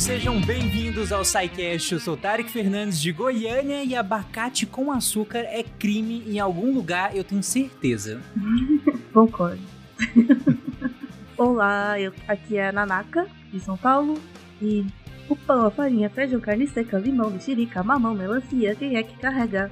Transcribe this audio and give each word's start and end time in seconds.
sejam 0.00 0.40
bem-vindos 0.40 1.12
ao 1.12 1.22
SciCast. 1.22 1.92
Eu 1.92 2.00
sou 2.00 2.16
Tarek 2.16 2.50
Fernandes 2.50 2.98
de 2.98 3.12
Goiânia 3.12 3.84
e 3.84 3.94
abacate 3.94 4.64
com 4.64 4.90
açúcar 4.90 5.40
é 5.40 5.62
crime 5.62 6.24
em 6.26 6.40
algum 6.40 6.72
lugar, 6.72 7.14
eu 7.14 7.22
tenho 7.22 7.42
certeza. 7.42 8.18
Concordo. 9.12 9.60
Olá, 11.36 12.00
eu, 12.00 12.14
aqui 12.26 12.56
é 12.56 12.68
a 12.68 12.72
Nanaka, 12.72 13.26
de 13.52 13.60
São 13.60 13.76
Paulo, 13.76 14.18
e 14.60 14.86
o 15.28 15.36
pão, 15.36 15.66
a 15.66 15.70
farinha, 15.70 16.08
feijão, 16.08 16.40
carne 16.40 16.66
seca, 16.66 16.98
limão, 16.98 17.30
mexerica, 17.30 17.82
mamão, 17.82 18.14
melancia, 18.14 18.74
quem 18.74 18.96
é 18.96 19.02
que 19.02 19.18
carrega? 19.18 19.70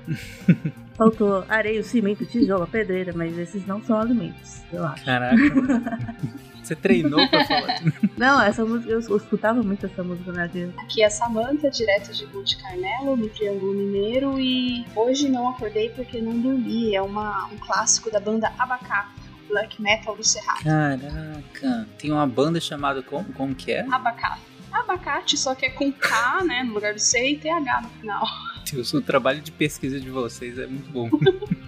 Faltou 0.95 1.43
areia, 1.49 1.83
cimento, 1.83 2.27
tijolo, 2.27 2.67
pedreira, 2.67 3.15
mas 3.17 3.37
esses 3.39 3.67
não 3.67 3.83
são 3.83 3.99
alimentos, 3.99 4.63
eu 4.71 4.85
acho. 4.85 5.07
Caraca. 5.07 5.37
Você 6.69 6.77
treinou 6.77 7.27
pra 7.29 7.47
falar? 7.47 7.81
Não, 8.19 8.43
essa 8.43 8.63
música, 8.63 8.93
eu 8.93 9.17
escutava 9.17 9.63
muito 9.63 9.87
essa 9.87 10.05
música 10.05 10.31
na 10.33 10.47
vida. 10.47 10.75
Aqui 10.77 11.03
é 11.03 11.09
Samanta, 11.09 11.71
direto 11.71 12.13
de 12.13 12.27
Monte 12.27 12.59
Carmelo, 12.59 13.17
no 13.17 13.27
Triângulo 13.31 13.73
Mineiro, 13.73 14.39
e 14.39 14.85
hoje 14.95 15.31
não 15.31 15.49
acordei 15.49 15.89
porque 15.89 16.21
não 16.21 16.39
dormi. 16.39 16.95
É 16.95 17.01
uma, 17.01 17.47
um 17.47 17.57
clássico 17.57 18.11
da 18.11 18.21
banda 18.21 18.53
Abacá, 18.59 19.11
black 19.49 19.81
metal 19.81 20.15
do 20.15 20.23
Cerrado. 20.23 20.63
Caraca, 20.63 21.89
tem 21.97 22.13
uma 22.13 22.27
banda 22.27 22.61
chamada 22.61 23.03
como? 23.03 23.25
Como 23.33 23.55
que 23.55 23.73
é? 23.73 23.87
Abacá. 23.91 24.39
Abacate, 24.71 25.39
só 25.39 25.55
que 25.55 25.65
é 25.65 25.71
com 25.71 25.91
K, 25.91 26.45
né, 26.45 26.65
no 26.65 26.75
lugar 26.75 26.93
do 26.93 27.01
C 27.01 27.31
e 27.31 27.39
TH 27.39 27.81
no 27.81 27.89
final. 27.89 28.27
Deus, 28.71 28.93
o 28.93 29.01
trabalho 29.01 29.41
de 29.41 29.51
pesquisa 29.51 29.99
de 29.99 30.11
vocês 30.11 30.59
é 30.59 30.67
muito 30.67 30.91
bom. 30.91 31.09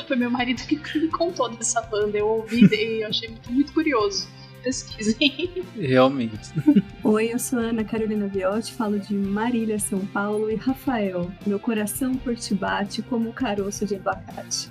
Foi 0.06 0.16
meu 0.16 0.30
marido 0.30 0.62
que 0.66 0.76
me 0.98 1.08
contou 1.08 1.48
dessa 1.50 1.80
banda. 1.82 2.16
Eu 2.18 2.26
ouvi 2.28 2.64
e 2.72 3.02
eu 3.02 3.08
achei 3.08 3.28
muito, 3.28 3.52
muito 3.52 3.72
curioso. 3.72 4.28
Pesquisem. 4.62 5.62
Realmente. 5.76 6.50
Oi, 7.02 7.34
eu 7.34 7.38
sou 7.38 7.58
a 7.58 7.64
Ana 7.64 7.84
Carolina 7.84 8.26
Viotti, 8.26 8.72
falo 8.72 8.98
de 8.98 9.12
Marília, 9.12 9.78
São 9.78 9.98
Paulo. 10.06 10.50
E 10.50 10.54
Rafael, 10.54 11.30
meu 11.46 11.58
coração 11.58 12.14
por 12.14 12.34
ti 12.34 12.54
bate 12.54 13.02
como 13.02 13.30
caroço 13.30 13.84
de 13.84 13.96
abacate. 13.96 14.70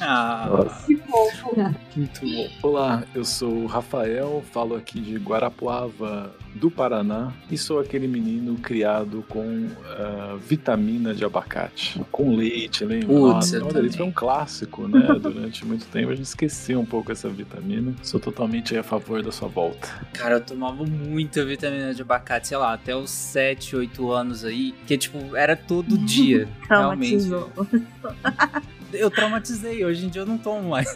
ah, 0.00 0.48
Que 0.86 0.96
fofo. 0.96 1.56
Muito 1.96 2.20
bom. 2.20 2.48
Olá, 2.62 3.02
eu 3.16 3.24
sou 3.24 3.52
o 3.52 3.66
Rafael, 3.66 4.44
falo 4.52 4.76
aqui 4.76 5.00
de 5.00 5.16
Guarapuava, 5.16 6.32
do 6.54 6.70
Paraná, 6.70 7.32
e 7.50 7.56
sou 7.58 7.78
aquele 7.78 8.08
menino 8.08 8.56
criado 8.56 9.24
com 9.28 9.68
ah, 9.86 10.36
vitamina 10.40 11.14
de 11.14 11.24
abacate, 11.24 12.00
com 12.10 12.34
leite, 12.34 12.84
lembra? 12.84 13.06
Putz, 13.08 13.52
Nossa, 13.52 13.60
foi 13.60 13.88
também. 13.88 14.08
um 14.08 14.12
clássico, 14.12 14.88
né? 14.88 15.06
Durante 15.20 15.64
muito 15.64 15.86
tempo 15.86 16.10
a 16.10 16.14
gente 16.14 16.26
esqueceu 16.26 16.80
um 16.80 16.84
pouco 16.86 17.12
essa 17.12 17.28
vitamina. 17.28 17.94
Sou 18.02 18.18
totalmente 18.18 18.76
a 18.76 18.82
favor 18.82 19.22
da 19.22 19.30
sua 19.32 19.48
volta. 19.48 19.88
cara, 20.12 20.36
eu 20.36 20.40
tomava 20.40 20.84
muita 20.84 21.44
vitamina 21.44 21.94
de 21.94 22.02
abacate, 22.02 22.48
sei 22.48 22.56
lá, 22.56 22.72
até 22.72 22.94
os 22.96 23.10
7, 23.10 23.76
8 23.76 24.10
anos 24.10 24.44
aí, 24.44 24.74
que 24.86 24.96
tipo, 24.98 25.36
era 25.36 25.54
todo 25.56 25.96
dia. 26.04 26.48
realmente. 26.68 27.28
Eu 28.92 29.10
traumatizei, 29.10 29.84
hoje 29.84 30.06
em 30.06 30.08
dia 30.08 30.22
eu 30.22 30.26
não 30.26 30.38
tomo 30.38 30.70
mais. 30.70 30.88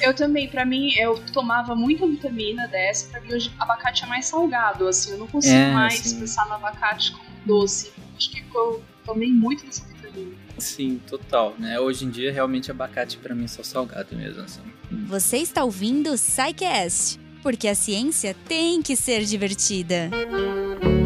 Eu 0.00 0.14
também, 0.14 0.48
pra 0.48 0.64
mim, 0.64 0.92
eu 0.94 1.18
tomava 1.32 1.74
muita 1.74 2.06
vitamina 2.06 2.66
dessa. 2.68 3.08
Pra 3.10 3.20
mim, 3.20 3.32
hoje, 3.34 3.52
abacate 3.58 4.04
é 4.04 4.06
mais 4.06 4.26
salgado, 4.26 4.88
assim. 4.88 5.12
Eu 5.12 5.18
não 5.18 5.26
consigo 5.26 5.54
É, 5.54 5.70
mais 5.72 5.98
sim. 5.98 6.20
pensar 6.20 6.46
no 6.46 6.54
abacate 6.54 7.12
como 7.12 7.24
doce. 7.44 7.92
Acho 8.16 8.30
que 8.30 8.42
eu 8.54 8.82
tomei 9.04 9.28
muito 9.28 9.64
dessa 9.66 9.84
vitamina. 9.86 10.32
Sim, 10.58 11.00
total, 11.06 11.54
né? 11.58 11.78
Hoje 11.78 12.04
em 12.06 12.10
dia, 12.10 12.32
realmente, 12.32 12.70
abacate 12.70 13.18
pra 13.18 13.34
mim 13.34 13.44
é 13.44 13.48
só 13.48 13.62
salgado 13.62 14.16
mesmo, 14.16 14.42
assim. 14.42 14.60
Você 15.06 15.36
está 15.38 15.62
ouvindo 15.64 16.10
o 16.10 16.16
SciCast, 16.16 17.20
porque 17.42 17.68
a 17.68 17.74
ciência 17.74 18.34
tem 18.48 18.80
que 18.80 18.96
ser 18.96 19.24
divertida. 19.24 20.08
Abacateiro, 20.12 21.05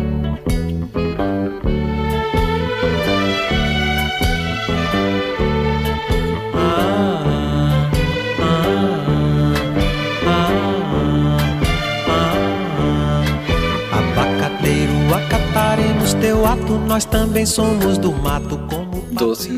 acataremos 16.50 16.64
teu 16.66 16.74
ato, 16.74 16.78
nós 16.86 17.04
também 17.04 17.46
somos 17.46 17.98
do 17.98 18.12
mato 18.12 18.58
como 18.68 19.02
Doce. 19.12 19.50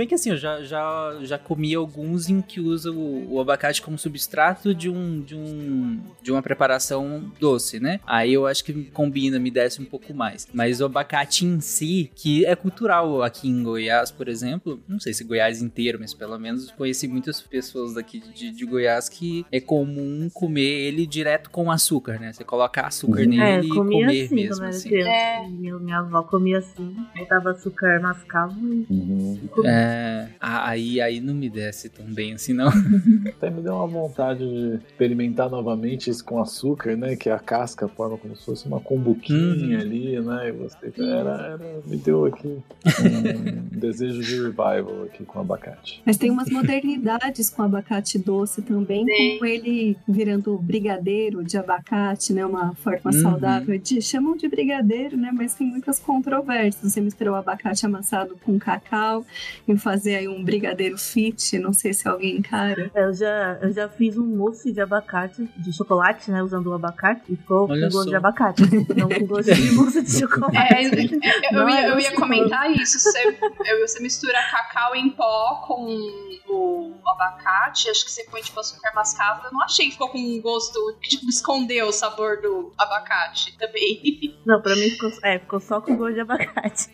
Bem 0.00 0.06
que 0.08 0.14
assim, 0.14 0.30
eu 0.30 0.36
já, 0.38 0.62
já, 0.62 1.18
já 1.22 1.38
comi 1.38 1.74
alguns 1.74 2.28
em 2.30 2.40
que 2.40 2.58
usa 2.58 2.90
o, 2.90 3.34
o 3.34 3.40
abacate 3.40 3.82
como 3.82 3.98
substrato 3.98 4.74
de 4.74 4.88
um, 4.88 5.20
de 5.20 5.34
um 5.36 6.00
de 6.22 6.32
uma 6.32 6.40
preparação 6.42 7.30
doce, 7.38 7.78
né? 7.78 8.00
Aí 8.06 8.32
eu 8.32 8.46
acho 8.46 8.64
que 8.64 8.72
combina, 8.84 9.38
me 9.38 9.50
desce 9.50 9.80
um 9.80 9.84
pouco 9.84 10.14
mais. 10.14 10.48
Mas 10.54 10.80
o 10.80 10.86
abacate 10.86 11.44
em 11.44 11.60
si, 11.60 12.10
que 12.14 12.46
é 12.46 12.56
cultural 12.56 13.22
aqui 13.22 13.48
em 13.48 13.62
Goiás, 13.62 14.10
por 14.10 14.26
exemplo, 14.28 14.80
não 14.88 14.98
sei 14.98 15.12
se 15.12 15.22
Goiás 15.22 15.60
inteiro, 15.60 15.98
mas 16.00 16.14
pelo 16.14 16.38
menos 16.38 16.70
conheci 16.70 17.06
muitas 17.06 17.40
pessoas 17.42 17.94
daqui 17.94 18.20
de, 18.34 18.50
de 18.52 18.64
Goiás 18.64 19.08
que 19.08 19.44
é 19.52 19.60
comum 19.60 20.28
comer 20.32 20.62
ele 20.62 21.06
direto 21.06 21.50
com 21.50 21.70
açúcar, 21.70 22.18
né? 22.18 22.32
Você 22.32 22.42
coloca 22.44 22.80
açúcar 22.86 23.22
É, 23.22 23.26
nele 23.26 23.66
e 23.66 23.70
comia 23.74 24.00
comer 24.06 24.24
assim 24.24 24.34
mesmo, 24.34 24.64
assim. 24.64 24.94
É. 24.96 25.46
Minha, 25.48 25.78
minha 25.78 25.98
avó 25.98 26.22
comia 26.22 26.58
assim, 26.58 26.96
botava 27.18 27.50
açúcar, 27.50 28.00
mascava 28.00 28.54
e 28.60 28.86
Uhum. 28.90 29.38
comia. 29.50 29.70
É, 29.70 29.89
a- 30.40 30.68
aí, 30.68 31.00
aí 31.00 31.20
não 31.20 31.34
me 31.34 31.48
desce 31.50 31.88
tão 31.88 32.04
bem 32.06 32.34
assim, 32.34 32.52
não. 32.52 32.68
Até 33.36 33.50
me 33.50 33.62
deu 33.62 33.74
uma 33.74 33.86
vontade 33.86 34.40
de 34.40 34.76
experimentar 34.86 35.48
novamente 35.50 36.10
isso 36.10 36.24
com 36.24 36.40
açúcar, 36.40 36.96
né? 36.96 37.16
Que 37.16 37.28
a 37.30 37.38
casca 37.38 37.88
forma 37.88 38.16
como 38.18 38.36
se 38.36 38.44
fosse 38.44 38.66
uma 38.66 38.80
combuquinha 38.80 39.76
Uhum. 39.76 39.80
ali, 39.80 40.20
né? 40.20 40.48
E 40.48 40.52
você 40.52 40.92
era, 40.98 41.30
era- 41.54 41.58
me 41.86 41.96
deu 41.96 42.24
aqui 42.26 42.48
um 42.48 42.62
desejo 43.78 44.22
de 44.22 44.34
revival 44.36 45.04
aqui 45.04 45.24
com 45.24 45.40
abacate. 45.40 46.02
Mas 46.04 46.16
tem 46.16 46.30
umas 46.30 46.48
modernidades 46.50 47.50
com 47.50 47.62
abacate 47.62 48.18
doce 48.18 48.62
também, 48.62 49.04
Tem. 49.06 49.38
como 49.38 49.46
ele 49.50 49.96
virando 50.08 50.56
brigadeiro 50.58 51.42
de 51.44 51.56
abacate, 51.56 52.32
né? 52.32 52.44
Uma 52.44 52.74
forma 52.74 53.00
Uhum. 53.12 53.22
saudável 53.22 53.78
de 53.78 54.00
chamam 54.02 54.36
de 54.36 54.48
brigadeiro, 54.48 55.16
né? 55.16 55.30
Mas 55.32 55.54
tem 55.54 55.66
muitas 55.66 55.98
controvérsias. 55.98 56.92
Você 56.92 57.00
misturou 57.00 57.34
o 57.34 57.36
abacate 57.36 57.84
amassado 57.86 58.36
com 58.44 58.58
cacau 58.58 59.24
e 59.72 59.78
fazer 59.78 60.16
aí 60.16 60.28
um 60.28 60.42
brigadeiro 60.44 60.96
fit, 60.98 61.58
não 61.58 61.72
sei 61.72 61.92
se 61.92 62.08
alguém 62.08 62.36
encara. 62.38 62.90
Eu 62.94 63.12
já, 63.14 63.58
eu 63.62 63.72
já 63.72 63.88
fiz 63.88 64.16
um 64.16 64.24
mousse 64.24 64.72
de 64.72 64.80
abacate, 64.80 65.48
de 65.56 65.72
chocolate, 65.72 66.30
né? 66.30 66.42
Usando 66.42 66.68
o 66.68 66.74
abacate, 66.74 67.22
e 67.28 67.36
ficou 67.36 67.68
Olha 67.70 67.86
com 67.88 67.92
gosto 67.94 68.04
só. 68.04 68.10
de 68.10 68.16
abacate. 68.16 68.62
Não 68.96 69.08
com 69.08 69.26
gosto 69.26 69.54
de 69.54 69.70
mousse 69.74 70.02
de 70.02 70.18
chocolate. 70.18 70.56
É, 70.74 70.84
eu, 70.84 71.60
eu- 71.60 71.68
ia, 71.68 71.82
eu 71.86 71.90
eu 71.90 71.98
ia 72.00 72.08
sei 72.08 72.16
comentar 72.16 72.70
isso. 72.70 72.98
Você, 72.98 73.38
você 73.80 74.00
mistura 74.00 74.38
cacau 74.50 74.94
em 74.94 75.10
pó 75.10 75.64
com 75.66 75.86
o 76.48 76.94
abacate, 77.06 77.88
acho 77.88 78.04
que 78.04 78.10
você 78.10 78.24
põe 78.24 78.40
tipo 78.42 78.58
açúcar 78.60 78.92
mascavo. 78.94 79.46
Eu 79.46 79.52
não 79.52 79.62
achei 79.62 79.86
que 79.86 79.92
ficou 79.92 80.08
com 80.08 80.18
um 80.18 80.40
gosto 80.40 80.96
que 81.00 81.08
tipo, 81.10 81.28
escondeu 81.28 81.86
o 81.88 81.92
sabor 81.92 82.40
do 82.40 82.72
abacate 82.78 83.56
também. 83.58 84.34
Não, 84.46 84.60
pra 84.60 84.74
mim 84.74 84.88
ficou, 84.90 85.10
é, 85.22 85.38
ficou 85.38 85.60
só 85.60 85.80
com 85.80 85.96
gosto 85.96 86.14
de 86.14 86.20
abacate. 86.20 86.88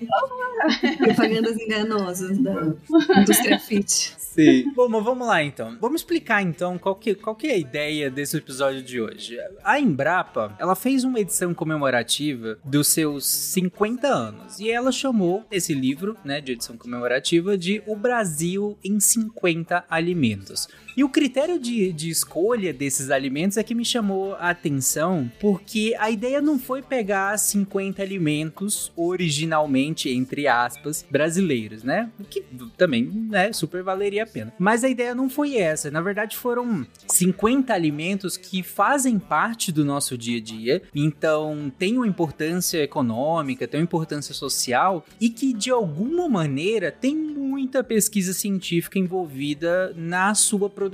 Propagandas 0.99 1.57
enganosas 1.59 2.39
da 2.39 2.66
indústria 3.21 3.59
fit. 3.59 4.15
Sim. 4.19 4.71
Bom, 4.75 4.89
mas 4.89 5.03
vamos 5.03 5.27
lá 5.27 5.43
então. 5.43 5.79
Vamos 5.81 6.03
explicar 6.03 6.43
então 6.43 6.77
qual 6.79 6.95
que, 6.95 7.15
qual 7.15 7.35
que 7.35 7.47
é 7.47 7.53
a 7.53 7.57
ideia 7.57 8.11
desse 8.11 8.37
episódio 8.37 8.83
de 8.83 9.01
hoje. 9.01 9.39
A 9.65 9.81
Embrapa, 9.81 10.55
ela 10.59 10.77
fez 10.77 11.05
uma 11.05 11.19
edição 11.19 11.55
comemorativa 11.55 12.59
dos 12.63 12.89
seus 12.89 13.27
50 13.27 14.07
anos 14.07 14.61
e 14.61 14.71
ela 14.71 14.93
chamou 14.93 15.45
esse 15.51 15.73
livro, 15.73 16.17
né, 16.23 16.41
de 16.41 16.53
edição 16.53 16.77
comemorativa 16.77 17.57
de 17.57 17.83
O 17.87 17.97
Brasil 17.97 18.79
em 18.85 19.01
50 19.01 19.85
Alimentos. 19.89 20.69
E 20.97 21.05
o 21.05 21.11
critério 21.11 21.59
de, 21.59 21.93
de 21.93 22.09
escolha 22.09 22.73
desses 22.73 23.11
alimentos 23.11 23.59
é 23.59 23.63
que 23.63 23.75
me 23.75 23.85
chamou 23.85 24.35
a 24.37 24.49
atenção, 24.49 25.31
porque 25.39 25.95
a 25.99 26.11
ideia 26.11 26.41
não 26.41 26.59
foi 26.59 26.81
pegar 26.81 27.37
50 27.39 28.03
alimentos 28.03 28.91
originalmente, 28.97 30.09
entre 30.09 30.49
aspas, 30.49 31.05
brasileiros, 31.11 31.83
né? 31.83 32.11
O 32.19 32.25
que 32.25 32.43
também, 32.79 33.05
né, 33.05 33.53
super 33.53 33.83
valeria 33.83 34.23
a 34.23 34.27
pena. 34.27 34.55
Mas 34.59 34.85
a 34.85 34.89
ideia 34.89 35.15
não 35.15 35.29
foi 35.29 35.57
essa. 35.57 35.91
Na 35.91 36.01
verdade, 36.01 36.35
foram 36.35 36.87
50 37.07 37.75
alimentos 37.75 38.39
que 38.39 38.63
fazem 38.63 39.19
parte 39.19 39.71
do 39.71 39.85
nosso 39.85 40.17
dia 40.17 40.39
a 40.39 40.43
dia, 40.43 40.83
então 40.95 41.71
tem 41.79 41.99
uma 41.99 42.07
importância 42.07 42.83
econômica, 42.83 43.69
tem 43.69 43.81
uma 43.81 43.85
importância 43.85 44.33
social 44.33 45.05
e 45.21 45.29
que 45.29 45.53
de 45.53 45.71
alguma 45.71 46.27
maneira 46.27 46.91
tem 46.91 47.15
muita 47.15 47.85
pesquisa 47.85 48.33
científica 48.33 48.99
envolvida 48.99 49.93
na 49.95 50.35
sua 50.35 50.71
produção. 50.71 50.86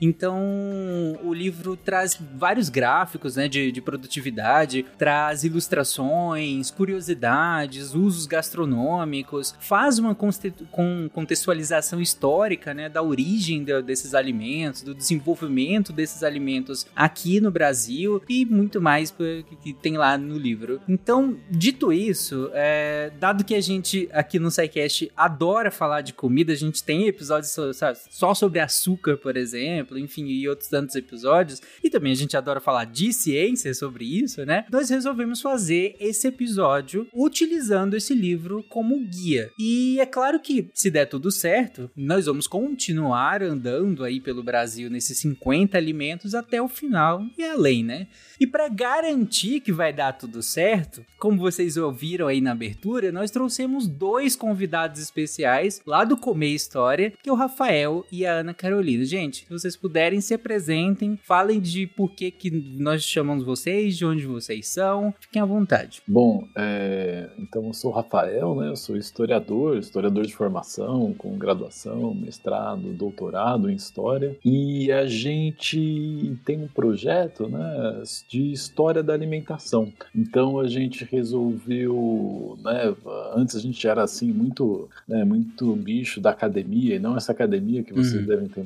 Então, 0.00 0.38
o 1.22 1.32
livro 1.32 1.76
traz 1.76 2.18
vários 2.36 2.68
gráficos 2.68 3.36
né, 3.36 3.48
de, 3.48 3.70
de 3.72 3.80
produtividade, 3.80 4.84
traz 4.98 5.44
ilustrações, 5.44 6.70
curiosidades, 6.70 7.94
usos 7.94 8.26
gastronômicos, 8.26 9.54
faz 9.60 9.98
uma 9.98 10.14
com 10.70 11.08
contextualização 11.12 12.00
histórica 12.00 12.74
né, 12.74 12.88
da 12.88 13.02
origem 13.02 13.62
de, 13.64 13.82
desses 13.82 14.14
alimentos, 14.14 14.82
do 14.82 14.94
desenvolvimento 14.94 15.92
desses 15.92 16.22
alimentos 16.22 16.86
aqui 16.94 17.40
no 17.40 17.50
Brasil 17.50 18.22
e 18.28 18.44
muito 18.44 18.80
mais 18.80 19.14
que 19.60 19.72
tem 19.72 19.96
lá 19.96 20.16
no 20.18 20.38
livro. 20.38 20.80
Então, 20.88 21.36
dito 21.50 21.92
isso, 21.92 22.50
é, 22.52 23.12
dado 23.18 23.44
que 23.44 23.54
a 23.54 23.60
gente 23.60 24.08
aqui 24.12 24.38
no 24.38 24.50
SciCast 24.50 25.10
adora 25.16 25.70
falar 25.70 26.00
de 26.00 26.12
comida, 26.12 26.52
a 26.52 26.56
gente 26.56 26.82
tem 26.82 27.06
episódios 27.06 27.56
sabe, 27.76 27.98
só 28.10 28.34
sobre 28.34 28.60
açúcar, 28.60 29.16
por 29.16 29.35
exemplo, 29.36 29.98
enfim, 29.98 30.26
e 30.26 30.48
outros 30.48 30.68
tantos 30.68 30.96
episódios, 30.96 31.60
e 31.82 31.90
também 31.90 32.12
a 32.12 32.16
gente 32.16 32.36
adora 32.36 32.60
falar 32.60 32.84
de 32.84 33.12
ciência 33.12 33.72
sobre 33.74 34.04
isso, 34.04 34.44
né? 34.44 34.64
Nós 34.70 34.90
resolvemos 34.90 35.40
fazer 35.40 35.96
esse 36.00 36.26
episódio 36.26 37.06
utilizando 37.14 37.94
esse 37.94 38.14
livro 38.14 38.64
como 38.68 38.98
guia. 39.00 39.50
E 39.58 39.98
é 40.00 40.06
claro 40.06 40.40
que, 40.40 40.68
se 40.74 40.90
der 40.90 41.06
tudo 41.06 41.30
certo, 41.30 41.90
nós 41.96 42.26
vamos 42.26 42.46
continuar 42.46 43.42
andando 43.42 44.04
aí 44.04 44.20
pelo 44.20 44.42
Brasil 44.42 44.90
nesses 44.90 45.18
50 45.18 45.76
alimentos 45.76 46.34
até 46.34 46.60
o 46.60 46.68
final 46.68 47.22
e 47.36 47.44
além, 47.44 47.84
né? 47.84 48.06
E 48.40 48.46
para 48.46 48.68
garantir 48.68 49.60
que 49.60 49.72
vai 49.72 49.92
dar 49.92 50.12
tudo 50.12 50.42
certo, 50.42 51.04
como 51.18 51.38
vocês 51.38 51.76
ouviram 51.76 52.26
aí 52.26 52.40
na 52.40 52.52
abertura, 52.52 53.10
nós 53.10 53.30
trouxemos 53.30 53.86
dois 53.86 54.36
convidados 54.36 55.00
especiais 55.00 55.80
lá 55.86 56.04
do 56.04 56.16
Comer 56.16 56.54
História, 56.54 57.12
que 57.22 57.28
é 57.28 57.32
o 57.32 57.36
Rafael 57.36 58.04
e 58.10 58.24
a 58.26 58.34
Ana 58.34 58.54
Carolina. 58.54 59.04
Gente, 59.04 59.25
se 59.32 59.46
vocês 59.48 59.76
puderem, 59.76 60.20
se 60.20 60.34
apresentem, 60.34 61.18
falem 61.22 61.60
de 61.60 61.86
por 61.86 62.10
que, 62.12 62.30
que 62.30 62.50
nós 62.50 63.02
chamamos 63.02 63.44
vocês, 63.44 63.96
de 63.96 64.04
onde 64.04 64.26
vocês 64.26 64.68
são, 64.68 65.14
fiquem 65.20 65.40
à 65.40 65.44
vontade. 65.44 66.02
Bom, 66.06 66.46
é... 66.56 67.28
então 67.38 67.66
eu 67.66 67.72
sou 67.72 67.90
o 67.90 67.94
Rafael, 67.94 68.54
né? 68.56 68.68
Eu 68.68 68.76
sou 68.76 68.96
historiador, 68.96 69.78
historiador 69.78 70.24
de 70.24 70.34
formação, 70.34 71.14
com 71.14 71.36
graduação, 71.38 72.14
mestrado, 72.14 72.92
doutorado 72.92 73.70
em 73.70 73.74
História, 73.74 74.36
e 74.44 74.90
a 74.90 75.06
gente 75.06 76.36
tem 76.44 76.62
um 76.62 76.68
projeto, 76.68 77.48
né? 77.48 78.02
de 78.28 78.52
história 78.52 79.02
da 79.02 79.12
alimentação. 79.12 79.92
Então 80.14 80.58
a 80.58 80.66
gente 80.66 81.04
resolveu, 81.04 82.58
né, 82.62 82.94
antes 83.34 83.56
a 83.56 83.60
gente 83.60 83.86
era 83.86 84.02
assim 84.02 84.32
muito, 84.32 84.88
né, 85.06 85.24
muito 85.24 85.74
bicho 85.76 86.20
da 86.20 86.30
academia 86.30 86.96
e 86.96 86.98
não 86.98 87.16
essa 87.16 87.32
academia 87.32 87.82
que 87.82 87.92
vocês 87.92 88.20
uhum. 88.20 88.26
devem 88.26 88.46
estar 88.46 88.60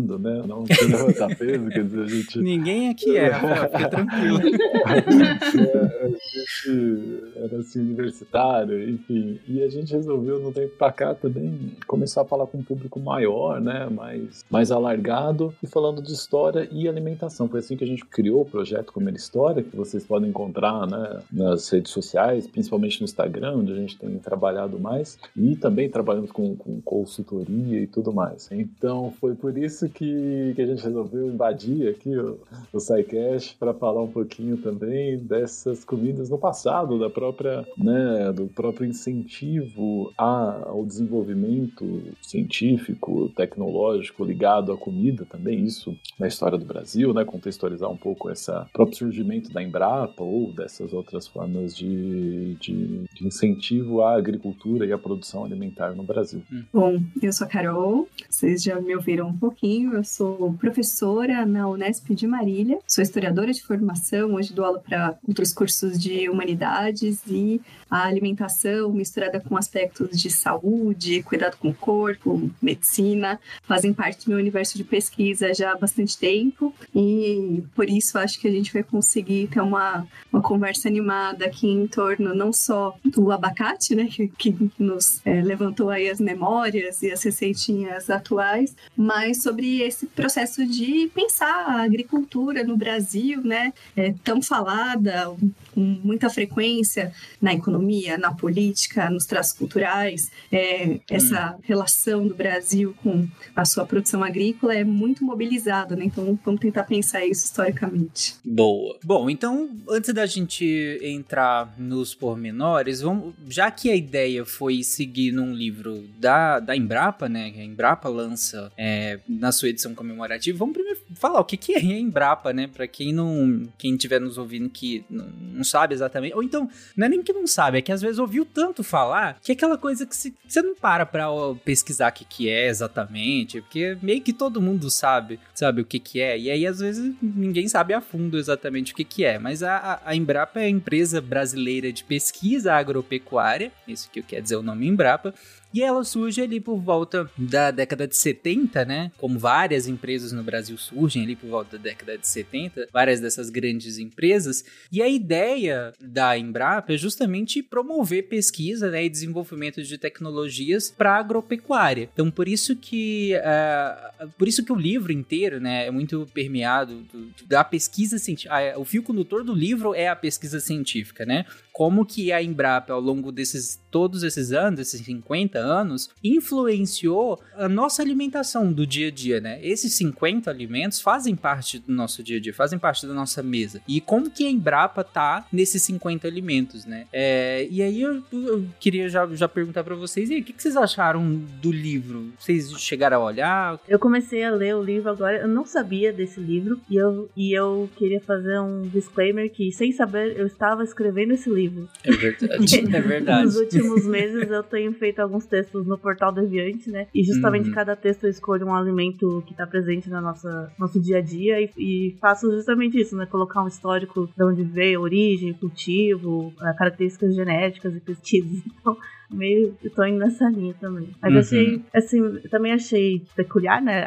né? 0.00 0.42
Não 0.46 0.64
levantar 0.64 1.36
peso, 1.36 1.68
quer 1.68 1.84
dizer, 1.84 2.02
a 2.02 2.06
gente 2.06 2.38
Ninguém 2.42 2.88
aqui 2.90 3.16
é, 3.16 3.32
fica 3.34 3.88
tranquilo. 3.88 4.38
a, 4.84 4.96
gente, 5.00 5.70
a 6.00 6.08
gente 6.08 7.32
era 7.36 7.56
assim 7.58 7.80
universitário, 7.80 8.88
enfim, 8.88 9.38
e 9.48 9.62
a 9.62 9.68
gente 9.68 9.92
resolveu 9.92 10.38
no 10.40 10.52
tempo 10.52 10.76
para 10.76 10.92
cá 10.92 11.14
também 11.14 11.72
começar 11.86 12.22
a 12.22 12.24
falar 12.24 12.46
com 12.46 12.58
um 12.58 12.62
público 12.62 13.00
maior, 13.00 13.60
né, 13.60 13.88
mais 13.90 14.44
mais 14.50 14.70
alargado 14.70 15.54
e 15.62 15.66
falando 15.66 16.00
de 16.00 16.12
história 16.12 16.68
e 16.70 16.88
alimentação. 16.88 17.48
Foi 17.48 17.60
assim 17.60 17.76
que 17.76 17.84
a 17.84 17.86
gente 17.86 18.04
criou 18.04 18.42
o 18.42 18.44
projeto 18.44 18.92
Comer 18.92 19.14
História, 19.14 19.62
que 19.62 19.76
vocês 19.76 20.04
podem 20.04 20.30
encontrar 20.30 20.86
né, 20.86 21.20
nas 21.32 21.68
redes 21.68 21.90
sociais, 21.90 22.46
principalmente 22.46 23.00
no 23.00 23.04
Instagram, 23.04 23.56
onde 23.56 23.72
a 23.72 23.76
gente 23.76 23.98
tem 23.98 24.16
trabalhado 24.18 24.78
mais, 24.78 25.18
e 25.36 25.56
também 25.56 25.88
trabalhamos 25.88 26.30
com, 26.30 26.54
com 26.56 26.80
consultoria 26.82 27.80
e 27.80 27.86
tudo 27.86 28.12
mais. 28.12 28.48
Então 28.52 29.12
foi 29.20 29.34
por 29.34 29.56
isso 29.56 29.73
que, 29.82 30.52
que 30.54 30.62
a 30.62 30.66
gente 30.66 30.82
resolveu 30.82 31.28
invadir 31.28 31.88
aqui 31.88 32.16
o, 32.16 32.38
o 32.72 32.80
SciCast 32.80 33.56
para 33.58 33.74
falar 33.74 34.02
um 34.02 34.10
pouquinho 34.10 34.56
também 34.56 35.18
dessas 35.18 35.84
comidas 35.84 36.30
no 36.30 36.38
passado, 36.38 36.98
da 36.98 37.10
própria, 37.10 37.66
né, 37.76 38.32
do 38.32 38.46
próprio 38.46 38.86
incentivo 38.86 40.12
a, 40.16 40.64
ao 40.66 40.84
desenvolvimento 40.84 42.02
científico, 42.22 43.28
tecnológico 43.36 44.24
ligado 44.24 44.72
à 44.72 44.76
comida 44.76 45.24
também, 45.24 45.64
isso 45.64 45.96
na 46.18 46.26
história 46.26 46.58
do 46.58 46.64
Brasil, 46.64 47.12
né, 47.12 47.24
contextualizar 47.24 47.90
um 47.90 47.96
pouco 47.96 48.30
essa 48.30 48.68
próprio 48.72 48.96
surgimento 48.96 49.52
da 49.52 49.62
Embrapa 49.62 50.22
ou 50.22 50.52
dessas 50.52 50.92
outras 50.92 51.26
formas 51.26 51.76
de, 51.76 52.54
de, 52.56 53.04
de 53.12 53.26
incentivo 53.26 54.02
à 54.02 54.16
agricultura 54.16 54.86
e 54.86 54.92
à 54.92 54.98
produção 54.98 55.44
alimentar 55.44 55.94
no 55.94 56.02
Brasil. 56.02 56.42
Bom, 56.72 57.00
eu 57.22 57.32
sou 57.32 57.46
a 57.46 57.50
Carol, 57.50 58.08
vocês 58.28 58.62
já 58.62 58.80
me 58.80 58.94
ouviram 58.94 59.28
um 59.28 59.36
pouquinho, 59.36 59.63
eu 59.66 60.04
sou 60.04 60.52
professora 60.60 61.46
na 61.46 61.66
Unesp 61.66 62.10
de 62.10 62.26
Marília, 62.26 62.78
sou 62.86 63.00
historiadora 63.00 63.50
de 63.50 63.62
formação, 63.62 64.34
hoje 64.34 64.52
dou 64.52 64.62
aula 64.62 64.78
para 64.78 65.16
outros 65.26 65.54
cursos 65.54 65.98
de 65.98 66.28
humanidades 66.28 67.22
e 67.26 67.62
a 67.90 68.04
alimentação 68.04 68.92
misturada 68.92 69.40
com 69.40 69.56
aspectos 69.56 70.20
de 70.20 70.28
saúde, 70.28 71.22
cuidado 71.22 71.56
com 71.56 71.70
o 71.70 71.74
corpo, 71.74 72.50
medicina, 72.60 73.40
fazem 73.62 73.94
parte 73.94 74.26
do 74.26 74.30
meu 74.30 74.38
universo 74.38 74.76
de 74.76 74.84
pesquisa 74.84 75.54
já 75.54 75.72
há 75.72 75.76
bastante 75.76 76.18
tempo. 76.18 76.74
E 76.94 77.62
por 77.74 77.88
isso 77.88 78.18
acho 78.18 78.38
que 78.38 78.48
a 78.48 78.50
gente 78.50 78.72
vai 78.72 78.82
conseguir 78.82 79.48
ter 79.48 79.62
uma, 79.62 80.06
uma 80.30 80.42
conversa 80.42 80.88
animada 80.88 81.46
aqui 81.46 81.68
em 81.68 81.86
torno 81.86 82.34
não 82.34 82.52
só 82.52 82.94
do 83.02 83.32
abacate, 83.32 83.94
né, 83.94 84.08
que, 84.10 84.28
que 84.28 84.54
nos 84.78 85.22
é, 85.24 85.40
levantou 85.40 85.88
aí 85.88 86.10
as 86.10 86.20
memórias 86.20 87.00
e 87.02 87.10
as 87.10 87.22
receitinhas 87.22 88.10
atuais, 88.10 88.76
mas 88.96 89.42
sobre 89.42 89.53
esse 89.62 90.06
processo 90.06 90.66
de 90.66 91.10
pensar 91.14 91.66
a 91.68 91.82
agricultura 91.82 92.64
no 92.64 92.76
Brasil, 92.76 93.42
né, 93.42 93.72
é, 93.96 94.14
tão 94.24 94.42
falada, 94.42 95.34
com 95.74 95.80
muita 95.80 96.30
frequência 96.30 97.12
na 97.40 97.52
economia, 97.52 98.16
na 98.16 98.32
política, 98.32 99.10
nos 99.10 99.26
traços 99.26 99.52
culturais. 99.52 100.30
É, 100.50 101.00
essa 101.10 101.54
hum. 101.56 101.60
relação 101.62 102.26
do 102.26 102.34
Brasil 102.34 102.94
com 103.02 103.26
a 103.54 103.64
sua 103.64 103.84
produção 103.84 104.22
agrícola 104.22 104.74
é 104.74 104.84
muito 104.84 105.24
mobilizada, 105.24 105.96
né? 105.96 106.04
Então 106.04 106.38
vamos 106.44 106.60
tentar 106.60 106.84
pensar 106.84 107.24
isso 107.24 107.44
historicamente. 107.44 108.36
Boa. 108.44 108.98
Bom, 109.04 109.28
então 109.28 109.70
antes 109.88 110.12
da 110.14 110.26
gente 110.26 110.98
entrar 111.02 111.74
nos 111.78 112.14
pormenores, 112.14 113.00
vamos, 113.00 113.34
já 113.48 113.70
que 113.70 113.90
a 113.90 113.96
ideia 113.96 114.44
foi 114.44 114.82
seguir 114.82 115.32
num 115.32 115.52
livro 115.52 116.04
da, 116.18 116.60
da 116.60 116.76
Embrapa, 116.76 117.28
né? 117.28 117.50
Que 117.50 117.60
a 117.60 117.64
Embrapa 117.64 118.08
lança 118.08 118.72
é, 118.76 119.18
na 119.28 119.52
sua 119.52 119.68
edição 119.68 119.94
comemorativa, 119.94 120.58
vamos 120.58 120.74
primeiro 120.74 121.00
falar 121.14 121.40
o 121.40 121.44
que, 121.44 121.56
que 121.56 121.74
é 121.74 121.78
a 121.78 121.82
Embrapa, 121.98 122.52
né? 122.52 122.66
Para 122.66 122.86
quem 122.86 123.12
não, 123.12 123.68
quem 123.78 123.94
estiver 123.94 124.20
nos 124.20 124.38
ouvindo 124.38 124.68
que 124.68 125.04
não, 125.08 125.64
sabe 125.64 125.94
exatamente, 125.94 126.34
ou 126.34 126.42
então 126.42 126.68
não 126.96 127.06
é 127.06 127.08
nem 127.08 127.22
que 127.22 127.32
não 127.32 127.46
sabe, 127.46 127.78
é 127.78 127.82
que 127.82 127.92
às 127.92 128.02
vezes 128.02 128.18
ouviu 128.18 128.44
tanto 128.44 128.82
falar 128.82 129.38
que 129.42 129.52
é 129.52 129.54
aquela 129.54 129.78
coisa 129.78 130.06
que 130.06 130.14
você 130.14 130.62
não 130.62 130.74
para 130.74 131.06
para 131.06 131.26
pesquisar 131.64 132.10
o 132.10 132.14
que, 132.14 132.24
que 132.24 132.48
é 132.48 132.68
exatamente, 132.68 133.60
porque 133.60 133.96
meio 134.02 134.20
que 134.20 134.32
todo 134.32 134.60
mundo 134.60 134.90
sabe, 134.90 135.38
sabe 135.54 135.80
o 135.80 135.84
que, 135.84 135.98
que 135.98 136.20
é, 136.20 136.38
e 136.38 136.50
aí 136.50 136.66
às 136.66 136.80
vezes 136.80 137.14
ninguém 137.22 137.68
sabe 137.68 137.94
a 137.94 138.00
fundo 138.00 138.38
exatamente 138.38 138.92
o 138.92 138.96
que, 138.96 139.04
que 139.04 139.24
é, 139.24 139.38
mas 139.38 139.62
a, 139.62 140.00
a 140.04 140.14
Embrapa 140.14 140.60
é 140.60 140.64
a 140.64 140.68
empresa 140.68 141.20
brasileira 141.20 141.92
de 141.92 142.04
pesquisa 142.04 142.74
agropecuária, 142.74 143.72
isso 143.86 144.10
que 144.10 144.22
quer 144.22 144.42
dizer 144.42 144.56
o 144.56 144.62
nome 144.62 144.86
Embrapa, 144.86 145.34
e 145.74 145.82
ela 145.82 146.04
surge 146.04 146.40
ali 146.40 146.60
por 146.60 146.78
volta 146.78 147.28
da 147.36 147.72
década 147.72 148.06
de 148.06 148.16
70, 148.16 148.84
né? 148.84 149.10
Como 149.18 149.40
várias 149.40 149.88
empresas 149.88 150.30
no 150.30 150.44
Brasil 150.44 150.78
surgem 150.78 151.24
ali 151.24 151.34
por 151.34 151.50
volta 151.50 151.76
da 151.76 151.82
década 151.82 152.16
de 152.16 152.28
70, 152.28 152.88
várias 152.92 153.18
dessas 153.18 153.50
grandes 153.50 153.98
empresas. 153.98 154.64
E 154.92 155.02
a 155.02 155.08
ideia 155.08 155.92
da 156.00 156.38
Embrapa 156.38 156.92
é 156.92 156.96
justamente 156.96 157.60
promover 157.60 158.28
pesquisa 158.28 158.88
né, 158.88 159.04
e 159.04 159.08
desenvolvimento 159.08 159.82
de 159.82 159.98
tecnologias 159.98 160.94
para 160.96 161.16
agropecuária. 161.16 162.08
Então, 162.12 162.30
por 162.30 162.46
isso 162.46 162.76
que 162.76 163.32
uh, 163.34 164.28
por 164.38 164.46
isso 164.46 164.64
que 164.64 164.72
o 164.72 164.76
livro 164.76 165.12
inteiro, 165.12 165.60
né, 165.60 165.86
é 165.86 165.90
muito 165.90 166.28
permeado 166.32 167.00
do, 167.12 167.34
da 167.46 167.64
pesquisa 167.64 168.18
científica. 168.18 168.78
O 168.78 168.84
fio 168.84 169.02
condutor 169.02 169.42
do 169.42 169.52
livro 169.52 169.92
é 169.92 170.06
a 170.06 170.14
pesquisa 170.14 170.60
científica, 170.60 171.26
né? 171.26 171.44
Como 171.74 172.06
que 172.06 172.30
a 172.30 172.40
Embrapa, 172.40 172.92
ao 172.92 173.00
longo 173.00 173.32
desses 173.32 173.82
todos 173.90 174.22
esses 174.22 174.52
anos, 174.52 174.78
esses 174.78 175.04
50 175.04 175.58
anos, 175.58 176.08
influenciou 176.22 177.40
a 177.56 177.68
nossa 177.68 178.00
alimentação 178.00 178.72
do 178.72 178.86
dia 178.86 179.08
a 179.08 179.10
dia, 179.10 179.40
né? 179.40 179.58
Esses 179.60 179.92
50 179.94 180.48
alimentos 180.48 181.00
fazem 181.00 181.34
parte 181.34 181.80
do 181.80 181.92
nosso 181.92 182.22
dia 182.22 182.36
a 182.36 182.40
dia, 182.40 182.54
fazem 182.54 182.78
parte 182.78 183.04
da 183.08 183.12
nossa 183.12 183.42
mesa. 183.42 183.82
E 183.88 184.00
como 184.00 184.30
que 184.30 184.46
a 184.46 184.50
Embrapa 184.50 185.02
tá 185.02 185.46
nesses 185.52 185.82
50 185.82 186.28
alimentos, 186.28 186.84
né? 186.84 187.06
É, 187.12 187.66
e 187.68 187.82
aí 187.82 188.02
eu, 188.02 188.22
eu, 188.32 188.64
queria 188.78 189.08
já, 189.08 189.26
já 189.34 189.48
perguntar 189.48 189.82
para 189.82 189.96
vocês, 189.96 190.30
e 190.30 190.34
aí, 190.34 190.40
o 190.42 190.44
que, 190.44 190.52
que 190.52 190.62
vocês 190.62 190.76
acharam 190.76 191.42
do 191.60 191.72
livro? 191.72 192.32
Vocês 192.38 192.70
chegaram 192.80 193.20
a 193.20 193.24
olhar? 193.24 193.80
Eu 193.88 193.98
comecei 193.98 194.44
a 194.44 194.50
ler 194.52 194.76
o 194.76 194.82
livro 194.82 195.10
agora, 195.10 195.38
eu 195.38 195.48
não 195.48 195.64
sabia 195.64 196.12
desse 196.12 196.38
livro, 196.38 196.80
e 196.88 196.94
eu, 196.94 197.28
e 197.36 197.52
eu 197.52 197.90
queria 197.96 198.20
fazer 198.20 198.60
um 198.60 198.82
disclaimer 198.82 199.50
que, 199.50 199.72
sem 199.72 199.90
saber, 199.90 200.38
eu 200.38 200.46
estava 200.46 200.84
escrevendo 200.84 201.32
esse 201.32 201.50
livro 201.50 201.63
livro. 201.64 201.88
É 202.04 202.12
verdade, 202.12 202.78
é 202.96 203.00
verdade. 203.00 203.44
Nos 203.44 203.56
últimos 203.56 204.06
meses 204.06 204.50
eu 204.50 204.62
tenho 204.62 204.92
feito 204.92 205.20
alguns 205.20 205.46
textos 205.46 205.86
no 205.86 205.98
Portal 205.98 206.32
Deviante, 206.32 206.90
né? 206.90 207.06
E 207.14 207.22
justamente 207.24 207.68
Uhum. 207.68 207.74
cada 207.74 207.96
texto 207.96 208.24
eu 208.24 208.30
escolho 208.30 208.66
um 208.66 208.74
alimento 208.74 209.42
que 209.46 209.54
tá 209.54 209.66
presente 209.66 210.08
no 210.10 210.20
nossa, 210.20 210.72
nosso 210.78 211.00
dia 211.00 211.18
a 211.18 211.20
dia 211.20 211.60
e, 211.60 211.70
e 211.76 212.16
faço 212.20 212.50
justamente 212.50 213.00
isso, 213.00 213.16
né? 213.16 213.26
Colocar 213.26 213.62
um 213.62 213.68
histórico 213.68 214.28
de 214.36 214.44
onde 214.44 214.62
veio, 214.62 215.00
origem, 215.00 215.52
cultivo, 215.54 216.52
eh, 216.62 216.74
características 216.76 217.34
genéticas 217.34 217.94
e 217.96 218.00
pesquisas. 218.00 218.62
Então, 218.84 218.96
meio 219.30 219.76
eu 219.82 219.90
tô 219.90 220.04
indo 220.04 220.18
nessa 220.18 220.48
linha 220.48 220.74
também. 220.80 221.08
Mas 221.20 221.32
Uhum. 221.32 221.38
achei, 221.40 221.84
assim, 221.94 222.38
também 222.50 222.72
achei 222.72 223.22
peculiar, 223.34 223.80
né? 223.82 224.04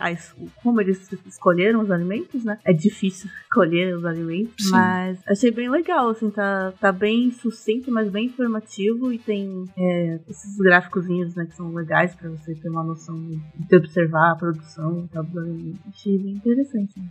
como 0.64 0.82
eles 0.82 1.12
escolheram 1.26 1.82
os 1.82 1.92
alimentos, 1.92 2.44
né? 2.44 2.60
É 2.64 2.74
difícil 2.74 3.30
escolher 3.44 3.96
os 3.96 4.06
alimentos, 4.06 4.66
Sim. 4.66 4.72
mas 4.72 5.20
achei 5.28 5.52
bem 5.52 5.70
legal, 5.70 6.10
assim, 6.10 6.30
tá, 6.30 6.74
tá 6.80 6.92
bem 6.92 7.32
sucinto, 7.32 7.92
mas 7.92 8.10
bem 8.10 8.26
informativo 8.26 9.12
e 9.12 9.20
tem 9.20 9.66
é, 9.78 10.20
esses 10.30 10.58
gráficozinhos, 10.58 11.36
né, 11.36 11.46
que 11.46 11.56
são 11.56 11.74
legais 11.74 12.16
pra 12.16 12.30
você 12.30 12.56
ter 12.56 12.70
uma 12.70 12.84
noção 12.84 13.16
de 13.16 13.76
observar 13.76 14.32
a 14.32 14.36
produção 14.36 15.06
e 15.06 15.08
tal 15.10 15.24
dos 15.24 15.38
alimentos. 15.38 15.80
Achei 15.88 16.18
bem 16.18 16.34
interessante. 16.34 16.94
né? 16.98 17.06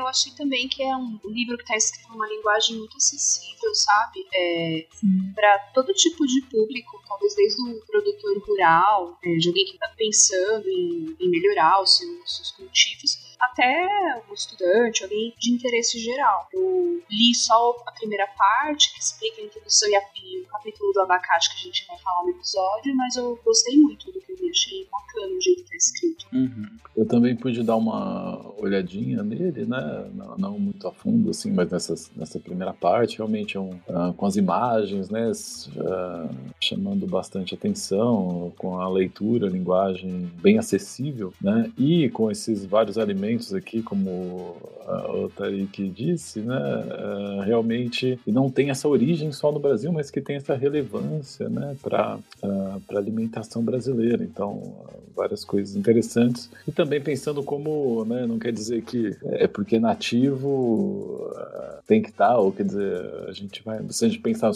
Eu 0.00 0.06
achei 0.06 0.32
também 0.34 0.68
que 0.68 0.82
é 0.82 0.96
um 0.96 1.18
livro 1.26 1.56
que 1.58 1.64
tá 1.64 1.76
escrito 1.76 2.10
numa 2.12 2.26
linguagem 2.28 2.76
muito 2.78 2.96
acessível, 2.96 3.74
sabe? 3.74 4.20
É, 4.34 4.86
para 5.34 5.58
todo 5.74 5.92
tipo 5.92 6.26
de 6.26 6.42
público, 6.50 7.02
talvez 7.06 7.34
desde 7.34 7.51
o 7.58 7.80
produtor 7.86 8.38
rural, 8.38 9.18
é, 9.22 9.36
de 9.36 9.48
alguém 9.48 9.64
que 9.64 9.78
tá 9.78 9.88
pensando 9.96 10.68
em, 10.68 11.16
em 11.20 11.30
melhorar 11.30 11.82
os 11.82 11.96
seus, 11.96 12.36
seus 12.36 12.50
cultivos, 12.52 13.18
até 13.42 14.22
um 14.30 14.34
estudante, 14.34 15.02
alguém 15.02 15.34
de 15.38 15.52
interesse 15.52 15.98
geral. 15.98 16.48
Eu 16.52 17.02
li 17.10 17.34
só 17.34 17.82
a 17.86 17.92
primeira 17.92 18.26
parte, 18.26 18.92
que 18.92 19.00
explica 19.00 19.40
a 19.40 19.44
introdução 19.44 19.88
e, 19.88 19.96
a, 19.96 20.02
e 20.22 20.40
o 20.40 20.46
capítulo 20.46 20.92
do 20.92 21.00
abacate 21.00 21.50
que 21.50 21.60
a 21.60 21.64
gente 21.64 21.86
vai 21.88 21.98
falar 21.98 22.22
no 22.22 22.30
episódio, 22.30 22.94
mas 22.96 23.16
eu 23.16 23.38
gostei 23.44 23.76
muito 23.76 24.12
do 24.12 24.20
que 24.20 24.32
eu 24.32 24.36
li, 24.36 24.50
achei 24.50 24.88
bacana 24.90 25.34
o 25.34 25.40
jeito 25.40 25.64
que 25.64 25.70
tá 25.70 25.76
escrito. 25.76 26.26
Uhum. 26.32 26.66
Eu 26.96 27.06
também 27.06 27.34
pude 27.34 27.62
dar 27.62 27.76
uma 27.76 28.52
olhadinha 28.58 29.22
nele, 29.22 29.64
né? 29.64 30.10
Não, 30.14 30.36
não 30.36 30.58
muito 30.58 30.86
a 30.86 30.92
fundo, 30.92 31.30
assim, 31.30 31.50
mas 31.50 31.70
nessa, 31.70 31.94
nessa 32.14 32.38
primeira 32.38 32.72
parte, 32.72 33.16
realmente 33.16 33.56
é 33.56 33.60
um, 33.60 33.78
ah, 33.88 34.12
com 34.16 34.26
as 34.26 34.36
imagens, 34.36 35.08
né? 35.08 35.32
ah, 35.80 36.28
chamando 36.60 37.06
bastante 37.06 37.54
atenção, 37.54 38.52
com 38.56 38.78
a 38.78 38.88
leitura, 38.88 39.46
a 39.46 39.50
linguagem 39.50 40.30
bem 40.40 40.58
acessível, 40.58 41.32
né? 41.40 41.72
E 41.78 42.08
com 42.10 42.30
esses 42.30 42.64
vários 42.64 42.98
alimentos 42.98 43.31
aqui, 43.54 43.82
como 43.82 44.56
ah, 44.86 45.12
o 45.12 45.28
Tarik 45.28 45.88
disse, 45.88 46.40
né? 46.40 46.56
ah, 46.56 47.42
realmente 47.44 48.18
não 48.26 48.50
tem 48.50 48.70
essa 48.70 48.88
origem 48.88 49.32
só 49.32 49.52
no 49.52 49.58
Brasil, 49.58 49.92
mas 49.92 50.10
que 50.10 50.20
tem 50.20 50.36
essa 50.36 50.54
relevância, 50.54 51.48
né? 51.48 51.76
Para 51.82 52.18
a 52.42 52.96
alimentação 52.96 53.62
brasileira. 53.62 54.22
Então, 54.24 54.74
ah, 54.86 55.02
várias 55.14 55.44
coisas 55.44 55.76
interessantes. 55.76 56.50
E 56.66 56.72
também 56.72 57.00
pensando 57.00 57.42
como, 57.42 58.04
né, 58.04 58.26
não 58.26 58.38
quer 58.38 58.52
dizer 58.52 58.82
que 58.82 59.16
é 59.24 59.46
porque 59.46 59.78
nativo 59.78 61.30
ah, 61.36 61.80
tem 61.86 62.02
que 62.02 62.10
estar, 62.10 62.38
ou 62.38 62.52
quer 62.52 62.64
dizer, 62.64 63.00
a 63.28 63.32
gente 63.32 63.62
vai, 63.62 63.80
se 63.90 64.04
a 64.04 64.08
gente 64.08 64.20
pensar, 64.20 64.52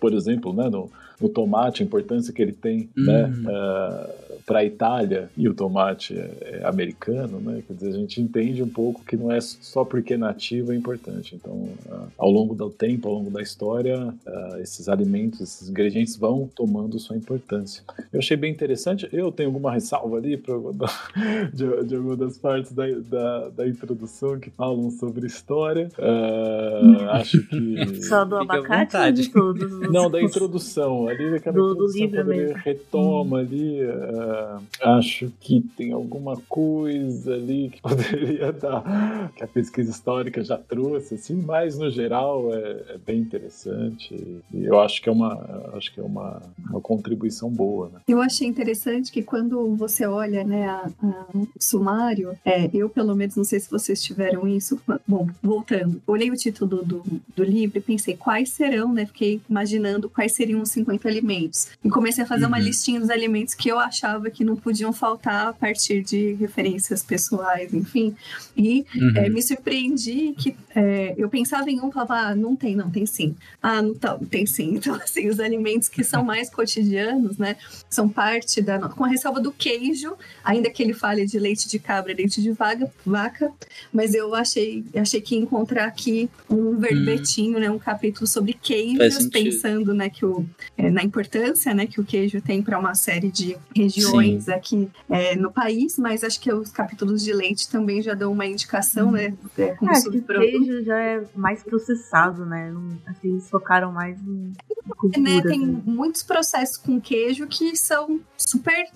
por 0.00 0.12
exemplo, 0.14 0.52
né, 0.52 0.68
no, 0.68 0.90
no 1.20 1.28
tomate, 1.28 1.82
a 1.82 1.86
importância 1.86 2.32
que 2.32 2.40
ele 2.42 2.52
tem, 2.52 2.88
né, 2.96 3.24
Uhum. 3.26 4.28
para 4.46 4.60
a 4.60 4.64
Itália, 4.64 5.28
e 5.36 5.46
o 5.46 5.52
tomate 5.52 6.16
é, 6.18 6.60
é 6.62 6.66
americano, 6.66 7.38
né, 7.38 7.62
quer 7.66 7.74
dizer, 7.74 7.88
a 7.90 7.92
gente 7.92 8.18
entende 8.22 8.62
um 8.62 8.68
pouco 8.68 9.04
que 9.04 9.14
não 9.16 9.30
é 9.30 9.40
só 9.42 9.84
porque 9.84 10.14
é 10.14 10.16
nativo 10.16 10.72
é 10.72 10.76
importante. 10.76 11.34
Então, 11.34 11.68
ah, 11.90 12.06
ao 12.16 12.30
longo 12.30 12.54
do 12.54 12.70
tempo, 12.70 13.08
ao 13.08 13.14
longo 13.14 13.30
da 13.30 13.42
história, 13.42 14.14
ah, 14.26 14.56
esses 14.60 14.88
alimentos, 14.88 15.40
esses 15.40 15.68
ingredientes 15.68 16.16
vão 16.16 16.48
tomando 16.56 16.98
sua 16.98 17.14
importância. 17.16 17.82
Eu 18.12 18.20
achei 18.20 18.36
bem 18.38 18.50
interessante. 18.50 19.06
Eu 19.12 19.30
tenho 19.30 19.50
alguma 19.50 19.70
ressalva 19.72 20.16
ali 20.16 20.36
pra, 20.38 20.54
de, 21.52 21.84
de 21.84 21.96
alguma 21.96 22.16
das 22.16 22.38
partes 22.38 22.72
da, 22.72 22.86
da, 22.90 23.48
da 23.50 23.68
introdução 23.68 24.38
que 24.38 24.48
falam 24.50 24.90
sobre 24.92 25.26
história. 25.26 25.90
Ah, 25.98 27.18
acho 27.18 27.42
que. 27.48 28.02
Só 28.02 28.24
do 28.24 28.36
abacate 28.36 28.96
ou 28.96 29.12
de 29.12 29.28
todos? 29.28 29.72
os- 29.72 29.92
Não, 29.92 30.10
da 30.10 30.22
introdução. 30.22 31.07
Ali 31.10 31.30
naquela 31.30 31.56
Do- 31.56 31.74
do 31.74 31.86
livro 31.86 32.16
quando 32.16 32.32
ele 32.32 32.44
mesmo. 32.46 32.58
retoma 32.64 33.38
ali, 33.38 33.80
ah, 33.82 34.60
acho 34.98 35.30
que 35.40 35.60
tem 35.76 35.92
alguma 35.92 36.36
coisa 36.48 37.34
ali 37.34 37.70
que 37.70 37.80
poderia 38.40 38.52
dar, 38.52 39.30
que 39.34 39.42
a 39.42 39.46
pesquisa 39.46 39.90
histórica 39.90 40.42
já 40.42 40.56
trouxe, 40.58 41.14
assim, 41.14 41.34
mas 41.36 41.78
no 41.78 41.90
geral 41.90 42.52
é, 42.54 42.94
é 42.94 42.98
bem 43.04 43.18
interessante. 43.20 44.14
E 44.52 44.64
eu 44.64 44.78
acho 44.80 45.02
que 45.02 45.08
é 45.08 45.12
uma, 45.12 45.70
acho 45.74 45.92
que 45.92 46.00
é 46.00 46.02
uma, 46.02 46.42
uma 46.70 46.80
contribuição 46.80 47.50
boa, 47.50 47.88
né? 47.92 48.00
Eu 48.06 48.20
achei 48.20 48.46
interessante 48.46 49.10
que 49.12 49.22
quando 49.22 49.74
você 49.76 50.06
olha 50.06 50.44
né, 50.44 50.66
a- 50.68 50.90
a- 51.02 51.26
o 51.34 51.46
sumário, 51.60 52.36
é, 52.44 52.68
eu 52.74 52.88
pelo 52.88 53.14
menos 53.14 53.36
não 53.36 53.44
sei 53.44 53.60
se 53.60 53.70
vocês 53.70 54.02
tiveram 54.02 54.46
isso. 54.48 54.80
Bom, 55.06 55.28
voltando, 55.42 56.00
olhei 56.06 56.30
o 56.30 56.34
título 56.34 56.82
do, 56.84 57.02
do 57.36 57.44
livro 57.44 57.78
e 57.78 57.80
pensei 57.80 58.16
quais 58.16 58.50
serão, 58.50 58.92
né? 58.92 59.06
Fiquei 59.06 59.40
imaginando 59.48 60.08
quais 60.08 60.32
seriam 60.32 60.60
os 60.62 60.70
50 60.70 60.97
alimentos. 61.06 61.68
E 61.84 61.88
comecei 61.88 62.24
a 62.24 62.26
fazer 62.26 62.46
uma 62.46 62.56
Uhum. 62.58 62.64
listinha 62.64 62.98
dos 63.00 63.10
alimentos 63.10 63.54
que 63.54 63.68
eu 63.70 63.78
achava 63.78 64.30
que 64.30 64.42
não 64.42 64.56
podiam 64.56 64.92
faltar 64.92 65.48
a 65.48 65.52
partir 65.52 66.02
de 66.02 66.32
referências 66.34 67.02
pessoais, 67.04 67.72
enfim. 67.72 68.16
E 68.56 68.84
Uhum. 68.96 69.12
é, 69.16 69.28
me 69.28 69.42
surpreendi 69.42 70.34
que 70.36 70.56
é, 70.74 71.14
eu 71.16 71.28
pensava 71.28 71.70
em 71.70 71.80
um, 71.80 71.90
falava, 71.92 72.14
ah, 72.30 72.34
não 72.34 72.56
tem, 72.56 72.74
não, 72.74 72.90
tem 72.90 73.04
sim. 73.06 73.34
Ah, 73.62 73.82
não 73.82 73.94
tá, 73.94 74.18
tem 74.30 74.46
sim. 74.46 74.74
Então, 74.88 74.94
assim, 74.94 75.28
os 75.28 75.38
alimentos 75.38 75.88
que 75.88 76.02
são 76.02 76.24
mais 76.24 76.48
cotidianos, 76.50 77.36
né, 77.36 77.56
são 77.90 78.08
parte 78.08 78.62
da. 78.62 78.78
Com 78.88 79.04
a 79.04 79.08
ressalva 79.08 79.40
do 79.40 79.52
queijo, 79.52 80.14
ainda 80.42 80.70
que 80.70 80.82
ele 80.82 80.94
fale 80.94 81.26
de 81.26 81.38
leite 81.38 81.68
de 81.68 81.78
cabra 81.78 82.14
leite 82.14 82.40
de 82.40 82.50
vaga, 82.52 82.90
vaca, 83.04 83.52
mas 83.92 84.14
eu 84.14 84.34
achei, 84.34 84.84
achei 84.94 85.20
que 85.20 85.34
ia 85.34 85.40
encontrar 85.40 85.84
aqui 85.86 86.30
um 86.48 86.76
verbetinho, 86.78 87.58
né, 87.58 87.70
um 87.70 87.78
capítulo 87.78 88.26
sobre 88.26 88.52
queijos, 88.54 89.26
pensando, 89.28 89.92
né, 89.92 90.08
que 90.08 90.24
o, 90.24 90.44
é, 90.76 90.87
na 90.90 91.02
importância, 91.02 91.74
né, 91.74 91.86
que 91.86 92.00
o 92.00 92.04
queijo 92.04 92.40
tem 92.40 92.62
para 92.62 92.78
uma 92.78 92.94
série 92.94 93.30
de 93.30 93.56
regiões 93.74 94.48
aqui 94.48 94.88
é, 95.08 95.34
no 95.36 95.50
país, 95.50 95.98
mas 95.98 96.22
acho 96.24 96.40
que 96.40 96.52
os 96.52 96.70
capítulos 96.70 97.22
de 97.22 97.32
leite 97.32 97.68
também 97.68 98.00
já 98.02 98.14
dão 98.14 98.32
uma 98.32 98.46
indicação, 98.46 99.10
né, 99.10 99.34
é, 99.56 99.68
como 99.74 99.90
É, 99.92 99.98
o 99.98 100.10
queijo 100.40 100.84
já 100.84 100.98
é 100.98 101.24
mais 101.34 101.62
processado, 101.62 102.44
né? 102.46 102.72
Que 103.20 103.28
eles 103.28 103.48
focaram 103.48 103.92
mais 103.92 104.18
em 104.20 104.52
cultura. 104.96 105.20
né, 105.22 105.42
tem 105.42 105.62
assim. 105.64 105.82
muitos 105.84 106.22
processos 106.22 106.76
com 106.76 107.00
queijo 107.00 107.46
que 107.46 107.76
são 107.76 108.20
super, 108.36 108.86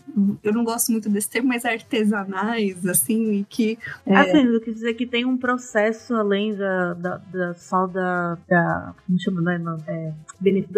eu 0.42 0.52
não 0.52 0.64
gosto 0.64 0.90
muito 0.92 1.08
desse 1.08 1.28
termo, 1.30 1.48
mas 1.48 1.64
artesanais, 1.64 2.84
assim, 2.86 3.32
e 3.32 3.44
que 3.44 3.78
é, 4.06 4.16
Assim, 4.16 4.44
eu 4.46 4.60
quis 4.60 4.74
dizer 4.74 4.94
que 4.94 5.06
tem 5.06 5.24
um 5.24 5.36
processo 5.36 6.14
além 6.14 6.54
da, 6.54 6.94
da, 6.94 7.16
da- 7.18 7.54
só 7.54 7.86
da, 7.86 8.38
da. 8.48 8.94
Como 9.06 9.18
chama, 9.20 9.40
né? 9.42 9.58
Não, 9.58 9.76
é, 9.86 10.12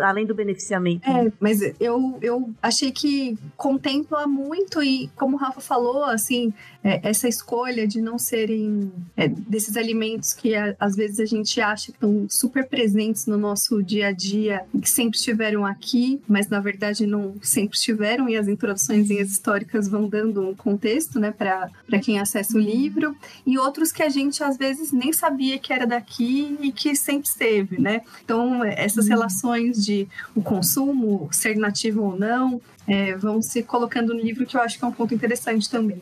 além 0.02 0.26
do 0.26 0.34
beneficiamento. 0.34 1.03
É, 1.06 1.30
mas 1.38 1.60
eu, 1.78 2.18
eu 2.22 2.50
achei 2.62 2.90
que 2.90 3.36
contempla 3.56 4.26
muito 4.26 4.82
e, 4.82 5.08
como 5.16 5.36
o 5.36 5.38
Rafa 5.38 5.60
falou, 5.60 6.04
assim, 6.04 6.52
é, 6.82 7.00
essa 7.08 7.28
escolha 7.28 7.86
de 7.86 8.00
não 8.00 8.18
serem 8.18 8.90
é, 9.16 9.28
desses 9.28 9.76
alimentos 9.76 10.32
que 10.32 10.54
a- 10.54 10.74
às 10.80 10.96
vezes 10.96 11.20
a 11.20 11.26
gente 11.26 11.60
acha 11.60 11.86
que 11.86 11.92
estão 11.98 12.26
super 12.30 12.66
presentes 12.66 13.26
no 13.26 13.36
nosso 13.36 13.82
dia 13.82 14.08
a 14.08 14.12
dia, 14.12 14.64
que 14.80 14.88
sempre 14.88 15.18
estiveram 15.18 15.66
aqui, 15.66 16.20
mas 16.26 16.48
na 16.48 16.60
verdade 16.60 17.06
não 17.06 17.34
sempre 17.42 17.76
estiveram, 17.76 18.28
e 18.28 18.36
as 18.36 18.48
introduções 18.48 19.10
históricas 19.10 19.88
vão 19.88 20.08
dando 20.08 20.40
um 20.48 20.54
contexto, 20.54 21.20
né, 21.20 21.30
para 21.30 21.70
quem 22.02 22.18
acessa 22.18 22.56
o 22.56 22.60
livro, 22.60 23.14
e 23.46 23.58
outros 23.58 23.92
que 23.92 24.02
a 24.02 24.08
gente 24.08 24.42
às 24.42 24.56
vezes 24.56 24.90
nem 24.90 25.12
sabia 25.12 25.58
que 25.58 25.72
era 25.72 25.86
daqui 25.86 26.56
e 26.62 26.72
que 26.72 26.94
sempre 26.96 27.28
esteve, 27.28 27.78
né? 27.80 28.00
Então, 28.24 28.64
essas 28.64 29.06
relações 29.08 29.84
de 29.84 30.08
o 30.34 30.42
consumo, 30.42 30.93
ser 31.32 31.56
nativo 31.56 32.02
ou 32.02 32.18
não, 32.18 32.60
é, 32.86 33.16
vão 33.16 33.40
se 33.42 33.62
colocando 33.62 34.14
no 34.14 34.20
livro, 34.20 34.46
que 34.46 34.56
eu 34.56 34.60
acho 34.60 34.78
que 34.78 34.84
é 34.84 34.88
um 34.88 34.92
ponto 34.92 35.14
interessante 35.14 35.68
também. 35.70 36.00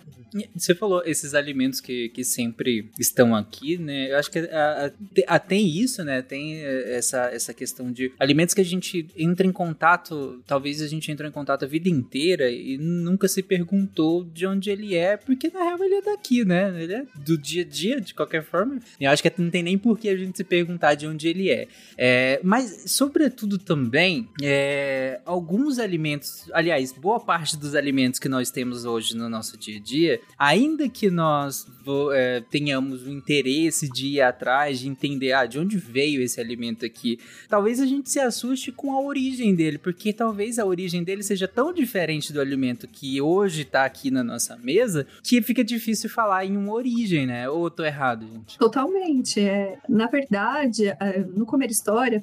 Você 0.55 0.75
falou 0.75 1.03
esses 1.05 1.35
alimentos 1.35 1.81
que, 1.81 2.09
que 2.11 2.25
sempre 2.25 2.91
estão 2.99 3.35
aqui, 3.35 3.77
né? 3.79 4.11
Eu 4.12 4.17
acho 4.19 4.31
que 4.31 4.39
a- 4.39 5.39
tem 5.39 5.69
isso, 5.69 6.03
né? 6.05 6.23
Tem 6.23 6.57
eh, 6.57 6.97
essa, 6.97 7.27
essa 7.27 7.53
questão 7.53 7.91
de 7.93 8.12
alimentos 8.19 8.55
que 8.55 8.61
a 8.61 8.65
gente 8.65 9.07
entra 9.17 9.47
em 9.47 9.53
contato, 9.53 10.43
talvez 10.47 10.81
a 10.81 10.89
gente 10.89 11.11
entrou 11.11 11.29
em 11.29 11.33
contato 11.33 11.65
a 11.65 11.69
vida 11.69 11.89
inteira 11.89 12.51
e 12.51 12.79
nunca 12.79 13.29
se 13.29 13.43
perguntou 13.43 14.25
de 14.25 14.47
onde 14.47 14.71
ele 14.71 14.95
é, 14.95 15.17
porque 15.17 15.51
na 15.53 15.65
real 15.65 15.83
ele 15.83 15.97
é 15.97 16.03
daqui, 16.03 16.45
né? 16.45 16.83
Ele 16.83 16.95
é 16.95 17.05
do 17.17 17.37
dia 17.37 17.62
a 17.62 17.67
dia, 17.67 18.01
de 18.01 18.15
qualquer 18.15 18.43
forma. 18.45 18.79
E 19.01 19.05
eu 19.05 19.11
acho 19.11 19.23
que 19.23 19.33
não 19.39 19.51
tem 19.51 19.62
nem 19.62 19.77
por 19.79 19.99
que 19.99 20.09
a 20.09 20.17
gente 20.17 20.37
se 20.37 20.45
perguntar 20.45 20.95
de 20.95 21.07
onde 21.07 21.29
ele 21.29 21.51
é. 21.51 21.67
É, 21.97 22.41
mas, 22.43 22.85
sobretudo 22.91 23.59
também, 23.59 24.29
é, 24.43 25.21
alguns 25.25 25.79
alimentos, 25.79 26.49
aliás, 26.53 26.93
boa 26.93 27.21
parte 27.21 27.57
dos 27.57 27.75
alimentos 27.75 28.19
que 28.19 28.29
nós 28.29 28.51
temos 28.51 28.85
hoje 28.85 29.17
no 29.17 29.29
nosso 29.29 29.57
dia 29.57 29.77
a 29.77 29.81
dia, 29.81 30.21
ainda 30.38 30.88
que 30.88 31.11
nós 31.11 31.67
é, 32.14 32.43
tenhamos 32.50 33.07
o 33.07 33.11
interesse 33.11 33.88
de 33.88 34.07
ir 34.09 34.21
atrás, 34.21 34.81
de 34.81 34.88
entender 34.88 35.33
ah, 35.33 35.47
de 35.47 35.59
onde 35.59 35.76
veio 35.76 36.21
esse 36.21 36.41
alimento 36.41 36.85
aqui, 36.85 37.19
talvez 37.49 37.81
a 37.81 37.87
gente 37.87 38.11
se 38.11 38.21
assuste 38.21 38.73
com 38.73 38.93
a 38.93 39.00
origem 39.00 39.55
dele, 39.55 39.79
porque 39.79 40.12
talvez 40.12 40.59
a 40.59 40.64
origem 40.64 41.05
dele 41.05 41.23
seja 41.23 41.47
tão 41.47 41.73
diferente 41.73 42.33
do 42.33 42.41
alimento 42.41 42.88
que 42.88 43.21
hoje 43.21 43.64
tá 43.64 43.85
aqui 43.85 44.11
na 44.11 44.25
nossa 44.25 44.57
mesa 44.57 45.07
que 45.23 45.41
fica 45.43 45.62
difícil 45.62 46.11
falar 46.11 46.45
em 46.45 46.57
uma 46.57 46.73
origem, 46.73 47.26
né? 47.26 47.49
Ou 47.49 47.71
tô 47.71 47.85
errado, 47.85 48.26
gente? 48.26 48.59
Totalmente. 48.59 49.41
É, 49.41 49.79
na 49.88 50.07
verdade, 50.07 50.88
é, 50.88 51.25
no 51.35 51.47
Comer 51.47 51.71
História, 51.71 52.23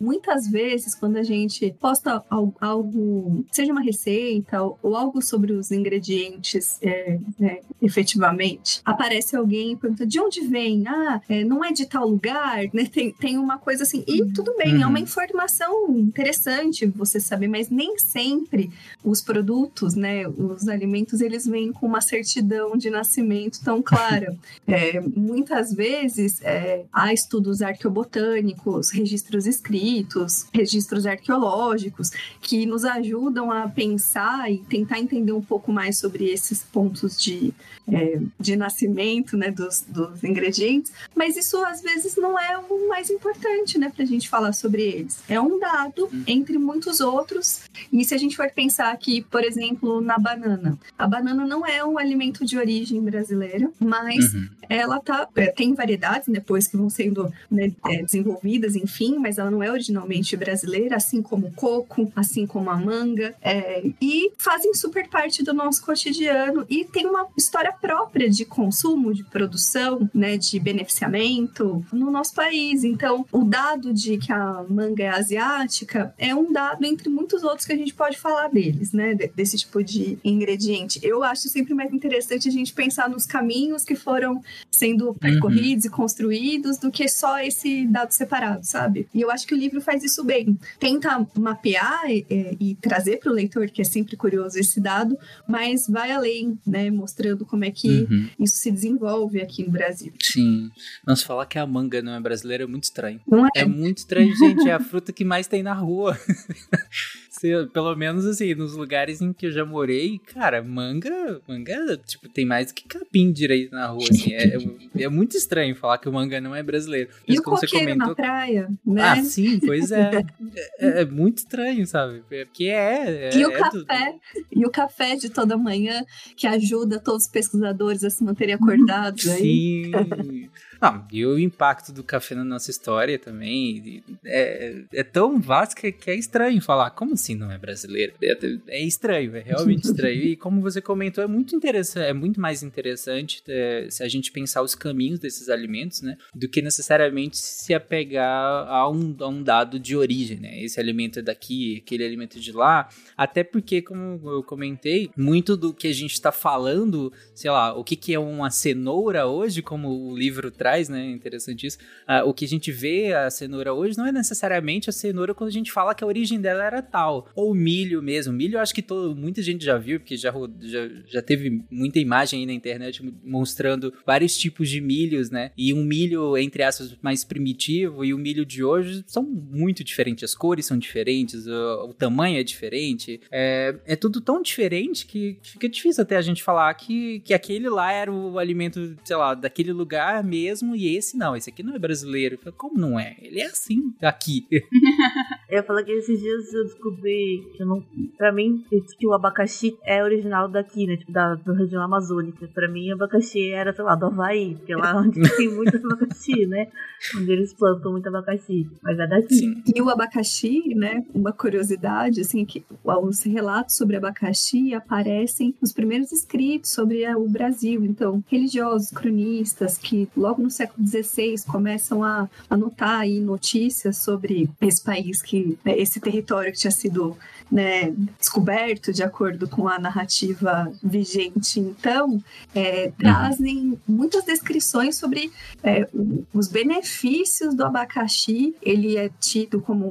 muitas 0.00 0.48
vezes, 0.48 0.94
quando 0.94 1.16
a 1.16 1.22
gente 1.22 1.74
posta 1.80 2.22
algo, 2.60 3.44
seja 3.50 3.72
uma 3.72 3.82
receita 3.82 4.62
ou 4.62 4.96
algo 4.96 5.22
sobre 5.22 5.52
os 5.52 5.70
ingredientes 5.70 6.78
é, 6.82 7.18
né, 7.38 7.58
efetivamente, 7.80 8.80
aparece 8.84 9.36
alguém 9.36 9.72
e 9.72 9.76
pergunta 9.76 10.06
de 10.06 10.20
onde 10.20 10.40
vem? 10.42 10.84
Ah, 10.86 11.20
é, 11.28 11.44
não 11.44 11.64
é 11.64 11.72
de 11.72 11.86
tal 11.86 12.08
lugar, 12.08 12.64
né? 12.72 12.86
Tem, 12.86 13.12
tem 13.12 13.38
uma 13.38 13.58
coisa 13.58 13.82
assim. 13.82 14.04
E 14.06 14.24
tudo 14.32 14.54
bem, 14.56 14.76
uhum. 14.76 14.82
é 14.82 14.86
uma 14.86 14.98
uhum. 14.98 15.04
informação 15.04 15.98
interessante 15.98 16.86
você 16.86 17.20
saber, 17.20 17.48
mas 17.48 17.68
nem 17.70 17.98
sempre 17.98 18.70
os 19.04 19.20
produtos, 19.20 19.94
né, 19.94 20.26
os 20.28 20.68
alimentos, 20.68 21.20
eles 21.20 21.46
vêm 21.46 21.72
com 21.72 21.86
uma 21.86 22.00
certidão 22.00 22.76
de 22.76 22.90
nascimento 22.90 23.60
tão 23.62 23.82
clara. 23.82 24.36
é, 24.66 25.00
muitas 25.00 25.72
vezes 25.72 26.40
é, 26.42 26.84
há 26.92 27.12
estudos 27.12 27.62
arqueobotânicos, 27.62 28.90
registros 28.90 29.46
escritos, 29.46 30.46
registros 30.52 31.06
arqueológicos 31.06 32.10
que 32.40 32.66
nos 32.66 32.84
ajudam 32.84 33.50
a 33.50 33.68
pensar 33.68 34.50
e 34.50 34.58
tentar 34.58 34.98
entender 34.98 35.32
um 35.32 35.42
pouco 35.42 35.72
mais 35.72 35.98
sobre 35.98 36.26
esses 36.30 36.62
pontos 36.62 37.15
de, 37.16 37.52
é, 37.90 38.18
de 38.38 38.56
nascimento 38.56 39.36
né, 39.36 39.50
dos, 39.50 39.84
dos 39.88 40.22
ingredientes, 40.22 40.92
mas 41.14 41.36
isso 41.36 41.64
às 41.64 41.80
vezes 41.80 42.16
não 42.16 42.38
é 42.38 42.58
o 42.58 42.88
mais 42.88 43.10
importante 43.10 43.78
né, 43.78 43.90
para 43.94 44.04
a 44.04 44.06
gente 44.06 44.28
falar 44.28 44.52
sobre 44.52 44.82
eles. 44.82 45.22
É 45.28 45.40
um 45.40 45.58
dado 45.58 46.08
entre 46.26 46.58
muitos 46.58 47.00
outros, 47.00 47.62
e 47.92 48.04
se 48.04 48.14
a 48.14 48.18
gente 48.18 48.36
for 48.36 48.50
pensar 48.50 48.92
aqui, 48.92 49.22
por 49.30 49.44
exemplo, 49.44 50.00
na 50.00 50.18
banana, 50.18 50.78
a 50.98 51.06
banana 51.06 51.46
não 51.46 51.66
é 51.66 51.84
um 51.84 51.98
alimento 51.98 52.44
de 52.44 52.58
origem 52.58 53.00
brasileira, 53.02 53.70
mas 53.78 54.34
uhum. 54.34 54.48
ela 54.68 55.00
tá, 55.00 55.28
é, 55.36 55.46
tem 55.46 55.74
variedades 55.74 56.28
depois 56.28 56.66
que 56.66 56.76
vão 56.76 56.90
sendo 56.90 57.32
né, 57.50 57.72
é, 57.86 58.02
desenvolvidas, 58.02 58.76
enfim, 58.76 59.16
mas 59.18 59.38
ela 59.38 59.50
não 59.50 59.62
é 59.62 59.70
originalmente 59.70 60.36
brasileira, 60.36 60.96
assim 60.96 61.22
como 61.22 61.48
o 61.48 61.52
coco, 61.52 62.12
assim 62.14 62.46
como 62.46 62.70
a 62.70 62.76
manga, 62.76 63.34
é, 63.40 63.84
e 64.00 64.32
fazem 64.38 64.74
super 64.74 65.08
parte 65.08 65.42
do 65.42 65.52
nosso 65.52 65.84
cotidiano 65.84 66.64
e 66.68 66.84
tem 66.84 67.05
uma 67.06 67.26
história 67.36 67.72
própria 67.72 68.28
de 68.28 68.44
consumo, 68.44 69.14
de 69.14 69.24
produção, 69.24 70.08
né, 70.14 70.36
de 70.36 70.58
beneficiamento 70.58 71.84
no 71.92 72.10
nosso 72.10 72.34
país. 72.34 72.84
Então, 72.84 73.26
o 73.32 73.44
dado 73.44 73.92
de 73.92 74.18
que 74.18 74.32
a 74.32 74.64
manga 74.68 75.02
é 75.02 75.08
asiática 75.08 76.14
é 76.18 76.34
um 76.34 76.52
dado 76.52 76.84
entre 76.84 77.08
muitos 77.08 77.42
outros 77.42 77.66
que 77.66 77.72
a 77.72 77.76
gente 77.76 77.94
pode 77.94 78.18
falar 78.18 78.48
deles, 78.48 78.92
né, 78.92 79.14
desse 79.14 79.56
tipo 79.56 79.82
de 79.82 80.18
ingrediente. 80.24 81.00
Eu 81.02 81.22
acho 81.22 81.48
sempre 81.48 81.74
mais 81.74 81.92
interessante 81.92 82.48
a 82.48 82.52
gente 82.52 82.72
pensar 82.72 83.08
nos 83.08 83.24
caminhos 83.24 83.84
que 83.84 83.94
foram 83.94 84.42
sendo 84.70 85.14
percorridos 85.14 85.84
uhum. 85.84 85.90
e 85.90 85.94
construídos 85.94 86.78
do 86.78 86.90
que 86.90 87.08
só 87.08 87.38
esse 87.40 87.86
dado 87.86 88.12
separado, 88.12 88.64
sabe? 88.64 89.08
E 89.12 89.20
eu 89.20 89.30
acho 89.30 89.46
que 89.46 89.54
o 89.54 89.58
livro 89.58 89.80
faz 89.80 90.02
isso 90.02 90.24
bem. 90.24 90.58
Tenta 90.78 91.26
mapear 91.38 92.10
e, 92.10 92.26
e 92.60 92.74
trazer 92.76 93.18
para 93.18 93.30
o 93.30 93.34
leitor, 93.34 93.68
que 93.70 93.82
é 93.82 93.84
sempre 93.84 94.16
curioso 94.16 94.58
esse 94.58 94.80
dado, 94.80 95.18
mas 95.48 95.86
vai 95.88 96.12
além, 96.12 96.58
né, 96.66 96.85
mostrando 96.90 97.44
como 97.44 97.64
é 97.64 97.70
que 97.70 97.88
uhum. 97.88 98.28
isso 98.40 98.56
se 98.56 98.70
desenvolve 98.70 99.40
aqui 99.40 99.64
no 99.64 99.70
Brasil. 99.70 100.12
Sim. 100.20 100.70
Nossa, 101.06 101.24
falar 101.24 101.46
que 101.46 101.58
a 101.58 101.66
manga 101.66 102.02
não 102.02 102.12
é 102.12 102.20
brasileira 102.20 102.64
é 102.64 102.66
muito 102.66 102.84
estranho. 102.84 103.20
Não 103.26 103.46
é? 103.46 103.50
É 103.54 103.64
muito 103.64 103.98
estranho, 103.98 104.34
gente. 104.36 104.68
É 104.68 104.72
a 104.72 104.80
fruta 104.80 105.12
que 105.12 105.24
mais 105.24 105.46
tem 105.46 105.62
na 105.62 105.74
rua. 105.74 106.18
pelo 107.72 107.94
menos 107.96 108.26
assim, 108.26 108.54
nos 108.54 108.74
lugares 108.74 109.20
em 109.20 109.32
que 109.32 109.46
eu 109.46 109.52
já 109.52 109.64
morei, 109.64 110.18
cara, 110.18 110.62
manga, 110.62 111.40
manga, 111.46 111.96
tipo, 112.06 112.28
tem 112.28 112.44
mais 112.44 112.68
do 112.68 112.74
que 112.74 112.86
capim 112.86 113.32
direito 113.32 113.74
na 113.74 113.86
rua, 113.88 114.04
assim. 114.08 114.32
É, 114.32 114.56
é, 114.56 114.58
é 115.04 115.08
muito 115.08 115.36
estranho 115.36 115.74
falar 115.74 115.98
que 115.98 116.08
o 116.08 116.12
manga 116.12 116.40
não 116.40 116.54
é 116.54 116.62
brasileiro. 116.62 117.10
Mas, 117.26 117.36
e 117.36 117.40
o 117.40 117.42
coqueiro 117.42 117.78
comentou... 117.78 118.08
na 118.08 118.14
praia, 118.14 118.68
né? 118.84 119.02
Ah, 119.02 119.22
sim, 119.22 119.58
pois 119.60 119.90
é. 119.90 120.10
é, 120.78 121.02
é, 121.02 121.04
muito 121.04 121.38
estranho, 121.38 121.86
sabe? 121.86 122.22
Porque 122.28 122.64
é. 122.64 123.28
é 123.28 123.36
e 123.36 123.44
o 123.44 123.50
é 123.50 123.58
café, 123.58 124.12
do... 124.34 124.46
e 124.52 124.66
o 124.66 124.70
café 124.70 125.16
de 125.16 125.30
toda 125.30 125.56
manhã 125.56 126.04
que 126.36 126.46
ajuda 126.46 127.00
todos 127.00 127.24
os 127.24 127.30
pesquisadores 127.30 128.04
a 128.04 128.10
se 128.10 128.24
manterem 128.24 128.54
acordados 128.54 129.28
aí. 129.28 129.90
Sim. 129.92 130.48
Não, 130.80 131.06
e 131.10 131.24
o 131.24 131.38
impacto 131.38 131.92
do 131.92 132.02
café 132.02 132.34
na 132.34 132.44
nossa 132.44 132.70
história 132.70 133.18
também 133.18 134.02
é, 134.24 134.82
é 134.92 135.02
tão 135.02 135.40
vasto 135.40 135.76
que, 135.76 135.90
que, 135.90 136.10
é 136.10 136.14
estranho 136.14 136.60
falar. 136.60 136.90
Como 136.90 137.14
assim 137.14 137.34
não 137.34 137.50
é 137.50 137.58
brasileiro? 137.58 138.12
É, 138.22 138.36
é 138.68 138.82
estranho, 138.82 139.36
é 139.36 139.40
realmente 139.40 139.84
estranho. 139.88 140.22
E 140.22 140.36
como 140.36 140.60
você 140.60 140.80
comentou, 140.80 141.22
é 141.22 141.26
muito 141.26 141.54
interessante, 141.54 142.06
é 142.06 142.12
muito 142.12 142.40
mais 142.40 142.62
interessante 142.62 143.42
é, 143.48 143.86
se 143.90 144.02
a 144.02 144.08
gente 144.08 144.30
pensar 144.30 144.62
os 144.62 144.74
caminhos 144.74 145.18
desses 145.18 145.48
alimentos, 145.48 146.02
né? 146.02 146.16
Do 146.34 146.48
que 146.48 146.60
necessariamente 146.60 147.38
se 147.38 147.72
apegar 147.72 148.68
a 148.68 148.88
um, 148.90 149.16
a 149.20 149.28
um 149.28 149.42
dado 149.42 149.78
de 149.78 149.96
origem, 149.96 150.38
né? 150.38 150.62
Esse 150.62 150.78
alimento 150.78 151.20
é 151.20 151.22
daqui, 151.22 151.82
aquele 151.84 152.04
alimento 152.04 152.36
é 152.36 152.40
de 152.40 152.52
lá. 152.52 152.88
Até 153.16 153.42
porque, 153.42 153.80
como 153.80 154.20
eu 154.30 154.42
comentei, 154.42 155.10
muito 155.16 155.56
do 155.56 155.72
que 155.72 155.88
a 155.88 155.92
gente 155.92 156.12
está 156.12 156.30
falando, 156.30 157.12
sei 157.34 157.50
lá, 157.50 157.74
o 157.74 157.82
que, 157.82 157.96
que 157.96 158.12
é 158.12 158.18
uma 158.18 158.50
cenoura 158.50 159.26
hoje, 159.26 159.62
como 159.62 159.88
o 159.88 160.16
livro 160.16 160.50
traz 160.50 160.66
traz, 160.76 160.88
né? 160.88 161.10
Interessante 161.10 161.66
isso. 161.66 161.78
Uh, 162.08 162.28
o 162.28 162.34
que 162.34 162.44
a 162.44 162.48
gente 162.48 162.70
vê 162.70 163.12
a 163.12 163.30
cenoura 163.30 163.72
hoje 163.72 163.96
não 163.96 164.06
é 164.06 164.12
necessariamente 164.12 164.90
a 164.90 164.92
cenoura 164.92 165.34
quando 165.34 165.48
a 165.48 165.52
gente 165.52 165.72
fala 165.72 165.94
que 165.94 166.04
a 166.04 166.06
origem 166.06 166.40
dela 166.40 166.64
era 166.64 166.82
tal. 166.82 167.28
Ou 167.34 167.54
milho 167.54 168.02
mesmo. 168.02 168.32
Milho 168.32 168.56
eu 168.56 168.60
acho 168.60 168.74
que 168.74 168.82
todo, 168.82 169.16
muita 169.16 169.42
gente 169.42 169.64
já 169.64 169.78
viu, 169.78 169.98
porque 169.98 170.16
já, 170.16 170.32
já, 170.60 170.88
já 171.06 171.22
teve 171.22 171.62
muita 171.70 171.98
imagem 171.98 172.40
aí 172.40 172.46
na 172.46 172.52
internet 172.52 173.02
mostrando 173.24 173.92
vários 174.04 174.36
tipos 174.36 174.68
de 174.68 174.80
milhos, 174.80 175.30
né? 175.30 175.50
E 175.56 175.72
um 175.72 175.84
milho, 175.84 176.36
entre 176.36 176.62
aspas, 176.62 176.96
mais 177.00 177.24
primitivo 177.24 178.04
e 178.04 178.12
o 178.12 178.18
milho 178.18 178.44
de 178.44 178.62
hoje 178.62 179.04
são 179.06 179.22
muito 179.22 179.82
diferentes. 179.82 180.24
As 180.24 180.34
cores 180.34 180.66
são 180.66 180.78
diferentes, 180.78 181.46
o, 181.46 181.88
o 181.88 181.94
tamanho 181.94 182.38
é 182.38 182.42
diferente. 182.42 183.20
É, 183.30 183.76
é 183.86 183.96
tudo 183.96 184.20
tão 184.20 184.42
diferente 184.42 185.06
que 185.06 185.38
fica 185.42 185.68
difícil 185.68 186.02
até 186.02 186.16
a 186.16 186.22
gente 186.22 186.42
falar 186.42 186.72
que, 186.74 187.20
que 187.20 187.32
aquele 187.32 187.68
lá 187.68 187.92
era 187.92 188.12
o 188.12 188.38
alimento, 188.38 188.96
sei 189.04 189.16
lá, 189.16 189.34
daquele 189.34 189.72
lugar 189.72 190.22
mesmo 190.22 190.55
mesmo, 190.56 190.74
e 190.74 190.96
esse 190.96 191.16
não, 191.16 191.36
esse 191.36 191.50
aqui 191.50 191.62
não 191.62 191.74
é 191.74 191.78
brasileiro. 191.78 192.38
falei, 192.38 192.54
como 192.56 192.78
não 192.78 192.98
é? 192.98 193.16
Ele 193.20 193.40
é 193.40 193.46
assim, 193.46 193.94
aqui. 194.00 194.46
eu 195.48 195.62
falei 195.62 195.84
que 195.84 195.92
esses 195.92 196.18
dias 196.18 196.52
eu 196.52 196.64
descobri 196.64 197.48
que 197.54 197.62
eu 197.62 197.66
não. 197.66 197.84
Pra 198.18 198.32
mim, 198.32 198.64
que 198.98 199.06
o 199.06 199.14
abacaxi 199.14 199.76
é 199.84 200.02
original 200.02 200.48
daqui, 200.48 200.86
né? 200.86 200.96
Tipo, 200.96 201.12
da, 201.12 201.34
da 201.36 201.52
região 201.52 201.82
amazônica. 201.82 202.48
Pra 202.52 202.68
mim, 202.68 202.90
o 202.90 202.94
abacaxi 202.94 203.50
era, 203.52 203.72
sei 203.72 203.84
lá, 203.84 203.94
do 203.94 204.06
Havaí, 204.06 204.56
porque 204.56 204.72
é 204.72 204.76
lá 204.76 204.96
onde 204.96 205.20
tem 205.36 205.48
muito 205.48 205.76
abacaxi, 205.76 206.46
né? 206.46 206.68
Onde 207.16 207.30
eles 207.30 207.52
plantam 207.54 207.92
muito 207.92 208.08
abacaxi. 208.08 208.68
Mas 208.82 208.98
é 208.98 209.06
daqui. 209.06 209.34
Sim. 209.34 209.62
E 209.74 209.80
o 209.80 209.88
abacaxi, 209.88 210.74
né? 210.74 211.04
Uma 211.14 211.32
curiosidade, 211.32 212.20
assim, 212.20 212.44
que 212.44 212.64
os 212.84 213.22
relatos 213.22 213.76
sobre 213.76 213.96
abacaxi 213.96 214.74
aparecem 214.74 215.54
nos 215.60 215.72
primeiros 215.72 216.10
escritos 216.10 216.72
sobre 216.72 217.06
o 217.14 217.28
Brasil. 217.28 217.84
Então, 217.84 218.22
religiosos, 218.26 218.90
cronistas, 218.90 219.78
que 219.78 220.08
logo 220.16 220.42
no 220.42 220.50
século 220.50 220.86
XVI 220.86 221.36
começam 221.46 222.02
a 222.02 222.28
anotar 222.50 223.00
aí 223.00 223.20
notícias 223.20 223.98
sobre 223.98 224.48
esse 224.60 224.82
país 224.82 225.22
que 225.22 225.35
né, 225.64 225.78
esse 225.78 226.00
território 226.00 226.52
que 226.52 226.58
tinha 226.58 226.70
sido 226.70 227.16
né, 227.50 227.92
descoberto 228.18 228.92
de 228.92 229.02
acordo 229.02 229.48
com 229.48 229.68
a 229.68 229.78
narrativa 229.78 230.70
vigente 230.82 231.60
então 231.60 232.22
é, 232.54 232.92
trazem 232.98 233.78
muitas 233.86 234.24
descrições 234.24 234.96
sobre 234.96 235.30
é, 235.62 235.88
os 236.32 236.48
benefícios 236.48 237.54
do 237.54 237.64
abacaxi 237.64 238.54
ele 238.60 238.96
é 238.96 239.10
tido 239.20 239.60
como 239.60 239.86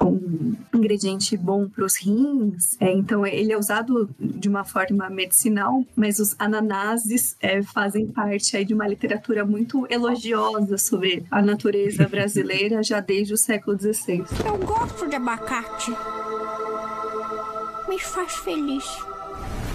um, 0.00 0.06
um 0.06 0.54
ingrediente 0.74 1.36
bom 1.36 1.68
para 1.68 1.84
os 1.84 1.96
rins 1.96 2.76
é, 2.80 2.92
então 2.92 3.26
ele 3.26 3.52
é 3.52 3.58
usado 3.58 4.08
de 4.18 4.48
uma 4.48 4.64
forma 4.64 5.10
medicinal 5.10 5.84
mas 5.96 6.18
os 6.18 6.36
ananases 6.38 7.36
é, 7.40 7.62
fazem 7.62 8.06
parte 8.06 8.56
aí 8.56 8.64
de 8.64 8.74
uma 8.74 8.86
literatura 8.86 9.44
muito 9.44 9.86
elogiosa 9.90 10.78
sobre 10.78 11.24
a 11.30 11.42
natureza 11.42 12.08
brasileira 12.08 12.82
já 12.82 13.00
desde 13.00 13.34
o 13.34 13.36
século 13.36 13.78
XVI. 13.78 14.24
Eu 14.44 14.58
gosto 14.58 15.08
de 15.08 15.16
abacate. 15.16 15.92
Me 17.90 17.98
faz 17.98 18.36
feliz. 18.36 18.84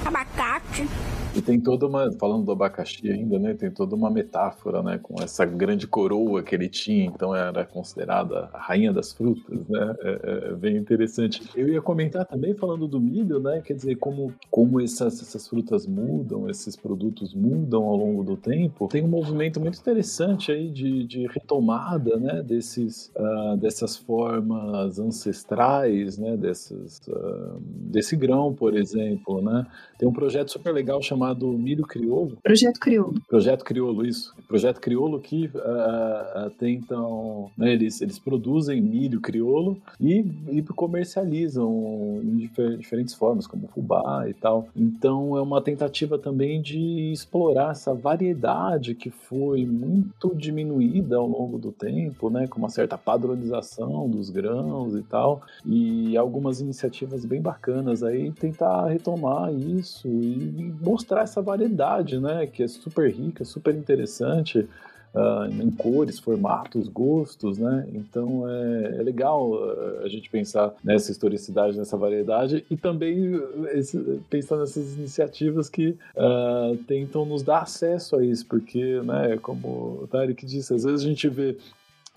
Abacate 0.06 0.88
E 1.36 1.41
tem 1.41 1.60
toda 1.60 1.86
uma, 1.86 2.10
falando 2.13 2.45
do 2.45 2.52
abacaxi 2.54 3.12
ainda, 3.12 3.38
né? 3.38 3.54
Tem 3.54 3.69
toda 3.69 3.93
uma 3.93 4.10
metáfora, 4.10 4.82
né? 4.82 4.98
Com 5.04 5.21
essa 5.21 5.45
grande 5.45 5.86
coroa 5.86 6.41
que 6.41 6.56
ele 6.56 6.69
tinha, 6.69 7.08
então 7.08 7.36
era 7.36 7.65
considerada 7.65 8.50
a 8.54 8.58
rainha 8.58 8.93
das 8.93 9.12
frutas, 9.12 9.67
né? 9.67 9.95
É, 10.00 10.10
é, 10.10 10.52
é 10.52 10.54
bem 10.54 10.78
interessante. 10.78 11.43
Eu 11.54 11.67
ia 11.67 11.82
comentar 11.82 12.26
também 12.26 12.54
falando 12.54 12.88
do 12.88 13.02
milho, 13.02 13.41
né? 13.41 13.62
Quer 13.65 13.74
dizer, 13.74 13.95
como, 13.98 14.34
como 14.50 14.80
essas, 14.80 15.21
essas 15.21 15.45
frutas 15.45 15.86
mudam, 15.86 16.50
esses 16.50 16.78
produtos 16.78 17.34
mudam 17.34 17.84
ao 17.84 17.98
longo 17.98 18.24
do 18.24 18.38
tempo. 18.38 18.88
Tem 18.88 19.04
um 19.04 19.10
movimento 19.10 19.60
muito 19.60 19.78
interessante 19.78 20.54
aí 20.54 20.69
de, 20.69 21.04
de 21.04 21.28
retomada, 21.28 22.15
né? 22.15 22.41
Desses, 22.43 23.12
uh, 23.13 23.58
dessas 23.58 23.98
formas 23.98 25.00
ancestrais, 25.00 26.17
né? 26.17 26.38
Dessas, 26.38 27.02
uh, 27.10 27.60
desse 27.60 28.15
grão, 28.15 28.54
por 28.54 28.74
exemplo, 28.78 29.41
né? 29.41 29.67
Tem 29.98 30.08
um 30.08 30.13
projeto 30.13 30.52
super 30.52 30.74
legal 30.74 31.02
chamado 31.02 31.24
Milho 31.33 31.85
Crioulo. 31.85 32.38
Projeto 32.43 32.79
Crioulo. 32.79 33.21
Projeto 33.27 33.63
Crioulo, 33.63 34.05
isso. 34.05 34.33
Projeto 34.47 34.79
Crioulo 34.79 35.19
que 35.19 35.47
uh, 35.47 36.49
tentam, 36.59 37.49
né, 37.57 37.73
eles, 37.73 38.01
eles 38.01 38.19
produzem 38.19 38.81
milho 38.81 39.21
crioulo 39.21 39.77
e, 39.99 40.25
e 40.51 40.61
comercializam 40.61 42.21
em 42.23 42.38
difer 42.38 42.77
diferentes 42.77 43.13
formas, 43.13 43.47
como 43.47 43.67
fubá 43.67 44.25
e 44.29 44.33
tal. 44.33 44.67
Então 44.75 45.38
é 45.38 45.41
uma 45.41 45.61
tentativa 45.61 46.17
também 46.17 46.61
de 46.61 47.11
explorar 47.11 47.71
essa 47.71 47.93
variedade 47.93 48.93
que 48.93 49.09
foi 49.09 49.65
muito 49.65 50.35
diminuída 50.35 51.17
ao 51.17 51.27
longo 51.27 51.57
do 51.57 51.71
tempo, 51.71 52.29
né, 52.29 52.47
com 52.47 52.59
uma 52.59 52.69
certa 52.69 52.97
padronização 52.97 54.09
dos 54.09 54.29
grãos 54.29 54.95
e 54.95 55.03
tal, 55.03 55.41
e 55.65 56.17
algumas 56.17 56.59
iniciativas 56.59 57.25
bem 57.25 57.41
bacanas 57.41 58.03
aí 58.03 58.31
tentar 58.31 58.88
retomar 58.88 59.53
isso 59.53 60.07
e 60.07 60.73
mostrar 60.81 61.14
essa 61.21 61.41
variedade, 61.41 62.19
né, 62.19 62.47
que 62.47 62.63
é 62.63 62.67
super 62.67 63.12
rica, 63.12 63.43
super 63.45 63.73
interessante 63.73 64.67
uh, 65.15 65.45
em 65.62 65.71
cores, 65.71 66.19
formatos, 66.19 66.88
gostos, 66.88 67.58
né? 67.58 67.88
Então 67.93 68.47
é, 68.49 68.97
é 68.99 69.04
legal 69.04 69.51
uh, 69.51 70.04
a 70.04 70.10
gente 70.10 70.30
pensar 70.30 70.73
nessa 70.84 71.12
historicidade, 71.12 71.78
nessa 71.78 71.95
variedade 71.97 72.65
e 72.69 72.75
também 72.75 73.41
esse, 73.73 73.97
pensar 74.30 74.58
nessas 74.58 74.95
iniciativas 74.95 75.69
que 75.69 75.97
uh, 76.15 76.75
tentam 76.86 77.25
nos 77.25 77.41
dar 77.41 77.62
acesso 77.62 78.17
a 78.17 78.23
isso, 78.23 78.45
porque, 78.45 79.01
né, 79.01 79.38
como 79.41 80.01
o 80.04 80.08
Tarek 80.12 80.45
disse, 80.45 80.73
às 80.73 80.84
vezes 80.84 81.04
a 81.04 81.08
gente 81.08 81.30
vê 81.30 81.58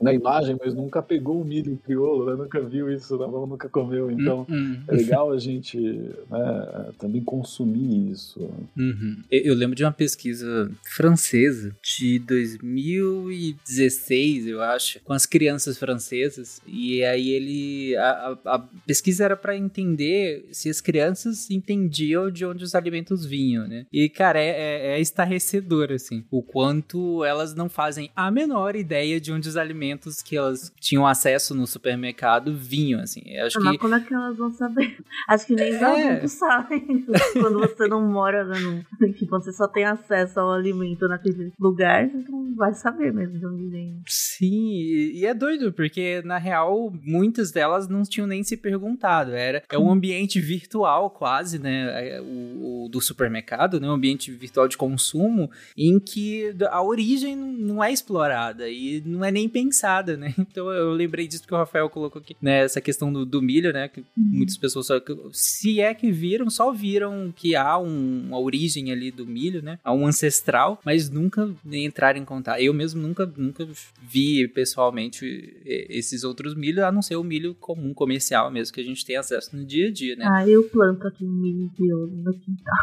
na 0.00 0.12
imagem, 0.12 0.56
mas 0.62 0.74
nunca 0.74 1.02
pegou 1.02 1.40
o 1.40 1.44
milho 1.44 1.78
crioulo, 1.84 2.30
né? 2.30 2.36
nunca 2.36 2.60
viu 2.60 2.92
isso 2.92 3.16
na 3.16 3.26
mão, 3.26 3.46
nunca 3.46 3.68
comeu. 3.68 4.10
Então 4.10 4.46
uhum. 4.48 4.82
é 4.86 4.94
legal 4.94 5.32
a 5.32 5.38
gente 5.38 5.78
né, 5.78 6.90
também 6.98 7.22
consumir 7.22 8.10
isso. 8.10 8.40
Uhum. 8.76 9.22
Eu 9.30 9.54
lembro 9.54 9.74
de 9.74 9.84
uma 9.84 9.92
pesquisa 9.92 10.70
francesa 10.84 11.74
de 11.82 12.18
2016, 12.20 14.46
eu 14.46 14.62
acho, 14.62 15.00
com 15.00 15.12
as 15.12 15.26
crianças 15.26 15.78
francesas. 15.78 16.60
E 16.66 17.02
aí 17.04 17.30
ele. 17.30 17.96
A, 17.96 18.38
a 18.44 18.58
pesquisa 18.86 19.24
era 19.24 19.36
para 19.36 19.56
entender 19.56 20.46
se 20.52 20.70
as 20.70 20.80
crianças 20.80 21.50
entendiam 21.50 22.30
de 22.30 22.44
onde 22.44 22.64
os 22.64 22.74
alimentos 22.74 23.24
vinham, 23.24 23.66
né? 23.66 23.86
E, 23.92 24.08
cara, 24.08 24.40
é, 24.40 24.48
é, 24.48 24.86
é 24.92 25.00
estarrecedor, 25.00 25.92
assim, 25.92 26.24
o 26.30 26.42
quanto 26.42 27.24
elas 27.24 27.54
não 27.54 27.68
fazem 27.68 28.10
a 28.14 28.30
menor 28.30 28.76
ideia 28.76 29.20
de 29.20 29.32
onde 29.32 29.48
os 29.48 29.56
alimentos 29.56 29.87
alimentos 29.88 30.22
que 30.22 30.36
elas 30.36 30.72
tinham 30.78 31.06
acesso 31.06 31.54
no 31.54 31.66
supermercado 31.66 32.54
vinham, 32.54 33.00
assim. 33.00 33.22
Eu 33.26 33.46
acho 33.46 33.60
Mas 33.60 33.72
que... 33.72 33.78
como 33.78 33.94
é 33.94 34.00
que 34.00 34.14
elas 34.14 34.36
vão 34.36 34.50
saber? 34.52 34.98
Acho 35.28 35.46
que 35.46 35.54
nem 35.54 35.74
os 35.74 35.82
é. 35.82 36.08
adultos 36.08 36.32
sabem. 36.32 37.06
Quando 37.32 37.58
você 37.60 37.88
não 37.88 38.02
mora, 38.02 38.44
né, 38.44 38.58
no... 38.58 39.12
tipo, 39.12 39.30
você 39.30 39.52
só 39.52 39.66
tem 39.66 39.84
acesso 39.84 40.38
ao 40.40 40.52
alimento 40.52 41.06
naquele 41.08 41.52
lugar, 41.58 42.08
você 42.08 42.30
não 42.30 42.54
vai 42.54 42.74
saber 42.74 43.12
mesmo 43.12 43.38
de 43.38 43.46
onde 43.46 43.66
vem. 43.68 44.02
Sim, 44.06 44.72
e 45.14 45.24
é 45.24 45.34
doido, 45.34 45.72
porque 45.72 46.22
na 46.24 46.38
real, 46.38 46.92
muitas 47.02 47.50
delas 47.50 47.88
não 47.88 48.02
tinham 48.02 48.26
nem 48.26 48.42
se 48.42 48.56
perguntado. 48.56 49.32
Era 49.32 49.62
é 49.70 49.78
um 49.78 49.90
ambiente 49.90 50.40
virtual 50.40 51.10
quase, 51.10 51.58
né? 51.58 52.16
É, 52.16 52.20
o, 52.20 52.84
o 52.84 52.88
do 52.88 53.00
supermercado, 53.00 53.80
né? 53.80 53.88
Um 53.88 53.92
ambiente 53.92 54.30
virtual 54.30 54.68
de 54.68 54.76
consumo 54.76 55.50
em 55.76 55.98
que 55.98 56.54
a 56.70 56.82
origem 56.82 57.36
não 57.36 57.82
é 57.82 57.92
explorada 57.92 58.68
e 58.68 59.02
não 59.04 59.24
é 59.24 59.30
nem 59.30 59.48
pensada 59.48 59.77
pensada, 59.78 60.16
né? 60.16 60.34
Então 60.50 60.70
eu 60.70 60.92
lembrei 60.92 61.28
disso 61.28 61.46
que 61.46 61.54
o 61.54 61.56
Rafael 61.56 61.88
colocou 61.90 62.20
aqui, 62.20 62.34
né? 62.40 62.64
Essa 62.64 62.80
questão 62.80 63.12
do, 63.12 63.24
do 63.24 63.40
milho, 63.40 63.72
né? 63.72 63.86
Que 63.86 64.00
uhum. 64.00 64.06
muitas 64.16 64.56
pessoas 64.56 64.86
só. 64.86 64.94
Se 65.32 65.80
é 65.80 65.92
que 65.94 66.10
viram, 66.10 66.48
só 66.48 66.72
viram 66.72 67.32
que 67.36 67.54
há 67.54 67.78
um, 67.78 68.24
uma 68.26 68.38
origem 68.38 68.90
ali 68.90 69.10
do 69.10 69.26
milho, 69.26 69.62
né? 69.62 69.78
Há 69.84 69.92
um 69.92 70.06
ancestral, 70.06 70.80
mas 70.84 71.10
nunca 71.10 71.48
entraram 71.70 72.18
em 72.18 72.24
contato. 72.24 72.60
Eu 72.60 72.72
mesmo 72.72 73.00
nunca, 73.00 73.30
nunca 73.36 73.68
vi 74.00 74.48
pessoalmente 74.48 75.54
esses 75.64 76.24
outros 76.24 76.54
milhos, 76.54 76.82
a 76.82 76.90
não 76.90 77.02
ser 77.02 77.16
o 77.16 77.24
milho 77.24 77.54
comum, 77.54 77.92
comercial 77.92 78.50
mesmo, 78.50 78.74
que 78.74 78.80
a 78.80 78.84
gente 78.84 79.04
tem 79.04 79.16
acesso 79.16 79.54
no 79.54 79.64
dia 79.64 79.88
a 79.88 79.92
dia, 79.92 80.16
né? 80.16 80.26
Ah, 80.26 80.48
eu 80.48 80.64
planto 80.64 81.06
aqui 81.06 81.24
um 81.24 81.30
milho 81.30 81.70
crioulo 81.76 82.10
no 82.16 82.32
quintal. 82.32 82.74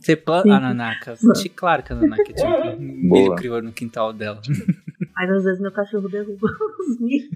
Você 0.00 0.16
planta? 0.16 0.52
a 0.54 0.60
Nanaka. 0.60 1.14
Claro 1.54 1.82
que 1.82 1.92
a 1.92 1.96
Nanaka 1.96 2.32
tinha 2.32 2.76
um 2.76 2.78
milho 2.80 3.34
crioulo 3.36 3.66
no 3.66 3.72
quintal 3.72 4.12
dela. 4.12 4.40
Mas 5.20 5.30
às 5.32 5.44
vezes 5.44 5.60
meu 5.60 5.70
cachorro 5.70 6.08
derruba 6.08 6.48
os 6.80 6.98
milhos. 6.98 7.28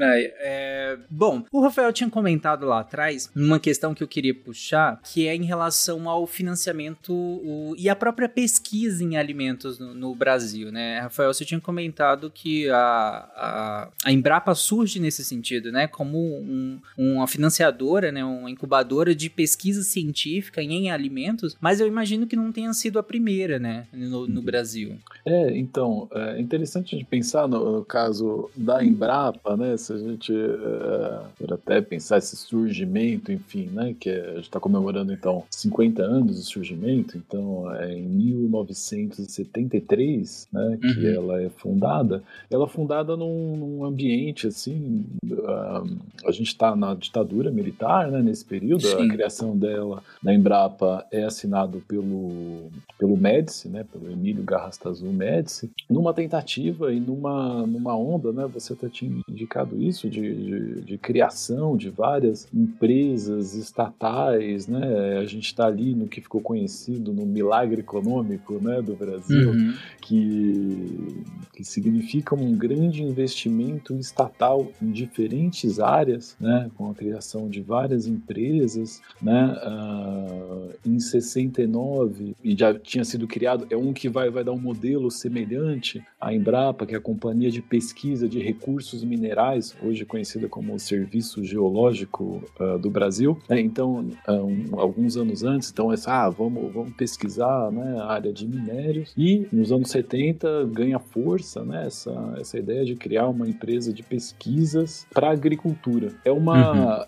É, 0.00 0.34
é, 0.40 0.98
bom, 1.10 1.44
o 1.50 1.60
Rafael 1.60 1.92
tinha 1.92 2.08
comentado 2.10 2.66
lá 2.66 2.80
atrás 2.80 3.30
uma 3.34 3.58
questão 3.58 3.94
que 3.94 4.02
eu 4.02 4.08
queria 4.08 4.34
puxar, 4.34 5.00
que 5.02 5.26
é 5.26 5.34
em 5.34 5.44
relação 5.44 6.08
ao 6.08 6.26
financiamento 6.26 7.12
o, 7.12 7.74
e 7.76 7.88
a 7.88 7.96
própria 7.96 8.28
pesquisa 8.28 9.02
em 9.02 9.16
alimentos 9.16 9.78
no, 9.78 9.94
no, 9.94 10.14
Brasil, 10.14 10.70
né? 10.70 11.00
Rafael, 11.00 11.32
você 11.32 11.44
tinha 11.44 11.60
comentado 11.60 12.30
que 12.30 12.68
a, 12.70 12.76
a, 12.76 13.88
a 14.04 14.12
Embrapa 14.12 14.54
surge 14.54 15.00
nesse 15.00 15.24
sentido, 15.24 15.72
né? 15.72 15.86
Como 15.86 16.18
um, 16.18 16.78
uma 16.96 17.26
financiadora, 17.26 18.12
né? 18.12 18.24
Uma 18.24 18.50
incubadora 18.50 19.14
de 19.14 19.30
pesquisa 19.30 19.82
científica 19.82 20.62
em 20.62 20.90
alimentos, 20.90 21.56
mas 21.60 21.80
eu 21.80 21.86
imagino 21.86 22.26
que 22.26 22.36
não 22.36 22.52
tenha 22.52 22.72
sido 22.72 22.98
a 22.98 23.02
primeira, 23.02 23.58
né? 23.58 23.86
No, 23.92 24.26
no 24.26 24.42
Brasil. 24.42 24.96
É, 25.24 25.56
então, 25.56 26.08
é 26.12 26.40
interessante 26.40 26.94
a 26.94 26.98
gente 26.98 27.08
pensar 27.08 27.48
no, 27.48 27.78
no 27.78 27.84
caso 27.84 28.50
da 28.56 28.84
Embrapa 28.84 28.97
Embrapa, 28.98 29.56
né? 29.56 29.76
Se 29.76 29.92
a 29.92 29.96
gente 29.96 30.32
uh, 30.32 31.54
até 31.54 31.80
pensar 31.80 32.18
esse 32.18 32.34
surgimento, 32.36 33.30
enfim, 33.30 33.70
né? 33.72 33.94
Que 33.98 34.10
é, 34.10 34.30
a 34.30 34.34
gente 34.34 34.42
está 34.42 34.58
comemorando 34.58 35.12
então 35.12 35.44
50 35.50 36.02
anos 36.02 36.34
do 36.36 36.42
surgimento, 36.42 37.16
então 37.16 37.72
é 37.76 37.94
em 37.94 38.02
1973, 38.02 40.48
né? 40.52 40.76
Que 40.80 41.06
uhum. 41.06 41.14
ela 41.14 41.40
é 41.40 41.48
fundada. 41.48 42.24
Ela 42.50 42.64
é 42.64 42.68
fundada 42.68 43.16
num, 43.16 43.56
num 43.56 43.84
ambiente 43.84 44.48
assim, 44.48 45.06
uh, 45.24 45.86
a 46.26 46.32
gente 46.32 46.48
está 46.48 46.74
na 46.74 46.94
ditadura 46.94 47.52
militar, 47.52 48.10
né? 48.10 48.20
Nesse 48.20 48.44
período, 48.44 48.82
Sim. 48.82 49.06
a 49.06 49.08
criação 49.08 49.56
dela 49.56 50.02
na 50.22 50.34
Embrapa 50.34 51.06
é 51.12 51.22
assinado 51.24 51.80
pelo 51.86 52.68
pelo 52.98 53.16
Médici, 53.16 53.68
né? 53.68 53.84
Pelo 53.92 54.10
Emílio 54.10 54.42
Garrastazu 54.42 55.06
Médici, 55.06 55.70
numa 55.88 56.12
tentativa 56.12 56.92
e 56.92 56.98
numa 56.98 57.64
numa 57.64 57.96
onda, 57.96 58.32
né? 58.32 58.44
Você 58.52 58.72
até 58.72 58.87
tinha 58.88 59.22
indicado 59.28 59.80
isso, 59.80 60.08
de, 60.08 60.34
de, 60.34 60.80
de 60.82 60.98
criação 60.98 61.76
de 61.76 61.90
várias 61.90 62.48
empresas 62.52 63.54
estatais, 63.54 64.66
né? 64.66 65.18
A 65.18 65.24
gente 65.24 65.46
está 65.46 65.66
ali 65.66 65.94
no 65.94 66.08
que 66.08 66.20
ficou 66.20 66.40
conhecido 66.40 67.12
no 67.12 67.26
milagre 67.26 67.80
econômico 67.80 68.58
né, 68.60 68.80
do 68.82 68.94
Brasil, 68.94 69.50
uhum. 69.50 69.74
que, 70.00 71.24
que 71.54 71.64
significa 71.64 72.34
um 72.34 72.56
grande 72.56 73.02
investimento 73.02 73.94
estatal 73.96 74.70
em 74.80 74.90
diferentes 74.90 75.78
áreas, 75.78 76.36
né? 76.40 76.70
Com 76.76 76.90
a 76.90 76.94
criação 76.94 77.48
de 77.48 77.60
várias 77.60 78.06
empresas, 78.06 79.00
né? 79.20 79.56
Uh, 79.64 80.70
em 80.86 80.98
69, 80.98 82.34
e 82.42 82.56
já 82.56 82.74
tinha 82.78 83.04
sido 83.04 83.26
criado, 83.26 83.66
é 83.70 83.76
um 83.76 83.92
que 83.92 84.08
vai, 84.08 84.30
vai 84.30 84.44
dar 84.44 84.52
um 84.52 84.58
modelo 84.58 85.10
semelhante 85.10 86.02
à 86.20 86.32
Embrapa, 86.32 86.86
que 86.86 86.94
é 86.94 86.98
a 86.98 87.00
Companhia 87.00 87.50
de 87.50 87.60
Pesquisa 87.60 88.28
de 88.28 88.38
Recursos 88.38 88.77
recursos 88.78 89.02
minerais, 89.02 89.76
hoje 89.82 90.04
conhecida 90.04 90.48
como 90.48 90.72
o 90.72 90.78
Serviço 90.78 91.42
Geológico 91.42 92.40
uh, 92.60 92.78
do 92.78 92.88
Brasil. 92.88 93.36
É, 93.48 93.58
então, 93.58 94.06
um, 94.28 94.78
alguns 94.78 95.16
anos 95.16 95.42
antes, 95.42 95.70
então, 95.70 95.92
essa, 95.92 96.12
ah, 96.12 96.30
vamos, 96.30 96.72
vamos 96.72 96.92
pesquisar 96.92 97.72
né, 97.72 97.98
a 97.98 98.06
área 98.06 98.32
de 98.32 98.46
minérios. 98.46 99.12
E 99.16 99.48
nos 99.52 99.72
anos 99.72 99.90
70 99.90 100.66
ganha 100.66 101.00
força 101.00 101.64
né, 101.64 101.86
essa, 101.86 102.34
essa 102.38 102.56
ideia 102.56 102.84
de 102.84 102.94
criar 102.94 103.28
uma 103.28 103.48
empresa 103.48 103.92
de 103.92 104.04
pesquisas 104.04 105.04
para 105.12 105.30
agricultura. 105.30 106.12
É 106.24 106.30
uma. 106.30 107.00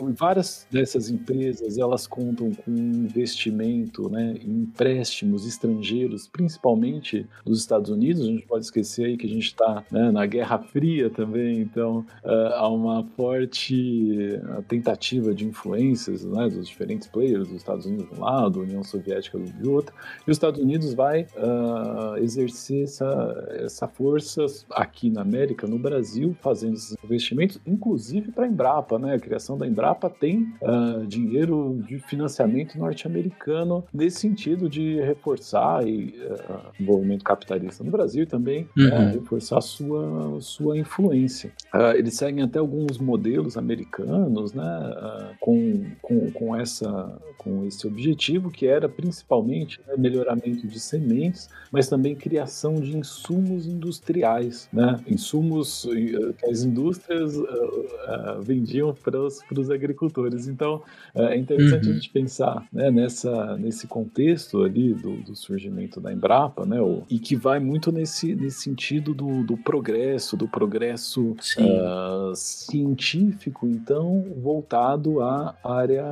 Uhum. 0.00 0.14
Várias 0.14 0.66
dessas 0.70 1.10
empresas 1.10 1.76
elas 1.76 2.06
contam 2.06 2.52
com 2.52 2.70
investimento 2.70 4.08
né, 4.08 4.36
em 4.42 4.60
empréstimos 4.62 5.46
estrangeiros, 5.46 6.26
principalmente 6.28 7.26
dos 7.44 7.60
Estados 7.60 7.90
Unidos. 7.90 8.22
A 8.22 8.26
gente 8.26 8.46
pode 8.46 8.64
esquecer 8.64 9.04
aí 9.04 9.16
que 9.16 9.26
a 9.26 9.30
gente 9.30 9.46
está 9.46 9.84
né, 9.90 10.10
na 10.10 10.24
Guerra 10.24 10.58
Fria 10.58 11.09
também, 11.10 11.60
então 11.60 12.04
uh, 12.24 12.54
há 12.54 12.68
uma 12.68 13.04
forte 13.16 14.40
tentativa 14.68 15.34
de 15.34 15.46
influências 15.46 16.24
né, 16.24 16.48
dos 16.48 16.68
diferentes 16.68 17.08
players, 17.08 17.48
dos 17.48 17.56
Estados 17.56 17.86
Unidos 17.86 18.08
de 18.08 18.18
um 18.18 18.24
lado, 18.24 18.60
União 18.60 18.82
Soviética 18.82 19.38
do 19.38 19.72
outro, 19.72 19.94
e 20.26 20.30
os 20.30 20.36
Estados 20.36 20.60
Unidos 20.60 20.94
vai 20.94 21.26
uh, 21.36 22.16
exercer 22.18 22.84
essa, 22.84 23.48
essa 23.50 23.88
força 23.88 24.46
aqui 24.70 25.10
na 25.10 25.22
América, 25.22 25.66
no 25.66 25.78
Brasil, 25.78 26.36
fazendo 26.40 26.74
esses 26.74 26.96
investimentos, 27.04 27.60
inclusive 27.66 28.32
para 28.32 28.44
a 28.44 28.48
Embrapa, 28.48 28.98
né? 28.98 29.14
A 29.14 29.18
criação 29.18 29.56
da 29.56 29.66
Embrapa 29.66 30.08
tem 30.08 30.52
uh, 30.62 31.06
dinheiro 31.06 31.82
de 31.86 31.98
financiamento 31.98 32.78
norte-americano 32.78 33.84
nesse 33.92 34.20
sentido 34.20 34.68
de 34.68 35.00
reforçar 35.00 35.86
e 35.86 36.14
uh, 36.24 36.70
envolvimento 36.80 37.24
capitalista 37.24 37.84
no 37.84 37.90
Brasil 37.90 38.26
também 38.26 38.68
uhum. 38.76 38.86
uh, 38.86 39.12
reforçar 39.12 39.60
sua, 39.60 40.40
sua 40.40 40.78
influência. 40.78 40.99
Eles 41.96 42.14
seguem 42.14 42.42
até 42.42 42.58
alguns 42.58 42.98
modelos 42.98 43.56
americanos, 43.56 44.52
né? 44.52 45.34
com, 45.40 45.84
com, 46.02 46.30
com, 46.30 46.56
essa, 46.56 47.20
com 47.38 47.64
esse 47.66 47.86
objetivo 47.86 48.50
que 48.50 48.66
era 48.66 48.88
principalmente 48.88 49.80
né, 49.86 49.94
melhoramento 49.96 50.66
de 50.66 50.80
sementes, 50.80 51.48
mas 51.70 51.88
também 51.88 52.14
criação 52.14 52.74
de 52.74 52.96
insumos 52.96 53.66
industriais, 53.66 54.68
né? 54.72 54.98
Insumos 55.06 55.88
que 56.38 56.46
as 56.46 56.62
indústrias 56.62 57.34
vendiam 58.42 58.94
para 58.94 59.20
os 59.20 59.70
agricultores. 59.70 60.48
Então, 60.48 60.82
é 61.14 61.36
interessante 61.36 61.86
uhum. 61.86 61.92
a 61.92 61.94
gente 61.94 62.10
pensar 62.10 62.66
né, 62.72 62.90
nessa, 62.90 63.56
nesse 63.56 63.86
contexto 63.86 64.62
ali 64.62 64.94
do, 64.94 65.16
do, 65.22 65.36
surgimento 65.36 66.00
da 66.00 66.12
Embrapa, 66.12 66.66
né, 66.66 66.80
o, 66.80 67.02
e 67.10 67.18
que 67.18 67.36
vai 67.36 67.58
muito 67.58 67.90
nesse, 67.90 68.34
nesse 68.34 68.62
sentido 68.62 69.14
do, 69.14 69.42
do 69.44 69.56
progresso, 69.56 70.36
do 70.36 70.48
progresso 70.48 70.89
uh, 70.96 72.34
científico, 72.34 73.66
então, 73.66 74.24
voltado 74.36 75.20
à 75.20 75.56
área 75.62 76.04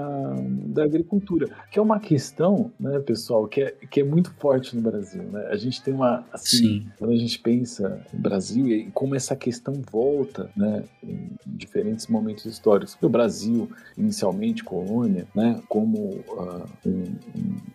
da 0.67 0.85
agricultura, 0.85 1.49
que 1.71 1.79
é 1.79 1.83
uma 1.83 1.99
questão, 1.99 2.71
né, 2.79 2.99
pessoal, 3.01 3.47
que 3.47 3.63
é, 3.63 3.71
que 3.91 4.01
é 4.01 4.05
muito 4.05 4.33
forte 4.35 4.75
no 4.77 4.83
Brasil. 4.83 5.23
Né? 5.23 5.47
A 5.51 5.57
gente 5.57 5.83
tem 5.83 5.95
uma, 5.95 6.25
assim, 6.33 6.57
Sim. 6.57 6.87
quando 6.99 7.13
a 7.13 7.17
gente 7.17 7.39
pensa 7.39 8.05
no 8.13 8.21
Brasil 8.21 8.69
e 8.69 8.91
como 8.91 9.15
essa 9.15 9.35
questão 9.37 9.75
volta 9.91 10.51
né, 10.57 10.85
em 11.03 11.31
diferentes 11.47 12.07
momentos 12.07 12.45
históricos. 12.45 12.97
O 13.01 13.09
Brasil, 13.09 13.71
inicialmente 13.97 14.65
colônia, 14.65 15.27
né, 15.35 15.61
como 15.69 16.21
uh, 16.29 16.65
um, 16.87 17.05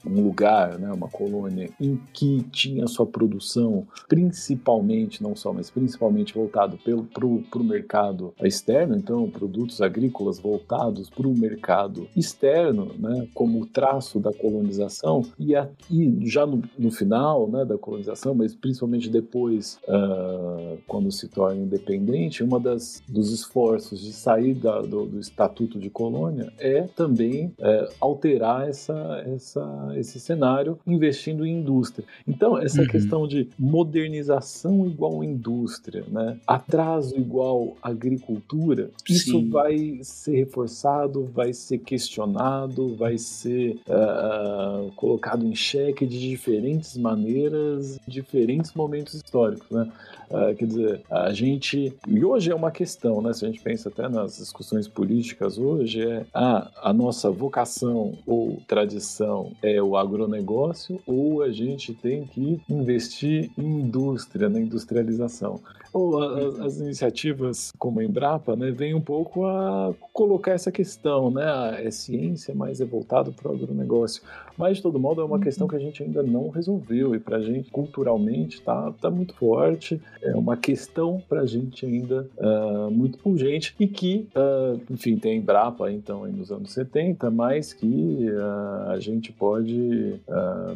um, 0.06 0.24
lugar, 0.24 0.78
né, 0.80 0.92
uma 0.92 1.08
colônia 1.08 1.70
em 1.80 2.00
que 2.14 2.44
tinha 2.52 2.88
sua 2.88 3.06
produção 3.06 3.88
principalmente, 4.08 5.24
não 5.24 5.36
só, 5.36 5.54
mas 5.54 5.70
principalmente 5.70 6.34
voltado 6.34 6.78
para 6.98 7.26
o 7.26 7.64
mercado 7.64 8.34
externo, 8.42 8.96
então 8.96 9.30
produtos 9.30 9.82
agrícolas 9.82 10.40
voltados 10.40 11.10
para 11.10 11.28
o 11.28 11.38
mercado 11.38 12.08
externo, 12.16 12.92
né, 12.98 13.28
como 13.34 13.66
traço 13.66 14.20
da 14.20 14.34
colonização, 14.34 15.26
e, 15.40 15.56
a, 15.56 15.68
e 15.90 16.28
já 16.28 16.46
no, 16.46 16.62
no, 16.78 16.92
final 16.92 17.48
né, 17.48 17.66
da 17.66 17.78
colonização, 17.78 18.34
mas 18.36 18.56
principalmente 18.56 19.10
depois, 19.10 19.80
uh, 19.88 20.78
quando 20.88 21.12
se 21.12 21.28
torna 21.28 21.62
independente, 21.62 22.44
uma 22.44 22.60
das 22.60 23.02
dos 23.08 23.32
esforços 23.32 24.02
de 24.02 24.12
sair 24.12 24.54
da, 24.54 24.82
do, 24.82 25.06
do 25.06 25.20
estatuto 25.20 25.80
de 25.80 25.90
colônia 25.90 26.52
é 26.58 26.82
também 26.82 27.54
é, 27.60 27.90
alterar 28.00 28.68
essa, 28.68 29.24
essa, 29.26 29.94
esse 29.96 30.20
cenário 30.20 30.80
investindo 30.86 31.46
em 31.46 31.60
indústria. 31.60 32.06
Então, 32.28 32.58
essa 32.58 32.82
uhum. 32.82 32.88
questão 32.88 33.28
de 33.28 33.50
modernização 33.58 34.86
igual 34.86 35.24
indústria, 35.24 36.04
né? 36.08 36.38
Atraso 36.74 37.16
igual 37.16 37.78
agricultura, 37.82 38.90
isso 39.08 39.32
Sim. 39.32 39.50
vai 39.50 40.00
ser 40.02 40.38
reforçado, 40.38 41.30
vai 41.34 41.54
ser 41.54 41.78
questionado, 41.78 42.96
vai 42.96 43.18
ser 43.18 43.80
uh, 43.88 44.92
colocado 44.96 45.46
em 45.46 45.54
xeque 45.56 46.06
de 46.06 46.20
diferentes 46.20 46.98
maneiras, 46.98 48.00
diferentes 48.08 48.74
momentos 48.74 49.14
históricos. 49.14 49.70
Né? 49.70 49.92
Uh, 50.34 50.56
quer 50.56 50.66
dizer, 50.66 51.02
a 51.12 51.32
gente. 51.32 51.96
E 52.08 52.26
hoje 52.26 52.52
é 52.52 52.56
uma 52.56 52.72
questão, 52.72 53.22
né? 53.22 53.34
Se 53.34 53.46
a 53.46 53.48
gente 53.48 53.62
pensa 53.62 53.90
até 53.90 54.10
nas 54.10 54.38
discussões 54.38 54.88
políticas 54.88 55.60
hoje, 55.60 56.02
é 56.02 56.26
ah, 56.34 56.72
a 56.82 56.92
nossa 56.92 57.30
vocação 57.30 58.18
ou 58.26 58.60
tradição 58.68 59.52
é 59.62 59.80
o 59.80 59.96
agronegócio 59.96 61.00
ou 61.06 61.44
a 61.44 61.52
gente 61.52 61.94
tem 61.94 62.26
que 62.26 62.60
investir 62.68 63.52
em 63.56 63.82
indústria, 63.82 64.50
na 64.50 64.60
industrialização 64.60 65.60
ou 65.94 66.22
as, 66.24 66.60
as, 66.60 66.78
iniciativas 66.78 67.72
como 67.78 68.00
a 68.00 68.04
Embrapa, 68.04 68.56
né, 68.56 68.72
vem 68.72 68.96
um 68.96 69.02
pouco 69.02 69.46
a 69.46 69.94
colocar 70.12 70.52
essa 70.52 70.72
questão, 70.72 71.30
né, 71.30 71.44
a, 71.44 71.80
é 71.80 71.92
ciência, 71.92 72.54
mas 72.56 72.82
é 72.82 72.86
voltado 72.86 73.32
para 73.32 73.52
o 73.52 73.54
agronegócio. 73.54 74.24
Mas, 74.58 74.78
de 74.78 74.84
todo 74.84 75.00
modo, 75.00 75.22
é 75.22 75.24
uma 75.24 75.40
questão 75.40 75.68
que 75.68 75.76
a 75.76 75.80
gente 75.80 76.04
ainda 76.04 76.22
não 76.24 76.50
resolveu 76.50 77.16
e 77.16 77.20
para 77.20 77.38
a 77.38 77.42
gente, 77.42 77.70
culturalmente, 77.72 78.62
tá, 78.62 78.94
tá 79.02 79.10
muito 79.10 79.34
forte, 79.36 80.02
é 80.22 80.36
uma 80.36 80.56
questão 80.56 81.22
para 81.28 81.42
a 81.42 81.46
gente 81.46 81.86
ainda 81.86 82.28
uh, 82.38 82.92
muito 82.92 83.18
pungente 83.18 83.76
e 83.80 83.88
que, 83.88 84.28
uh, 84.36 84.80
enfim, 84.90 85.18
tem 85.18 85.34
a 85.34 85.36
Embrapa, 85.36 85.92
então, 85.92 86.26
nos 86.28 86.52
anos 86.52 86.72
70, 86.72 87.30
mas 87.32 87.74
que 87.74 87.86
uh, 87.86 88.90
a 88.90 89.00
gente 89.00 89.32
pode 89.32 90.20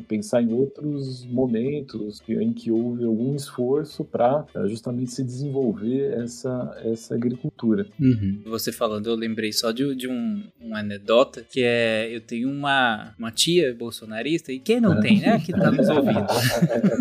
pensar 0.07 0.41
em 0.41 0.53
outros 0.53 1.25
momentos 1.25 2.19
que, 2.19 2.33
em 2.33 2.53
que 2.53 2.71
houve 2.71 3.03
algum 3.03 3.35
esforço 3.35 4.03
para 4.03 4.45
justamente 4.65 5.11
se 5.11 5.23
desenvolver 5.23 6.13
essa, 6.21 6.77
essa 6.83 7.15
agricultura. 7.15 7.85
Uhum. 7.99 8.41
Você 8.45 8.71
falando, 8.71 9.07
eu 9.07 9.15
lembrei 9.15 9.51
só 9.51 9.71
de, 9.71 9.95
de 9.95 10.07
um, 10.07 10.43
uma 10.59 10.79
anedota, 10.79 11.45
que 11.49 11.61
é, 11.63 12.13
eu 12.13 12.21
tenho 12.21 12.49
uma, 12.49 13.13
uma 13.17 13.31
tia 13.31 13.66
bolsonarista, 13.73 14.51
e 14.51 14.59
quem 14.59 14.79
não 14.79 14.99
tem, 14.99 15.19
né, 15.19 15.39
que 15.39 15.51
tá 15.51 15.71
nos 15.71 15.89
ouvindo. 15.89 16.25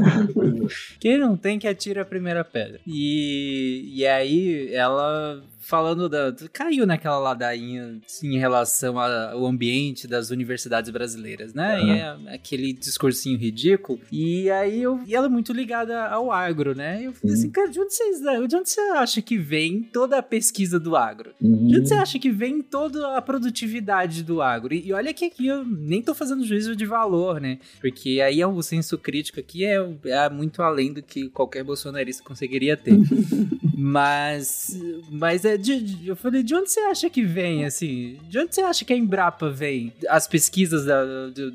quem 1.01 1.19
não 1.19 1.37
tem 1.37 1.59
que 1.59 1.69
atira 1.69 2.03
a 2.03 2.05
primeira 2.05 2.45
pedra. 2.45 2.81
E, 2.87 3.91
e 3.95 4.07
aí 4.07 4.75
ela 4.75 5.43
falando 5.67 6.09
da. 6.09 6.35
Caiu 6.53 6.87
naquela 6.87 7.19
ladainha 7.19 8.01
assim, 8.07 8.37
em 8.37 8.39
relação 8.39 8.99
ao 8.99 9.45
ambiente 9.45 10.07
das 10.07 10.31
universidades 10.31 10.91
brasileiras, 10.91 11.53
né? 11.53 11.79
Uhum. 11.79 11.87
E 11.87 11.99
é 12.31 12.35
aquele 12.35 12.73
discursinho 12.73 13.37
ridículo. 13.37 14.01
E 14.13 14.49
aí 14.51 14.83
eu. 14.83 15.01
E 15.07 15.15
ela 15.15 15.27
é 15.27 15.29
muito 15.29 15.53
ligada 15.53 16.07
ao 16.07 16.31
agro, 16.31 16.75
né? 16.75 17.03
Eu 17.03 17.13
falei 17.13 17.35
uhum. 17.35 17.41
assim, 17.41 17.51
cara, 17.51 17.69
de 17.69 17.81
onde, 17.81 17.93
vocês, 17.93 18.21
de 18.21 18.57
onde 18.57 18.71
você 18.71 18.81
acha 18.81 19.21
que 19.21 19.37
vem 19.37 19.83
toda 19.83 20.19
a 20.19 20.23
pesquisa 20.23 20.79
do 20.79 20.95
agro? 20.95 21.33
Uhum. 21.41 21.67
De 21.67 21.79
onde 21.79 21.89
você 21.89 21.95
acha 21.95 22.19
que 22.19 22.31
vem 22.31 22.63
toda 22.63 23.17
a 23.17 23.23
produtividade 23.23 24.23
do 24.23 24.41
agro? 24.41 24.73
E, 24.73 24.89
e, 24.89 24.93
olha 24.93 25.13
que 25.13 25.25
aqui 25.25 25.49
eu 25.49 25.65
nem 25.65 26.01
tô 26.01 26.15
fazendo 26.15 26.45
juízo 26.45 26.77
de 26.77 26.87
valor, 26.87 27.41
né? 27.41 27.59
Porque 27.81 28.21
aí 28.21 28.41
é 28.41 28.47
o 28.47 28.63
senso 28.63 28.97
crítico 28.97 29.41
aqui 29.41 29.65
é, 29.65 29.77
é 30.05 30.31
muito 30.31 30.63
além 30.63 30.93
do 30.93 31.03
que 31.03 31.29
qualquer 31.29 31.65
bolsonarista 31.65 32.23
conseguiria 32.23 32.77
ter. 32.77 32.97
mas. 33.77 34.79
Mas 35.11 35.45
é 35.45 35.56
de, 35.57 35.81
de, 35.81 36.09
eu 36.09 36.17
falei, 36.17 36.43
de 36.43 36.55
onde 36.55 36.71
você 36.71 36.81
acha 36.81 37.11
que 37.11 37.23
vem, 37.23 37.65
assim? 37.65 38.19
De 38.29 38.39
onde 38.39 38.55
você 38.55 38.63
acha 38.63 38.85
que 38.85 38.93
a 38.93 38.97
Embrapa 38.97 39.51
vem? 39.51 39.93
As 40.09 40.27
pesquisas 40.27 40.85
da, 40.85 41.05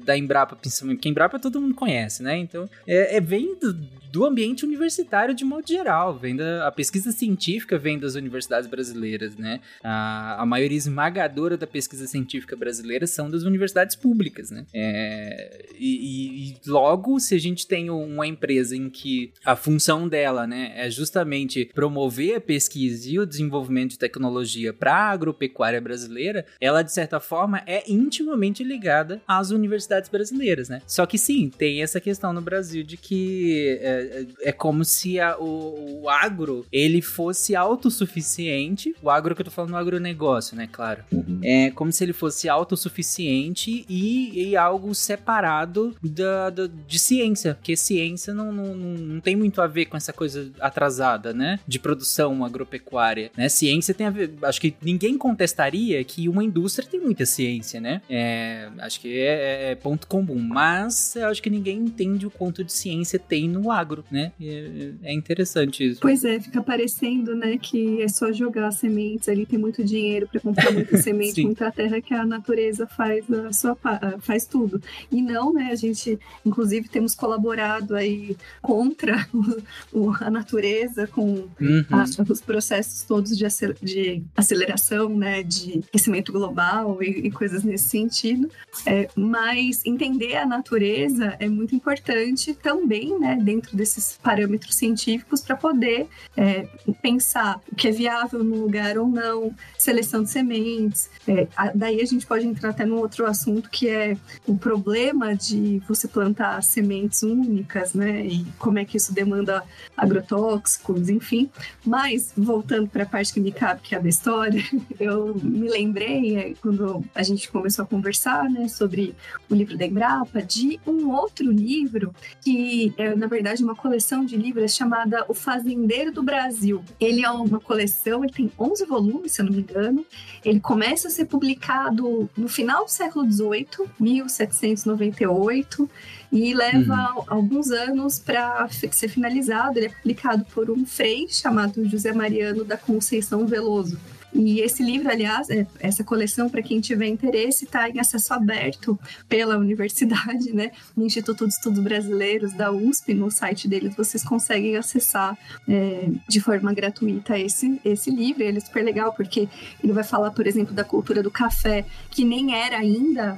da 0.04 0.18
Embrapa, 0.18 0.56
principalmente, 0.56 0.98
porque 0.98 1.08
a 1.08 1.12
Embrapa 1.12 1.40
todo 1.40 1.62
mundo 1.62 1.76
conhece, 1.76 2.24
né? 2.24 2.38
Então, 2.38 2.70
é, 2.88 3.18
é 3.18 3.22
vem 3.22 3.56
do, 3.56 3.74
do 4.12 4.26
ambiente 4.26 4.66
universitário 4.66 5.34
de 5.34 5.46
modo 5.46 5.68
geral, 5.68 6.18
vem 6.18 6.36
da, 6.36 6.68
a 6.68 6.72
pesquisa 6.72 7.12
científica 7.12 7.78
vem 7.78 7.98
das 7.98 8.16
universidades 8.16 8.70
brasileiras, 8.70 9.38
né? 9.38 9.62
A, 9.84 10.42
a 10.42 10.46
maioria 10.46 10.78
esmagadora 10.78 11.58
da 11.58 11.66
pesquisa 11.66 12.06
científica 12.06 12.56
brasileira 12.56 13.08
são 13.08 13.30
das 13.30 13.44
universidades 13.44 13.96
públicas, 13.96 14.52
né? 14.52 14.66
É, 14.74 15.66
e, 15.80 16.52
e, 16.52 16.70
logo, 16.70 17.20
se 17.20 17.34
a 17.34 17.40
gente 17.40 17.66
tem 17.66 17.90
uma 17.90 18.28
empresa 18.28 18.76
em 18.76 18.90
que 18.90 19.32
a 19.46 19.56
função 19.56 20.08
dela, 20.08 20.46
né, 20.46 20.74
é 20.76 20.90
justamente 20.90 21.70
promover 21.74 22.36
a 22.36 22.42
pesquisa 22.42 23.10
e 23.10 23.20
o 23.20 23.26
desenvolvimento 23.26 23.91
de 23.92 24.00
tecnologia 24.00 24.74
para 24.74 24.94
a 24.94 25.10
agropecuária 25.10 25.82
brasileira, 25.82 26.46
ela 26.60 26.82
de 26.82 26.92
certa 26.92 27.20
forma 27.20 27.62
é 27.66 27.84
intimamente 27.92 28.64
ligada 28.64 29.22
às 29.28 29.52
universidades 29.52 30.10
brasileiras, 30.10 30.70
né? 30.70 30.82
Só 30.88 31.06
que 31.06 31.18
sim, 31.18 31.50
tem 31.50 31.82
essa 31.82 32.00
questão 32.00 32.34
no 32.34 32.42
Brasil 32.42 32.84
de 32.84 32.98
que 32.98 33.80
é, 33.82 34.26
é 34.44 34.52
como 34.52 34.86
se 34.86 35.20
a, 35.20 35.38
o, 35.38 36.04
o, 36.04 36.10
agro 36.10 36.66
ele 36.72 37.02
fosse 37.02 37.56
autossuficiente. 37.56 38.96
O 39.02 39.10
agro 39.10 39.36
que 39.36 39.42
eu 39.42 39.46
tô 39.46 39.52
falando, 39.52 39.74
o 39.74 39.78
agronegócio, 39.78 40.56
né? 40.56 40.68
Claro. 40.72 41.04
Uhum. 41.12 41.40
É 41.44 41.72
como 41.72 41.92
se 41.92 42.04
ele 42.04 42.14
fosse 42.14 42.48
autossuficiente 42.48 43.86
e, 43.90 44.50
e 44.50 44.56
algo 44.56 44.94
separado 44.94 45.96
da, 46.02 46.50
da, 46.50 46.68
de 46.88 47.00
ciência, 47.00 47.56
porque 47.56 47.76
ciência 47.76 48.34
não, 48.34 48.52
não, 48.52 48.76
não 48.76 49.20
tem 49.20 49.36
muito 49.36 49.62
a 49.62 49.68
ver 49.68 49.86
com 49.86 49.98
essa 49.98 50.14
coisa 50.14 50.50
atrasada, 50.60 51.34
né? 51.34 51.60
De 51.68 51.80
produção 51.80 52.46
agropecuária, 52.46 53.32
né? 53.36 53.50
Ciência 53.50 53.81
ciência 53.82 53.94
tem 53.94 54.08
a 54.08 54.10
ver. 54.10 54.32
Acho 54.44 54.62
que 54.62 54.76
ninguém 54.82 55.18
contestaria 55.18 56.04
que 56.04 56.30
uma 56.30 56.44
indústria 56.44 56.88
tem 56.88 57.00
muita 57.00 57.26
ciência, 57.26 57.80
né? 57.82 58.02
É, 58.10 58.70
acho 58.80 59.00
que 59.02 59.20
é, 59.20 59.72
é 59.72 59.76
ponto 59.76 60.08
comum. 60.08 60.40
Mas 60.40 61.16
eu 61.16 61.28
acho 61.28 61.42
que 61.42 61.50
ninguém 61.50 61.78
entende 61.80 62.26
o 62.26 62.32
quanto 62.32 62.64
de 62.64 62.72
ciência 62.72 63.18
tem 63.18 63.48
no 63.50 63.72
agro, 63.72 64.04
né? 64.12 64.32
É, 64.42 64.92
é 65.04 65.14
interessante 65.14 65.84
isso. 65.92 66.00
Pois 66.02 66.24
é, 66.24 66.40
fica 66.40 66.62
parecendo, 66.62 67.36
né, 67.36 67.58
que 67.58 68.02
é 68.02 68.08
só 68.08 68.32
jogar 68.32 68.72
sementes 68.72 69.28
ali, 69.30 69.46
tem 69.46 69.58
muito 69.58 69.84
dinheiro 69.84 70.28
para 70.28 70.40
comprar 70.40 70.72
muita 70.72 70.98
semente, 71.02 71.44
muita 71.44 71.72
terra 71.72 72.00
que 72.02 72.14
a 72.14 72.26
natureza 72.26 72.86
faz 72.88 73.26
a 73.32 73.52
sua 73.54 73.78
faz 74.20 74.46
tudo. 74.46 74.82
E 75.12 75.22
não, 75.22 75.54
né, 75.54 75.70
a 75.72 75.76
gente 75.76 76.20
inclusive 76.46 76.88
temos 76.90 77.16
colaborado 77.16 77.96
aí 77.96 78.36
contra 78.62 79.28
o- 79.34 79.62
o- 80.10 80.12
a 80.20 80.30
natureza 80.30 81.08
com 81.08 81.32
Uhum. 81.60 81.86
a- 81.90 82.06
os 82.32 82.42
processos 82.42 83.04
todos 83.04 83.38
de, 83.38 83.46
acel- 83.46 83.71
de 83.82 84.24
aceleração, 84.36 85.10
né, 85.10 85.44
de 85.44 85.84
aquecimento 85.90 86.32
global 86.32 87.02
e, 87.02 87.28
e 87.28 87.32
coisas 87.32 87.64
nesse 87.64 87.90
sentido. 87.90 88.50
É, 88.86 89.10
mas 89.16 89.82
entender 89.86 90.36
a 90.38 90.46
natureza 90.46 91.36
é 91.40 91.48
muito 91.50 91.76
importante 91.76 92.54
também, 92.54 93.18
né, 93.20 93.38
dentro 93.42 93.76
desses 93.76 94.18
parâmetros 94.22 94.76
científicos 94.76 95.42
para 95.42 95.56
poder 95.56 96.08
é, 96.38 96.68
pensar 97.02 97.60
o 97.72 97.76
que 97.76 97.88
é 97.88 97.92
viável 97.92 98.44
no 98.44 98.56
lugar 98.62 98.98
ou 98.98 99.08
não, 99.08 99.54
seleção 99.78 100.24
de 100.24 100.30
sementes. 100.30 101.10
É, 101.28 101.48
a- 101.56 101.72
daí 101.74 102.02
a 102.02 102.06
gente 102.06 102.26
pode 102.26 102.46
entrar 102.48 102.70
até 102.70 102.86
num 102.86 102.98
outro 102.98 103.26
assunto 103.26 103.70
que 103.70 103.88
é 103.88 104.18
o 104.48 104.58
problema 104.58 105.36
de 105.36 105.82
você 105.88 106.08
plantar 106.08 106.62
sementes 106.64 107.24
únicas, 107.24 107.94
né, 107.94 108.26
e 108.26 108.46
como 108.58 108.80
é 108.80 108.86
que 108.86 108.98
isso 108.98 109.14
demanda 109.14 109.64
agrotóxicos, 109.96 111.10
enfim. 111.10 111.50
Mas, 111.86 112.34
voltando 112.36 112.88
para 112.88 113.04
a 113.04 113.06
parte 113.06 113.34
que 113.34 113.40
me 113.40 113.52
que 113.82 113.96
é 113.96 114.00
da 114.00 114.10
história, 114.10 114.62
eu 115.00 115.36
me 115.36 115.70
lembrei, 115.70 116.38
é, 116.38 116.54
quando 116.62 117.04
a 117.14 117.24
gente 117.24 117.52
começou 117.52 117.84
a 117.84 117.88
conversar 117.88 118.50
né, 118.50 118.68
sobre 118.68 119.16
o 119.50 119.56
livro 119.56 119.78
da 119.78 119.86
Embrapa, 119.86 120.42
de 120.42 120.80
um 120.86 121.12
outro 121.12 121.52
livro, 121.52 122.14
que 122.42 122.94
é, 122.98 123.16
na 123.16 123.28
verdade, 123.28 123.64
uma 123.64 123.76
coleção 123.76 124.26
de 124.26 124.36
livros 124.36 124.76
chamada 124.76 125.26
O 125.28 125.34
Fazendeiro 125.34 126.12
do 126.12 126.24
Brasil. 126.24 126.84
Ele 127.00 127.24
é 127.24 127.30
uma 127.30 127.60
coleção, 127.60 128.24
ele 128.24 128.34
tem 128.34 128.52
11 128.60 128.86
volumes, 128.86 129.32
se 129.34 129.42
eu 129.42 129.46
não 129.46 129.54
me 129.54 129.60
engano. 129.60 130.06
Ele 130.44 130.60
começa 130.60 131.08
a 131.08 131.12
ser 131.12 131.26
publicado 131.26 132.30
no 132.36 132.48
final 132.48 132.86
do 132.86 132.92
século 132.92 133.30
XVIII, 133.30 133.88
1798, 134.00 135.90
e 136.32 136.54
leva 136.54 137.26
alguns 137.28 137.72
anos 137.72 138.18
para 138.18 138.68
ser 138.70 139.10
finalizado. 139.10 139.78
Ele 139.78 139.88
é 139.88 139.90
publicado 139.90 140.46
por 140.54 140.70
um 140.72 140.86
frei 140.86 141.28
chamado 141.30 141.88
José 141.90 142.14
Mariano 142.14 142.64
da 142.64 142.78
Conceição 142.78 143.46
Veloso. 143.46 144.00
E 144.34 144.60
esse 144.62 144.82
livro, 144.84 145.10
aliás, 145.10 145.50
é- 145.50 145.68
essa 145.80 146.04
coleção, 146.04 146.50
para 146.50 146.62
quem 146.62 146.80
tiver 146.80 147.08
interesse, 147.08 147.66
está 147.66 147.90
em 147.90 148.00
acesso 148.00 148.34
aberto 148.34 148.98
pela 149.28 149.58
universidade, 149.58 150.54
né? 150.54 150.72
No 150.96 151.06
Instituto 151.06 151.48
de 151.48 151.54
Estudos 151.54 151.80
Brasileiros 151.84 152.54
da 152.54 152.72
USP, 152.72 153.14
no 153.14 153.30
site 153.30 153.68
deles, 153.68 153.96
vocês 153.96 154.24
conseguem 154.24 154.78
acessar 154.78 155.38
é, 155.68 156.10
de 156.30 156.40
forma 156.40 156.74
gratuita 156.74 157.38
esse, 157.38 157.80
esse 157.84 158.10
livro. 158.10 158.44
Ele 158.44 158.58
é 158.58 158.62
super 158.62 158.84
legal, 158.84 159.14
porque 159.14 159.48
ele 159.84 159.94
vai 159.94 160.04
falar, 160.04 160.32
por 160.32 160.48
exemplo, 160.48 160.74
da 160.74 160.84
cultura 160.84 161.22
do 161.22 161.30
café, 161.32 161.86
que 162.10 162.24
nem 162.24 162.56
era 162.56 162.78
ainda, 162.78 163.38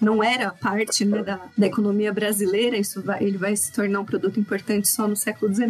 não 0.00 0.22
era 0.22 0.50
parte 0.50 1.04
né, 1.04 1.22
da, 1.22 1.40
da 1.56 1.66
economia 1.66 2.12
brasileira, 2.12 2.76
isso 2.76 3.02
vai, 3.02 3.22
ele 3.22 3.38
vai 3.38 3.54
se 3.56 3.72
tornar 3.72 4.00
um 4.00 4.04
produto 4.04 4.38
importante 4.40 4.88
só 4.88 5.06
no 5.06 5.16
século 5.16 5.52
XIX. 5.54 5.68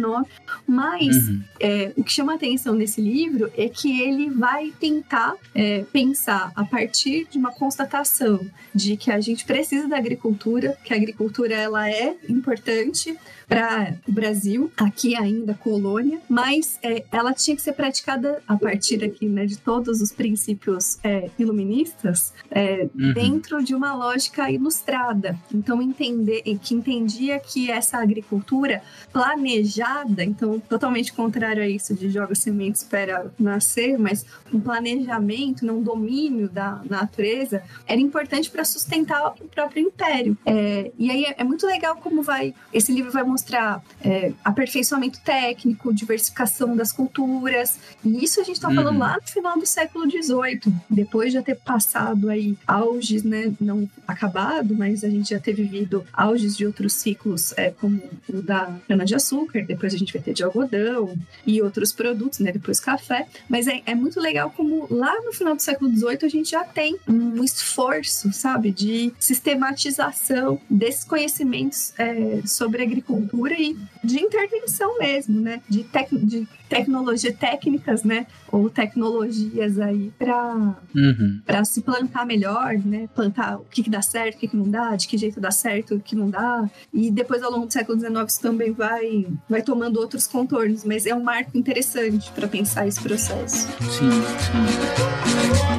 Mas 0.67 0.99
Uhum. 1.29 1.41
é, 1.59 1.91
o 1.97 2.03
que 2.03 2.11
chama 2.11 2.33
atenção 2.35 2.73
nesse 2.75 3.01
livro 3.01 3.51
é 3.57 3.67
que 3.69 4.01
ele 4.01 4.29
vai 4.39 4.71
tentar 4.79 5.35
é, 5.53 5.83
pensar 5.91 6.53
a 6.55 6.63
partir 6.63 7.27
de 7.29 7.37
uma 7.37 7.51
constatação 7.51 8.39
de 8.73 8.95
que 8.95 9.11
a 9.11 9.19
gente 9.19 9.43
precisa 9.43 9.85
da 9.85 9.97
agricultura, 9.97 10.77
que 10.81 10.93
a 10.93 10.95
agricultura 10.95 11.53
ela 11.53 11.89
é 11.89 12.15
importante 12.29 13.17
para 13.49 13.95
o 14.07 14.11
Brasil, 14.11 14.71
aqui 14.77 15.15
ainda 15.15 15.55
colônia, 15.55 16.21
mas 16.29 16.77
é, 16.83 17.03
ela 17.11 17.33
tinha 17.33 17.55
que 17.55 17.61
ser 17.63 17.73
praticada 17.73 18.41
a 18.47 18.55
partir 18.55 19.03
aqui 19.03 19.27
né, 19.27 19.47
de 19.47 19.57
todos 19.57 19.99
os 20.01 20.11
princípios 20.11 20.99
é, 21.03 21.29
iluministas 21.37 22.31
é, 22.51 22.87
Uhum. 22.99 23.13
dentro 23.13 23.63
de 23.63 23.73
uma 23.73 23.95
lógica 23.95 24.51
ilustrada. 24.51 25.37
Então 25.53 25.81
entender 25.81 26.41
que 26.61 26.73
entendia 26.73 27.39
que 27.39 27.71
essa 27.71 27.97
agricultura 27.97 28.81
planejada, 29.11 30.23
então 30.23 30.59
totalmente 30.59 31.13
contrário 31.13 31.63
a 31.63 31.67
isso 31.67 31.95
de 31.95 32.09
joga 32.09 32.35
sementes 32.35 32.83
para 32.83 33.31
nascer, 33.39 33.97
mas 33.97 34.25
um 34.53 34.59
planejamento, 34.59 35.65
não 35.65 35.77
um 35.77 35.83
domínio 35.83 36.49
da 36.49 36.81
natureza, 36.89 37.63
era 37.87 37.99
importante 37.99 38.49
para 38.49 38.63
sustentar 38.63 39.33
o 39.39 39.47
próprio 39.47 39.83
império. 39.83 40.37
É, 40.45 40.91
e 40.97 41.09
aí 41.09 41.23
é, 41.25 41.35
é 41.37 41.43
muito 41.43 41.65
legal 41.65 41.95
como 41.97 42.21
vai 42.21 42.53
esse 42.73 42.91
livro 42.91 43.11
vai 43.11 43.23
mostrar 43.39 43.81
é, 44.03 44.33
aperfeiçoamento 44.43 45.19
técnico, 45.21 45.93
diversificação 45.93 46.75
das 46.75 46.91
culturas. 46.91 47.77
E 48.03 48.23
isso 48.23 48.39
a 48.41 48.43
gente 48.43 48.55
está 48.55 48.69
falando 48.69 48.89
Uhum. 48.89 48.99
lá 48.99 49.17
no 49.21 49.27
final 49.27 49.57
do 49.59 49.65
século 49.65 50.09
XVIII, 50.09 50.61
depois 50.89 51.27
de 51.31 51.33
já 51.37 51.43
ter 51.43 51.55
passado 51.55 52.29
aí 52.29 52.57
auges, 52.67 53.23
né, 53.23 53.53
não 53.61 53.87
acabado, 54.07 54.75
mas 54.75 55.03
a 55.03 55.09
gente 55.09 55.29
já 55.29 55.39
ter 55.39 55.53
vivido 55.53 56.03
auges 56.11 56.57
de 56.57 56.65
outros 56.65 56.93
ciclos, 56.93 57.53
é, 57.55 57.69
como 57.69 58.01
o 58.27 58.41
da 58.41 58.75
cana-de-açúcar, 58.87 59.63
depois 59.65 59.93
a 59.93 59.97
gente 59.97 60.11
vai 60.11 60.21
ter 60.21 60.33
de 60.33 60.43
algodão 60.43 61.13
e 61.45 61.61
outros 61.61 61.91
produtos, 61.91 62.39
né, 62.39 62.51
depois 62.51 62.79
café. 62.79 63.27
Mas 63.47 63.67
é, 63.67 63.81
é 63.85 63.93
muito 63.95 64.19
legal 64.19 64.51
como 64.55 64.87
lá 64.89 65.15
no 65.21 65.31
final 65.31 65.55
do 65.55 65.61
século 65.61 65.91
XVIII 65.91 66.19
a 66.23 66.29
gente 66.29 66.49
já 66.49 66.63
tem 66.63 66.97
um 67.07 67.43
esforço, 67.43 68.33
sabe, 68.33 68.71
de 68.71 69.13
sistematização 69.19 70.59
desses 70.69 71.03
conhecimentos 71.03 71.93
é, 71.97 72.41
sobre 72.45 72.81
agricultura 72.81 73.28
e 73.33 73.77
de 74.03 74.19
intervenção 74.19 74.97
mesmo, 74.97 75.39
né, 75.41 75.61
de, 75.69 75.83
tec 75.83 76.09
de 76.11 76.47
tecnologia 76.67 77.33
técnicas, 77.33 78.03
né, 78.03 78.27
ou 78.51 78.69
tecnologias 78.69 79.79
aí 79.79 80.11
para 80.17 80.75
Uhum. 80.95 81.41
se 81.65 81.81
plantar 81.81 82.25
melhor, 82.25 82.73
né? 82.77 83.07
Plantar 83.13 83.57
o 83.57 83.65
que, 83.65 83.83
que 83.83 83.89
dá 83.89 84.01
certo, 84.01 84.35
o 84.35 84.39
que, 84.39 84.47
que 84.47 84.57
não 84.57 84.69
dá, 84.69 84.95
de 84.95 85.07
que 85.07 85.17
jeito 85.17 85.39
dá 85.39 85.51
certo, 85.51 85.95
o 85.95 85.99
que 85.99 86.15
não 86.15 86.29
dá. 86.29 86.69
E 86.93 87.11
depois, 87.11 87.43
ao 87.43 87.51
longo 87.51 87.65
do 87.65 87.73
século 87.73 87.99
XIX, 87.99 88.15
isso 88.27 88.41
também 88.41 88.71
vai, 88.71 89.25
vai 89.49 89.61
tomando 89.61 89.97
outros 89.99 90.27
contornos, 90.27 90.83
mas 90.83 91.05
é 91.05 91.13
um 91.13 91.23
marco 91.23 91.57
interessante 91.57 92.31
para 92.31 92.47
pensar 92.47 92.87
esse 92.87 93.01
processo. 93.01 93.67
Sim, 93.81 94.09
sim. 94.39 95.78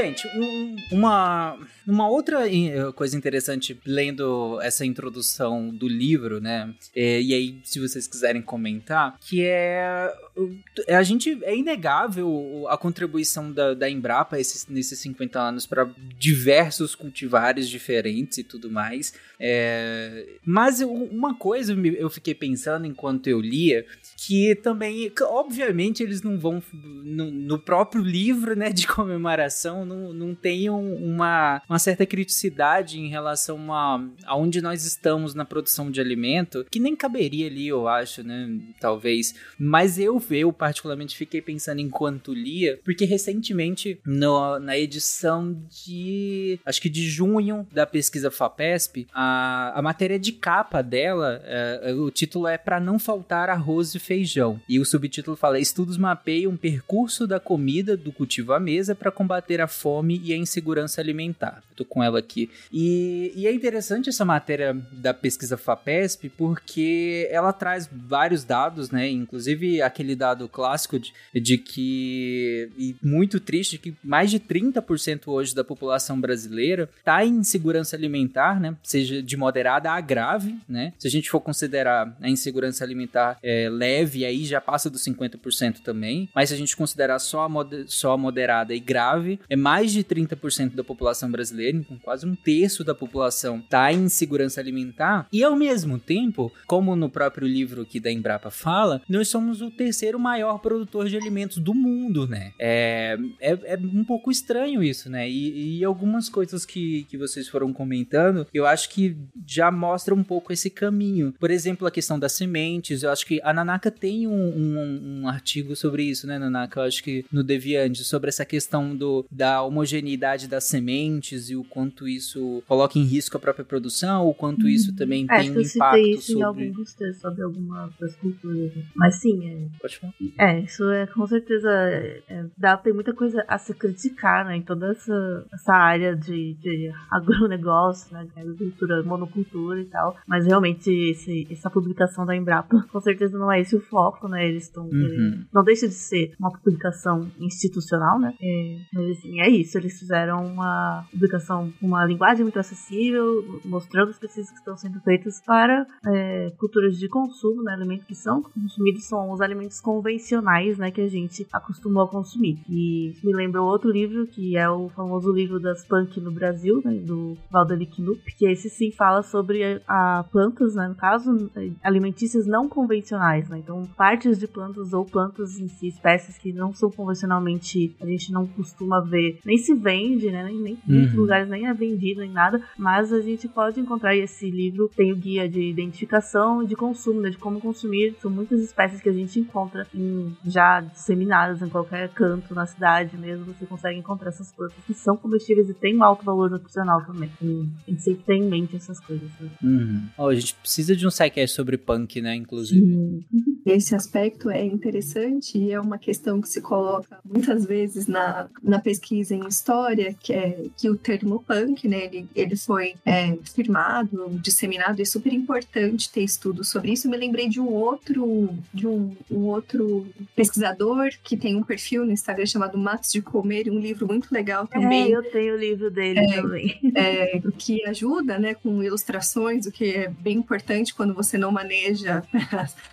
Gente, 0.00 0.28
um- 0.38 0.76
uma, 0.92 1.58
uma 1.88 2.08
outra 2.08 2.46
eh, 2.48 2.92
coisa 2.94 3.16
interessante 3.16 3.78
lendo 3.86 4.60
essa 4.60 4.84
introdução 4.84 5.68
do 5.70 5.88
livro, 5.88 6.40
né? 6.40 6.72
eh, 6.94 7.20
e 7.22 7.34
aí, 7.34 7.58
se 7.64 7.80
vocês 7.80 8.06
quiserem 8.06 8.42
comentar, 8.42 9.16
que 9.20 9.42
é. 9.44 10.12
o- 10.36 10.54
A 10.94 11.02
gente. 11.02 11.38
É 11.42 11.56
inegável 11.56 12.66
a 12.68 12.76
contribuição 12.76 13.50
da, 13.52 13.74
da 13.74 13.88
Embrapa 13.88 14.38
esses, 14.38 14.66
nesses 14.66 14.98
50 15.00 15.40
anos 15.40 15.66
para 15.66 15.88
diversos 16.18 16.94
cultivares 16.94 17.68
diferentes 17.68 18.38
e 18.38 18.44
tudo 18.44 18.70
mais. 18.70 19.12
É, 19.40 20.26
mas 20.44 20.80
eu- 20.80 20.92
uma 20.92 21.34
coisa 21.34 21.72
eu 21.72 22.10
fiquei 22.10 22.34
pensando 22.34 22.86
enquanto 22.86 23.28
eu 23.28 23.40
lia, 23.40 23.86
que 24.16 24.54
também, 24.56 25.10
obviamente, 25.22 26.02
eles 26.02 26.22
não 26.22 26.38
vão 26.38 26.62
no, 26.72 27.30
no 27.30 27.58
próprio 27.58 28.02
livro, 28.02 28.56
né, 28.56 28.70
de 28.72 28.86
comemoração, 28.86 29.84
não, 29.84 30.12
não 30.12 30.34
tem 30.34 30.68
um- 30.68 30.96
uma, 30.96 31.62
uma 31.78 31.80
certa 31.80 32.04
criticidade 32.04 32.98
em 32.98 33.06
relação 33.08 33.72
a 33.72 34.04
aonde 34.26 34.60
nós 34.60 34.84
estamos 34.84 35.32
na 35.32 35.44
produção 35.44 35.92
de 35.92 36.00
alimento, 36.00 36.66
que 36.68 36.80
nem 36.80 36.96
caberia 36.96 37.46
ali, 37.46 37.68
eu 37.68 37.86
acho, 37.86 38.24
né, 38.24 38.50
talvez. 38.80 39.32
Mas 39.56 39.96
eu, 39.96 40.20
eu 40.30 40.52
particularmente 40.52 41.16
fiquei 41.16 41.40
pensando 41.40 41.80
enquanto 41.80 42.34
lia, 42.34 42.80
porque 42.84 43.04
recentemente 43.04 44.00
no- 44.04 44.58
na 44.58 44.76
edição 44.76 45.56
de, 45.70 46.58
acho 46.66 46.82
que 46.82 46.88
de 46.88 47.08
junho 47.08 47.64
da 47.72 47.86
pesquisa 47.86 48.28
FAPESP, 48.28 49.06
a, 49.14 49.72
a 49.78 49.80
matéria 49.80 50.18
de 50.18 50.32
capa 50.32 50.82
dela, 50.82 51.40
é, 51.44 51.92
o 51.94 52.10
título 52.10 52.48
é 52.48 52.58
Para 52.58 52.80
não 52.80 52.98
faltar 52.98 53.48
arroz 53.48 53.94
e 53.94 54.00
feijão. 54.00 54.60
E 54.68 54.80
o 54.80 54.84
subtítulo 54.84 55.36
fala: 55.36 55.60
Estudos 55.60 55.96
mapeiam 55.96 56.56
percurso 56.56 57.24
da 57.24 57.38
comida 57.38 57.96
do 57.96 58.10
cultivo 58.10 58.52
à 58.52 58.58
mesa 58.58 58.96
para 58.96 59.12
combater 59.12 59.60
a 59.60 59.68
fome 59.68 60.20
e 60.24 60.32
a 60.32 60.36
insegurança 60.36 61.00
alimentar. 61.00 61.62
Tô 61.76 61.84
com 61.84 62.02
ela 62.02 62.18
aqui. 62.18 62.50
E, 62.72 63.32
e 63.36 63.46
é 63.46 63.52
interessante 63.52 64.08
essa 64.08 64.24
matéria 64.24 64.76
da 64.92 65.14
pesquisa 65.14 65.56
FAPESP 65.56 66.28
porque 66.30 67.28
ela 67.30 67.52
traz 67.52 67.88
vários 67.92 68.44
dados, 68.44 68.90
né? 68.90 69.08
Inclusive 69.08 69.80
aquele 69.80 70.16
dado 70.16 70.48
clássico 70.48 70.98
de, 70.98 71.12
de 71.34 71.58
que, 71.58 72.70
e 72.76 72.96
muito 73.02 73.38
triste, 73.38 73.78
que 73.78 73.94
mais 74.02 74.30
de 74.30 74.40
30% 74.40 75.28
hoje 75.28 75.54
da 75.54 75.62
população 75.62 76.20
brasileira 76.20 76.88
está 76.98 77.24
em 77.24 77.36
insegurança 77.36 77.94
alimentar, 77.94 78.60
né? 78.60 78.76
Seja 78.82 79.22
de 79.22 79.36
moderada 79.36 79.90
a 79.90 80.00
grave, 80.00 80.58
né? 80.68 80.92
Se 80.98 81.06
a 81.06 81.10
gente 81.10 81.30
for 81.30 81.40
considerar 81.40 82.16
a 82.20 82.28
insegurança 82.28 82.84
alimentar 82.84 83.38
é, 83.42 83.68
leve, 83.68 84.24
aí 84.24 84.44
já 84.44 84.60
passa 84.60 84.90
dos 84.90 85.04
50% 85.04 85.80
também. 85.80 86.28
Mas 86.34 86.48
se 86.48 86.54
a 86.54 86.58
gente 86.58 86.76
considerar 86.76 87.18
só 87.18 87.46
a, 87.46 87.50
só 87.86 88.12
a 88.12 88.18
moderada 88.18 88.74
e 88.74 88.80
grave, 88.80 89.38
é 89.48 89.56
mais 89.56 89.92
de 89.92 90.02
30% 90.02 90.74
da 90.74 90.84
população 90.84 91.30
brasileira, 91.30 91.57
então 91.60 91.98
quase 91.98 92.26
um 92.26 92.34
terço 92.34 92.84
da 92.84 92.94
população 92.94 93.58
está 93.58 93.92
em 93.92 94.04
insegurança 94.04 94.60
alimentar. 94.60 95.26
E 95.32 95.42
ao 95.42 95.56
mesmo 95.56 95.98
tempo, 95.98 96.52
como 96.66 96.96
no 96.96 97.08
próprio 97.08 97.46
livro 97.46 97.82
aqui 97.82 98.00
da 98.00 98.10
Embrapa 98.10 98.50
fala, 98.50 99.02
nós 99.08 99.28
somos 99.28 99.60
o 99.60 99.70
terceiro 99.70 100.18
maior 100.18 100.58
produtor 100.58 101.08
de 101.08 101.16
alimentos 101.16 101.58
do 101.58 101.74
mundo, 101.74 102.26
né? 102.26 102.52
É, 102.58 103.16
é, 103.40 103.58
é 103.74 103.76
um 103.76 104.04
pouco 104.04 104.30
estranho 104.30 104.82
isso, 104.82 105.10
né? 105.10 105.28
E, 105.28 105.78
e, 105.78 105.84
algumas 105.84 106.28
coisas 106.28 106.64
que, 106.64 107.04
que 107.04 107.16
vocês 107.16 107.48
foram 107.48 107.72
comentando, 107.72 108.46
eu 108.52 108.66
acho 108.66 108.88
que 108.90 109.16
já 109.46 109.70
mostra 109.70 110.14
um 110.14 110.22
pouco 110.22 110.52
esse 110.52 110.70
caminho. 110.70 111.34
Por 111.38 111.50
exemplo, 111.50 111.86
a 111.86 111.90
questão 111.90 112.18
das 112.18 112.32
sementes, 112.32 113.02
eu 113.02 113.10
acho 113.10 113.26
que 113.26 113.40
a 113.42 113.52
Nanaka 113.52 113.90
tem 113.90 114.26
um, 114.26 114.32
um, 114.32 115.20
um 115.22 115.28
artigo 115.28 115.74
sobre 115.74 116.04
isso, 116.04 116.26
né, 116.26 116.38
Nanaka? 116.38 116.80
Eu 116.80 116.84
acho 116.84 117.02
que 117.02 117.24
no 117.32 117.42
Deviante, 117.42 118.04
sobre 118.04 118.28
essa 118.28 118.44
questão 118.44 118.94
do, 118.94 119.24
da 119.30 119.62
homogeneidade 119.62 120.48
das 120.48 120.64
sementes 120.64 121.47
e 121.50 121.56
o 121.56 121.64
quanto 121.64 122.06
isso 122.08 122.62
coloca 122.66 122.98
em 122.98 123.04
risco 123.04 123.36
a 123.36 123.40
própria 123.40 123.64
produção, 123.64 124.26
o 124.26 124.34
quanto 124.34 124.68
isso 124.68 124.94
também 124.94 125.26
é, 125.30 125.40
tem 125.40 125.50
um 125.50 125.60
impacto 125.60 125.98
isso 125.98 126.32
sobre... 126.32 126.38
em 126.38 126.42
alguns 126.42 126.76
dos 126.76 126.94
textos, 126.94 127.20
sobre 127.20 127.42
algumas 127.42 127.92
das 127.98 128.14
culturas. 128.16 128.72
Mas 128.94 129.20
sim, 129.20 129.48
é... 129.48 129.68
Pode 129.80 129.98
falar. 129.98 130.14
É, 130.38 130.60
isso 130.60 130.84
é 130.90 131.06
com 131.06 131.26
certeza... 131.26 131.70
É, 131.70 132.46
dá, 132.56 132.76
tem 132.76 132.92
muita 132.92 133.12
coisa 133.12 133.44
a 133.48 133.58
se 133.58 133.74
criticar, 133.74 134.44
né, 134.44 134.56
em 134.56 134.62
toda 134.62 134.90
essa, 134.90 135.46
essa 135.52 135.72
área 135.72 136.16
de, 136.16 136.54
de 136.54 136.92
agronegócio, 137.10 138.12
né, 138.12 138.26
de 138.32 138.40
agricultura, 138.40 139.02
monocultura 139.02 139.80
e 139.80 139.86
tal. 139.86 140.16
Mas 140.26 140.46
realmente 140.46 140.90
esse, 140.90 141.46
essa 141.50 141.70
publicação 141.70 142.24
da 142.26 142.36
Embrapa, 142.36 142.86
com 142.90 143.00
certeza 143.00 143.38
não 143.38 143.50
é 143.50 143.60
esse 143.60 143.76
o 143.76 143.80
foco, 143.80 144.28
né, 144.28 144.48
eles 144.48 144.64
estão... 144.64 144.84
Uhum. 144.84 145.44
Não 145.52 145.64
deixa 145.64 145.86
de 145.86 145.94
ser 145.94 146.34
uma 146.38 146.50
publicação 146.50 147.30
institucional, 147.38 148.18
né, 148.18 148.34
é, 148.40 148.78
mas 148.92 149.18
assim, 149.18 149.40
é 149.40 149.48
isso, 149.48 149.78
eles 149.78 149.98
fizeram 149.98 150.44
uma 150.44 151.06
publicação 151.28 151.72
uma 151.80 152.04
linguagem 152.04 152.42
muito 152.42 152.58
acessível, 152.58 153.60
mostrando 153.64 154.10
as 154.10 154.18
pesquisas 154.18 154.50
que 154.50 154.58
estão 154.58 154.76
sendo 154.76 155.00
feitas 155.00 155.40
para 155.44 155.86
é, 156.06 156.52
culturas 156.58 156.98
de 156.98 157.08
consumo, 157.08 157.62
né, 157.62 157.74
alimentos 157.74 158.06
que 158.06 158.14
são 158.14 158.42
consumidos 158.42 159.06
são 159.06 159.30
os 159.30 159.40
alimentos 159.40 159.80
convencionais, 159.80 160.78
né, 160.78 160.90
que 160.90 161.00
a 161.00 161.08
gente 161.08 161.46
acostumou 161.52 162.04
a 162.04 162.08
consumir. 162.08 162.58
E 162.68 163.14
me 163.22 163.34
lembra 163.34 163.62
outro 163.62 163.90
livro, 163.90 164.26
que 164.26 164.56
é 164.56 164.68
o 164.68 164.88
famoso 164.88 165.30
livro 165.32 165.60
das 165.60 165.84
punk 165.84 166.20
no 166.20 166.32
Brasil, 166.32 166.80
né, 166.84 166.94
do 166.94 167.36
Valdeli 167.50 167.86
Knupp, 167.86 168.22
que 168.36 168.46
esse 168.46 168.70
sim 168.70 168.90
fala 168.90 169.22
sobre 169.22 169.82
a 169.86 170.24
plantas, 170.32 170.74
né, 170.74 170.88
no 170.88 170.94
caso, 170.94 171.50
alimentícias 171.82 172.46
não 172.46 172.68
convencionais, 172.68 173.48
né, 173.48 173.58
então 173.58 173.82
partes 173.96 174.38
de 174.38 174.48
plantas 174.48 174.92
ou 174.92 175.04
plantas 175.04 175.58
em 175.58 175.68
si, 175.68 175.88
espécies 175.88 176.38
que 176.38 176.52
não 176.52 176.72
são 176.72 176.90
convencionalmente, 176.90 177.94
a 178.00 178.06
gente 178.06 178.32
não 178.32 178.46
costuma 178.46 179.00
ver, 179.00 179.40
nem 179.44 179.58
se 179.58 179.74
vende, 179.74 180.30
né, 180.30 180.44
nem, 180.44 180.58
nem 180.58 180.78
Uhum. 180.88 181.08
Muitos 181.18 181.20
lugares 181.20 181.48
nem 181.48 181.66
é 181.66 181.74
vendido 181.74 182.20
nem 182.20 182.30
nada, 182.30 182.62
mas 182.76 183.12
a 183.12 183.20
gente 183.20 183.48
pode 183.48 183.80
encontrar 183.80 184.16
esse 184.16 184.50
livro 184.50 184.90
tem 184.94 185.12
o 185.12 185.16
guia 185.16 185.48
de 185.48 185.60
identificação 185.60 186.62
e 186.62 186.66
de 186.66 186.76
consumo, 186.76 187.20
né, 187.20 187.30
de 187.30 187.38
como 187.38 187.60
consumir, 187.60 188.16
são 188.20 188.30
muitas 188.30 188.60
espécies 188.60 189.00
que 189.00 189.08
a 189.08 189.12
gente 189.12 189.38
encontra 189.38 189.86
em, 189.94 190.36
já 190.44 190.80
disseminadas 190.80 191.62
em 191.62 191.68
qualquer 191.68 192.08
canto 192.10 192.54
na 192.54 192.66
cidade 192.66 193.16
mesmo, 193.16 193.46
você 193.46 193.66
consegue 193.66 193.98
encontrar 193.98 194.28
essas 194.28 194.52
plantas 194.52 194.76
que 194.86 194.94
são 194.94 195.16
comestíveis 195.16 195.68
e 195.68 195.74
têm 195.74 195.96
um 195.96 196.04
alto 196.04 196.24
valor 196.24 196.50
nutricional 196.50 197.04
também. 197.04 197.30
E 197.40 197.68
a 197.86 197.90
gente 197.90 198.02
sempre 198.02 198.24
tem 198.24 198.42
em 198.42 198.48
mente 198.48 198.76
essas 198.76 199.00
coisas. 199.00 199.28
Né? 199.40 199.50
Uhum. 199.62 200.06
Ó, 200.16 200.28
a 200.28 200.34
gente 200.34 200.54
precisa 200.54 200.94
de 200.94 201.06
um 201.06 201.10
sidecast 201.10 201.54
sobre 201.54 201.76
punk, 201.76 202.20
né, 202.20 202.34
inclusive. 202.34 202.84
Hum. 202.84 203.20
Esse 203.64 203.94
aspecto 203.94 204.50
é 204.50 204.64
interessante 204.64 205.58
e 205.58 205.72
é 205.72 205.80
uma 205.80 205.98
questão 205.98 206.40
que 206.40 206.48
se 206.48 206.60
coloca 206.60 207.18
muitas 207.24 207.66
vezes 207.66 208.06
na, 208.06 208.48
na 208.62 208.78
pesquisa 208.80 209.34
em 209.34 209.46
história, 209.46 210.14
que 210.14 210.32
é 210.32 210.66
que 210.76 210.88
o 210.88 210.96
termo 211.08 211.42
punk, 211.46 211.88
né, 211.88 212.04
ele, 212.04 212.28
ele 212.34 212.54
foi 212.54 212.94
é, 213.06 213.34
firmado, 213.54 214.28
disseminado, 214.42 214.98
e 214.98 215.02
é 215.02 215.06
super 215.06 215.32
importante 215.32 216.10
ter 216.10 216.22
estudo 216.22 216.62
sobre 216.62 216.92
isso. 216.92 217.06
Eu 217.06 217.10
me 217.10 217.16
lembrei 217.16 217.48
de 217.48 217.58
um 217.58 217.68
outro, 217.68 218.50
de 218.74 218.86
um, 218.86 219.16
um 219.30 219.44
outro 219.46 220.06
pesquisador 220.36 221.08
que 221.24 221.34
tem 221.34 221.56
um 221.56 221.62
perfil 221.62 222.04
no 222.04 222.12
Instagram 222.12 222.44
chamado 222.44 222.76
Matos 222.76 223.10
de 223.10 223.22
Comer, 223.22 223.66
e 223.66 223.70
um 223.70 223.78
livro 223.78 224.06
muito 224.06 224.28
legal 224.30 224.66
também. 224.66 225.10
É, 225.12 225.16
eu 225.16 225.22
tenho 225.30 225.54
o 225.54 225.58
livro 225.58 225.90
dele 225.90 226.20
É. 226.20 226.42
também. 226.42 226.78
é, 226.94 227.40
que 227.56 227.82
ajuda 227.86 228.38
né, 228.38 228.52
com 228.54 228.82
ilustrações, 228.82 229.64
o 229.66 229.72
que 229.72 229.84
é 229.90 230.08
bem 230.08 230.36
importante 230.36 230.94
quando 230.94 231.14
você 231.14 231.38
não 231.38 231.50
maneja 231.50 232.22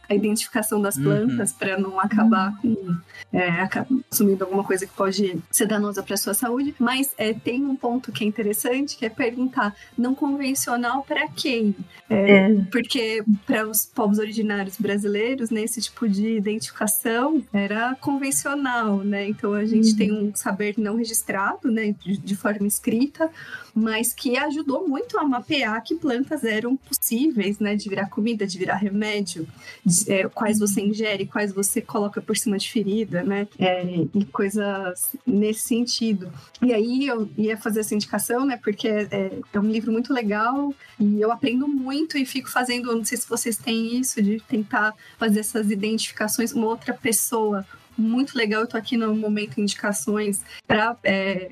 a 0.07 0.16
identificação 0.16 0.82
das 0.82 0.95
Uhum. 0.95 1.03
plantas 1.03 1.51
para 1.51 1.78
não 1.78 1.99
acabar 1.99 2.55
com 2.61 2.95
é, 3.34 3.68
consumindo 4.09 4.45
alguma 4.45 4.63
coisa 4.63 4.86
que 4.88 4.93
pode 4.93 5.38
ser 5.51 5.66
danosa 5.66 6.01
para 6.01 6.16
sua 6.16 6.34
saúde. 6.34 6.74
Mas 6.80 7.13
é, 7.18 7.34
tem 7.34 7.66
um 7.66 7.76
ponto 7.76 8.05
que 8.12 8.24
é 8.24 8.28
interessante, 8.28 8.97
que 8.97 9.06
é 9.06 9.10
perguntar 9.10 9.76
não 9.97 10.14
convencional 10.14 11.03
para 11.03 11.28
quem? 11.28 11.76
É, 12.10 12.49
Porque 12.72 13.24
para 13.45 13.68
os 13.68 13.86
povos 13.86 14.20
originários 14.20 14.78
brasileiros, 14.78 15.49
né, 15.49 15.64
esse 15.64 15.82
tipo 15.82 16.08
de 16.08 16.38
identificação 16.38 17.43
era 17.51 17.95
convencional, 17.95 18.97
né? 18.97 19.28
Então 19.28 19.53
a 19.53 19.66
gente 19.66 19.95
tem 19.95 20.12
um 20.12 20.36
saber 20.36 20.76
não 20.78 20.97
registrado, 20.97 21.72
né, 21.72 21.95
de, 21.99 22.18
de 22.18 22.36
forma 22.36 22.68
escrita, 22.68 23.30
mas 23.74 24.14
que 24.14 24.38
ajudou 24.38 24.88
muito 24.88 25.18
a 25.18 25.24
mapear 25.24 25.84
que 25.84 25.95
plantas 25.95 26.43
eram 26.43 26.78
possíveis, 26.78 27.60
né, 27.60 27.76
de 27.76 27.89
virar 27.89 28.10
comida, 28.10 28.45
de 28.45 28.58
virar 28.58 28.76
remédio, 28.76 29.47
de, 29.86 30.12
é, 30.12 30.30
quais 30.30 30.60
você 30.60 30.82
ingere, 30.82 31.26
quais 31.26 31.51
você 31.51 31.82
coloca 31.82 32.22
por 32.22 32.38
cima 32.38 32.58
de 32.58 32.72
ferida, 32.72 33.24
né, 33.24 33.47
é, 33.58 33.84
e 34.14 34.26
coisas 34.26 35.16
nesse 35.26 35.62
sentido. 35.62 36.32
E 36.62 36.74
aí 36.74 37.08
eu 37.08 37.30
ia 37.38 37.58
fazer 37.58 37.80
essa 37.80 37.95
indicação, 37.96 38.46
né, 38.46 38.60
porque 38.62 38.88
é, 38.88 39.39
é 39.54 39.60
um 39.60 39.70
livro 39.70 39.91
muito 39.91 40.14
legal 40.14 40.74
e 41.00 41.22
eu 41.22 41.32
aprendo 41.32 41.68
muito 41.68 42.18
e 42.18 42.26
fico 42.26 42.50
fazendo, 42.50 42.96
não 42.96 43.04
sei 43.04 43.18
se 43.18 43.28
vocês 43.28 43.58
têm 43.58 43.98
isso, 43.98 44.22
de 44.22 44.39
tentar 44.41 44.93
fazer 45.18 45.39
essas 45.39 45.70
identificações, 45.72 46.52
uma 46.54 46.68
outra 46.68 46.93
pessoa 46.93 47.66
muito 47.98 48.38
legal. 48.38 48.62
Eu 48.62 48.68
tô 48.68 48.78
aqui 48.78 48.98
no 48.98 49.16
momento 49.16 49.60
indicações 49.60 50.41
para 50.68 50.96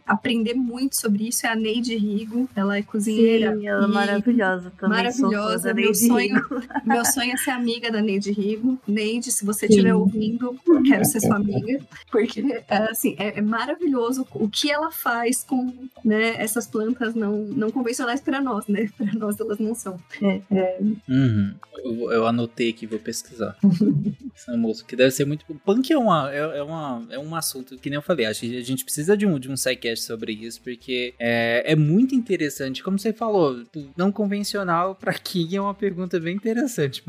aprender 0.06 0.54
muito 0.54 1.00
sobre 1.00 1.28
isso. 1.28 1.46
É 1.46 1.50
a 1.50 1.56
Neide 1.56 1.96
Rigo, 1.96 2.50
ela 2.56 2.78
é 2.78 2.82
cozinheira. 2.82 3.56
Sim, 3.56 3.68
ela 3.68 3.86
é 3.86 3.88
maravilhosa 3.88 4.72
também. 4.78 4.98
Maravilhosa. 4.98 5.74
Meu 5.74 5.94
sonho, 5.94 6.36
meu 6.86 7.06
sonho 7.06 7.34
é 7.34 7.38
ser 7.38 7.52
amiga 7.52 7.91
da 7.91 8.02
Neide 8.02 8.32
Rigo. 8.32 8.80
Neide, 8.88 9.32
se 9.32 9.46
você 9.46 9.66
estiver 9.66 9.94
ouvindo, 9.94 10.60
quero 10.88 11.06
ser 11.06 11.22
sua 11.22 11.36
amiga. 11.36 11.80
Porque, 12.12 12.64
é, 12.68 12.78
assim, 12.89 13.16
é, 13.18 13.39
é 13.39 13.41
maravilhoso 13.41 14.28
o 14.34 14.50
que 14.50 14.72
ela 14.72 14.91
faz 14.91 15.44
com 15.44 15.74
né, 16.04 16.36
essas 16.38 16.68
plantas 16.68 17.16
não, 17.16 17.38
não 17.44 17.72
convencionais 17.72 18.22
para 18.22 18.41
nós, 18.41 18.68
né? 18.68 18.89
Para 18.98 19.14
nós 19.14 19.39
elas 19.39 19.60
não 19.60 19.74
são. 19.74 20.00
É, 20.22 20.41
é, 20.52 20.80
Uhum. 21.08 21.54
Eu, 21.84 22.12
eu 22.12 22.28
anotei 22.28 22.70
aqui, 22.70 22.86
vou 22.86 23.00
pesquisar. 23.00 23.58
Essa 24.36 24.56
moça 24.58 24.84
que 24.84 24.96
deve 24.96 25.12
ser 25.12 25.26
muito. 25.26 25.46
Punk 25.66 25.91
é, 25.91 25.98
uma, 25.98 26.33
é, 26.34 26.58
é 26.60 26.64
uma, 26.64 27.06
é 27.10 27.20
um 27.20 27.36
assunto 27.36 27.78
que 27.78 27.90
nem 27.90 27.98
eu 27.98 28.02
falei. 28.02 28.26
Acho 28.26 28.42
que 28.42 28.58
a 28.58 28.64
gente 28.64 28.84
precisa 28.84 29.16
de 29.16 29.26
um, 29.26 29.40
de 29.40 29.50
um 29.50 29.56
sidecast 29.56 30.06
sobre 30.06 30.34
isso, 30.34 30.62
porque 30.62 31.14
é, 31.20 31.64
é 31.66 31.76
muito 31.76 32.16
interessante. 32.16 32.84
Como 32.84 32.98
você 32.98 33.14
falou, 33.14 33.64
não 33.96 34.12
convencional 34.12 34.96
pra 34.96 35.14
quem 35.14 35.56
é 35.56 35.62
uma 35.62 35.74
pergunta 35.74 36.20
bem 36.20 36.36
interessante. 36.36 37.04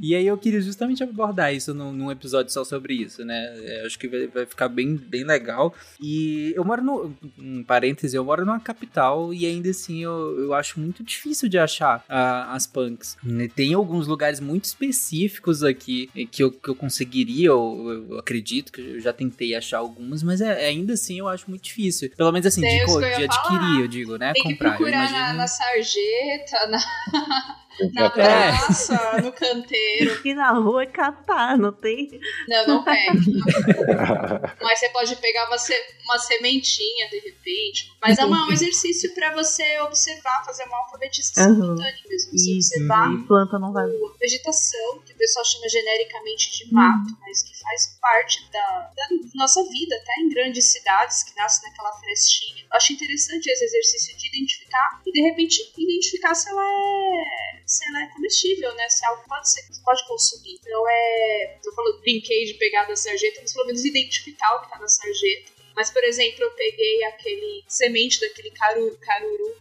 E 0.00 0.14
aí 0.14 0.26
eu 0.26 0.38
queria 0.38 0.60
justamente 0.60 1.02
abordar 1.02 1.54
isso 1.54 1.74
num, 1.74 1.92
num 1.92 2.10
episódio 2.10 2.52
só 2.52 2.64
sobre 2.64 2.94
isso, 2.94 3.24
né? 3.24 3.54
É, 3.64 3.86
acho 3.86 3.98
que 3.98 4.08
vai, 4.08 4.26
vai 4.26 4.46
ficar 4.46 4.68
bem, 4.68 4.96
bem 4.96 5.24
legal. 5.24 5.74
E 6.00 6.52
eu 6.54 6.64
moro 6.64 6.82
no. 6.82 7.14
Um 7.38 7.62
parêntese, 7.62 8.16
eu 8.16 8.24
moro 8.24 8.44
numa 8.44 8.60
capital 8.60 9.32
e 9.32 9.46
ainda 9.46 9.70
assim 9.70 10.02
eu, 10.02 10.38
eu 10.38 10.54
acho 10.54 10.80
muito 10.80 11.02
difícil 11.02 11.48
de 11.48 11.58
achar 11.58 12.04
ah, 12.08 12.54
as 12.54 12.66
punks. 12.66 13.16
Tem 13.54 13.74
alguns 13.74 14.06
lugares 14.06 14.40
muito 14.40 14.64
específicos 14.64 15.62
aqui 15.62 16.08
que 16.30 16.42
eu, 16.42 16.50
que 16.50 16.68
eu 16.68 16.74
conseguiria, 16.74 17.48
eu 17.48 18.16
acredito 18.18 18.45
que 18.72 18.80
eu 18.80 19.00
já 19.00 19.12
tentei 19.12 19.54
achar 19.54 19.78
algumas, 19.78 20.22
mas 20.22 20.40
é, 20.40 20.66
ainda 20.66 20.92
assim 20.94 21.18
eu 21.18 21.28
acho 21.28 21.48
muito 21.48 21.62
difícil. 21.64 22.10
Pelo 22.16 22.32
menos 22.32 22.46
assim, 22.46 22.64
É 22.64 22.78
de, 22.78 22.84
que 22.86 22.98
de 23.00 23.24
adquirir, 23.24 23.28
falar. 23.60 23.80
eu 23.80 23.88
digo, 23.88 24.16
né? 24.18 24.32
Tem 24.32 24.42
que 24.42 24.48
Comprar. 24.50 24.68
Eu 24.70 24.76
procurar 24.76 25.10
na, 25.10 25.18
imagino- 25.18 25.38
na 25.38 25.46
sarjeta, 25.46 26.66
na, 26.68 26.78
Na 27.92 28.06
É. 28.06 28.08
praça, 28.10 29.20
no 29.22 29.32
canteiro. 29.32 30.14
Aqui 30.14 30.34
na 30.34 30.50
rua 30.52 30.82
é 30.84 30.86
catar, 30.86 31.58
não 31.58 31.72
tem? 31.72 32.18
Não, 32.48 32.66
não 32.66 32.84
pega. 32.84 33.12
Mas 34.62 34.78
você 34.78 34.88
pode 34.90 35.14
pegar 35.16 35.46
uma, 35.46 35.58
se- 35.58 35.84
uma 36.04 36.18
sementinha 36.18 37.08
de 37.10 37.18
repente. 37.20 37.92
Mas 38.02 38.18
é 38.18 38.24
uma- 38.24 38.46
um 38.48 38.52
exercício 38.52 39.12
pra 39.14 39.34
você 39.34 39.80
observar, 39.80 40.44
fazer 40.44 40.64
uma 40.64 40.78
alfabetização 40.78 41.54
botânica 41.54 42.08
mesmo. 42.08 42.30
Você 42.32 42.50
Isso, 42.58 42.70
observar 42.74 43.12
e 43.12 43.22
planta 43.26 43.58
não 43.58 43.72
vai. 43.72 43.84
a 43.84 44.18
vegetação, 44.18 45.02
que 45.04 45.12
o 45.12 45.16
pessoal 45.16 45.44
chama 45.44 45.68
genericamente 45.68 46.56
de 46.56 46.72
mato, 46.72 47.16
mas 47.20 47.42
que 47.42 47.58
faz 47.60 47.96
parte 48.00 48.50
da, 48.50 48.90
da 48.96 49.08
nossa 49.34 49.62
vida, 49.68 49.96
até 49.96 50.12
em 50.20 50.28
grandes 50.30 50.64
cidades 50.66 51.22
que 51.24 51.36
nasce 51.36 51.62
naquela 51.62 51.92
frestinha. 51.92 52.62
Eu 52.64 52.76
acho 52.76 52.92
interessante 52.92 53.46
esse 53.48 53.64
exercício 53.64 54.16
de 54.16 54.28
identificar 54.28 55.00
e 55.06 55.12
de 55.12 55.20
repente 55.28 55.72
identificar 55.76 56.34
se 56.34 56.48
ela 56.48 56.62
é 56.62 57.62
se 57.66 57.84
ela 57.88 58.04
é 58.04 58.06
comestível, 58.14 58.72
né? 58.74 58.88
Se 58.88 59.04
é 59.04 59.08
algo 59.08 59.22
que 59.22 59.28
pode 59.28 59.50
ser 59.50 59.62
que 59.62 59.74
você 59.74 59.82
pode 59.82 60.06
consumir. 60.06 60.54
Então 60.54 60.88
é. 60.88 61.58
Eu 61.64 61.72
falo, 61.72 62.00
brinquei 62.00 62.44
de 62.44 62.54
pegar 62.54 62.84
da 62.84 62.94
sarjeta, 62.94 63.40
mas 63.42 63.52
pelo 63.52 63.66
menos 63.66 63.84
identificar 63.84 64.54
o 64.54 64.62
que 64.62 64.70
tá 64.70 64.78
na 64.78 64.88
sarjeta. 64.88 65.56
Mas, 65.74 65.90
por 65.90 66.02
exemplo, 66.04 66.42
eu 66.42 66.50
peguei 66.52 67.04
aquele 67.04 67.62
semente 67.68 68.18
daquele 68.18 68.50
caruru, 68.52 68.96
caruru 68.98 69.56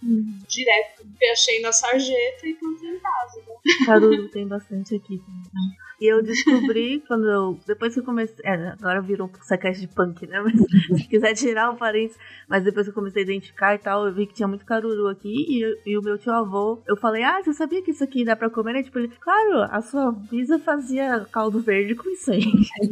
direto 0.48 1.06
que 1.20 1.26
achei 1.26 1.60
na 1.60 1.74
sarjeta 1.74 2.48
e 2.48 2.54
plantei 2.54 2.90
em 2.90 3.00
casa. 3.00 3.44
Né? 3.46 3.56
Caruru 3.86 4.30
tem 4.30 4.48
bastante 4.48 4.96
aqui 4.96 5.18
também. 5.18 5.85
E 6.06 6.12
eu 6.12 6.24
descobri 6.24 7.02
quando 7.08 7.30
eu. 7.30 7.60
Depois 7.68 7.94
que 7.94 8.00
eu 8.00 8.04
comecei. 8.04 8.36
É, 8.44 8.54
agora 8.70 9.02
virou 9.02 9.28
um 9.28 9.44
saquete 9.44 9.82
de 9.82 9.88
punk, 9.88 10.28
né? 10.28 10.40
Mas 10.42 11.02
se 11.02 11.08
quiser 11.08 11.34
tirar 11.34 11.72
um 11.72 11.76
parênteses. 11.76 12.18
Mas 12.48 12.64
depois 12.64 12.86
que 12.86 12.92
eu 12.92 12.94
comecei 12.94 13.24
a 13.24 13.26
identificar 13.26 13.76
e 13.76 13.80
tal, 13.80 14.06
eu 14.06 14.14
vi 14.14 14.28
que 14.28 14.34
tinha 14.34 14.48
muito 14.48 14.66
caruru 14.66 15.08
aqui. 15.08 15.34
E, 15.34 15.92
e 15.92 15.98
o 15.98 16.02
meu 16.02 16.18
tio 16.18 16.32
avô, 16.32 16.82
eu 16.88 16.96
falei, 16.96 17.24
ah, 17.24 17.42
você 17.44 17.54
sabia 17.54 17.82
que 17.82 17.92
isso 17.92 18.04
aqui 18.04 18.24
dá 18.24 18.36
pra 18.36 18.50
comer? 18.50 18.76
Ele, 18.76 18.84
tipo, 18.84 19.00
ele, 19.00 19.12
claro, 19.20 19.68
a 19.72 19.82
sua 19.82 20.12
bisa 20.12 20.60
fazia 20.60 21.26
caldo 21.32 21.60
verde 21.60 21.96
com 21.96 22.10
isso 22.10 22.32
aí. 22.32 22.46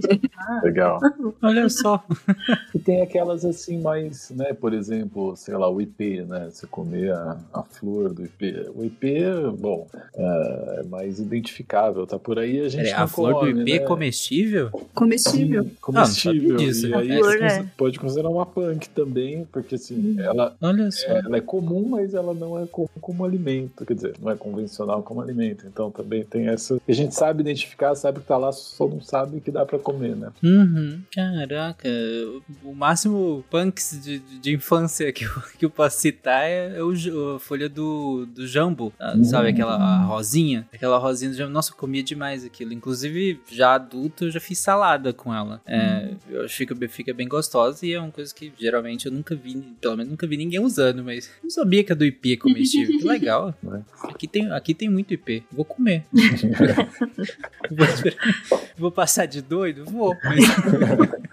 Legal. 0.64 0.99
Olha 1.41 1.70
só. 1.70 2.03
E 2.74 2.80
tem 2.80 3.01
aquelas 3.01 3.45
assim 3.45 3.82
mais, 3.82 4.30
né? 4.32 4.53
Por 4.53 4.74
exemplo, 4.74 5.36
sei 5.36 5.55
lá, 5.55 5.70
o 5.70 5.82
IP, 5.82 6.22
né? 6.24 6.49
Você 6.49 6.66
comer 6.68 7.11
a, 7.11 7.38
a 7.53 7.64
flor 7.64 8.14
do 8.14 8.24
IP. 8.26 8.72
O 8.76 8.84
IP, 8.84 9.24
bom, 9.59 9.88
é 10.16 10.74
é 10.80 10.84
mais 10.84 11.20
identificável, 11.20 12.05
tá 12.05 12.18
por 12.18 12.39
aí 12.39 12.59
a 12.59 12.70
gente 12.70 12.91
não 12.91 13.03
a 13.04 13.08
flor 13.08 13.34
come, 13.34 13.54
do 13.54 13.62
IP 13.62 13.72
é 13.72 13.80
né? 13.80 13.86
comestível? 13.86 14.70
Comestível. 14.93 15.64
Sim, 15.64 15.70
Ah, 15.88 15.91
não 15.91 16.06
sabia 16.06 16.41
comestível. 16.41 16.58
disso. 16.58 16.88
E 16.88 16.93
aí 16.93 17.08
flor, 17.20 17.38
você 17.38 17.43
é. 17.43 17.66
pode 17.78 17.99
considerar 17.99 18.30
uma 18.30 18.45
punk 18.45 18.89
também, 18.89 19.45
porque 19.51 19.76
assim, 19.76 20.16
ela, 20.20 20.56
Olha 20.62 20.91
só. 20.91 21.08
é, 21.08 21.20
ela 21.20 21.38
é 21.38 21.41
comum, 21.41 21.88
mas 21.89 22.14
ela 22.14 22.34
não 22.34 22.60
é 22.62 22.66
comum 22.68 22.88
como 23.01 23.24
alimento, 23.26 23.86
quer 23.86 23.93
dizer, 23.93 24.14
não 24.22 24.32
é 24.32 24.36
convencional 24.36 25.01
como 25.04 25.22
alimento. 25.22 25.66
Então 25.68 25.91
também 25.91 26.24
tem 26.24 26.47
essa. 26.47 26.80
A 26.88 26.91
gente 26.91 27.14
sabe 27.16 27.41
identificar, 27.41 27.93
sabe 27.95 28.20
que 28.20 28.26
tá 28.26 28.38
lá, 28.38 28.51
só 28.51 28.88
não 28.88 29.01
sabe 29.01 29.39
que 29.41 29.51
dá 29.51 29.66
pra 29.66 29.78
comer, 29.80 30.16
né? 30.16 30.32
Uhum. 30.43 31.01
Caraca, 31.14 31.89
o 32.64 32.74
máximo 32.74 33.43
punks 33.49 33.99
de, 34.04 34.20
de- 34.20 34.54
infância 34.54 35.12
que 35.12 35.24
eu, 35.26 35.32
que 35.58 35.66
eu 35.66 35.70
posso 35.70 35.99
citar 35.99 36.43
é, 36.47 36.82
o 36.84 36.93
j- 36.95 37.12
a 37.36 37.39
folha 37.39 37.68
do, 37.68 38.26
do 38.28 38.45
jambo, 38.45 38.93
ah, 38.99 39.16
sabe? 39.24 39.49
Aquela 39.49 39.76
a 39.76 40.04
rosinha. 40.06 40.68
Aquela 40.74 40.97
rosinha 40.97 41.32
do 41.32 41.38
jambo. 41.38 41.51
Nossa, 41.51 41.72
eu 41.72 41.76
comia 41.76 42.04
demais 42.04 42.43
aquilo. 42.45 42.72
Inclusive, 42.84 43.39
já 43.49 43.75
adulto, 43.75 44.25
eu 44.25 44.29
já 44.31 44.41
fiz 44.41 44.59
salada 44.59 45.13
com 45.13 45.34
ela. 45.34 45.61
É, 45.65 46.09
eu 46.29 46.41
acho 46.43 46.49
que 46.57 46.75
fica, 46.89 47.13
bem- 47.13 47.29
gostosa 47.29 47.86
e 47.86 47.93
é 47.93 47.99
uma 47.99 48.11
coisa 48.11 48.36
que 48.36 48.51
geralmente 48.59 49.05
eu 49.05 49.11
nunca 49.11 49.34
vi, 49.34 49.55
pelo 49.79 49.95
menos 49.95 50.11
nunca 50.11 50.27
vi 50.27 50.36
ninguém 50.36 50.59
usando, 50.59 51.01
mas 51.01 51.31
não 51.41 51.49
sabia 51.49 51.81
que 51.81 51.93
a 51.93 51.95
do 51.95 52.03
IP 52.03 52.34
é 52.34 52.38
comestível. 52.38 52.99
Que 52.99 53.05
legal. 53.07 53.55
Né? 53.63 53.81
Aqui 54.03 54.27
tem, 54.27 54.51
aqui 54.51 54.73
tem 54.73 54.89
muito 54.89 55.13
IP. 55.13 55.45
Vou 55.49 55.63
comer. 55.63 56.03
vou, 57.71 57.88
vou 58.77 58.91
passar 58.91 59.27
de 59.27 59.41
doido? 59.41 59.86
Vou. 59.86 60.13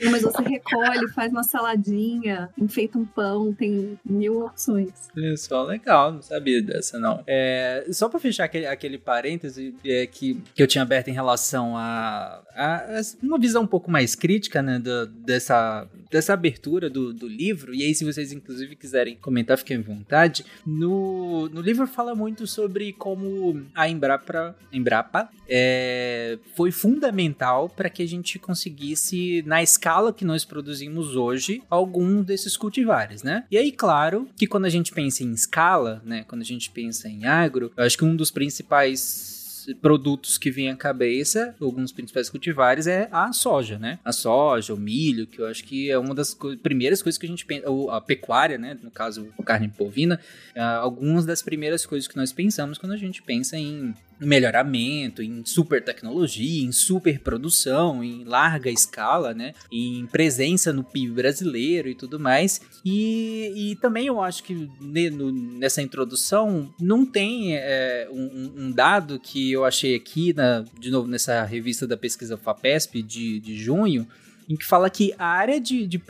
Não, 0.00 0.10
Mas 0.12 0.22
você 0.22 0.42
recolhe, 0.42 1.08
faz 1.08 1.32
uma 1.32 1.42
saladinha, 1.42 2.48
enfeita 2.58 2.98
um 2.98 3.04
pão, 3.04 3.52
tem 3.52 3.98
mil 4.04 4.44
opções. 4.46 4.90
Só, 5.36 5.64
legal, 5.64 6.12
não 6.12 6.22
sabia 6.22 6.62
dessa 6.62 6.98
não. 6.98 7.22
É, 7.26 7.86
só 7.90 8.08
pra 8.08 8.20
fechar 8.20 8.44
aquele, 8.44 8.66
aquele 8.66 8.98
parêntese 8.98 9.74
é, 9.84 10.06
que, 10.06 10.40
que 10.54 10.62
eu 10.62 10.66
tinha 10.66 10.82
aberto 10.82 11.08
em 11.08 11.12
relação 11.12 11.76
a, 11.76 12.42
a- 12.54 12.98
a 12.98 13.00
uma 13.22 13.38
visão 13.38 13.62
um 13.62 13.66
pouco 13.66 13.90
mais 13.90 14.14
crítica, 14.14 14.62
né, 14.62 14.78
do- 14.78 15.06
dessa, 15.06 15.88
dessa 16.10 16.32
abertura 16.34 16.88
do, 16.88 17.12
do 17.12 17.26
livro, 17.26 17.74
e 17.74 17.82
aí 17.82 17.94
se 17.94 18.04
vocês 18.04 18.32
inclusive 18.32 18.76
quiserem 18.76 19.16
comentar, 19.16 19.58
fiquem 19.58 19.78
à 19.78 19.80
vontade, 19.82 20.44
no, 20.66 21.48
no 21.48 21.60
livro 21.60 21.86
fala 21.86 22.14
muito 22.14 22.46
sobre 22.46 22.92
como 22.92 23.66
a 23.74 23.88
Embrapa, 23.88 24.54
Embrapa 24.72 25.28
é, 25.48 26.38
foi 26.56 26.70
fundamental 26.70 27.68
para 27.68 27.90
que 27.90 28.02
a 28.02 28.06
gente 28.06 28.38
conseguisse, 28.38 29.42
na 29.46 29.62
escala 29.62 29.87
que 30.12 30.24
nós 30.24 30.44
produzimos 30.44 31.16
hoje, 31.16 31.62
algum 31.70 32.22
desses 32.22 32.56
cultivares, 32.56 33.22
né? 33.22 33.44
E 33.50 33.56
aí, 33.58 33.72
claro, 33.72 34.28
que 34.36 34.46
quando 34.46 34.66
a 34.66 34.70
gente 34.70 34.92
pensa 34.92 35.22
em 35.24 35.32
escala, 35.32 36.02
né? 36.04 36.24
Quando 36.28 36.42
a 36.42 36.44
gente 36.44 36.70
pensa 36.70 37.08
em 37.08 37.24
agro, 37.24 37.72
eu 37.76 37.84
acho 37.84 37.96
que 37.96 38.04
um 38.04 38.14
dos 38.14 38.30
principais 38.30 39.36
produtos 39.82 40.38
que 40.38 40.50
vem 40.50 40.70
à 40.70 40.76
cabeça, 40.76 41.54
alguns 41.60 41.92
principais 41.92 42.30
cultivares, 42.30 42.86
é 42.86 43.06
a 43.12 43.32
soja, 43.32 43.78
né? 43.78 43.98
A 44.04 44.12
soja, 44.12 44.72
o 44.72 44.78
milho, 44.78 45.26
que 45.26 45.40
eu 45.40 45.46
acho 45.46 45.62
que 45.64 45.90
é 45.90 45.98
uma 45.98 46.14
das 46.14 46.32
co- 46.32 46.56
primeiras 46.56 47.02
coisas 47.02 47.18
que 47.18 47.26
a 47.26 47.28
gente 47.28 47.44
pensa, 47.44 47.66
a 47.90 48.00
pecuária, 48.00 48.56
né? 48.56 48.78
No 48.82 48.90
caso, 48.90 49.28
carne 49.44 49.68
bovina, 49.68 50.18
ah, 50.56 50.76
algumas 50.78 51.26
das 51.26 51.42
primeiras 51.42 51.84
coisas 51.84 52.08
que 52.08 52.16
nós 52.16 52.32
pensamos 52.32 52.78
quando 52.78 52.92
a 52.92 52.96
gente 52.96 53.22
pensa 53.22 53.58
em 53.58 53.94
melhoramento, 54.20 55.22
em 55.22 55.44
super 55.44 55.82
tecnologia, 55.82 56.64
em 56.64 56.72
super 56.72 57.18
produção, 57.20 58.02
em 58.02 58.24
larga 58.24 58.70
escala, 58.70 59.32
né? 59.34 59.52
Em 59.70 60.06
presença 60.06 60.72
no 60.72 60.82
PIB 60.84 61.12
brasileiro 61.14 61.88
e 61.88 61.94
tudo 61.94 62.18
mais. 62.18 62.60
E, 62.84 63.52
e 63.72 63.76
também 63.76 64.06
eu 64.06 64.20
acho 64.20 64.42
que 64.42 64.68
nessa 64.80 65.82
introdução 65.82 66.72
não 66.80 67.04
tem 67.06 67.56
é, 67.56 68.08
um, 68.10 68.52
um- 68.56 68.70
dado 68.72 69.18
que 69.18 69.50
eu 69.52 69.64
achei 69.64 69.94
aqui, 69.94 70.32
na, 70.32 70.64
de 70.78 70.90
novo, 70.90 71.08
nessa 71.08 71.42
revista 71.44 71.86
da 71.86 71.96
pesquisa 71.96 72.36
FAPESP 72.36 73.02
de, 73.02 73.40
de 73.40 73.56
junho, 73.56 74.06
em 74.48 74.56
que 74.56 74.64
fala 74.64 74.88
que 74.88 75.12
a 75.18 75.26
área 75.26 75.60
de, 75.60 75.86
de, 75.86 76.00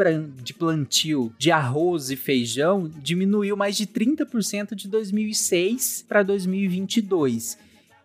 de 0.42 0.54
plantio 0.54 1.32
de 1.38 1.50
arroz 1.50 2.11
e 2.11 2.16
feijão 2.16 2.88
diminuiu 3.02 3.56
mais 3.56 3.76
de 3.76 3.84
30% 3.86 4.74
de 4.76 4.86
2006 4.88 6.04
para 6.09 6.22
2022. 6.22 7.59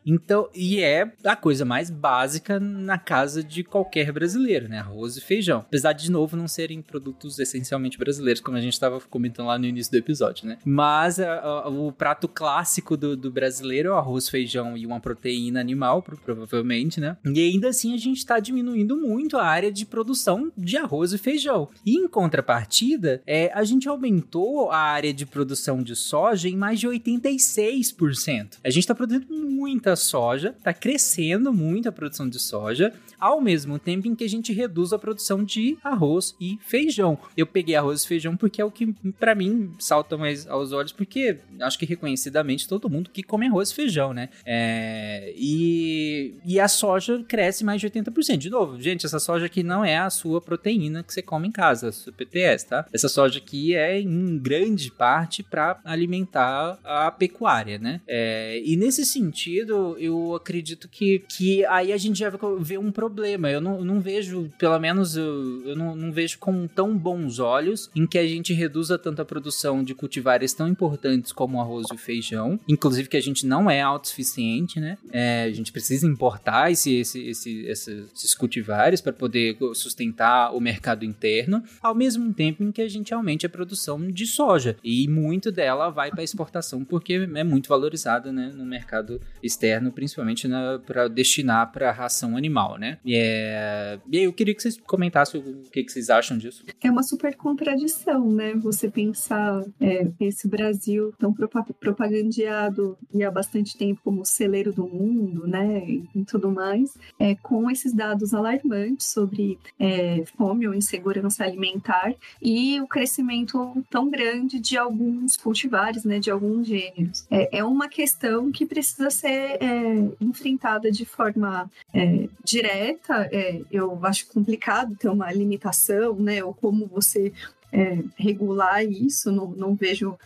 Então, 0.06 0.49
e 0.54 0.80
é 0.82 1.12
a 1.24 1.36
coisa 1.36 1.64
mais 1.66 1.89
básica 1.89 2.60
na 2.60 2.97
casa 2.97 3.43
de 3.43 3.64
qualquer 3.64 4.12
brasileiro, 4.12 4.68
né? 4.68 4.80
Arroz 4.80 5.18
e 5.18 5.22
feijão. 5.22 5.60
Apesar 5.60 5.93
de, 5.93 6.04
de 6.04 6.12
novo, 6.12 6.36
não 6.36 6.47
serem 6.49 6.82
produtos 6.82 7.39
essencialmente 7.39 7.97
brasileiros, 7.97 8.41
como 8.41 8.58
a 8.58 8.62
gente 8.62 8.74
estava 8.74 8.99
comentando 8.99 9.47
lá 9.47 9.58
no 9.58 9.66
início 9.66 9.91
do 9.91 9.97
episódio, 9.97 10.45
né? 10.47 10.58
Mas 10.66 11.20
a- 11.20 11.39
a- 11.39 11.70
o 11.70 11.91
prato 11.93 12.28
clássico 12.28 12.97
do, 12.97 13.16
do 13.16 13.32
brasileiro 13.32 13.89
é 13.89 13.91
o 13.91 13.95
arroz, 13.95 14.28
feijão 14.28 14.76
e 14.78 14.86
uma 14.86 14.99
proteína 14.99 15.60
animal, 15.62 16.01
pro- 16.01 16.18
provavelmente, 16.18 16.99
né? 16.99 17.16
E 17.26 17.39
ainda 17.39 17.70
assim 17.70 17.93
a 17.93 17.97
gente 17.97 18.18
está 18.18 18.39
diminuindo 18.39 18.97
muito 18.97 19.38
a 19.38 19.45
área 19.45 19.72
de 19.72 19.86
produção 19.86 20.51
de 20.58 20.76
arroz 20.78 21.14
e 21.14 21.18
feijão. 21.18 21.70
E 21.86 21.95
em 21.95 22.08
contrapartida, 22.08 23.22
é, 23.26 23.49
a 23.54 23.64
gente 23.64 23.88
aumentou 23.88 24.70
a 24.72 24.78
área 24.78 25.14
de 25.14 25.26
produção 25.26 25.82
de 25.82 25.95
soja 25.95 26.49
em 26.49 26.58
mais 26.58 26.80
de 26.80 26.88
86%. 26.88 28.60
A 28.64 28.70
gente 28.70 28.80
está 28.84 28.95
produzindo 28.95 29.26
muita 29.49 29.93
soja, 29.96 30.56
está 30.58 30.74
crescendo 30.74 31.54
muito 31.54 31.89
a 31.89 31.91
produção 31.91 32.28
de 32.28 32.39
soja, 32.39 32.94
ao 33.20 33.39
mesmo 33.39 33.80
tempo 33.80 34.08
em 34.08 34.16
que 34.16 34.24
a 34.24 34.30
gente 34.30 34.52
reduz 34.52 34.91
a 34.91 35.00
produção 35.00 35.44
de 35.44 35.78
arroz 35.82 36.36
e 36.41 36.60
feijão. 36.62 37.18
Eu 37.38 37.48
peguei 37.48 37.76
arroz 37.76 38.04
e 38.04 38.08
feijão 38.08 38.36
porque 38.36 38.62
é 38.62 38.66
o 38.66 38.72
que 38.72 38.94
para 39.18 39.34
mim 39.34 39.74
salta 39.80 40.18
mais 40.18 40.46
aos 40.46 40.74
olhos, 40.74 40.91
porque 40.91 41.38
acho 41.62 41.80
que 41.80 41.86
reconhecidamente 41.86 42.68
todo 42.68 42.89
mundo 42.89 43.10
que 43.10 43.24
come 43.24 43.48
arroz 43.48 43.72
e 43.72 43.76
feijão, 43.76 44.14
né? 44.14 44.30
É, 44.46 45.34
e, 45.38 46.36
e 46.46 46.60
a 46.60 46.68
soja 46.68 47.24
cresce 47.28 47.64
mais 47.64 47.80
de 47.80 47.89
80%. 47.89 48.38
De 48.38 48.50
novo, 48.50 48.82
gente, 48.82 49.06
essa 49.06 49.20
soja 49.20 49.46
aqui 49.46 49.64
não 49.64 49.86
é 49.86 49.98
a 49.98 50.10
sua 50.10 50.41
proteína 50.41 51.02
que 51.02 51.14
você 51.14 51.22
come 51.22 51.48
em 51.48 51.52
casa, 51.52 51.89
a 51.89 51.91
sua 51.91 52.12
PTS, 52.12 52.66
tá? 52.66 52.86
Essa 52.91 53.08
soja 53.08 53.38
aqui 53.39 53.74
é 53.76 54.00
em 54.02 54.38
grande 54.38 54.91
parte 54.91 55.44
para 55.44 55.80
alimentar 55.86 56.78
a 56.84 57.10
pecuária, 57.12 57.80
né? 57.80 58.02
É, 58.08 58.62
e 58.66 58.76
nesse 58.76 59.06
sentido, 59.06 59.83
eu, 59.98 60.36
acredito 60.36 60.88
que, 60.88 61.20
que 61.20 61.66
aí 61.66 61.92
a 61.92 61.98
gente 61.98 62.20
já 62.20 62.32
vê 62.60 62.78
um 62.78 62.92
problema. 62.92 63.50
Eu 63.50 63.62
não, 63.62 63.84
não 63.84 64.00
vejo, 64.00 64.50
pelo 64.58 64.80
menos, 64.80 65.16
eu, 65.16 65.64
eu 65.66 65.76
não, 65.76 65.96
não 65.96 66.12
vejo 66.12 66.38
com 66.40 66.68
tão 66.68 66.98
bons 66.98 67.40
olhos 67.40 67.90
em 67.96 68.06
que 68.06 68.18
a 68.18 68.28
gente 68.28 68.54
reduza 68.54 68.98
tanto 68.98 69.22
a 69.22 69.26
produção 69.26 69.84
de 69.84 69.94
cultivares 69.94 70.54
tão 70.54 70.68
importantes 70.68 71.32
como 71.32 71.58
o 71.58 71.62
arroz 71.62 71.88
e 71.92 71.96
o 71.96 71.98
feijão. 71.98 72.60
Inclusive 72.68 73.10
que 73.10 73.18
a 73.18 73.22
gente 73.22 73.46
não 73.46 73.70
é 73.70 73.82
autossuficiente, 73.82 74.80
né? 74.80 74.98
É, 75.12 75.44
a 75.44 75.52
gente 75.52 75.72
precisa 75.72 76.08
importar 76.08 76.72
esse, 76.72 76.96
esse, 76.96 77.22
esse, 77.28 77.66
esses 77.70 78.36
cultivares 78.36 79.02
para 79.02 79.14
poder 79.14 79.58
sustentar 79.74 80.54
o 80.56 80.60
mercado 80.60 81.06
interno, 81.06 81.64
ao 81.82 81.96
mesmo 81.96 82.34
tempo 82.34 82.64
em 82.64 82.72
que 82.72 82.82
a 82.82 82.88
gente 82.88 83.14
aumente 83.14 83.46
a 83.46 83.50
produção 83.50 84.12
de 84.12 84.26
soja. 84.26 84.78
E 84.84 85.08
muito 85.08 85.52
dela 85.52 85.90
vai 85.90 86.10
para 86.10 86.24
exportação 86.24 86.84
porque 86.84 87.14
é 87.14 87.44
muito 87.44 87.70
valorizada 87.70 88.32
né, 88.32 88.52
no 88.56 88.66
mercado 88.66 89.20
externo, 89.42 89.73
principalmente 89.92 90.48
para 90.86 91.08
destinar 91.08 91.72
para 91.72 91.92
ração 91.92 92.36
animal, 92.38 92.78
né? 92.78 92.98
E, 93.06 93.16
é... 93.16 94.00
e 94.12 94.18
aí 94.18 94.24
eu 94.24 94.34
queria 94.34 94.54
que 94.54 94.62
vocês 94.62 94.78
comentassem 94.78 95.40
o 95.42 95.70
que, 95.70 95.84
que 95.84 95.92
vocês 95.92 96.10
acham 96.10 96.38
disso. 96.38 96.64
É 96.82 96.90
uma 96.90 97.04
super 97.04 97.36
contradição, 97.36 98.32
né? 98.32 98.54
Você 98.56 98.90
pensar 98.90 99.64
é, 99.80 100.08
esse 100.20 100.48
Brasil 100.48 101.14
tão 101.18 101.34
propagandeado 101.34 102.98
e 103.14 103.24
há 103.24 103.32
bastante 103.32 103.78
tempo 103.78 104.02
como 104.04 104.26
celeiro 104.26 104.72
do 104.74 104.88
mundo, 104.88 105.48
né? 105.48 105.84
E 105.88 106.26
tudo 106.26 106.52
mais, 106.52 106.98
é, 107.20 107.36
com 107.36 107.70
esses 107.70 107.94
dados 107.94 108.34
alarmantes 108.34 109.08
sobre 109.08 109.58
é, 109.80 110.24
fome 110.38 110.68
ou 110.68 110.74
insegurança 110.74 111.44
alimentar 111.44 112.14
e 112.42 112.80
o 112.82 112.88
crescimento 112.88 113.84
tão 113.90 114.10
grande 114.10 114.60
de 114.60 114.78
alguns 114.78 115.38
cultivares, 115.38 116.04
né? 116.04 116.20
De 116.20 116.30
alguns 116.30 116.68
gêneros. 116.68 117.26
É, 117.30 117.60
é 117.60 117.64
uma 117.64 117.88
questão 117.88 118.52
que 118.52 118.66
precisa 118.66 119.10
ser 119.10 119.58
é, 119.64 120.11
enfrentada 120.20 120.91
de 120.91 121.05
forma 121.05 121.72
é, 121.93 122.28
direta. 122.43 123.30
É, 123.32 123.61
eu 123.72 123.97
acho 124.05 124.28
complicado 124.28 124.95
ter 124.95 125.07
uma 125.09 125.32
limitação, 125.32 126.16
né? 126.16 126.43
Ou 126.43 126.53
como 126.53 126.86
você 126.86 127.32
é, 127.72 128.03
regular 128.18 128.84
isso, 128.84 129.32
não, 129.32 129.47
não 129.51 129.74
vejo 129.74 130.18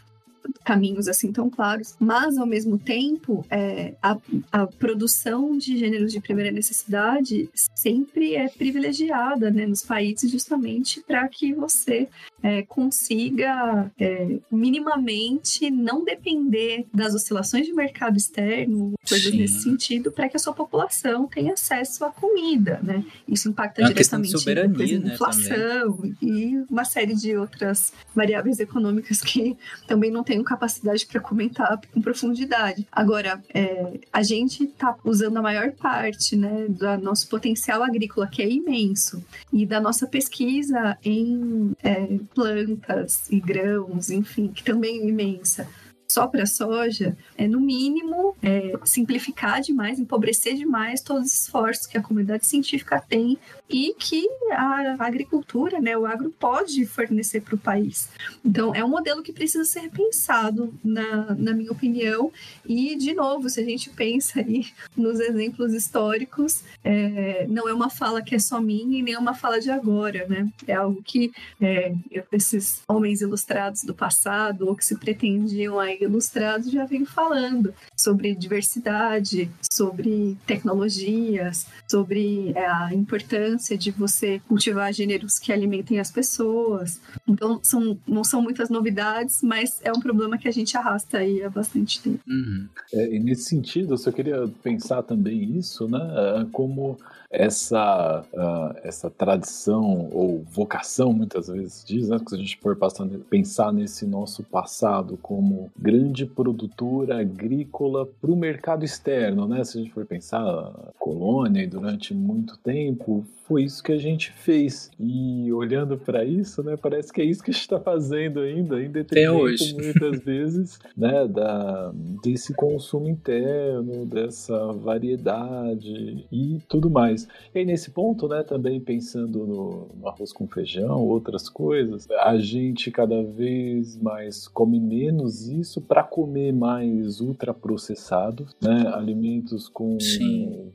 caminhos 0.63 1.07
assim 1.07 1.31
tão 1.31 1.49
claros, 1.49 1.95
mas 1.99 2.38
ao 2.38 2.45
mesmo 2.45 2.77
tempo 2.77 3.45
é, 3.49 3.93
a, 4.01 4.17
a, 4.51 4.67
produção 4.67 5.57
de 5.57 5.77
gêneros 5.77 6.11
de 6.11 6.19
primeira 6.19 6.51
necessidade 6.51 7.49
sempre 7.75 8.35
é 8.35 8.49
privilegiada 8.49 9.49
né, 9.49 9.65
nos 9.65 9.83
países 9.83 10.29
justamente 10.29 11.01
para 11.01 11.27
que 11.27 11.53
você 11.53 12.07
é, 12.43 12.61
consiga 12.63 13.91
é, 13.99 14.38
minimamente 14.51 15.69
não 15.71 16.03
depender 16.03 16.85
das 16.93 17.13
oscilações 17.13 17.65
de 17.65 17.73
mercado 17.73 18.17
externo, 18.17 18.93
coisas 19.07 19.31
Sim. 19.31 19.38
nesse 19.38 19.61
sentido, 19.61 20.11
para 20.11 20.29
que 20.29 20.38
a 20.38 20.39
sua 20.39 20.53
população 20.53 21.27
tenha 21.27 21.53
acesso 21.53 22.05
à 22.05 22.11
comida, 22.11 22.79
né? 22.83 23.03
Isso 23.27 23.49
impacta 23.49 23.81
é 23.81 23.88
diretamente 23.88 24.31
soberania, 24.31 24.99
né, 24.99 25.13
inflação 25.13 25.99
e 26.21 26.57
uma 26.69 26.85
série 26.85 27.15
de 27.15 27.35
outras 27.35 27.91
variáveis 28.15 28.59
econômicas 28.59 29.21
que 29.21 29.57
também 29.88 30.11
não 30.11 30.23
tenho 30.28 30.43
capacidade 30.43 31.05
para 31.05 31.21
comentar 31.21 31.80
com 31.93 32.01
profundidade. 32.01 32.86
Agora, 32.91 33.41
é, 33.53 33.99
a 34.11 34.21
gente 34.21 34.65
está 34.65 34.93
usando 35.05 35.38
a 35.38 35.41
maior 35.41 35.71
parte, 35.71 36.36
né, 36.36 36.65
do 36.67 36.97
nosso 36.97 37.30
potencial 37.30 37.82
agrícola 37.82 38.28
que 38.28 38.41
é 38.41 38.49
imenso 38.49 39.23
e 39.53 39.65
da 39.65 39.80
nossa 39.80 40.05
pesquisa 40.05 40.97
em 41.03 41.71
é, 41.82 42.19
plantas 42.36 43.30
e 43.32 43.39
grãos, 43.39 44.09
enfim, 44.09 44.49
que 44.49 44.63
também 44.63 44.99
é 44.99 45.07
imensa 45.07 45.67
só 46.08 46.28
para 46.28 46.45
soja, 46.45 47.18
é 47.38 47.47
no 47.47 47.60
mínimo 47.60 48.36
é, 48.41 48.74
simplificar 48.86 49.62
demais, 49.62 49.99
empobrecer 49.99 50.55
demais 50.55 51.01
todos 51.01 51.28
os 51.28 51.41
esforços 51.41 51.86
que 51.86 51.97
a 51.97 52.01
comunidade 52.01 52.47
científica 52.47 53.03
tem 53.08 53.38
e 53.70 53.93
que 53.93 54.26
a 54.51 54.95
agricultura, 54.99 55.80
né, 55.82 55.97
o 55.97 56.05
agro 56.05 56.34
pode 56.39 56.86
fornecer 56.86 57.41
para 57.41 57.55
o 57.55 57.58
país. 57.58 58.10
Então, 58.43 58.74
é 58.74 58.84
um 58.84 58.89
modelo 58.89 59.22
que 59.22 59.34
precisa 59.34 59.66
ser 59.66 59.82
repensado, 59.82 60.74
na, 60.84 61.36
na 61.36 61.53
minha 61.53 61.72
opinião. 61.72 62.32
E, 62.66 62.95
de 62.95 63.14
novo, 63.14 63.49
se 63.49 63.60
a 63.60 63.66
gente 63.66 63.89
pensa 63.89 64.39
aí 64.39 64.68
nos 64.95 65.20
exemplos 65.20 65.74
históricos, 65.74 66.64
é, 66.84 67.45
não 67.49 67.68
é 67.68 67.74
uma 67.74 67.89
fala 67.89 68.22
que 68.22 68.36
é 68.36 68.39
só 68.39 68.62
minha 68.62 68.99
e 68.99 69.03
nem 69.03 69.14
é 69.14 69.20
uma 69.20 69.34
fala 69.34 69.60
de 69.60 69.70
agora, 69.70 70.26
né? 70.28 70.47
É 70.66 70.74
algo 70.74 71.01
que 71.03 71.32
é, 71.60 71.93
esses 72.32 72.82
homens 72.88 73.22
ilustrados 73.22 73.84
do 73.84 73.93
passado 73.93 74.68
ou 74.68 74.76
que 74.76 74.86
se 74.86 74.97
pretendiam 74.97 75.80
aí 75.80 75.97
ilustrados 76.04 76.72
já 76.72 76.86
vem 76.86 77.06
falando 77.06 77.74
sobre 77.95 78.36
diversidade, 78.36 79.50
sobre 79.72 80.38
tecnologias, 80.45 81.68
sobre 81.88 82.52
é, 82.56 82.66
a 82.66 82.93
importância 82.93 83.78
de 83.78 83.91
você 83.91 84.39
cultivar 84.48 84.93
gêneros 84.93 85.39
que 85.39 85.52
alimentem 85.52 86.00
as 86.00 86.12
pessoas. 86.12 87.00
Então, 87.28 87.60
são, 87.64 87.98
não 88.08 88.24
são 88.24 88.41
muitas 88.41 88.70
novidades, 88.70 89.41
mas 89.41 89.80
é 89.84 89.91
um 89.91 90.00
problema 90.00 90.38
que 90.38 90.48
a 90.48 90.52
gente 90.52 90.76
arrasta 90.78 91.20
aí 91.20 91.43
há 91.43 91.50
bastante 91.50 92.02
tempo. 92.02 92.20
Uhum. 92.28 92.68
É, 92.93 93.16
e 93.16 93.20
nesse 93.20 93.43
sentido, 93.43 93.93
eu 93.93 93.98
só 93.98 94.12
queria 94.12 94.48
pensar 94.64 95.04
também 95.04 95.58
isso, 95.58 95.88
né? 95.88 96.48
Como 96.52 96.98
essa, 97.30 98.23
uh, 98.34 98.80
essa 98.84 99.09
tradição 99.09 100.09
ou 100.11 100.43
vocação, 100.43 101.11
muitas 101.11 101.47
vezes 101.47 101.84
diz, 101.86 102.09
né? 102.09 102.17
Se 102.25 102.36
a 102.36 102.38
gente 102.38 102.57
for 102.57 102.75
passando, 102.75 103.19
pensar 103.25 103.71
nesse 103.73 104.05
nosso 104.05 104.43
passado 104.43 105.17
como 105.21 105.71
grande 105.78 106.25
produtora 106.25 107.19
agrícola 107.19 108.05
para 108.05 108.32
o 108.32 108.36
mercado 108.36 108.86
externo, 108.86 109.47
né? 109.47 109.63
Se 109.63 109.78
a 109.78 109.82
gente 109.82 109.93
for 109.93 110.05
pensar 110.05 110.41
a 110.41 110.93
colônia 110.97 111.63
e 111.63 111.67
durante 111.67 112.13
muito 112.13 112.57
tempo 112.57 113.25
foi 113.48 113.64
isso 113.64 113.82
que 113.82 113.91
a 113.91 113.98
gente 113.98 114.32
fez. 114.32 114.91
E 115.00 115.52
olhando 115.54 115.98
para 115.98 116.26
isso, 116.26 116.62
né, 116.62 116.76
parece 116.76 117.12
que 117.12 117.22
é 117.22 117.26
isso 117.26 117.41
que 117.41 117.52
a 117.52 117.54
gente 117.54 117.62
está 117.62 117.80
fazendo 117.80 118.41
ainda, 118.41 118.82
em 118.82 118.91
detrimento 118.91 119.76
muitas 119.76 120.20
vezes, 120.24 120.80
né, 120.95 121.28
da, 121.28 121.91
desse 122.22 122.54
consumo 122.54 123.08
interno, 123.08 124.06
dessa 124.06 124.74
variedade 124.74 126.26
e 126.32 126.60
tudo 126.68 126.89
mais. 126.89 127.28
E 127.56 127.60
aí, 127.60 127.66
nesse 127.66 127.91
ponto, 127.91 128.28
né, 128.28 128.43
também 128.43 128.80
pensando 128.80 129.45
no, 129.45 129.88
no 130.00 130.08
arroz 130.08 130.34
com 130.34 130.48
feijão, 130.48 131.06
outras 131.06 131.48
coisas, 131.48 132.08
a 132.12 132.38
gente 132.38 132.91
cada 132.91 133.24
vez 133.24 133.98
mais 133.98 134.48
come 134.48 134.80
menos 134.80 135.48
isso 135.48 135.80
para 135.82 136.04
comer 136.04 136.52
mais 136.52 137.22
ultraprocessados, 137.22 138.56
né, 138.62 138.91
alimentos 138.93 139.70
com, 139.70 139.98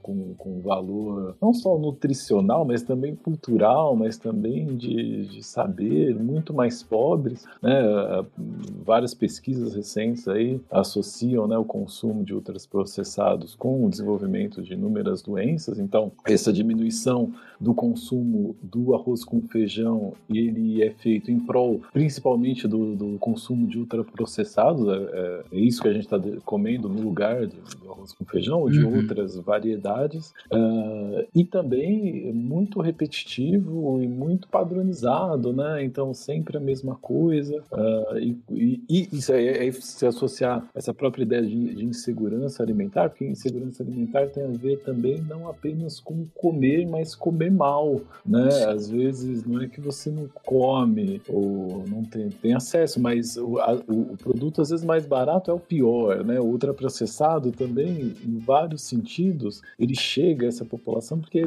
com, 0.00 0.34
com 0.34 0.60
valor 0.60 1.36
não 1.40 1.52
só 1.52 1.76
nutricional, 1.78 2.61
mas 2.64 2.82
também 2.82 3.14
cultural, 3.14 3.96
mas 3.96 4.16
também 4.16 4.76
de, 4.76 5.26
de 5.26 5.42
saber, 5.42 6.14
muito 6.14 6.52
mais 6.52 6.82
pobres. 6.82 7.44
Né? 7.62 7.72
Várias 8.84 9.14
pesquisas 9.14 9.74
recentes 9.74 10.28
aí 10.28 10.60
associam 10.70 11.46
né, 11.46 11.56
o 11.56 11.64
consumo 11.64 12.24
de 12.24 12.34
ultraprocessados 12.34 13.54
com 13.54 13.84
o 13.84 13.90
desenvolvimento 13.90 14.62
de 14.62 14.74
inúmeras 14.74 15.22
doenças. 15.22 15.78
Então, 15.78 16.12
essa 16.24 16.52
diminuição 16.52 17.32
do 17.60 17.72
consumo 17.72 18.56
do 18.62 18.94
arroz 18.94 19.24
com 19.24 19.40
feijão, 19.42 20.14
ele 20.28 20.82
é 20.82 20.90
feito 20.90 21.30
em 21.30 21.38
prol, 21.38 21.80
principalmente 21.92 22.66
do, 22.66 22.96
do 22.96 23.18
consumo 23.18 23.66
de 23.66 23.78
ultraprocessados. 23.78 24.88
É, 24.88 24.92
é, 24.92 25.44
é 25.52 25.60
isso 25.60 25.80
que 25.80 25.88
a 25.88 25.92
gente 25.92 26.04
está 26.04 26.20
comendo 26.44 26.88
no 26.88 27.00
lugar 27.00 27.46
do, 27.46 27.56
do, 27.78 27.92
arroz 27.92 28.12
com 28.12 28.24
feijão 28.24 28.60
ou 28.60 28.70
de 28.70 28.80
uhum. 28.80 28.96
outras 28.96 29.36
variedades. 29.36 30.32
Uh, 30.52 31.26
e 31.34 31.44
também 31.44 32.32
muito 32.52 32.80
repetitivo 32.80 34.02
e 34.02 34.06
muito 34.06 34.46
padronizado, 34.48 35.52
né? 35.52 35.82
Então 35.82 36.12
sempre 36.12 36.58
a 36.58 36.60
mesma 36.60 36.96
coisa. 36.96 37.62
Uh, 37.72 38.18
e, 38.18 38.38
e, 38.50 38.82
e, 38.88 39.08
isso 39.12 39.32
aí, 39.32 39.48
aí 39.48 39.72
se 39.72 40.04
associar 40.06 40.68
essa 40.74 40.92
própria 40.92 41.22
ideia 41.22 41.42
de, 41.42 41.74
de, 41.74 41.84
insegurança 41.84 42.62
alimentar, 42.62 43.08
porque 43.08 43.24
insegurança 43.24 43.82
alimentar 43.82 44.26
tem 44.28 44.44
a 44.44 44.48
ver 44.48 44.80
também 44.80 45.22
não 45.22 45.48
apenas 45.48 45.98
com 45.98 46.26
comer, 46.34 46.86
mas 46.86 47.14
comer 47.14 47.50
mal, 47.50 48.00
né? 48.26 48.48
Às 48.66 48.90
vezes 48.90 49.44
não 49.44 49.62
é 49.62 49.66
que 49.66 49.80
você 49.80 50.10
não 50.10 50.28
come 50.44 51.22
ou 51.28 51.84
não 51.88 52.04
tem, 52.04 52.28
tem 52.28 52.54
acesso, 52.54 53.00
mas 53.00 53.36
o, 53.36 53.58
a, 53.58 53.74
o, 53.88 54.16
produto 54.16 54.60
às 54.60 54.70
vezes 54.70 54.84
mais 54.84 55.06
barato 55.06 55.50
é 55.50 55.54
o 55.54 55.58
pior, 55.58 56.22
né? 56.24 56.38
O 56.38 56.44
ultraprocessado 56.44 57.50
também, 57.50 58.14
em 58.24 58.38
vários 58.38 58.82
sentidos, 58.82 59.62
ele 59.78 59.94
chega 59.94 60.46
a 60.46 60.48
essa 60.48 60.64
população 60.64 61.18
porque 61.18 61.46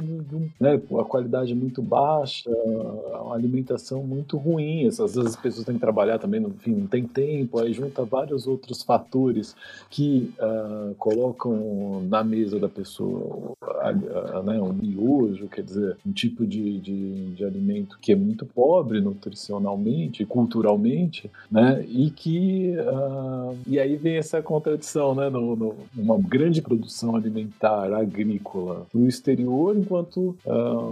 né, 0.59 0.81
a 0.99 1.05
qualidade 1.05 1.53
muito 1.53 1.81
baixa, 1.81 2.49
uma 2.49 3.35
alimentação 3.35 4.03
muito 4.03 4.37
ruim. 4.37 4.87
Às 4.87 4.97
vezes 4.97 5.17
as 5.17 5.35
pessoas 5.35 5.65
têm 5.65 5.75
que 5.75 5.81
trabalhar 5.81 6.19
também, 6.19 6.41
enfim, 6.41 6.71
não 6.71 6.87
tem 6.87 7.03
tempo, 7.05 7.59
aí 7.59 7.73
junta 7.73 8.03
vários 8.03 8.47
outros 8.47 8.83
fatores 8.83 9.55
que 9.89 10.33
uh, 10.39 10.95
colocam 10.95 12.01
na 12.09 12.23
mesa 12.23 12.59
da 12.59 12.69
pessoa 12.69 13.55
uh, 13.61 14.43
né, 14.43 14.61
um 14.61 14.73
miojo, 14.73 15.47
quer 15.47 15.63
dizer, 15.63 15.97
um 16.05 16.11
tipo 16.11 16.45
de, 16.45 16.79
de, 16.79 17.33
de, 17.33 17.45
alimento 17.45 17.97
que 18.01 18.11
é 18.11 18.15
muito 18.15 18.45
pobre 18.45 19.01
nutricionalmente, 19.01 20.25
culturalmente, 20.25 21.29
né, 21.51 21.85
e 21.87 22.09
que 22.09 22.75
uh, 22.77 23.57
e 23.67 23.79
aí 23.79 23.95
vem 23.95 24.17
essa 24.17 24.41
contradição, 24.41 25.15
né, 25.15 25.29
no, 25.29 25.55
no, 25.55 25.75
uma 25.95 26.17
grande 26.17 26.61
produção 26.61 27.15
alimentar 27.15 27.93
agrícola 27.93 28.85
no 28.93 29.07
exterior, 29.07 29.75
enquanto 29.75 30.35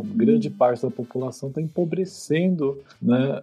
grande 0.01 0.49
parte 0.49 0.81
da 0.81 0.91
população 0.91 1.49
está 1.49 1.61
empobrecendo, 1.61 2.79
né, 3.01 3.41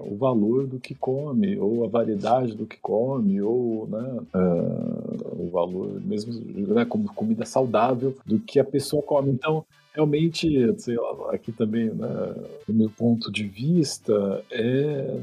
o 0.00 0.16
valor 0.16 0.66
do 0.66 0.78
que 0.78 0.94
come 0.94 1.58
ou 1.58 1.84
a 1.84 1.88
variedade 1.88 2.54
do 2.54 2.66
que 2.66 2.76
come 2.78 3.40
ou 3.40 3.86
né, 3.88 4.20
o 5.38 5.48
valor 5.50 6.00
mesmo 6.04 6.32
né, 6.74 6.84
como 6.84 7.12
comida 7.14 7.44
saudável 7.44 8.14
do 8.26 8.38
que 8.38 8.58
a 8.58 8.64
pessoa 8.64 9.02
come. 9.02 9.30
Então, 9.30 9.64
realmente, 9.98 10.48
sei 10.78 10.96
lá, 10.96 11.32
aqui 11.32 11.50
também, 11.50 11.90
né, 11.90 12.34
do 12.66 12.72
meu 12.72 12.88
ponto 12.88 13.32
de 13.32 13.44
vista, 13.44 14.44
é, 14.50 15.18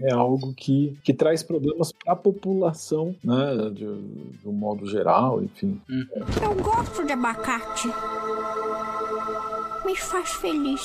é 0.00 0.12
algo 0.12 0.54
que, 0.54 0.96
que 1.02 1.12
traz 1.12 1.42
problemas 1.42 1.90
para 1.90 2.12
a 2.12 2.16
população, 2.16 3.14
né, 3.24 3.70
de, 3.72 3.86
de, 3.86 4.48
um 4.48 4.52
modo 4.52 4.86
geral, 4.86 5.42
enfim. 5.42 5.80
Eu 5.88 6.54
gosto 6.62 7.04
de 7.04 7.12
abacate. 7.12 7.88
Me 9.90 9.96
faz 9.96 10.30
feliz. 10.34 10.80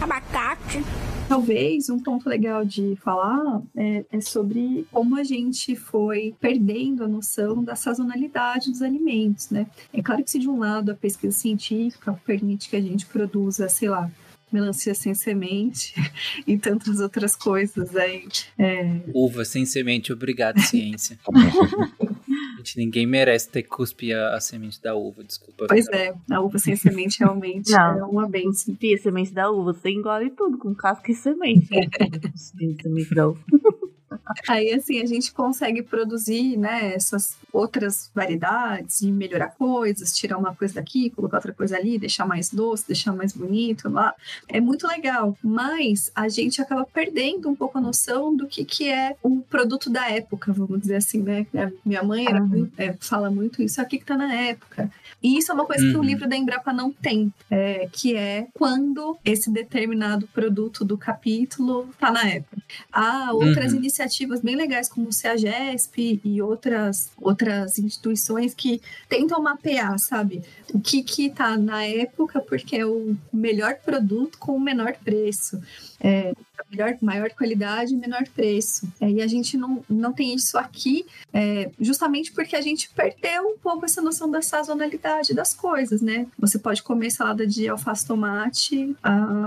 Abacate 0.00 0.84
Talvez 1.28 1.88
um 1.90 1.98
ponto 1.98 2.28
legal 2.28 2.64
de 2.64 2.96
falar 3.02 3.60
é, 3.74 4.04
é, 4.12 4.20
sobre 4.20 4.86
como 4.92 5.16
a 5.18 5.24
gente 5.24 5.74
foi 5.74 6.32
perdendo 6.38 7.02
a 7.02 7.08
noção 7.08 7.64
da 7.64 7.74
sazonalidade 7.74 8.70
dos 8.70 8.82
alimentos, 8.82 9.50
né? 9.50 9.66
É 9.92 10.00
claro 10.00 10.22
que 10.22 10.30
se 10.30 10.38
de 10.38 10.48
um 10.48 10.60
lado 10.60 10.92
a 10.92 10.94
pesquisa 10.94 11.36
científica 11.36 12.12
permite 12.24 12.68
que 12.68 12.76
a 12.76 12.80
gente 12.80 13.04
produza, 13.06 13.68
sei 13.68 13.88
lá, 13.88 14.08
melancia 14.52 14.94
sem 14.94 15.12
semente 15.12 15.92
e 16.46 16.56
tantas 16.56 17.00
outras 17.00 17.34
coisas 17.34 17.96
aí. 17.96 18.28
É... 18.56 19.00
Uva 19.12 19.44
sem 19.44 19.66
semente, 19.66 20.12
obrigado, 20.12 20.60
ciência. 20.60 21.18
Gente, 22.64 22.78
ninguém 22.78 23.06
merece 23.06 23.50
ter 23.50 23.62
que 23.62 23.68
cuspir 23.68 24.16
a, 24.16 24.36
a, 24.36 24.40
semente 24.40 24.80
da 24.80 24.94
uva, 24.94 25.22
desculpa. 25.22 25.66
Pois 25.68 25.86
é, 25.88 26.14
a 26.30 26.40
uva 26.40 26.58
sem 26.58 26.74
semente 26.74 27.18
realmente 27.20 27.70
Não, 27.70 27.98
é 27.98 28.04
uma 28.04 28.26
benção. 28.26 28.72
Cuspir 28.72 28.98
a 28.98 29.02
semente 29.02 29.34
da 29.34 29.50
uva, 29.50 29.74
você 29.74 29.90
engole 29.90 30.30
tudo 30.30 30.56
com 30.56 30.74
casca 30.74 31.12
e 31.12 31.14
semente. 31.14 31.68
cuspir 32.32 32.74
a 32.74 32.82
semente 32.82 33.14
da 33.14 33.28
uva. 33.28 33.40
Aí, 34.48 34.72
assim, 34.72 35.00
a 35.00 35.06
gente 35.06 35.32
consegue 35.32 35.82
produzir, 35.82 36.56
né, 36.56 36.94
essas 36.94 37.36
outras 37.52 38.10
variedades 38.14 39.00
e 39.02 39.10
melhorar 39.10 39.48
coisas, 39.48 40.16
tirar 40.16 40.38
uma 40.38 40.54
coisa 40.54 40.74
daqui, 40.74 41.10
colocar 41.10 41.36
outra 41.36 41.52
coisa 41.52 41.76
ali, 41.76 41.98
deixar 41.98 42.26
mais 42.26 42.50
doce, 42.50 42.86
deixar 42.86 43.12
mais 43.12 43.32
bonito 43.32 43.88
lá. 43.88 44.14
É 44.48 44.60
muito 44.60 44.86
legal, 44.86 45.36
mas 45.42 46.10
a 46.14 46.28
gente 46.28 46.60
acaba 46.60 46.84
perdendo 46.84 47.48
um 47.48 47.54
pouco 47.54 47.78
a 47.78 47.80
noção 47.80 48.36
do 48.36 48.46
que, 48.46 48.64
que 48.64 48.90
é 48.90 49.16
o 49.22 49.40
produto 49.42 49.88
da 49.90 50.10
época, 50.10 50.52
vamos 50.52 50.80
dizer 50.80 50.96
assim, 50.96 51.22
né? 51.22 51.46
Minha 51.84 52.02
mãe 52.02 52.26
era, 52.26 52.42
uhum. 52.42 52.68
é, 52.76 52.94
fala 53.00 53.30
muito 53.30 53.62
isso 53.62 53.80
aqui 53.80 53.98
que 53.98 54.04
tá 54.04 54.16
na 54.16 54.32
época. 54.34 54.90
E 55.22 55.38
isso 55.38 55.50
é 55.50 55.54
uma 55.54 55.64
coisa 55.64 55.82
uhum. 55.82 55.90
que 55.90 55.96
o 55.96 56.00
uhum. 56.00 56.06
livro 56.06 56.28
da 56.28 56.36
Embrapa 56.36 56.72
não 56.72 56.92
tem, 56.92 57.32
é, 57.50 57.88
que 57.90 58.16
é 58.16 58.46
quando 58.52 59.16
esse 59.24 59.50
determinado 59.50 60.26
produto 60.28 60.84
do 60.84 60.98
capítulo 60.98 61.88
tá 61.98 62.10
na 62.10 62.26
época. 62.28 62.56
Há 62.92 63.32
outras 63.32 63.72
uhum. 63.72 63.78
iniciativas 63.78 64.03
bem 64.42 64.56
legais, 64.56 64.88
como 64.88 65.08
o 65.08 65.12
CEAGESP 65.12 66.20
e 66.24 66.42
outras, 66.42 67.10
outras 67.20 67.78
instituições 67.78 68.54
que 68.54 68.80
tentam 69.08 69.42
mapear, 69.42 69.98
sabe? 69.98 70.42
O 70.72 70.80
que 70.80 71.02
que 71.02 71.30
tá 71.30 71.56
na 71.56 71.84
época, 71.84 72.40
porque 72.40 72.76
é 72.76 72.86
o 72.86 73.16
melhor 73.32 73.76
produto 73.76 74.38
com 74.38 74.52
o 74.56 74.60
menor 74.60 74.94
preço. 75.04 75.60
É, 76.00 76.32
melhor, 76.70 76.96
maior 77.00 77.30
qualidade 77.30 77.94
e 77.94 77.96
menor 77.96 78.24
preço. 78.34 78.88
É, 79.00 79.10
e 79.10 79.22
a 79.22 79.26
gente 79.26 79.56
não, 79.56 79.84
não 79.88 80.12
tem 80.12 80.34
isso 80.34 80.58
aqui, 80.58 81.06
é, 81.32 81.70
justamente 81.80 82.32
porque 82.32 82.56
a 82.56 82.60
gente 82.60 82.90
perdeu 82.90 83.42
um 83.48 83.58
pouco 83.58 83.84
essa 83.84 84.00
noção 84.02 84.30
da 84.30 84.42
sazonalidade 84.42 85.34
das 85.34 85.54
coisas, 85.54 86.00
né? 86.00 86.26
Você 86.38 86.58
pode 86.58 86.82
comer 86.82 87.10
salada 87.10 87.46
de 87.46 87.68
alface 87.68 88.06
tomate 88.06 88.96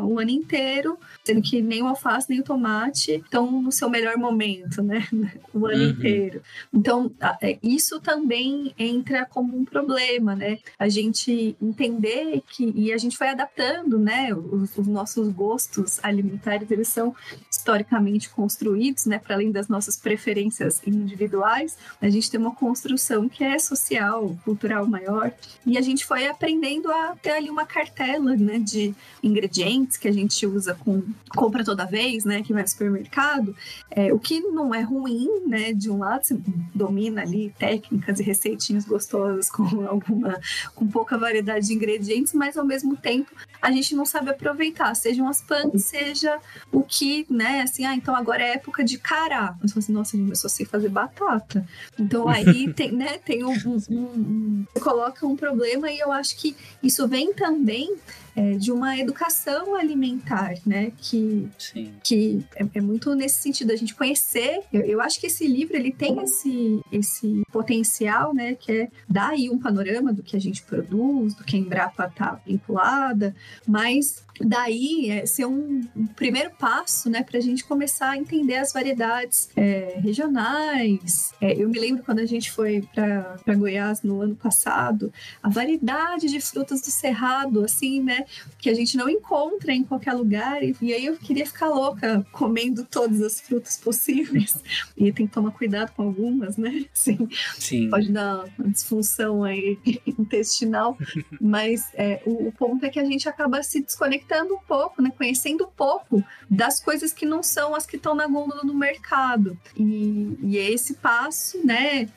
o 0.03 0.19
ano 0.19 0.29
inteiro, 0.29 0.97
sendo 1.23 1.41
que 1.41 1.61
nem 1.61 1.81
o 1.81 1.87
alface 1.87 2.29
nem 2.29 2.39
o 2.39 2.43
tomate 2.43 3.13
estão 3.13 3.61
no 3.61 3.71
seu 3.71 3.89
melhor 3.89 4.17
momento, 4.17 4.81
né? 4.81 5.07
o 5.53 5.65
ano 5.65 5.83
uhum. 5.83 5.89
inteiro. 5.89 6.41
Então, 6.73 7.11
é, 7.41 7.57
isso 7.61 7.99
também 7.99 8.73
entra 8.77 9.25
como 9.25 9.57
um 9.57 9.65
problema, 9.65 10.35
né? 10.35 10.59
A 10.77 10.87
gente 10.87 11.55
entender 11.61 12.41
que, 12.49 12.71
e 12.75 12.93
a 12.93 12.97
gente 12.97 13.17
vai 13.17 13.29
adaptando, 13.29 13.97
né? 13.99 14.33
Os, 14.33 14.77
os 14.77 14.87
nossos 14.87 15.29
gostos 15.29 15.99
alimentares, 16.03 16.69
eles 16.71 16.87
são 16.97 17.15
historicamente 17.51 18.27
construídos, 18.29 19.05
né, 19.05 19.19
para 19.19 19.35
além 19.35 19.51
das 19.51 19.67
nossas 19.67 19.97
preferências 19.97 20.81
individuais, 20.85 21.77
a 22.01 22.09
gente 22.09 22.31
tem 22.31 22.39
uma 22.39 22.55
construção 22.55 23.29
que 23.29 23.43
é 23.43 23.59
social, 23.59 24.35
cultural 24.43 24.87
maior, 24.87 25.31
e 25.65 25.77
a 25.77 25.81
gente 25.81 26.03
foi 26.05 26.27
aprendendo 26.27 26.91
a 26.91 27.15
ter 27.21 27.31
ali 27.31 27.49
uma 27.51 27.65
cartela, 27.65 28.35
né, 28.35 28.57
de 28.57 28.95
ingredientes 29.21 29.97
que 29.97 30.07
a 30.07 30.11
gente 30.11 30.45
usa 30.47 30.73
com 30.73 31.03
compra 31.35 31.63
toda 31.63 31.85
vez, 31.85 32.25
né, 32.25 32.41
que 32.41 32.51
vai 32.51 32.63
no 32.63 32.67
supermercado, 32.67 33.55
é, 33.91 34.11
o 34.11 34.17
que 34.17 34.39
não 34.39 34.73
é 34.73 34.81
ruim, 34.81 35.27
né, 35.45 35.73
de 35.73 35.91
um 35.91 35.99
lado 35.99 36.25
você 36.25 36.37
domina 36.73 37.21
ali 37.21 37.53
técnicas 37.59 38.19
e 38.19 38.23
receitinhas 38.23 38.85
gostosas 38.85 39.49
com 39.49 39.63
alguma 39.87 40.39
com 40.73 40.87
pouca 40.87 41.17
variedade 41.17 41.67
de 41.67 41.73
ingredientes, 41.73 42.33
mas 42.33 42.57
ao 42.57 42.65
mesmo 42.65 42.95
tempo 42.97 43.31
a 43.61 43.71
gente 43.71 43.95
não 43.95 44.05
sabe 44.05 44.29
aproveitar, 44.29 44.95
sejam 44.95 45.27
as 45.27 45.41
pães, 45.41 45.85
seja 45.85 46.39
o 46.71 46.83
que, 46.87 47.25
né, 47.29 47.61
assim, 47.61 47.85
ah, 47.85 47.93
então 47.93 48.15
agora 48.15 48.43
é 48.43 48.53
época 48.53 48.83
de 48.83 48.97
cará. 48.97 49.55
Mas 49.61 49.75
assim, 49.77 49.91
nossa, 49.91 50.17
eu 50.17 50.35
só 50.35 50.47
sei 50.47 50.65
fazer 50.65 50.89
batata. 50.89 51.67
Então 51.99 52.27
aí 52.27 52.71
tem, 52.73 52.91
né, 52.91 53.17
tem 53.17 53.43
um, 53.43 53.51
um, 53.51 53.77
um, 53.89 53.95
um, 53.95 54.65
coloca 54.79 55.25
um 55.25 55.35
problema 55.35 55.91
e 55.91 55.99
eu 55.99 56.11
acho 56.11 56.37
que 56.37 56.55
isso 56.81 57.07
vem 57.07 57.33
também 57.33 57.95
é, 58.37 58.51
de 58.51 58.71
uma 58.71 58.95
educação 58.99 59.73
alimentar, 59.73 60.53
né? 60.63 60.91
Que, 60.95 61.49
Sim. 61.57 61.91
que 62.03 62.45
é, 62.55 62.63
é, 62.75 62.81
muito 62.81 63.15
nesse 63.15 63.41
sentido, 63.41 63.71
a 63.71 63.75
gente 63.75 63.95
conhecer. 63.95 64.61
Eu, 64.71 64.81
eu, 64.81 65.01
acho 65.01 65.19
que 65.19 65.25
esse 65.25 65.47
livro 65.47 65.75
ele 65.75 65.91
tem 65.91 66.21
esse, 66.21 66.79
esse 66.91 67.41
potencial, 67.51 68.35
né? 68.35 68.53
Que 68.53 68.71
é 68.71 68.89
dar 69.09 69.29
aí 69.29 69.49
um 69.49 69.57
panorama 69.57 70.13
do 70.13 70.21
que 70.21 70.35
a 70.35 70.39
gente 70.39 70.61
produz, 70.61 71.33
do 71.33 71.43
que 71.43 71.55
a 71.55 71.59
Embrapa 71.59 72.05
está 72.05 72.39
vinculada, 72.45 73.35
mas 73.67 74.23
daí 74.41 75.09
é, 75.09 75.25
ser 75.25 75.45
um, 75.45 75.81
um, 75.95 76.05
primeiro 76.07 76.51
passo, 76.51 77.09
né? 77.09 77.23
Para 77.23 77.37
a 77.37 77.41
gente 77.41 77.63
começar 77.63 78.11
a 78.11 78.17
entender 78.17 78.55
as 78.55 78.73
variedades 78.73 79.49
é, 79.55 79.99
regionais. 79.99 81.33
É, 81.41 81.53
eu 81.61 81.69
me 81.69 81.79
lembro 81.79 82.03
quando 82.03 82.19
a 82.19 82.25
gente 82.25 82.51
foi 82.51 82.87
para 82.93 83.55
Goiás 83.55 84.01
no 84.03 84.21
ano 84.21 84.35
passado, 84.35 85.11
a 85.41 85.49
variedade 85.49 86.27
de 86.27 86.39
frutas 86.39 86.81
do 86.81 86.91
cerrado, 86.91 87.63
assim, 87.63 88.01
né? 88.01 88.25
que 88.59 88.69
a 88.69 88.73
gente 88.73 88.97
não 88.97 89.09
encontra 89.09 89.73
em 89.73 89.83
qualquer 89.83 90.13
lugar. 90.13 90.63
E, 90.63 90.75
e 90.81 90.93
aí 90.93 91.05
eu 91.05 91.17
queria 91.17 91.45
ficar 91.45 91.69
louca 91.69 92.25
comendo 92.31 92.83
todas 92.85 93.21
as 93.21 93.39
frutas 93.39 93.77
possíveis. 93.77 94.61
E 94.97 95.11
tem 95.11 95.27
que 95.27 95.33
tomar 95.33 95.51
cuidado 95.51 95.91
com 95.93 96.03
algumas, 96.03 96.57
né? 96.57 96.85
Sim. 96.93 97.27
Sim. 97.57 97.89
Pode 97.89 98.11
dar 98.11 98.45
uma 98.57 98.69
disfunção 98.69 99.43
aí 99.43 99.77
intestinal. 100.05 100.97
Mas 101.39 101.89
é, 101.93 102.21
o, 102.25 102.47
o, 102.47 102.51
ponto 102.51 102.85
é 102.85 102.89
que 102.89 102.99
a 102.99 103.05
gente 103.05 103.27
acaba 103.27 103.61
se 103.63 103.81
desconectando 103.81 104.26
um 104.53 104.59
pouco, 104.59 105.01
né? 105.01 105.11
Conhecendo 105.15 105.65
um 105.65 105.71
pouco 105.75 106.23
das 106.49 106.79
coisas 106.79 107.13
que 107.13 107.25
não 107.25 107.43
são 107.43 107.75
as 107.75 107.85
que 107.85 107.97
estão 107.97 108.15
na 108.15 108.27
gôndola 108.27 108.61
do 108.63 108.73
mercado. 108.73 109.57
E, 109.75 110.37
e 110.43 110.57
é 110.57 110.71
esse 110.71 110.95
passo, 110.95 111.65
né? 111.65 112.09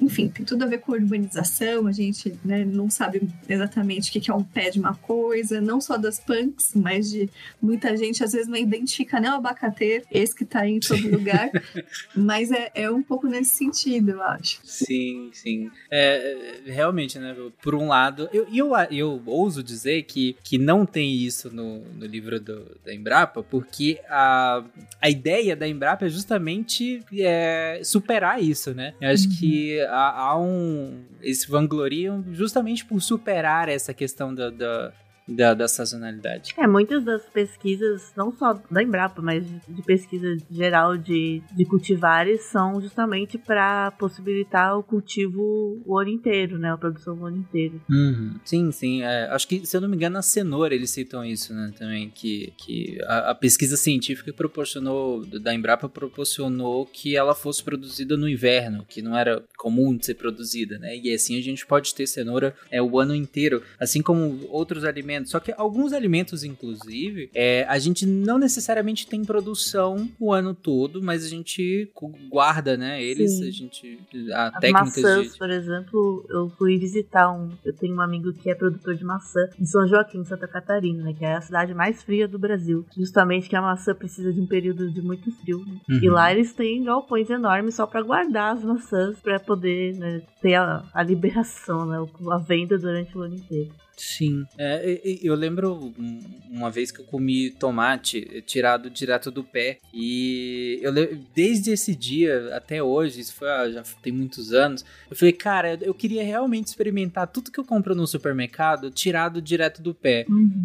Enfim, 0.00 0.28
tem 0.28 0.44
tudo 0.44 0.64
a 0.64 0.66
ver 0.66 0.78
com 0.78 0.92
urbanização. 0.92 1.86
A 1.86 1.92
gente 1.92 2.38
né, 2.44 2.64
não 2.64 2.90
sabe 2.90 3.28
exatamente 3.48 4.10
o 4.10 4.20
que 4.20 4.30
é 4.30 4.34
um 4.34 4.44
pé 4.44 4.70
de 4.70 4.78
uma 4.78 4.94
coisa 4.94 5.40
coisa, 5.40 5.60
não 5.60 5.80
só 5.80 5.96
das 5.96 6.18
punks, 6.18 6.72
mas 6.74 7.10
de 7.10 7.28
muita 7.60 7.96
gente 7.96 8.22
às 8.22 8.32
vezes 8.32 8.48
não 8.48 8.56
identifica 8.56 9.20
nem 9.20 9.30
o 9.30 9.34
abacateiro, 9.34 10.04
esse 10.10 10.34
que 10.34 10.44
tá 10.44 10.60
aí 10.60 10.72
em 10.72 10.80
todo 10.80 11.10
lugar. 11.10 11.50
mas 12.14 12.50
é, 12.50 12.70
é 12.74 12.90
um 12.90 13.02
pouco 13.02 13.26
nesse 13.26 13.56
sentido, 13.56 14.12
eu 14.12 14.22
acho. 14.22 14.60
Sim, 14.64 15.30
sim. 15.32 15.70
É, 15.90 16.60
é 16.66 16.72
realmente, 16.72 17.18
né? 17.18 17.34
Por 17.62 17.74
um 17.74 17.88
lado, 17.88 18.28
eu, 18.32 18.46
eu, 18.52 18.70
eu 18.90 19.22
ouso 19.26 19.62
dizer 19.62 20.02
que, 20.04 20.36
que 20.42 20.58
não 20.58 20.86
tem 20.86 21.12
isso 21.14 21.49
no, 21.52 21.80
no 21.80 22.06
livro 22.06 22.40
do, 22.40 22.76
da 22.84 22.94
Embrapa, 22.94 23.42
porque 23.42 24.00
a, 24.08 24.62
a 25.00 25.10
ideia 25.10 25.54
da 25.54 25.66
Embrapa 25.66 26.06
é 26.06 26.08
justamente 26.08 27.04
é, 27.18 27.80
superar 27.84 28.42
isso, 28.42 28.74
né? 28.74 28.94
Eu 29.00 29.10
acho 29.10 29.28
uhum. 29.28 29.36
que 29.38 29.80
há, 29.82 30.20
há 30.20 30.38
um. 30.38 31.02
Eles 31.20 31.44
vangloriam 31.44 32.24
justamente 32.32 32.84
por 32.84 33.00
superar 33.00 33.68
essa 33.68 33.92
questão 33.92 34.34
da, 34.34 34.50
da 34.50 34.92
da, 35.26 35.54
da 35.54 35.68
sazonalidade. 35.68 36.54
É, 36.58 36.66
muitas 36.66 37.04
das 37.04 37.22
pesquisas, 37.26 38.12
não 38.16 38.32
só 38.32 38.60
da 38.70 38.82
Embrapa, 38.82 39.22
mas 39.22 39.44
de 39.68 39.82
pesquisa 39.82 40.36
geral 40.50 40.96
de, 40.96 41.42
de 41.52 41.64
cultivares, 41.64 42.42
são 42.44 42.80
justamente 42.80 43.38
para 43.38 43.90
possibilitar 43.92 44.76
o 44.78 44.82
cultivo 44.82 45.80
o 45.84 45.98
ano 45.98 46.10
inteiro, 46.10 46.58
né? 46.58 46.72
A 46.72 46.76
produção 46.76 47.16
o 47.16 47.26
ano 47.26 47.38
inteiro. 47.38 47.80
Uhum. 47.88 48.34
Sim, 48.44 48.72
sim. 48.72 49.02
É, 49.02 49.28
acho 49.30 49.46
que, 49.46 49.64
se 49.64 49.76
eu 49.76 49.80
não 49.80 49.88
me 49.88 49.96
engano, 49.96 50.14
na 50.14 50.22
cenoura 50.22 50.74
eles 50.74 50.90
citam 50.90 51.24
isso, 51.24 51.54
né? 51.54 51.72
Também, 51.78 52.10
que, 52.10 52.52
que 52.56 52.98
a, 53.04 53.30
a 53.30 53.34
pesquisa 53.34 53.76
científica 53.76 54.32
proporcionou, 54.32 55.24
da 55.24 55.54
Embrapa 55.54 55.88
proporcionou 55.88 56.86
que 56.86 57.16
ela 57.16 57.34
fosse 57.34 57.62
produzida 57.62 58.16
no 58.16 58.28
inverno, 58.28 58.84
que 58.88 59.02
não 59.02 59.16
era 59.16 59.42
comum 59.56 59.96
de 59.96 60.06
ser 60.06 60.14
produzida, 60.14 60.78
né? 60.78 60.96
E 60.96 61.12
assim 61.14 61.38
a 61.38 61.42
gente 61.42 61.66
pode 61.66 61.94
ter 61.94 62.06
cenoura 62.06 62.54
é, 62.70 62.82
o 62.82 62.98
ano 62.98 63.14
inteiro, 63.14 63.62
assim 63.78 64.02
como 64.02 64.46
outros 64.48 64.84
alimentos. 64.84 65.09
Só 65.24 65.40
que 65.40 65.52
alguns 65.56 65.92
alimentos, 65.92 66.44
inclusive, 66.44 67.30
é, 67.34 67.64
a 67.68 67.78
gente 67.78 68.06
não 68.06 68.38
necessariamente 68.38 69.06
tem 69.06 69.24
produção 69.24 70.08
o 70.18 70.32
ano 70.32 70.54
todo, 70.54 71.02
mas 71.02 71.24
a 71.24 71.28
gente 71.28 71.90
guarda, 72.28 72.76
né? 72.76 73.02
Eles, 73.02 73.32
Sim. 73.32 73.48
a 73.48 73.50
gente. 73.50 74.00
A 74.32 74.46
As 74.48 74.60
técnicas 74.60 75.02
maçãs, 75.02 75.32
de. 75.32 75.38
por 75.38 75.50
exemplo, 75.50 76.26
eu 76.28 76.50
fui 76.50 76.78
visitar 76.78 77.30
um. 77.32 77.50
Eu 77.64 77.72
tenho 77.74 77.96
um 77.96 78.00
amigo 78.00 78.32
que 78.32 78.50
é 78.50 78.54
produtor 78.54 78.94
de 78.94 79.04
maçã 79.04 79.40
em 79.58 79.64
São 79.64 79.86
Joaquim, 79.86 80.24
Santa 80.24 80.48
Catarina, 80.48 81.02
né? 81.02 81.14
Que 81.16 81.24
é 81.24 81.34
a 81.34 81.40
cidade 81.40 81.74
mais 81.74 82.02
fria 82.02 82.26
do 82.26 82.38
Brasil. 82.38 82.84
Justamente 82.96 83.48
que 83.48 83.56
a 83.56 83.62
maçã 83.62 83.94
precisa 83.94 84.32
de 84.32 84.40
um 84.40 84.46
período 84.46 84.90
de 84.90 85.00
muito 85.00 85.30
frio. 85.40 85.64
Né? 85.64 85.80
Uhum. 85.88 86.00
E 86.02 86.08
lá 86.08 86.32
eles 86.32 86.52
têm 86.52 86.84
galpões 86.84 87.30
enormes 87.30 87.74
só 87.74 87.86
para 87.86 88.02
guardar 88.02 88.56
as 88.56 88.64
maçãs 88.64 89.18
para 89.20 89.38
poder 89.38 89.94
né, 89.96 90.22
ter 90.40 90.54
a, 90.54 90.84
a 90.92 91.02
liberação, 91.02 91.86
né? 91.86 91.98
A 92.30 92.38
venda 92.38 92.78
durante 92.78 93.16
o 93.16 93.22
ano 93.22 93.34
inteiro. 93.34 93.70
Sim. 94.00 94.46
É, 94.56 94.98
eu 95.22 95.34
lembro 95.34 95.92
um- 95.98 96.20
uma 96.50 96.70
vez 96.70 96.90
que 96.90 97.00
eu 97.00 97.04
comi 97.04 97.50
tomate 97.50 98.42
tirado 98.46 98.88
direto 98.88 99.30
do 99.30 99.44
pé. 99.44 99.78
E 99.92 100.78
eu 100.82 100.90
desde 101.34 101.70
esse 101.70 101.94
dia 101.94 102.54
até 102.56 102.82
hoje, 102.82 103.20
isso 103.20 103.34
foi 103.34 103.48
ah, 103.50 103.70
já 103.70 103.82
tem 104.02 104.10
muitos 104.12 104.52
anos, 104.54 104.84
eu 105.10 105.14
falei, 105.16 105.32
cara, 105.32 105.78
eu 105.82 105.92
queria 105.92 106.22
realmente 106.24 106.68
experimentar 106.68 107.26
tudo 107.26 107.50
que 107.50 107.60
eu 107.60 107.64
compro 107.64 107.94
no 107.94 108.06
supermercado 108.06 108.90
tirado 108.90 109.42
direto 109.42 109.82
do 109.82 109.94
pé. 109.94 110.24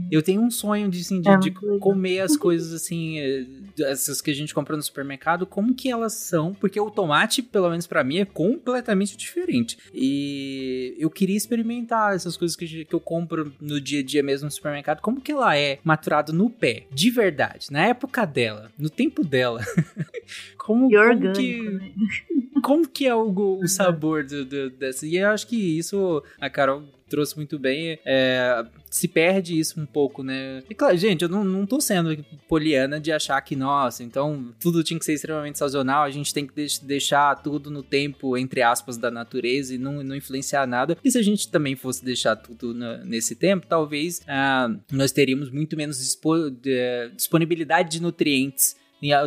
Eu 0.10 0.22
tenho 0.24 0.42
um 0.42 0.50
sonho 0.50 0.90
de, 0.90 1.02
assim, 1.02 1.20
de, 1.20 1.30
É 1.30 1.38
de 1.38 1.52
comer 1.80 2.20
as 2.22 2.38
coisas 2.38 2.72
assim, 2.72 3.20
eh, 3.20 3.46
essas 3.80 4.22
que 4.22 4.32
a 4.32 4.36
gente 4.36 4.54
compra 4.54 4.78
no 4.78 4.82
supermercado, 4.82 5.46
como 5.46 5.74
que 5.76 5.90
elas 5.92 6.14
são, 6.14 6.54
porque 6.54 6.80
o 6.80 6.90
tomate, 6.90 7.42
pelo 7.42 7.70
menos 7.70 7.86
pra 7.86 8.02
mim, 8.04 8.20
é 8.20 8.26
completamente 8.26 9.18
diferente. 9.18 9.78
E 9.94 10.96
eu 10.98 11.10
queria 11.10 11.36
experimentar 11.36 12.16
essas 12.16 12.38
coisas 12.38 12.56
que, 12.56 12.86
que 12.86 12.94
eu 12.96 13.00
compro 13.00 13.25
no 13.60 13.80
dia 13.82 14.00
a 14.00 14.04
dia 14.04 14.24
mesmo 14.24 14.46
no 14.46 14.52
supermercado, 14.52 15.02
como 15.02 15.22
que 15.22 15.32
ela 15.32 15.58
é 15.58 15.80
maturada 15.84 16.32
no 16.32 16.50
pé, 16.50 16.88
de 16.92 17.10
verdade, 17.10 17.68
na 17.72 17.88
época 17.88 18.26
dela, 18.26 18.72
no 18.78 18.90
tempo 18.90 19.24
dela. 19.24 19.62
como, 20.58 20.90
E 20.92 20.96
como 20.96 21.08
orgânico, 21.08 21.34
que 21.36 21.70
né? 21.70 21.92
como 22.66 22.88
que 22.88 23.06
é 23.06 23.14
o, 23.14 23.30
o 23.62 23.68
sabor 23.68 24.24
do, 24.26 24.44
do- 24.44 24.70
dessa. 24.72 25.06
E 25.06 25.18
eu 25.18 25.30
acho 25.30 25.46
que 25.48 25.56
isso 25.78 26.24
a 26.42 26.50
Carol 26.50 26.84
trouxe 27.08 27.36
muito 27.36 27.60
bem. 27.60 28.00
é, 28.04 28.66
se 28.90 29.08
perde 29.08 29.60
isso 29.60 29.80
um 29.80 29.86
pouco, 29.86 30.24
né? 30.24 30.64
E 30.70 30.74
claro, 30.74 30.98
gente, 30.98 31.22
eu 31.22 31.30
não, 31.30 31.44
não 31.44 31.66
tô 31.66 31.80
sendo 31.80 32.18
poliana 32.48 33.00
de 33.00 33.12
achar 33.12 33.40
que, 33.42 33.56
nossa, 33.56 34.04
então 34.04 34.52
tudo 34.60 34.84
tinha 34.84 34.98
que 34.98 35.06
ser 35.06 35.14
extremamente 35.14 35.60
sazonal, 35.60 36.04
a 36.04 36.10
gente 36.10 36.34
tem 36.34 36.48
que 36.48 36.54
deix- 36.56 36.80
deixar 36.80 37.36
tudo 37.36 37.70
no 37.70 37.84
tempo, 37.84 38.36
entre 38.38 38.62
aspas, 38.64 38.98
da 38.98 39.12
natureza 39.12 39.76
e 39.76 39.78
não, 39.78 40.02
não 40.02 40.16
influenciar 40.16 40.66
nada. 40.66 40.98
E 41.04 41.12
se 41.12 41.18
a 41.20 41.22
gente 41.22 41.50
também 41.52 41.76
fosse 41.76 42.04
deixar 42.04 42.36
tudo 42.38 42.74
na- 42.74 42.98
nesse 43.06 43.36
tempo, 43.36 43.68
talvez 43.68 44.22
ah, 44.28 44.74
nós 44.92 45.12
teríamos 45.12 45.52
muito 45.52 45.76
menos 45.78 45.98
dispo- 46.00 46.50
de- 46.50 47.12
disponibilidade 47.16 47.90
de 47.92 48.02
nutrientes 48.02 48.76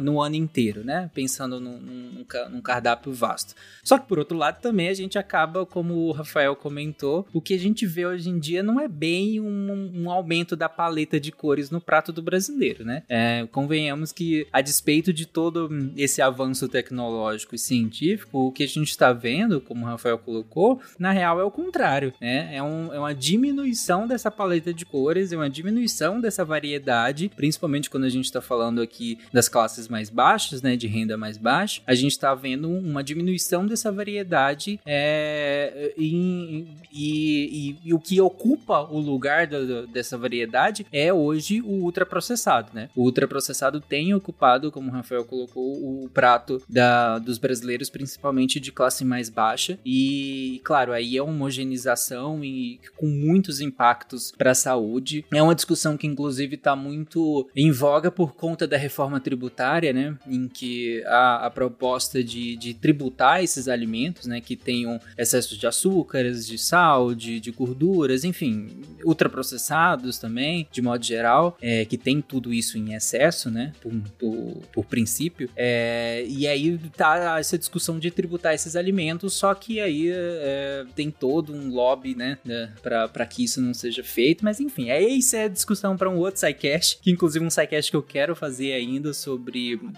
no 0.03 0.21
ano 0.21 0.35
inteiro, 0.35 0.85
né? 0.85 1.11
Pensando 1.15 1.61
num, 1.61 1.79
num 1.79 2.25
num 2.51 2.61
cardápio 2.61 3.13
vasto. 3.13 3.55
Só 3.83 3.97
que 3.99 4.07
por 4.07 4.19
outro 4.19 4.37
lado 4.37 4.61
também 4.61 4.89
a 4.89 4.95
gente 4.95 5.19
acaba, 5.19 5.65
como 5.65 5.95
o 5.95 6.13
Rafael 6.13 6.55
comentou, 6.55 7.27
o 7.33 7.41
que 7.41 7.55
a 7.55 7.59
gente 7.59 7.87
vê 7.87 8.05
hoje 8.07 8.29
em 8.29 8.39
dia 8.39 8.63
não 8.63 8.79
é 8.81 8.87
bem 8.89 9.41
um, 9.41 9.93
um 10.03 10.11
aumento 10.11 10.55
da 10.55 10.69
paleta 10.69 11.19
de 11.19 11.33
cores 11.33 11.71
no 11.71 11.81
prato 11.81 12.13
do 12.13 12.21
brasileiro, 12.23 12.85
né? 12.85 13.03
É, 13.09 13.47
convenhamos 13.51 14.13
que 14.13 14.47
a 14.53 14.61
despeito 14.61 15.13
de 15.13 15.27
todo 15.27 15.69
esse 15.97 16.21
avanço 16.21 16.69
tecnológico 16.69 17.55
e 17.55 17.59
científico, 17.59 18.39
o 18.49 18.53
que 18.53 18.63
a 18.65 18.69
gente 18.69 18.89
está 18.91 19.13
vendo, 19.13 19.61
como 19.61 19.85
o 19.85 19.89
Rafael 19.89 20.19
colocou, 20.19 20.81
na 20.99 21.11
real 21.13 21.41
é 21.41 21.45
o 21.45 21.51
contrário, 21.51 22.13
né? 22.21 22.51
É, 22.55 22.63
um- 22.63 22.93
é 22.93 22.99
uma 22.99 23.15
diminuição 23.15 24.07
dessa 24.07 24.31
paleta 24.31 24.73
de 24.75 24.85
cores, 24.85 25.33
é 25.33 25.37
uma 25.37 25.49
diminuição 25.51 26.21
dessa 26.21 26.45
variedade, 26.45 27.31
principalmente 27.35 27.89
quando 27.91 28.05
a 28.05 28.09
gente 28.09 28.25
está 28.27 28.41
falando 28.41 28.81
aqui 28.83 29.19
das 29.33 29.49
classes 29.49 29.68
mais 29.89 30.09
baixas, 30.09 30.63
né, 30.63 30.77
de 30.77 30.87
renda 30.87 31.17
mais 31.17 31.37
baixa, 31.37 31.83
a 31.87 31.95
gente 31.95 32.13
está 32.13 32.35
vendo 32.35 32.69
uma 32.71 33.03
diminuição 33.05 33.67
dessa 33.67 33.91
variedade 33.93 34.81
é, 34.87 35.93
em- 35.99 36.67
e, 36.93 37.77
e- 37.83 37.89
e 37.89 37.95
o 37.95 37.99
que 37.99 38.21
ocupa 38.21 38.81
o 38.81 38.99
lugar 38.99 39.47
do- 39.47 39.87
dessa 39.87 40.17
variedade 40.17 40.87
é 40.93 41.13
hoje 41.13 41.61
o 41.61 41.85
ultraprocessado, 41.85 42.71
né? 42.73 42.89
O 42.97 43.03
ultraprocessado 43.05 43.81
tem 43.81 44.15
ocupado, 44.15 44.71
como 44.73 44.89
o 44.89 44.93
Rafael 44.93 45.25
colocou, 45.25 45.73
o 46.05 46.09
prato 46.09 46.63
da, 46.69 47.19
dos 47.19 47.39
brasileiros, 47.39 47.91
principalmente 47.91 48.59
de 48.61 48.73
classe 48.73 49.05
mais 49.05 49.29
baixa. 49.29 49.79
E, 49.85 50.61
claro, 50.65 50.93
aí 50.93 51.17
é 51.17 51.23
homogeneização 51.23 52.45
e 52.45 52.81
com 52.97 53.07
muitos 53.07 53.61
impactos 53.61 54.33
para 54.37 54.53
a 54.53 54.55
saúde. 54.55 55.25
É 55.33 55.43
uma 55.43 55.55
discussão 55.55 55.97
que, 55.97 56.07
inclusive, 56.07 56.55
está 56.55 56.75
muito 56.75 57.49
em 57.55 57.71
voga 57.71 58.11
por 58.11 58.35
conta 58.35 58.67
da 58.67 58.77
reforma 58.77 59.21
tributária, 59.21 59.58
né? 59.93 60.17
Em 60.27 60.49
que 60.49 61.03
a, 61.07 61.47
a 61.47 61.51
proposta 61.51 62.23
de, 62.23 62.57
de 62.57 62.75
tributar 62.75 63.43
esses 63.43 63.69
alimentos, 63.69 64.27
né? 64.27 64.41
Que 64.41 64.57
tenham 64.57 65.01
excesso 65.17 65.57
de 65.57 65.67
açúcares, 65.67 66.47
de 66.47 66.59
sal, 66.59 67.15
de, 67.15 67.41
de 67.41 67.51
gorduras, 67.51 68.25
enfim, 68.25 68.69
ultraprocessados 69.05 70.19
também, 70.19 70.67
de 70.71 70.83
modo 70.83 71.05
geral, 71.05 71.57
é, 71.61 71.85
que 71.85 71.97
tem 71.97 72.21
tudo 72.21 72.53
isso 72.53 72.79
em 72.79 72.95
excesso, 72.95 73.51
né? 73.51 73.73
Por, 73.81 73.93
por, 74.19 74.63
por 74.73 74.85
princípio. 74.87 75.51
É, 75.57 76.25
e 76.27 76.47
aí 76.47 76.79
tá 76.97 77.39
essa 77.39 77.59
discussão 77.59 77.99
de 77.99 78.11
tributar 78.11 78.55
esses 78.55 78.77
alimentos, 78.77 79.35
só 79.35 79.55
que 79.55 79.81
aí 79.81 80.11
é, 80.11 80.85
tem 80.95 81.11
todo 81.11 81.53
um 81.53 81.71
lobby, 81.71 82.15
né? 82.15 82.39
né, 82.45 82.73
para 82.83 83.27
que 83.27 83.45
isso 83.45 83.61
não 83.61 83.75
seja 83.75 84.03
feito, 84.03 84.45
mas 84.45 84.61
enfim, 84.61 84.91
é 84.91 85.01
isso 85.01 85.37
é 85.37 85.49
discussão 85.49 85.97
para 85.97 86.09
um 86.09 86.17
outro 86.17 86.41
SciCast, 86.41 86.99
que 87.01 87.11
inclusive 87.11 87.45
um 87.45 87.51
SciCast 87.51 87.91
que 87.91 87.97
eu 87.97 88.03
quero 88.03 88.35
fazer 88.35 88.73
ainda 88.73 89.13
sobre, 89.13 89.38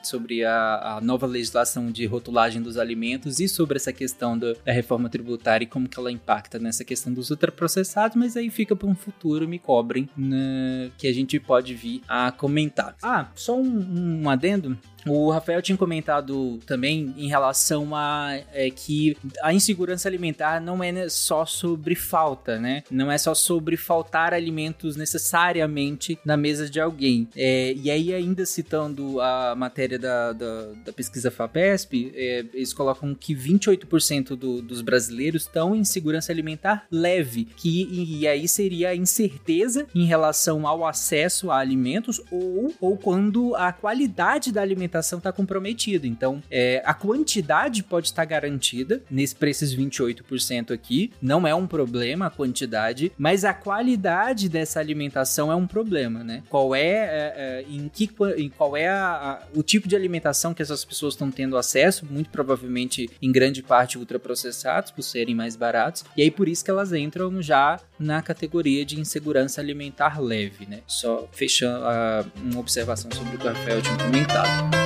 sobre 0.03 0.45
a, 0.45 0.97
a 0.97 1.01
nova 1.01 1.27
legislação 1.27 1.91
de 1.91 2.07
rotulagem 2.07 2.61
dos 2.63 2.77
alimentos 2.77 3.41
e 3.41 3.49
sobre 3.49 3.77
essa 3.77 3.93
questão 3.93 4.37
do- 4.39 4.55
da 4.65 4.73
reforma 4.73 5.09
tributária 5.09 5.65
e 5.65 5.69
como 5.69 5.89
que 5.89 5.99
ela 5.99 6.11
impacta 6.13 6.59
nessa 6.59 6.85
questão 6.85 7.13
dos 7.13 7.31
ultraprocessados, 7.31 8.17
mas 8.17 8.37
aí 8.37 8.51
fica 8.51 8.75
para 8.77 8.89
um 8.89 8.95
futuro, 8.95 9.49
me 9.49 9.59
cobrem, 9.59 10.09
né, 10.17 10.91
que 10.99 11.07
a 11.07 11.13
gente 11.13 11.39
pode 11.41 11.75
vir 11.75 12.03
a 12.09 12.31
comentar. 12.33 12.95
Ah, 13.03 13.29
só 13.35 13.59
um, 13.59 14.23
um 14.23 14.31
adendo. 14.31 14.77
O 15.07 15.31
Rafael 15.31 15.63
tinha 15.63 15.77
comentado 15.79 16.59
também 16.67 17.15
em 17.17 17.29
relação 17.29 17.95
a 17.95 18.39
é, 18.53 18.71
que 18.71 19.17
a 19.43 19.53
insegurança 19.53 20.09
alimentar 20.09 20.61
não 20.61 20.83
é 20.83 21.09
só 21.09 21.45
sobre 21.47 21.95
falta, 21.95 22.59
né? 22.59 22.83
Não 22.91 23.11
é 23.11 23.17
só 23.19 23.35
sobre 23.35 23.77
faltar 23.77 24.35
alimentos 24.35 24.97
necessariamente 24.97 26.19
na 26.25 26.37
mesa 26.37 26.69
de 26.69 26.81
alguém. 26.81 27.29
É, 27.37 27.73
e 27.75 27.91
aí, 27.91 28.13
ainda 28.13 28.45
citando 28.45 29.21
a 29.21 29.55
matéria 29.57 29.99
da, 29.99 30.33
da, 30.33 30.67
da 30.85 30.93
pesquisa 30.93 31.31
FAPESP, 31.31 32.13
é, 32.15 32.45
eles 32.53 32.73
colocam 32.73 33.15
que 33.15 33.35
28% 33.35 34.37
do- 34.37 34.61
dos 34.63 34.83
brasileiros 34.83 35.43
estão 35.43 35.75
em 35.75 35.85
segurança 35.85 36.31
alimentar 36.33 36.87
leve, 36.91 37.45
que 37.57 37.83
e, 37.91 38.21
e 38.21 38.29
aí 38.29 38.47
seria 38.47 38.91
a 38.91 38.97
incerteza 38.97 39.87
em 39.95 40.05
relação 40.05 40.67
ao 40.67 40.87
acesso 40.87 41.51
a 41.51 41.59
alimentos 41.59 42.21
ou, 42.31 42.75
ou 42.81 42.97
quando 42.97 43.55
a 43.57 43.73
qualidade 43.73 44.53
da 44.53 44.61
alimentação 44.61 44.90
está 45.19 45.33
comprometida. 45.33 46.07
Então, 46.07 46.43
é, 46.51 46.83
a 46.85 46.93
quantidade 46.93 47.83
pode 47.83 48.09
estar 48.09 48.25
garantida 48.25 49.03
nesse 49.11 49.35
esses 49.51 49.75
28% 49.75 50.73
aqui, 50.73 51.13
não 51.21 51.47
é 51.47 51.55
um 51.55 51.67
problema 51.67 52.27
a 52.27 52.31
quantidade, 52.31 53.13
mas 53.17 53.45
a 53.45 53.53
qualidade 53.55 54.49
dessa 54.49 54.81
alimentação 54.81 55.51
é 55.51 55.55
um 55.55 55.67
problema, 55.67 56.23
né? 56.25 56.43
Qual 56.49 56.75
é, 56.75 56.81
é, 56.89 57.35
é, 57.37 57.65
em 57.69 57.89
que 57.89 58.11
em 58.37 58.49
qual 58.49 58.77
é 58.77 58.89
a- 58.89 59.13
a- 59.15 59.43
o 59.55 59.63
tipo 59.63 59.89
de 59.89 59.97
alimentação 59.97 60.53
que 60.55 60.63
essas 60.63 60.85
pessoas 60.85 61.15
estão 61.15 61.31
tendo 61.31 61.57
acesso, 61.57 62.07
muito 62.11 62.31
provavelmente 62.31 63.09
em 63.21 63.31
grande 63.33 63.63
parte 63.63 63.99
ultraprocessados 63.99 64.91
por 64.91 65.03
serem 65.03 65.35
mais 65.35 65.57
baratos, 65.57 66.05
e 66.17 66.23
aí 66.23 66.31
por 66.31 66.49
isso 66.49 66.65
que 66.65 66.71
elas 66.71 66.93
entram 66.93 67.41
já 67.43 67.79
na 67.99 68.23
categoria 68.23 68.85
de 68.85 68.99
insegurança 69.01 69.61
alimentar 69.61 70.21
leve, 70.21 70.67
né? 70.67 70.81
Só 70.87 71.29
fechando 71.33 71.85
ah, 71.85 72.25
uma 72.37 72.61
observação 72.61 73.11
sobre 73.13 73.37
o 73.37 73.41
o 73.41 73.43
Rafael 73.43 73.81
tinha 73.83 73.97
comentado. 73.97 74.80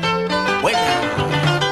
buena. 0.65 1.64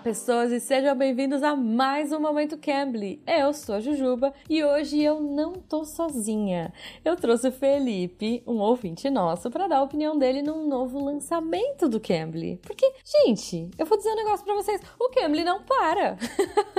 Pessoas, 0.00 0.50
e 0.50 0.58
sejam 0.58 0.96
bem-vindos 0.96 1.42
a 1.42 1.54
mais 1.54 2.10
um 2.10 2.18
Momento 2.18 2.56
Cambly. 2.56 3.22
Eu 3.26 3.52
sou 3.52 3.74
a 3.74 3.80
Jujuba 3.80 4.32
e 4.48 4.64
hoje 4.64 5.02
eu 5.02 5.20
não 5.20 5.52
tô 5.52 5.84
sozinha. 5.84 6.72
Eu 7.04 7.16
trouxe 7.16 7.48
o 7.48 7.52
Felipe, 7.52 8.42
um 8.46 8.60
ouvinte 8.60 9.10
nosso, 9.10 9.50
para 9.50 9.68
dar 9.68 9.76
a 9.76 9.82
opinião 9.82 10.18
dele 10.18 10.40
num 10.40 10.66
novo 10.66 11.04
lançamento 11.04 11.86
do 11.86 12.00
Cambly. 12.00 12.58
Porque, 12.62 12.90
gente, 13.04 13.68
eu 13.76 13.84
vou 13.84 13.98
dizer 13.98 14.10
um 14.10 14.16
negócio 14.16 14.44
pra 14.44 14.54
vocês: 14.54 14.80
o 14.98 15.10
Cambly 15.10 15.44
não 15.44 15.62
para. 15.62 16.16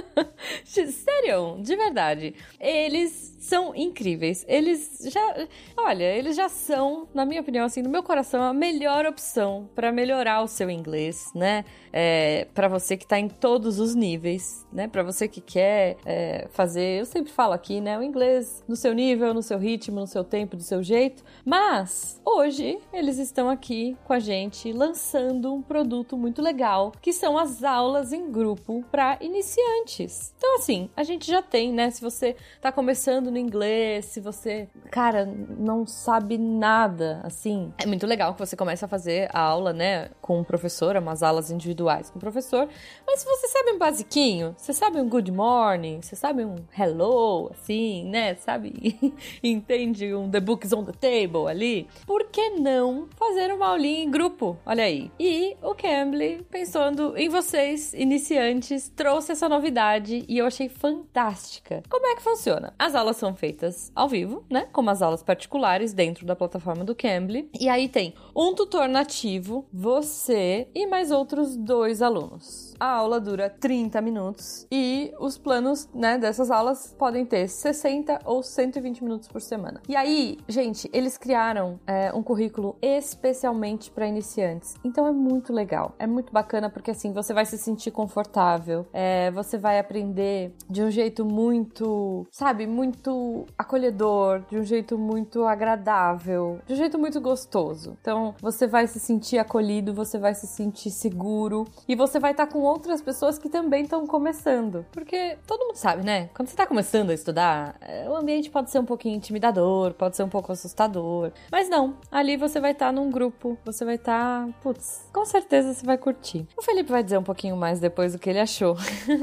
Sério, 0.66 1.62
de 1.62 1.76
verdade. 1.76 2.34
Eles 2.60 3.38
são 3.40 3.76
incríveis. 3.76 4.46
Eles 4.48 5.00
já. 5.12 5.48
Olha, 5.78 6.04
eles 6.04 6.36
já 6.36 6.48
são, 6.48 7.08
na 7.14 7.26
minha 7.26 7.42
opinião, 7.42 7.66
assim, 7.66 7.82
no 7.82 7.90
meu 7.90 8.04
coração, 8.04 8.42
a 8.42 8.54
melhor 8.54 9.06
opção 9.06 9.70
para 9.76 9.92
melhorar 9.92 10.42
o 10.42 10.48
seu 10.48 10.70
inglês, 10.70 11.32
né? 11.36 11.66
É, 11.92 12.48
para 12.54 12.68
você 12.68 12.96
que 12.96 13.06
tá 13.12 13.20
em 13.20 13.28
todos 13.28 13.78
os 13.78 13.94
níveis, 13.94 14.66
né? 14.72 14.88
Para 14.88 15.04
você 15.04 15.28
que 15.28 15.42
quer 15.42 15.98
é, 16.06 16.48
fazer, 16.52 17.02
eu 17.02 17.06
sempre 17.06 17.30
falo 17.30 17.52
aqui, 17.52 17.82
né? 17.82 18.00
O 18.00 18.02
inglês 18.02 18.64
no 18.66 18.76
seu 18.78 18.94
nível, 18.94 19.34
no 19.34 19.44
seu 19.44 19.58
ritmo, 19.58 20.00
no 20.00 20.08
seu 20.08 20.24
tempo, 20.24 20.56
do 20.56 20.64
seu 20.64 20.82
jeito. 20.82 21.22
Mas 21.44 22.22
hoje 22.24 22.80
eles 22.94 23.18
estão 23.18 23.50
aqui 23.50 23.98
com 24.06 24.14
a 24.14 24.20
gente 24.20 24.72
lançando 24.72 25.54
um 25.54 25.62
produto 25.62 26.16
muito 26.16 26.42
legal, 26.42 26.94
que 27.02 27.12
são 27.12 27.38
as 27.38 27.66
aulas 27.66 28.14
em 28.14 28.32
grupo 28.32 28.82
para 28.90 29.18
iniciantes. 29.20 30.34
Então, 30.38 30.56
assim, 30.56 30.90
a 30.96 31.04
gente 31.04 31.30
já 31.30 31.42
tem, 31.42 31.74
né? 31.74 31.92
Se 31.92 32.00
você 32.00 32.38
tá 32.62 32.72
começando 32.72 33.30
no 33.30 33.38
inglês, 33.38 34.06
se 34.06 34.22
você, 34.22 34.70
cara, 34.90 35.26
não 35.26 35.86
sabe 35.86 36.38
nada, 36.38 37.20
assim, 37.26 37.74
é 37.78 37.86
muito 37.86 38.08
legal 38.08 38.34
que 38.34 38.40
você 38.40 38.56
comece 38.56 38.86
a 38.86 38.88
fazer 38.88 39.30
a 39.34 39.42
aula, 39.42 39.74
né, 39.74 40.12
com 40.22 40.40
o 40.40 40.46
professor, 40.46 40.96
umas 40.96 41.22
aulas 41.22 41.52
individuais 41.52 42.10
com 42.10 42.18
o 42.18 42.22
professor. 42.22 42.70
Mas 43.06 43.20
se 43.20 43.26
você 43.26 43.48
sabe 43.48 43.72
um 43.72 43.78
basiquinho, 43.78 44.56
você 44.58 44.74
sabe 44.74 45.00
um 45.00 45.10
good 45.10 45.32
morning, 45.32 46.02
você 46.02 46.16
sabe 46.16 46.46
um 46.46 46.56
hello, 46.78 47.52
assim, 47.52 48.06
né, 48.06 48.36
sabe? 48.36 48.98
Entende 49.44 50.14
um 50.14 50.30
the 50.30 50.40
books 50.40 50.72
on 50.72 50.84
the 50.84 50.94
table 50.94 51.48
ali? 51.48 51.88
Por 52.06 52.26
que 52.26 52.52
não 52.52 53.08
fazer 53.18 53.52
uma 53.54 53.68
aulinha 53.68 54.04
em 54.04 54.10
grupo? 54.10 54.58
Olha 54.66 54.84
aí. 54.84 55.12
E 55.20 55.56
o 55.62 55.76
Cambly, 55.76 56.46
pensando 56.50 57.18
em 57.18 57.30
vocês, 57.30 57.94
iniciantes, 57.94 58.90
trouxe 58.96 59.32
essa 59.32 59.50
novidade 59.50 60.26
e 60.28 60.38
eu 60.38 60.46
achei 60.46 60.70
fantástica. 60.70 61.84
Como 61.90 62.06
é 62.08 62.16
que 62.16 62.22
funciona? 62.22 62.74
As 62.78 62.96
aulas 62.96 63.18
são 63.18 63.36
feitas 63.36 63.92
ao 63.96 64.08
vivo, 64.08 64.46
né? 64.50 64.68
Como 64.72 64.90
as 64.90 65.02
aulas 65.02 65.24
particulares 65.24 65.94
dentro 65.94 66.26
da 66.26 66.36
plataforma 66.36 66.84
do 66.84 66.96
Cambly. 66.96 67.50
E 67.60 67.68
aí 67.68 67.90
tem 67.90 68.14
um 68.36 68.54
tutor 68.54 68.88
nativo, 68.88 69.66
você 69.72 70.68
e 70.74 70.88
mais 70.88 71.12
outros 71.12 71.56
dois 71.56 72.02
alunos. 72.02 72.71
A 72.82 72.94
aula 72.96 73.20
dura 73.20 73.48
30 73.48 74.02
minutos 74.02 74.66
e 74.72 75.14
os 75.20 75.38
planos, 75.38 75.88
né, 75.94 76.18
dessas 76.18 76.50
aulas 76.50 76.96
podem 76.98 77.24
ter 77.24 77.48
60 77.48 78.22
ou 78.26 78.42
120 78.42 79.04
minutos 79.04 79.28
por 79.28 79.40
semana. 79.40 79.80
E 79.88 79.96
aí, 79.96 80.40
gente, 80.50 80.90
eles 80.92 81.16
criaram 81.16 81.80
é, 81.86 82.12
um 82.12 82.24
currículo 82.24 82.76
especialmente 82.82 83.92
para 83.92 84.08
iniciantes. 84.08 84.74
Então 84.84 85.06
é 85.06 85.12
muito 85.12 85.54
legal, 85.54 85.94
é 86.00 86.08
muito 86.08 86.34
bacana 86.34 86.72
porque 86.72 86.90
assim 86.90 87.14
você 87.14 87.36
vai 87.36 87.46
se 87.46 87.56
sentir 87.56 87.92
confortável, 87.92 88.88
é, 88.92 89.30
você 89.30 89.60
vai 89.60 89.78
aprender 89.78 90.52
de 90.68 90.82
um 90.82 90.90
jeito 90.90 91.24
muito, 91.24 92.26
sabe, 92.32 92.66
muito 92.66 93.46
acolhedor, 93.56 94.42
de 94.50 94.58
um 94.58 94.64
jeito 94.64 94.98
muito 94.98 95.46
agradável, 95.46 96.60
de 96.66 96.74
um 96.74 96.78
jeito 96.78 96.98
muito 96.98 97.22
gostoso. 97.22 97.96
Então 98.02 98.34
você 98.42 98.66
vai 98.66 98.88
se 98.88 99.00
sentir 99.00 99.38
acolhido, 99.38 99.94
você 99.94 100.18
vai 100.18 100.34
se 100.34 100.48
sentir 100.48 100.90
seguro 100.90 101.68
e 101.88 101.94
você 101.94 102.20
vai 102.20 102.32
estar 102.32 102.48
com 102.48 102.71
outras 102.72 103.02
pessoas 103.02 103.38
que 103.38 103.50
também 103.50 103.84
estão 103.84 104.06
começando. 104.08 104.86
Porque 104.92 105.38
todo 105.46 105.66
mundo 105.66 105.76
sabe, 105.76 106.04
né? 106.04 106.30
Quando 106.34 106.48
você 106.48 106.56
tá 106.56 106.66
começando 106.66 107.10
a 107.10 107.14
estudar, 107.14 107.76
é, 107.82 108.10
o 108.10 108.16
ambiente 108.16 108.50
pode 108.50 108.72
ser 108.72 108.80
um 108.80 108.86
pouquinho 108.86 109.16
intimidador, 109.16 109.94
pode 109.94 110.16
ser 110.16 110.24
um 110.24 110.30
pouco 110.30 110.52
assustador. 110.52 111.32
Mas 111.52 111.70
não, 111.70 111.98
ali 112.12 112.38
você 112.38 112.60
vai 112.60 112.72
estar 112.72 112.88
tá 112.88 112.92
num 112.92 113.10
grupo, 113.10 113.58
você 113.64 113.86
vai 113.86 113.96
estar. 113.96 114.48
Tá, 114.48 114.54
putz, 114.62 115.10
com 115.14 115.26
certeza 115.26 115.74
você 115.74 115.86
vai 115.86 115.98
curtir. 115.98 116.48
O 116.58 116.62
Felipe 116.62 116.92
vai 116.92 117.04
dizer 117.04 117.18
um 117.18 117.24
pouquinho 117.24 117.56
mais 117.56 117.80
depois 117.80 118.14
do 118.14 118.20
que 118.20 118.30
ele 118.30 118.40
achou. 118.40 118.76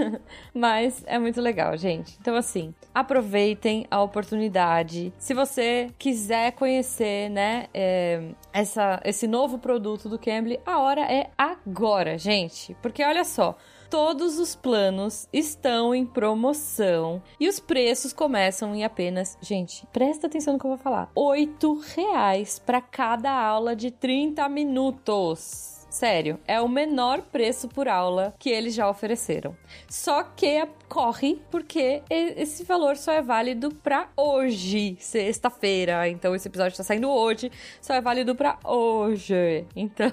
Mas 0.54 1.02
é 1.06 1.18
muito 1.18 1.40
legal, 1.40 1.76
gente. 1.76 2.16
Então, 2.20 2.36
assim, 2.36 2.74
aproveitem 2.94 3.86
a 3.90 4.02
oportunidade. 4.02 5.12
Se 5.18 5.34
você 5.34 5.90
quiser 5.98 6.52
conhecer, 6.52 7.30
né, 7.30 7.66
é, 7.72 8.30
essa, 8.52 9.00
esse 9.04 9.26
novo 9.26 9.58
produto 9.58 10.08
do 10.08 10.18
Cambly, 10.18 10.60
a 10.66 10.80
hora 10.80 11.02
é 11.02 11.30
agora, 11.36 12.18
gente. 12.18 12.76
Porque 12.82 13.04
olha 13.04 13.24
só, 13.24 13.37
todos 13.90 14.38
os 14.38 14.54
planos 14.54 15.28
estão 15.32 15.94
em 15.94 16.04
promoção 16.04 17.22
e 17.40 17.48
os 17.48 17.58
preços 17.58 18.12
começam 18.12 18.74
em 18.74 18.84
apenas, 18.84 19.38
gente, 19.40 19.86
presta 19.92 20.26
atenção 20.26 20.54
no 20.54 20.58
que 20.58 20.66
eu 20.66 20.70
vou 20.70 20.78
falar, 20.78 21.10
oito 21.14 21.80
reais 21.94 22.58
para 22.58 22.80
cada 22.80 23.30
aula 23.30 23.74
de 23.74 23.90
30 23.90 24.48
minutos. 24.48 25.77
Sério, 25.88 26.38
é 26.46 26.60
o 26.60 26.68
menor 26.68 27.22
preço 27.22 27.66
por 27.68 27.88
aula 27.88 28.34
que 28.38 28.50
eles 28.50 28.74
já 28.74 28.88
ofereceram. 28.88 29.56
Só 29.88 30.22
que 30.22 30.66
corre 30.88 31.40
porque 31.50 32.02
esse 32.08 32.64
valor 32.64 32.96
só 32.96 33.12
é 33.12 33.22
válido 33.22 33.70
para 33.70 34.08
hoje, 34.16 34.96
sexta-feira. 35.00 36.08
Então 36.08 36.34
esse 36.34 36.48
episódio 36.48 36.72
está 36.72 36.82
saindo 36.84 37.10
hoje, 37.10 37.50
só 37.80 37.94
é 37.94 38.00
válido 38.00 38.34
para 38.34 38.58
hoje. 38.64 39.66
Então 39.88 40.12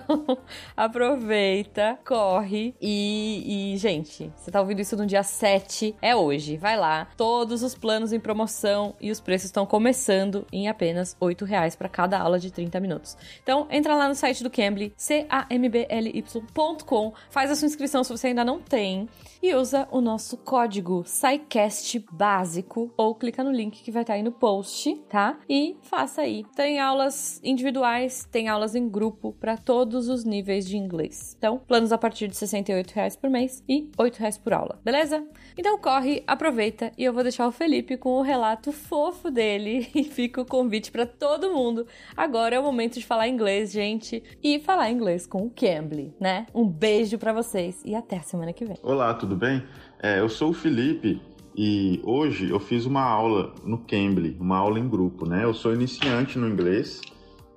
aproveita, 0.75 1.97
corre 2.05 2.73
e, 2.79 3.73
e, 3.73 3.77
gente, 3.77 4.31
você 4.35 4.51
tá 4.51 4.61
ouvindo 4.61 4.79
isso 4.79 4.95
no 4.95 5.05
dia 5.05 5.23
7, 5.23 5.95
é 6.01 6.15
hoje. 6.15 6.55
Vai 6.55 6.77
lá, 6.77 7.07
todos 7.17 7.61
os 7.63 7.75
planos 7.75 8.13
em 8.13 8.19
promoção 8.19 8.95
e 9.01 9.11
os 9.11 9.19
preços 9.19 9.45
estão 9.45 9.65
começando 9.65 10.45
em 10.51 10.67
apenas 10.67 11.15
8 11.19 11.43
reais 11.45 11.75
para 11.75 11.89
cada 11.89 12.19
aula 12.19 12.39
de 12.39 12.51
30 12.51 12.79
minutos. 12.79 13.17
Então 13.41 13.67
entra 13.69 13.95
lá 13.95 14.07
no 14.07 14.15
site 14.15 14.43
do 14.43 14.49
Cambly, 14.49 14.93
c 14.95 15.25
a 15.29 15.45
m 15.49 15.64
b 15.69 15.85
l 15.89 16.11
y.com, 16.13 17.13
faz 17.29 17.51
a 17.51 17.55
sua 17.55 17.65
inscrição 17.65 18.03
se 18.03 18.11
você 18.11 18.27
ainda 18.27 18.45
não 18.45 18.59
tem 18.59 19.07
e 19.41 19.53
usa 19.53 19.87
o 19.91 20.01
nosso 20.01 20.37
código 20.37 21.03
SciCast 21.05 22.05
básico 22.11 22.91
ou 22.97 23.15
clica 23.15 23.43
no 23.43 23.51
link 23.51 23.83
que 23.83 23.91
vai 23.91 24.03
estar 24.03 24.13
aí 24.13 24.23
no 24.23 24.31
post, 24.31 24.95
tá? 25.09 25.37
E 25.49 25.77
faça 25.83 26.21
aí. 26.21 26.43
Tem 26.55 26.79
aulas 26.79 27.39
individuais, 27.43 28.27
tem 28.31 28.47
aulas 28.47 28.75
em 28.75 28.89
grupo 28.89 29.33
para 29.39 29.57
todos 29.57 30.09
os 30.09 30.23
níveis 30.23 30.67
de 30.67 30.77
inglês. 30.77 31.35
Então, 31.37 31.59
planos 31.59 31.91
a 31.91 31.97
partir 31.97 32.27
de 32.27 32.35
68 32.35 32.91
reais 32.91 33.15
por 33.15 33.29
mês 33.29 33.63
e 33.67 33.89
8 33.97 34.17
reais 34.17 34.37
por 34.37 34.53
aula, 34.53 34.79
beleza? 34.83 35.25
Então 35.57 35.77
corre, 35.77 36.21
aproveita 36.27 36.91
e 36.97 37.03
eu 37.05 37.13
vou 37.13 37.23
deixar 37.23 37.47
o 37.47 37.51
Felipe 37.51 37.95
com 37.95 38.19
o 38.19 38.21
relato 38.21 38.73
fofo 38.73 39.31
dele 39.31 39.87
e 39.95 40.03
fica 40.03 40.41
o 40.41 40.45
convite 40.45 40.91
para 40.91 41.05
todo 41.05 41.53
mundo. 41.53 41.87
Agora 42.15 42.55
é 42.55 42.59
o 42.59 42.63
momento 42.63 42.99
de 42.99 43.05
falar 43.05 43.29
inglês, 43.29 43.71
gente, 43.71 44.21
e 44.43 44.59
falar 44.59 44.91
inglês 44.91 45.25
com 45.25 45.45
o 45.45 45.49
Cambly, 45.49 46.13
né? 46.19 46.45
Um 46.53 46.67
beijo 46.67 47.17
para 47.17 47.31
vocês 47.31 47.81
e 47.85 47.95
até 47.95 48.19
semana 48.19 48.51
que 48.51 48.65
vem. 48.65 48.75
Olá, 48.83 49.13
tudo 49.13 49.35
bem? 49.35 49.63
É, 50.01 50.19
eu 50.19 50.27
sou 50.27 50.49
o 50.49 50.53
Felipe 50.53 51.21
e 51.55 52.01
hoje 52.03 52.49
eu 52.49 52.59
fiz 52.59 52.85
uma 52.85 53.03
aula 53.03 53.55
no 53.63 53.77
Cambly, 53.77 54.35
uma 54.37 54.57
aula 54.57 54.77
em 54.77 54.89
grupo, 54.89 55.25
né? 55.25 55.45
Eu 55.45 55.53
sou 55.53 55.73
iniciante 55.73 56.37
no 56.37 56.49
inglês 56.49 56.99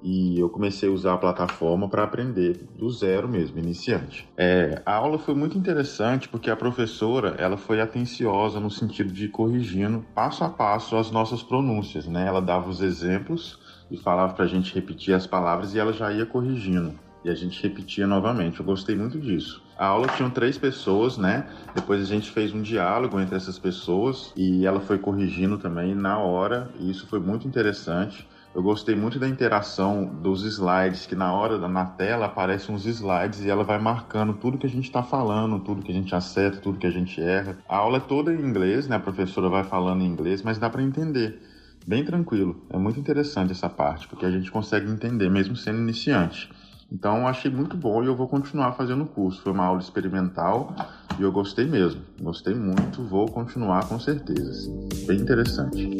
e 0.02 0.38
eu 0.38 0.48
comecei 0.48 0.88
a 0.88 0.92
usar 0.92 1.14
a 1.14 1.18
plataforma 1.18 1.88
para 1.88 2.04
aprender 2.04 2.66
do 2.76 2.88
zero 2.90 3.28
mesmo, 3.28 3.58
iniciante. 3.58 4.28
É, 4.36 4.80
a 4.84 4.94
aula 4.94 5.18
foi 5.18 5.34
muito 5.34 5.58
interessante 5.58 6.28
porque 6.28 6.50
a 6.50 6.56
professora 6.56 7.34
ela 7.38 7.56
foi 7.56 7.80
atenciosa 7.80 8.60
no 8.60 8.70
sentido 8.70 9.12
de 9.12 9.28
corrigindo 9.28 10.04
passo 10.14 10.44
a 10.44 10.48
passo 10.48 10.96
as 10.96 11.10
nossas 11.10 11.42
pronúncias, 11.42 12.06
né? 12.06 12.26
Ela 12.26 12.40
dava 12.40 12.68
os 12.68 12.80
exemplos 12.80 13.58
e 13.90 13.96
falava 13.96 14.34
para 14.34 14.44
a 14.44 14.48
gente 14.48 14.74
repetir 14.74 15.14
as 15.14 15.26
palavras 15.26 15.74
e 15.74 15.78
ela 15.78 15.92
já 15.92 16.12
ia 16.12 16.26
corrigindo 16.26 16.94
e 17.24 17.30
a 17.30 17.34
gente 17.34 17.62
repetia 17.62 18.06
novamente. 18.06 18.60
Eu 18.60 18.66
gostei 18.66 18.96
muito 18.96 19.18
disso. 19.18 19.62
A 19.76 19.86
aula 19.86 20.08
tinha 20.08 20.28
três 20.30 20.58
pessoas, 20.58 21.16
né? 21.16 21.46
Depois 21.74 22.00
a 22.02 22.04
gente 22.04 22.30
fez 22.30 22.52
um 22.52 22.62
diálogo 22.62 23.20
entre 23.20 23.36
essas 23.36 23.58
pessoas 23.58 24.32
e 24.36 24.66
ela 24.66 24.80
foi 24.80 24.98
corrigindo 24.98 25.58
também 25.58 25.94
na 25.94 26.18
hora, 26.18 26.70
e 26.78 26.90
isso 26.90 27.06
foi 27.06 27.20
muito 27.20 27.46
interessante. 27.46 28.26
Eu 28.54 28.62
gostei 28.62 28.96
muito 28.96 29.18
da 29.18 29.28
interação 29.28 30.04
dos 30.04 30.42
slides, 30.42 31.06
que 31.06 31.14
na 31.14 31.32
hora, 31.32 31.68
na 31.68 31.84
tela, 31.84 32.26
aparecem 32.26 32.74
uns 32.74 32.86
slides 32.86 33.44
e 33.44 33.50
ela 33.50 33.62
vai 33.62 33.78
marcando 33.78 34.32
tudo 34.32 34.58
que 34.58 34.66
a 34.66 34.70
gente 34.70 34.86
está 34.86 35.02
falando, 35.02 35.60
tudo 35.60 35.82
que 35.82 35.92
a 35.92 35.94
gente 35.94 36.14
acerta, 36.14 36.58
tudo 36.58 36.78
que 36.78 36.86
a 36.86 36.90
gente 36.90 37.20
erra. 37.20 37.58
A 37.68 37.76
aula 37.76 37.98
é 37.98 38.00
toda 38.00 38.32
em 38.32 38.40
inglês, 38.40 38.88
né? 38.88 38.96
A 38.96 39.00
professora 39.00 39.48
vai 39.48 39.64
falando 39.64 40.02
em 40.02 40.06
inglês, 40.06 40.42
mas 40.42 40.58
dá 40.58 40.68
para 40.68 40.82
entender. 40.82 41.40
Bem 41.86 42.04
tranquilo. 42.04 42.64
É 42.70 42.76
muito 42.76 42.98
interessante 42.98 43.52
essa 43.52 43.68
parte, 43.68 44.08
porque 44.08 44.26
a 44.26 44.30
gente 44.30 44.50
consegue 44.50 44.90
entender, 44.90 45.30
mesmo 45.30 45.54
sendo 45.54 45.78
iniciante. 45.78 46.50
Então 46.90 47.28
achei 47.28 47.50
muito 47.50 47.76
bom 47.76 48.02
e 48.02 48.06
eu 48.06 48.16
vou 48.16 48.26
continuar 48.26 48.72
fazendo 48.72 49.04
o 49.04 49.06
curso. 49.06 49.42
Foi 49.42 49.52
uma 49.52 49.66
aula 49.66 49.80
experimental 49.80 50.74
e 51.18 51.22
eu 51.22 51.30
gostei 51.30 51.66
mesmo. 51.66 52.00
Gostei 52.20 52.54
muito, 52.54 53.02
vou 53.04 53.26
continuar 53.26 53.86
com 53.86 54.00
certeza. 54.00 54.70
Bem 55.06 55.20
interessante. 55.20 55.98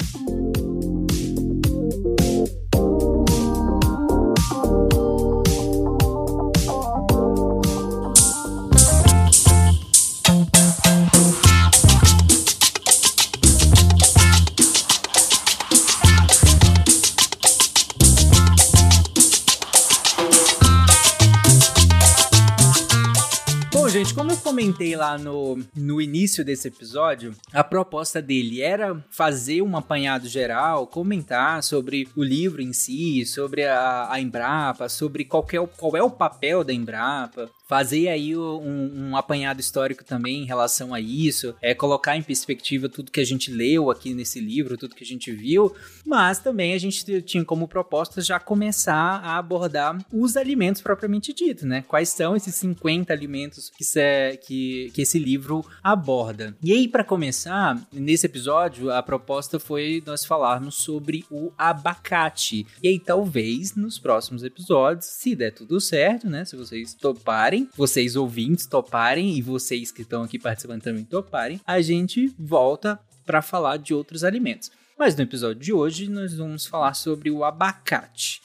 Comentei 24.79 24.95
lá 24.95 25.19
no, 25.19 25.59
no 25.75 26.01
início 26.01 26.45
desse 26.45 26.69
episódio, 26.69 27.35
a 27.53 27.65
proposta 27.65 28.23
dele 28.23 28.63
era 28.63 29.05
fazer 29.11 29.61
um 29.61 29.77
apanhado 29.77 30.29
geral, 30.29 30.87
comentar 30.87 31.65
sobre 31.65 32.09
o 32.15 32.23
livro 32.23 32.63
em 32.63 32.73
si, 32.73 33.27
sobre 33.27 33.65
a, 33.65 34.09
a 34.09 34.21
Embrapa, 34.21 34.89
sobre 34.89 35.25
qual 35.25 35.45
é, 35.53 35.61
o, 35.61 35.67
qual 35.67 35.97
é 35.97 36.03
o 36.03 36.11
papel 36.11 36.63
da 36.63 36.73
Embrapa, 36.73 37.51
fazer 37.69 38.09
aí 38.09 38.35
um, 38.35 39.11
um, 39.11 39.17
apanhado 39.17 39.61
histórico 39.61 40.03
também 40.03 40.43
em 40.43 40.47
relação 40.47 40.95
a 40.95 41.01
isso, 41.01 41.55
é 41.61 41.75
colocar 41.75 42.17
em 42.17 42.23
perspectiva 42.23 42.89
tudo 42.89 43.13
que 43.13 43.21
a 43.21 43.27
gente 43.27 43.53
leu 43.53 43.91
aqui 43.91 44.15
nesse 44.15 44.41
livro, 44.41 44.79
tudo 44.79 44.95
que 44.95 45.05
a 45.05 45.07
gente 45.07 45.31
viu, 45.31 45.75
mas 46.05 46.39
também 46.39 46.73
a 46.73 46.79
gente 46.79 47.21
tinha 47.23 47.45
como 47.45 47.69
proposta 47.69 48.23
já 48.23 48.41
começar 48.41 49.21
a 49.23 49.37
abordar 49.37 49.99
os 50.11 50.37
alimentos 50.37 50.81
propriamente 50.81 51.35
dito, 51.35 51.67
né? 51.67 51.85
Quais 51.87 52.09
são 52.09 52.35
esses 52.35 52.55
50 52.55 53.13
alimentos 53.13 53.71
que, 53.71 53.85
cê, 53.85 54.41
que, 54.43 54.91
que 54.95 55.03
esse 55.03 55.19
livro 55.19 55.65
aborda. 55.83 56.57
E 56.63 56.73
aí, 56.73 56.89
para 56.89 57.05
começar, 57.05 57.79
nesse 57.93 58.25
episódio, 58.25 58.91
a 58.91 59.03
proposta 59.03 59.59
foi 59.59 60.03
nós 60.07 60.25
falarmos 60.25 60.77
sobre 60.77 61.25
o 61.31 61.53
abacate. 61.59 62.67
E 62.83 62.89
aí, 62.89 62.99
talvez, 62.99 63.75
nos 63.75 63.99
próximos 63.99 64.43
episódios, 64.43 65.07
se 65.07 65.35
der 65.35 65.53
tudo 65.53 65.81
certo, 65.81 66.29
né? 66.29 66.45
Se 66.45 66.57
vocês 66.57 66.95
toparem, 66.95 67.58
toparem, 67.59 67.69
vocês 67.77 68.17
ouvintes 68.17 68.67
toparem 68.67 69.37
e 69.37 69.43
vocês 69.43 69.91
que 69.91 70.03
estão 70.03 70.23
aqui 70.23 70.39
participando 70.39 70.83
também 70.83 71.05
toparem, 71.05 71.61
a 71.67 71.81
gente 71.81 72.33
volta 72.39 72.99
para 73.25 73.43
falar 73.43 73.79
de 73.79 73.95
outros 73.95 74.25
alimentos. 74.25 74.71
Mas 74.99 75.17
no 75.17 75.23
episódio 75.23 75.61
de 75.61 75.73
hoje 75.73 76.09
nós 76.09 76.35
vamos 76.35 76.67
falar 76.67 76.95
sobre 76.95 77.31
o 77.31 77.45
abacate. 77.45 78.41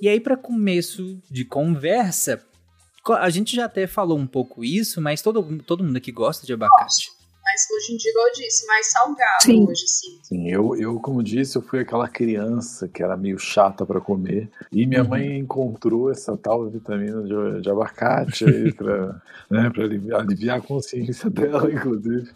E 0.00 0.08
aí 0.08 0.20
para 0.20 0.36
começo 0.36 1.20
de 1.30 1.44
conversa, 1.44 2.42
a 3.18 3.30
gente 3.30 3.56
já 3.56 3.64
até 3.64 3.86
falou 3.86 4.18
um 4.18 4.26
pouco 4.26 4.64
isso, 4.64 5.00
mas 5.00 5.22
todo, 5.22 5.62
todo 5.62 5.84
mundo 5.84 5.96
aqui 5.96 6.12
gosta 6.12 6.46
de 6.46 6.52
abacate 6.52 7.17
mas 7.48 7.66
hoje 7.70 7.94
em 7.94 7.96
dia, 7.96 8.10
igual 8.10 8.26
eu 8.26 8.32
disse, 8.34 8.66
mais 8.66 8.92
salgado 8.92 9.42
sim. 9.42 9.66
hoje, 9.66 9.84
sim. 9.86 10.18
Sim, 10.22 10.50
eu, 10.50 10.76
eu, 10.76 11.00
como 11.00 11.22
disse, 11.22 11.56
eu 11.56 11.62
fui 11.62 11.80
aquela 11.80 12.06
criança 12.06 12.86
que 12.86 13.02
era 13.02 13.16
meio 13.16 13.38
chata 13.38 13.86
para 13.86 14.00
comer. 14.02 14.50
E 14.70 14.86
minha 14.86 15.02
uhum. 15.02 15.08
mãe 15.08 15.38
encontrou 15.38 16.10
essa 16.10 16.36
tal 16.36 16.68
vitamina 16.68 17.22
de, 17.22 17.62
de 17.62 17.70
abacate 17.70 18.44
aí 18.44 18.70
pra, 18.76 19.20
né, 19.50 19.70
pra 19.70 19.84
aliviar, 19.84 20.20
aliviar, 20.20 20.58
a 20.58 20.60
consciência 20.60 21.30
dela, 21.30 21.72
inclusive, 21.72 22.30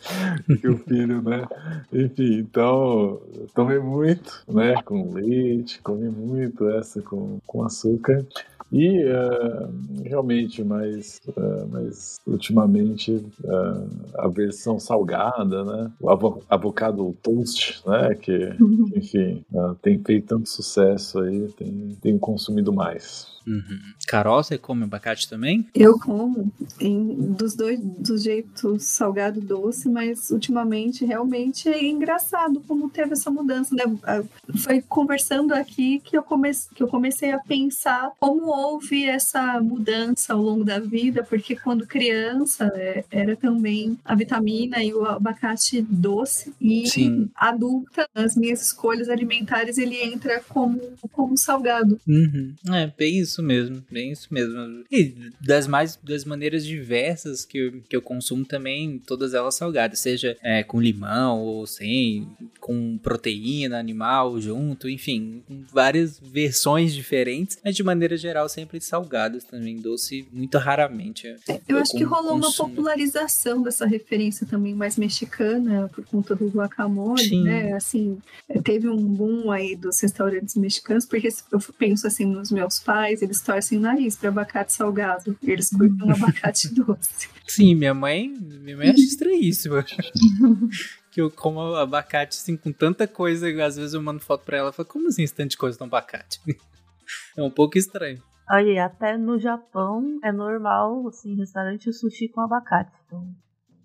que 0.58 0.68
o 0.68 0.78
filho, 0.78 1.20
né? 1.20 1.46
Enfim, 1.92 2.38
então, 2.38 3.20
tomei 3.54 3.78
muito, 3.78 4.42
né? 4.48 4.80
Com 4.82 5.12
leite, 5.12 5.78
comi 5.82 6.08
muito 6.08 6.70
essa 6.70 7.02
com, 7.02 7.38
com 7.46 7.62
açúcar. 7.62 8.24
E 8.72 9.04
uh, 9.04 10.02
realmente, 10.02 10.64
mais, 10.64 11.20
uh, 11.28 11.68
mais 11.70 12.18
ultimamente, 12.26 13.12
uh, 13.12 13.88
a 14.16 14.28
versão 14.28 14.80
salgada, 14.80 15.62
né? 15.62 15.92
O 16.00 16.08
avocado 16.48 17.14
toast, 17.22 17.82
né? 17.86 18.14
Que, 18.14 18.56
enfim, 18.96 19.44
tem 19.82 20.02
feito 20.02 20.28
tanto 20.28 20.48
sucesso 20.48 21.20
aí, 21.20 21.48
tem, 21.52 21.98
tem 22.00 22.18
consumido 22.18 22.72
mais. 22.72 23.26
Uhum. 23.46 23.80
Carol, 24.06 24.42
você 24.42 24.58
come 24.58 24.84
abacate 24.84 25.28
também? 25.28 25.66
Eu 25.74 25.98
como, 25.98 26.52
em, 26.80 27.32
dos 27.32 27.54
dois, 27.54 27.78
do 27.80 28.16
jeito 28.18 28.78
salgado 28.78 29.40
doce, 29.40 29.88
mas 29.88 30.30
ultimamente 30.30 31.04
realmente 31.04 31.68
é 31.68 31.84
engraçado 31.84 32.62
como 32.66 32.90
teve 32.90 33.12
essa 33.12 33.30
mudança, 33.30 33.74
né? 33.74 33.84
Ah, 34.02 34.22
foi 34.58 34.80
conversando 34.82 35.52
aqui 35.54 36.00
que 36.00 36.16
eu, 36.16 36.22
comece, 36.22 36.68
que 36.74 36.82
eu 36.82 36.88
comecei 36.88 37.32
a 37.32 37.38
pensar 37.38 38.12
como 38.18 38.46
houve 38.46 39.06
essa 39.06 39.60
mudança 39.60 40.34
ao 40.34 40.42
longo 40.42 40.64
da 40.64 40.78
vida, 40.78 41.24
porque 41.24 41.56
quando 41.56 41.86
criança 41.86 42.70
é, 42.74 43.04
era 43.10 43.36
também 43.36 43.98
a 44.04 44.14
vitamina 44.14 44.82
e 44.82 44.92
o 44.92 45.04
abacate 45.04 45.82
doce, 45.82 46.52
e 46.60 46.86
Sim. 46.88 47.30
adulta, 47.34 48.08
nas 48.14 48.36
minhas 48.36 48.62
escolhas 48.62 49.08
alimentares, 49.08 49.78
ele 49.78 49.96
entra 49.96 50.42
como, 50.48 50.80
como 51.12 51.36
salgado. 51.36 52.00
Uhum. 52.06 52.54
É, 52.72 52.92
bem 52.96 53.18
isso 53.18 53.31
isso 53.32 53.42
mesmo, 53.42 53.82
bem 53.90 54.12
isso 54.12 54.28
mesmo. 54.30 54.84
E 54.90 55.14
das 55.40 55.66
mais 55.66 55.98
das 56.02 56.24
maneiras 56.24 56.64
diversas 56.64 57.44
que 57.44 57.58
eu, 57.58 57.82
que 57.88 57.96
eu 57.96 58.02
consumo 58.02 58.44
também, 58.44 58.98
todas 58.98 59.34
elas 59.34 59.54
salgadas, 59.54 59.98
seja 59.98 60.36
é, 60.42 60.62
com 60.62 60.80
limão 60.80 61.40
ou 61.40 61.66
sem, 61.66 62.28
com 62.60 62.98
proteína 62.98 63.78
animal 63.78 64.40
junto, 64.40 64.88
enfim, 64.88 65.42
várias 65.72 66.20
versões 66.20 66.92
diferentes, 66.94 67.58
mas 67.64 67.74
de 67.74 67.82
maneira 67.82 68.16
geral 68.16 68.48
sempre 68.48 68.80
salgadas 68.80 69.44
também, 69.44 69.76
doce 69.76 70.26
muito 70.32 70.58
raramente. 70.58 71.26
É, 71.26 71.54
eu, 71.68 71.76
eu 71.76 71.78
acho 71.78 71.92
que 71.92 72.04
rolou 72.04 72.40
consumo. 72.40 72.68
uma 72.68 72.74
popularização 72.74 73.62
dessa 73.62 73.86
referência 73.86 74.46
também 74.46 74.74
mais 74.74 74.96
mexicana 74.96 75.90
por 75.94 76.04
conta 76.04 76.34
do 76.34 76.48
guacamole, 76.48 77.22
Sim. 77.22 77.44
né? 77.44 77.72
Assim, 77.72 78.18
teve 78.62 78.88
um 78.88 79.02
boom 79.02 79.50
aí 79.50 79.74
dos 79.74 80.00
restaurantes 80.00 80.54
mexicanos, 80.56 81.06
porque 81.06 81.28
eu 81.50 81.60
penso 81.78 82.06
assim 82.06 82.26
nos 82.26 82.50
meus 82.50 82.80
pais, 82.80 83.21
eles 83.24 83.40
torcem 83.40 83.78
o 83.78 83.80
nariz 83.80 84.16
para 84.16 84.28
abacate 84.28 84.72
salgado. 84.72 85.36
Eles 85.42 85.70
curtem 85.70 86.08
um 86.08 86.12
abacate 86.12 86.72
doce. 86.74 87.28
Sim, 87.46 87.74
minha 87.74 87.94
mãe, 87.94 88.28
minha 88.28 88.76
mãe 88.76 88.90
acha 88.90 89.00
estranhíssimo. 89.00 89.76
que 91.10 91.20
eu 91.20 91.30
como 91.30 91.60
abacate 91.74 92.38
assim 92.38 92.56
com 92.56 92.72
tanta 92.72 93.06
coisa, 93.06 93.46
às 93.64 93.76
vezes 93.76 93.92
eu 93.94 94.02
mando 94.02 94.20
foto 94.20 94.44
pra 94.44 94.56
ela 94.56 94.70
e 94.70 94.72
falo, 94.72 94.88
como 94.88 95.08
assim 95.08 95.24
de 95.24 95.56
coisa 95.56 95.78
no 95.78 95.86
abacate? 95.86 96.40
é 97.36 97.42
um 97.42 97.50
pouco 97.50 97.76
estranho. 97.76 98.22
Olha, 98.50 98.86
até 98.86 99.16
no 99.16 99.38
Japão 99.38 100.18
é 100.22 100.32
normal, 100.32 101.06
assim, 101.08 101.36
restaurante 101.36 101.88
o 101.88 101.92
sushi 101.92 102.28
com 102.28 102.40
abacate. 102.40 102.90
Então, 103.06 103.26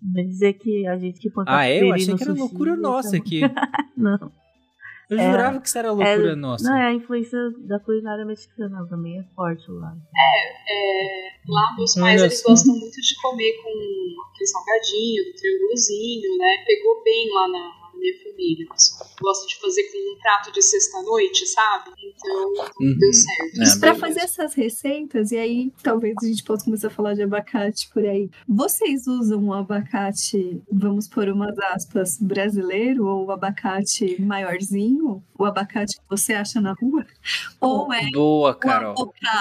vai 0.02 0.24
dizer 0.24 0.54
que 0.54 0.86
a 0.86 0.96
gente 0.98 1.20
que 1.20 1.30
põe 1.30 1.44
Ah, 1.46 1.66
é? 1.66 1.82
Eu 1.82 1.92
achei 1.92 2.14
que 2.14 2.22
era 2.22 2.32
loucura 2.32 2.76
nossa 2.76 3.16
aqui. 3.16 3.40
não. 3.96 4.32
Eu 5.10 5.18
é, 5.18 5.30
jurava 5.30 5.60
que 5.60 5.68
isso 5.68 5.78
era 5.78 5.90
loucura 5.90 6.32
é, 6.32 6.36
nossa. 6.36 6.64
Não, 6.68 6.76
é 6.76 6.88
a 6.88 6.92
influência 6.92 7.38
da 7.60 7.80
culinária 7.80 8.24
mexicana 8.26 8.86
também 8.88 9.18
é 9.18 9.24
forte 9.34 9.70
lá. 9.70 9.96
É, 10.14 10.48
é 10.70 11.30
lá 11.48 11.74
meus 11.76 11.94
pais 11.94 12.20
eles 12.20 12.34
assim. 12.34 12.42
gostam 12.44 12.74
muito 12.74 13.00
de 13.00 13.20
comer 13.22 13.52
com 13.62 14.22
aquele 14.30 14.46
salgadinho, 14.46 15.24
do 15.24 15.32
triângulozinho, 15.32 16.38
né? 16.38 16.64
Pegou 16.66 17.02
bem 17.02 17.32
lá 17.32 17.48
na, 17.48 17.87
minha 17.98 18.14
família. 18.22 18.66
Gosto 19.20 19.46
de 19.48 19.60
fazer 19.60 19.82
com 19.84 20.14
um 20.14 20.18
prato 20.18 20.52
de 20.52 20.62
sexta-noite, 20.62 21.46
sabe? 21.46 21.90
Então, 21.98 22.66
uhum. 22.80 22.96
deu 22.98 23.12
certo. 23.12 23.76
É, 23.76 23.80
para 23.80 23.94
fazer 23.94 24.20
essas 24.20 24.54
receitas, 24.54 25.32
e 25.32 25.36
aí 25.36 25.72
talvez 25.82 26.14
a 26.22 26.26
gente 26.26 26.42
possa 26.42 26.64
começar 26.64 26.88
a 26.88 26.90
falar 26.90 27.14
de 27.14 27.22
abacate 27.22 27.88
por 27.92 28.04
aí. 28.04 28.30
Vocês 28.48 29.06
usam 29.06 29.44
o 29.48 29.52
abacate, 29.52 30.60
vamos 30.70 31.08
por 31.08 31.28
umas 31.28 31.58
aspas, 31.58 32.18
brasileiro 32.18 33.06
ou 33.06 33.26
o 33.26 33.30
abacate 33.30 34.20
maiorzinho? 34.20 35.22
O 35.38 35.44
abacate 35.44 35.96
que 35.96 36.04
você 36.08 36.34
acha 36.34 36.60
na 36.60 36.72
rua? 36.72 37.06
Ou 37.60 37.92
é 37.92 38.08
Boa, 38.10 38.54
Carol. 38.54 38.94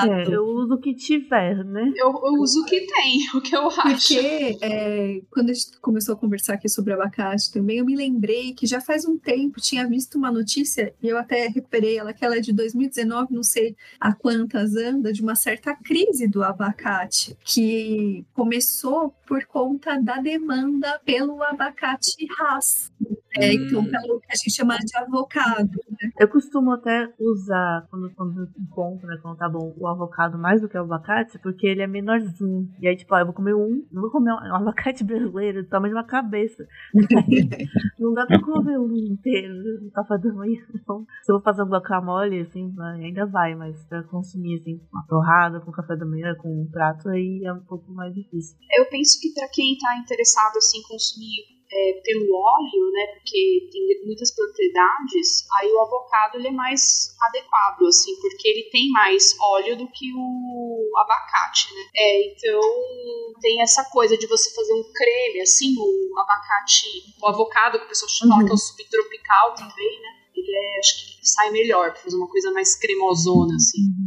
É, 0.05 0.34
eu 0.34 0.45
uso 0.45 0.76
o 0.76 0.78
que 0.78 0.93
tiver, 0.93 1.64
né? 1.64 1.91
Eu, 1.95 2.10
eu 2.10 2.34
uso 2.41 2.62
o 2.62 2.66
que 2.66 2.82
tem, 2.82 3.20
o 3.34 3.41
que 3.41 3.55
eu 3.55 3.68
acho. 3.68 3.82
Porque 3.82 4.58
é, 4.62 5.22
quando 5.32 5.49
a 5.49 5.53
gente 5.53 5.80
começou 5.82 6.14
a 6.14 6.18
conversar 6.18 6.55
aqui 6.55 6.70
sobre 6.70 6.93
abacate 6.93 7.51
também, 7.51 7.78
eu 7.78 7.86
me 7.86 7.95
lembrei 7.95 8.47
que 8.54 8.66
já 8.66 8.82
faz 8.82 9.06
um 9.06 9.18
tempo 9.18 9.62
tinha 9.62 9.88
visto 9.88 10.16
uma 10.16 10.32
notícia, 10.32 10.93
e 11.02 11.08
eu 11.08 11.18
até 11.18 11.48
recuperei 11.48 11.98
ela, 11.98 12.14
que 12.14 12.24
ela 12.24 12.38
é 12.38 12.39
de 12.39 12.54
2019, 12.54 13.34
não 13.34 13.43
sei 13.43 13.76
a 14.00 14.14
quantas 14.14 14.76
anda, 14.76 15.12
de 15.12 15.22
uma 15.22 15.36
certa 15.36 15.76
crise 15.76 16.28
do 16.28 16.43
abacate, 16.43 17.38
que 17.43 18.26
começou 18.34 19.14
por 19.26 19.45
conta 19.45 20.02
da 20.02 20.18
demanda 20.18 21.00
pelo 21.06 21.41
abacate 21.43 22.28
Hass. 22.39 22.91
É, 23.36 23.54
então, 23.54 23.82
hum. 23.82 23.90
pelo 23.90 24.20
que 24.20 24.32
a 24.32 24.36
gente 24.36 24.52
chama 24.52 24.78
de 24.78 24.98
avocado. 24.98 25.72
Né? 25.92 26.12
Eu 26.20 26.28
costumo 26.28 26.72
até 26.72 27.12
usar, 27.20 27.86
quando, 27.90 28.10
quando 28.16 28.50
encontro, 28.58 29.08
né, 29.08 29.18
quando 29.22 29.38
tá 29.38 29.50
bom, 29.50 29.74
o 29.78 29.88
avocado 29.88 30.38
mais 30.38 30.62
do 30.62 30.70
que 30.70 30.78
o 30.78 30.82
abacate, 30.82 31.38
porque 31.40 31.68
ele 31.68 31.82
é 31.82 31.88
menorzinho. 31.88 32.70
E 32.80 32.88
aí, 32.88 32.96
tipo, 32.96 33.14
ó, 33.14 33.20
eu 33.20 33.26
vou 33.26 33.34
comer 33.34 33.54
um, 33.54 33.86
não 33.92 34.02
vou 34.02 34.12
comer 34.12 34.32
um, 34.32 34.38
abacate 34.56 35.04
brasileiro 35.04 35.64
do 35.64 35.70
tamanho 35.70 35.94
de 35.94 36.00
uma 36.00 36.08
cabeça. 36.08 36.66
não 38.00 38.14
dá 38.14 38.26
pra 38.26 38.42
comer 38.42 38.80
um 38.80 38.96
inteiro 38.96 39.54
no 39.84 39.92
café 39.92 40.18
da 40.18 40.34
manhã. 40.34 40.62
Então, 40.74 41.06
se 41.24 41.32
eu 41.32 41.36
vou 41.36 41.44
fazer 41.44 41.64
um 41.64 41.70
guacamole, 41.70 42.42
assim, 42.42 42.74
ainda 42.80 43.26
vai, 43.26 43.56
mas 43.56 43.84
pra 43.86 44.04
consumir, 44.04 44.60
assim, 44.60 44.80
uma 44.92 45.06
torrada 45.08 45.60
com 45.60 45.72
café 45.72 45.96
da 45.96 46.06
manhã, 46.06 46.36
com 46.36 46.50
um 46.50 46.70
prato, 46.72 47.10
aí 47.10 47.44
é 47.44 47.54
um 47.54 47.60
pouco 47.62 47.92
mais 47.92 48.14
difícil. 48.14 48.58
Eu 48.78 48.86
penso 48.90 49.20
que 49.22 49.34
para 49.34 49.48
quem 49.50 49.78
tá 49.78 49.98
interessado, 49.98 50.58
assim, 50.58 50.80
em 50.80 50.84
consumir 50.84 51.57
é, 51.72 52.01
pelo 52.03 52.34
óleo, 52.34 52.91
né, 52.91 53.07
porque 53.13 53.70
tem 53.72 54.05
muitas 54.05 54.34
propriedades, 54.34 55.45
aí 55.59 55.72
o 55.72 55.82
avocado 55.82 56.38
ele 56.38 56.47
é 56.47 56.51
mais 56.51 57.15
adequado, 57.22 57.86
assim, 57.88 58.15
porque 58.22 58.47
ele 58.47 58.70
tem 58.72 58.89
mais 58.91 59.36
óleo 59.39 59.78
do 59.78 59.88
que 59.88 60.11
o 60.15 60.91
abacate, 60.97 61.74
né? 61.76 61.82
É, 61.95 62.32
então 62.32 62.61
tem 63.41 63.61
essa 63.61 63.84
coisa 63.86 64.18
de 64.18 64.28
você 64.28 64.53
fazer 64.53 64.74
um 64.74 64.84
creme, 64.93 65.41
assim, 65.41 65.76
o 65.78 66.20
abacate, 66.20 66.86
o 67.22 67.28
avocado 67.28 67.80
que 67.80 67.86
o 67.86 67.89
pessoal 67.89 68.09
chama 68.09 68.36
uhum. 68.38 68.45
que 68.45 68.51
é 68.51 68.53
o 68.53 68.57
subtropical 68.57 69.53
também, 69.55 70.01
né? 70.01 70.09
Ele 70.36 70.55
é, 70.55 70.80
acho 70.80 71.20
que 71.20 71.28
sai 71.28 71.51
melhor, 71.51 71.91
pra 71.91 72.01
fazer 72.01 72.15
uma 72.15 72.30
coisa 72.30 72.51
mais 72.51 72.76
cremosona, 72.76 73.55
assim. 73.55 74.07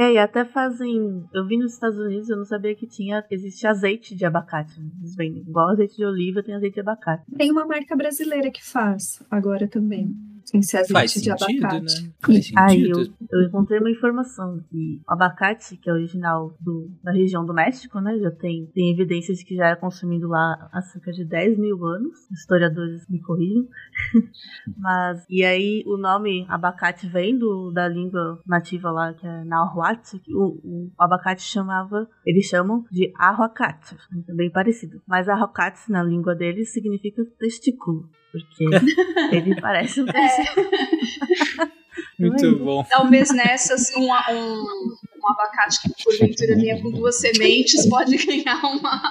É, 0.00 0.14
e 0.14 0.18
até 0.18 0.46
fazem. 0.46 1.28
Eu 1.30 1.46
vi 1.46 1.58
nos 1.58 1.74
Estados 1.74 1.98
Unidos, 1.98 2.30
eu 2.30 2.38
não 2.38 2.46
sabia 2.46 2.74
que 2.74 2.86
tinha. 2.86 3.22
Existe 3.30 3.66
azeite 3.66 4.16
de 4.16 4.24
abacate. 4.24 4.80
Eles 4.98 5.14
vendem. 5.14 5.42
Igual 5.42 5.68
azeite 5.68 5.94
de 5.94 6.06
oliva, 6.06 6.42
tem 6.42 6.54
azeite 6.54 6.72
de 6.72 6.80
abacate. 6.80 7.22
Tem 7.36 7.50
uma 7.50 7.66
marca 7.66 7.94
brasileira 7.94 8.50
que 8.50 8.64
faz 8.64 9.22
agora 9.30 9.68
também. 9.68 10.10
Esse 10.54 10.76
azeite 10.76 10.92
Faz 10.92 11.12
de 11.12 11.20
sentido, 11.20 11.64
abacate. 11.64 12.02
né? 12.02 12.12
Faz 12.20 12.52
Aí 12.56 12.90
eu, 12.90 13.06
eu 13.30 13.46
encontrei 13.46 13.78
uma 13.78 13.90
informação 13.90 14.60
que 14.68 15.00
o 15.08 15.12
abacate, 15.12 15.76
que 15.76 15.88
é 15.88 15.92
original 15.92 16.56
do, 16.60 16.90
da 17.02 17.12
região 17.12 17.44
do 17.44 17.54
México, 17.54 18.00
né? 18.00 18.18
Já 18.18 18.30
tem, 18.30 18.66
tem 18.74 18.92
evidências 18.92 19.38
de 19.38 19.44
que 19.44 19.54
já 19.54 19.68
é 19.68 19.76
consumido 19.76 20.28
lá 20.28 20.68
há 20.72 20.80
cerca 20.82 21.12
de 21.12 21.24
10 21.24 21.58
mil 21.58 21.84
anos. 21.84 22.18
Historiadores 22.30 23.08
me 23.08 23.20
corrijam. 23.20 23.66
Mas, 24.76 25.24
e 25.28 25.44
aí 25.44 25.84
o 25.86 25.96
nome 25.96 26.46
abacate 26.48 27.06
vem 27.08 27.38
do, 27.38 27.70
da 27.70 27.88
língua 27.88 28.40
nativa 28.46 28.90
lá, 28.90 29.14
que 29.14 29.26
é 29.26 29.44
Nahuatl. 29.44 30.18
que 30.18 30.34
O, 30.34 30.60
o 30.64 30.90
abacate 30.98 31.42
chamava, 31.42 32.08
eles 32.24 32.46
chamam 32.46 32.84
de 32.90 33.12
arroacate. 33.16 33.96
É 34.28 34.34
bem 34.34 34.50
parecido. 34.50 35.00
Mas 35.06 35.28
arroacate 35.28 35.90
na 35.90 36.02
língua 36.02 36.34
deles 36.34 36.72
significa 36.72 37.24
testículo. 37.38 38.08
Porque 38.32 38.64
ele 39.36 39.60
parece 39.60 40.00
um 40.02 40.06
testículo. 40.06 40.70
Muito 42.18 42.58
bom. 42.58 42.84
Talvez 42.88 43.30
nessas, 43.30 43.90
um, 43.96 44.02
um, 44.04 44.64
um 44.64 45.30
abacate 45.32 45.82
que 45.82 46.04
porventura 46.04 46.54
venha 46.56 46.80
com 46.80 46.90
duas 46.90 47.16
sementes 47.18 47.88
pode 47.88 48.16
ganhar 48.24 48.60
uma. 48.64 49.02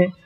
É. 0.00 0.22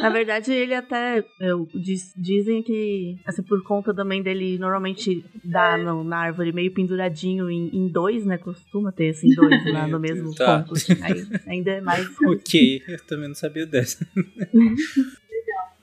Na 0.00 0.08
verdade, 0.08 0.52
ele 0.52 0.74
até 0.74 1.24
eu, 1.40 1.68
diz- 1.74 2.14
dizem 2.16 2.62
que, 2.62 3.16
assim, 3.26 3.42
por 3.42 3.62
conta 3.64 3.92
também 3.92 4.22
dele 4.22 4.56
normalmente 4.58 5.24
dar 5.44 5.76
no- 5.76 6.02
na 6.04 6.18
árvore 6.18 6.52
meio 6.52 6.72
penduradinho 6.72 7.50
em, 7.50 7.68
em 7.76 7.88
dois, 7.88 8.24
né? 8.24 8.38
Costuma 8.38 8.90
ter 8.92 9.10
assim, 9.10 9.28
dois 9.34 9.50
lá 9.70 9.86
no 9.86 9.98
mesmo 10.00 10.34
Tá. 10.34 10.60
ponto. 10.60 10.72
Aí 11.02 11.26
ainda 11.46 11.72
é 11.72 11.80
mais. 11.80 12.08
Ok, 12.24 12.82
eu 12.88 13.04
também 13.06 13.28
não 13.28 13.34
sabia 13.34 13.66
dessa. 13.66 14.06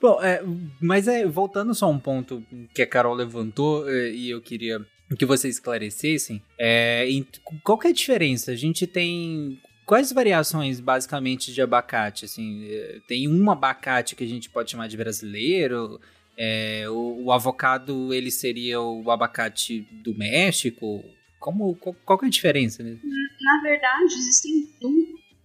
Bom, 0.00 0.22
é, 0.22 0.42
mas 0.80 1.08
é, 1.08 1.26
voltando 1.26 1.74
só 1.74 1.86
a 1.86 1.90
um 1.90 1.98
ponto 1.98 2.44
que 2.74 2.82
a 2.82 2.86
Carol 2.86 3.14
levantou 3.14 3.88
é, 3.88 4.10
e 4.10 4.30
eu 4.30 4.40
queria 4.40 4.84
que 5.18 5.24
vocês 5.24 5.54
esclarecessem, 5.54 6.42
é, 6.58 7.08
em- 7.10 7.26
qual 7.64 7.80
é 7.84 7.88
a 7.88 7.92
diferença? 7.92 8.52
A 8.52 8.54
gente 8.56 8.86
tem 8.86 9.60
quais 9.86 10.12
variações 10.12 10.80
basicamente 10.80 11.52
de 11.52 11.62
abacate? 11.62 12.26
Assim, 12.26 12.66
é, 12.68 13.00
tem 13.08 13.26
um 13.26 13.50
abacate 13.50 14.14
que 14.14 14.22
a 14.24 14.28
gente 14.28 14.50
pode 14.50 14.70
chamar 14.70 14.86
de 14.86 14.96
brasileiro, 14.96 15.98
é, 16.36 16.84
o, 16.88 17.24
o 17.24 17.32
avocado 17.32 18.14
ele 18.14 18.30
seria 18.30 18.80
o 18.80 19.10
abacate 19.10 19.80
do 20.04 20.14
México? 20.16 21.02
Como, 21.40 21.74
qual, 21.76 21.96
qual 22.04 22.20
é 22.22 22.26
a 22.26 22.30
diferença? 22.30 22.82
Né? 22.82 22.98
Na 23.40 23.62
verdade, 23.62 24.12
existem 24.14 24.68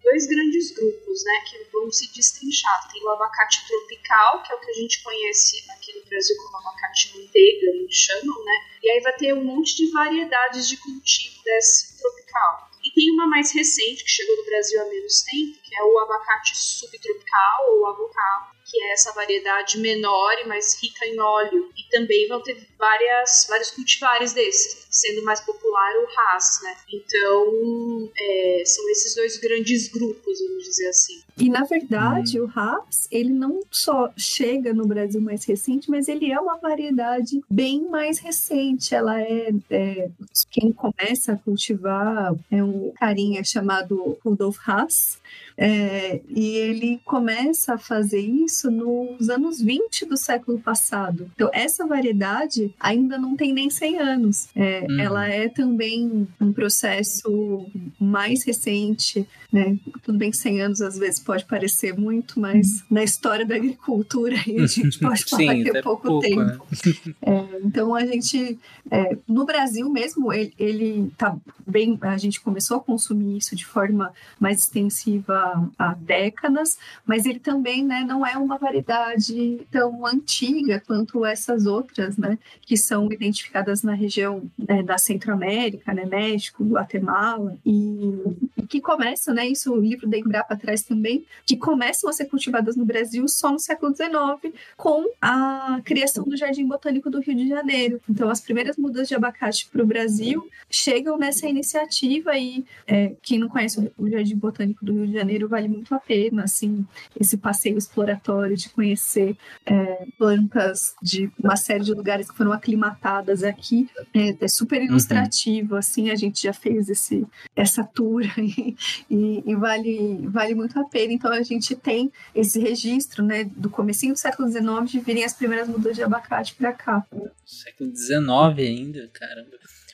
dois 0.03 0.27
grandes 0.27 0.71
grupos, 0.71 1.23
né, 1.23 1.43
que 1.49 1.63
vão 1.71 1.91
se 1.91 2.11
destrinchar. 2.13 2.91
Tem 2.91 3.03
o 3.03 3.09
abacate 3.09 3.65
tropical, 3.65 4.43
que 4.43 4.51
é 4.51 4.55
o 4.55 4.59
que 4.59 4.69
a 4.69 4.73
gente 4.73 5.01
conhece 5.01 5.63
aqui 5.71 5.97
no 5.97 6.05
Brasil 6.05 6.35
como 6.37 6.57
abacate 6.57 7.17
manteiga, 7.17 7.67
eles 7.67 7.95
chamam, 7.95 8.43
né? 8.43 8.53
E 8.83 8.89
aí 8.91 8.99
vai 9.01 9.15
ter 9.15 9.33
um 9.33 9.43
monte 9.43 9.75
de 9.77 9.91
variedades 9.91 10.67
de 10.67 10.77
cultivo 10.77 11.41
desse 11.43 11.97
tropical. 11.97 12.69
E 12.83 12.91
tem 12.91 13.11
uma 13.11 13.27
mais 13.27 13.53
recente 13.53 14.03
que 14.03 14.09
chegou 14.09 14.35
no 14.35 14.45
Brasil 14.45 14.81
há 14.81 14.85
menos 14.85 15.23
tempo, 15.23 15.57
que 15.63 15.73
é 15.73 15.83
o 15.83 15.99
abacate 15.99 16.57
subtropical 16.57 17.71
ou 17.71 17.87
avocado, 17.87 18.51
que 18.65 18.77
é 18.83 18.91
essa 18.91 19.13
variedade 19.13 19.77
menor 19.77 20.33
e 20.39 20.47
mais 20.47 20.77
rica 20.81 21.05
em 21.05 21.17
óleo. 21.17 21.71
E 21.77 21.89
também 21.89 22.27
vão 22.27 22.41
ter 22.41 22.57
várias, 22.77 23.45
vários 23.47 23.71
cultivares 23.71 24.33
desses, 24.33 24.85
sendo 25.03 25.23
mais 25.23 25.41
popular 25.41 25.91
o 25.97 26.07
Haas, 26.19 26.59
né? 26.63 26.75
Então, 26.93 28.09
é, 28.17 28.63
são 28.65 28.89
esses 28.89 29.15
dois 29.15 29.37
grandes 29.37 29.89
grupos, 29.89 30.39
vamos 30.39 30.63
dizer 30.63 30.87
assim. 30.87 31.21
E 31.37 31.49
na 31.49 31.63
verdade, 31.63 32.39
o 32.39 32.49
Haps, 32.55 33.07
ele 33.11 33.31
não 33.31 33.61
só 33.71 34.11
chega 34.15 34.71
no 34.73 34.85
Brasil 34.85 35.19
mais 35.19 35.43
recente, 35.45 35.89
mas 35.89 36.07
ele 36.07 36.31
é 36.31 36.39
uma 36.39 36.57
variedade 36.57 37.41
bem 37.49 37.89
mais 37.89 38.19
recente. 38.19 38.93
Ela 38.93 39.19
é, 39.19 39.51
é- 39.69 40.09
quem 40.51 40.71
começa 40.71 41.33
a 41.33 41.37
cultivar 41.37 42.35
é 42.51 42.63
um 42.63 42.91
carinha 42.99 43.43
chamado 43.43 44.17
Rudolf 44.23 44.57
Haas. 44.67 45.21
é, 45.57 46.21
e 46.29 46.55
ele 46.55 46.99
começa 47.05 47.75
a 47.75 47.77
fazer 47.77 48.19
isso 48.19 48.71
nos 48.71 49.29
anos 49.29 49.61
20 49.61 50.05
do 50.05 50.17
século 50.17 50.59
passado. 50.59 51.29
Então, 51.35 51.49
essa 51.53 51.85
variedade 51.85 52.73
ainda 52.79 53.17
não 53.17 53.35
tem 53.35 53.53
nem 53.53 53.69
100 53.69 53.99
anos. 53.99 54.47
É, 54.55 54.85
Uhum. 54.93 54.99
Ela 54.99 55.27
é 55.27 55.49
também 55.49 56.27
um 56.39 56.53
processo 56.53 57.67
mais 57.99 58.43
recente, 58.43 59.27
né? 59.51 59.77
Tudo 60.03 60.17
bem 60.17 60.31
que 60.31 60.37
100 60.37 60.61
anos 60.61 60.81
às 60.81 60.97
vezes 60.97 61.19
pode 61.19 61.45
parecer 61.45 61.97
muito, 61.97 62.39
mas 62.39 62.83
na 62.89 63.03
história 63.03 63.45
da 63.45 63.55
agricultura 63.55 64.35
a 64.35 64.67
gente 64.67 64.97
pode 64.99 65.25
falar 65.25 65.53
Sim, 65.53 65.63
que 65.63 65.77
é 65.77 65.81
pouco, 65.81 66.07
pouco, 66.07 66.21
tempo. 66.21 66.41
né? 66.41 66.57
É, 67.25 67.59
então 67.63 67.95
a 67.95 68.05
gente, 68.05 68.59
é, 68.91 69.17
no 69.27 69.45
Brasil 69.45 69.89
mesmo, 69.89 70.31
ele, 70.33 70.53
ele 70.57 71.11
tá 71.17 71.35
bem. 71.65 71.97
A 72.01 72.17
gente 72.17 72.41
começou 72.41 72.77
a 72.77 72.81
consumir 72.81 73.37
isso 73.37 73.55
de 73.55 73.65
forma 73.65 74.11
mais 74.39 74.59
extensiva 74.59 75.69
há 75.77 75.93
décadas, 75.93 76.77
mas 77.05 77.25
ele 77.25 77.39
também 77.39 77.83
né, 77.83 78.03
não 78.05 78.25
é 78.25 78.37
uma 78.37 78.57
variedade 78.57 79.61
tão 79.71 80.05
antiga 80.05 80.81
quanto 80.85 81.25
essas 81.25 81.65
outras, 81.65 82.17
né, 82.17 82.37
que 82.61 82.75
são 82.75 83.11
identificadas 83.11 83.83
na 83.83 83.93
região 83.93 84.43
né, 84.57 84.72
da 84.81 84.97
Centro-América, 84.97 85.93
né, 85.93 86.05
México, 86.05 86.63
Guatemala, 86.63 87.57
e, 87.65 88.19
e 88.57 88.65
que 88.65 88.81
começam, 88.81 89.33
né, 89.33 89.47
isso 89.47 89.71
o 89.73 89.79
livro 89.79 90.07
da 90.07 90.17
Embrapa 90.17 90.55
traz 90.55 90.81
também, 90.81 91.25
que 91.45 91.57
começam 91.57 92.09
a 92.09 92.13
ser 92.13 92.25
cultivadas 92.25 92.75
no 92.75 92.85
Brasil 92.85 93.27
só 93.27 93.51
no 93.51 93.59
século 93.59 93.95
XIX, 93.95 94.53
com 94.77 95.05
a 95.21 95.81
criação 95.83 96.23
do 96.23 96.37
Jardim 96.37 96.65
Botânico 96.65 97.09
do 97.09 97.19
Rio 97.19 97.35
de 97.35 97.47
Janeiro. 97.47 98.01
Então, 98.09 98.29
as 98.29 98.41
primeiras 98.41 98.77
mudas 98.77 99.07
de 99.07 99.15
abacate 99.15 99.67
para 99.71 99.83
o 99.83 99.85
Brasil 99.85 100.47
chegam 100.69 101.17
nessa 101.17 101.47
iniciativa 101.47 102.37
e 102.37 102.65
é, 102.87 103.13
quem 103.21 103.37
não 103.37 103.49
conhece 103.49 103.91
o 103.97 104.09
Jardim 104.09 104.35
Botânico 104.35 104.83
do 104.85 104.93
Rio 104.93 105.07
de 105.07 105.13
Janeiro 105.13 105.47
vale 105.47 105.67
muito 105.67 105.93
a 105.93 105.99
pena, 105.99 106.43
assim, 106.43 106.85
esse 107.19 107.37
passeio 107.37 107.77
exploratório 107.77 108.55
de 108.55 108.69
conhecer 108.69 109.35
é, 109.65 110.05
plantas 110.17 110.95
de 111.01 111.29
uma 111.41 111.55
série 111.55 111.83
de 111.83 111.93
lugares 111.93 112.29
que 112.29 112.37
foram 112.37 112.51
aclimatadas 112.51 113.43
aqui. 113.43 113.89
É, 114.13 114.35
é 114.39 114.47
super 114.47 114.62
ilustrativo, 114.85 115.75
assim, 115.75 116.09
a 116.09 116.15
gente 116.15 116.43
já 116.43 116.53
fez 116.53 116.89
esse, 116.89 117.25
essa 117.55 117.83
tour 117.83 118.21
e, 118.39 118.75
e- 119.09 119.43
e 119.45 119.55
vale, 119.55 120.27
vale 120.27 120.55
muito 120.55 120.79
a 120.79 120.83
pena. 120.85 121.13
Então, 121.13 121.31
a 121.31 121.41
gente 121.43 121.75
tem 121.75 122.11
esse 122.33 122.59
registro, 122.59 123.23
né, 123.23 123.43
do 123.43 123.69
comecinho 123.69 124.13
do 124.13 124.19
século 124.19 124.49
XIX 124.49 124.89
de 124.91 124.99
virem 124.99 125.23
as 125.23 125.33
primeiras 125.33 125.67
mudas 125.67 125.95
de 125.95 126.03
abacate 126.03 126.55
para 126.55 126.71
cá. 126.73 127.05
Século 127.45 127.95
XIX 127.95 128.21
ainda, 128.59 129.09
caramba. 129.13 129.51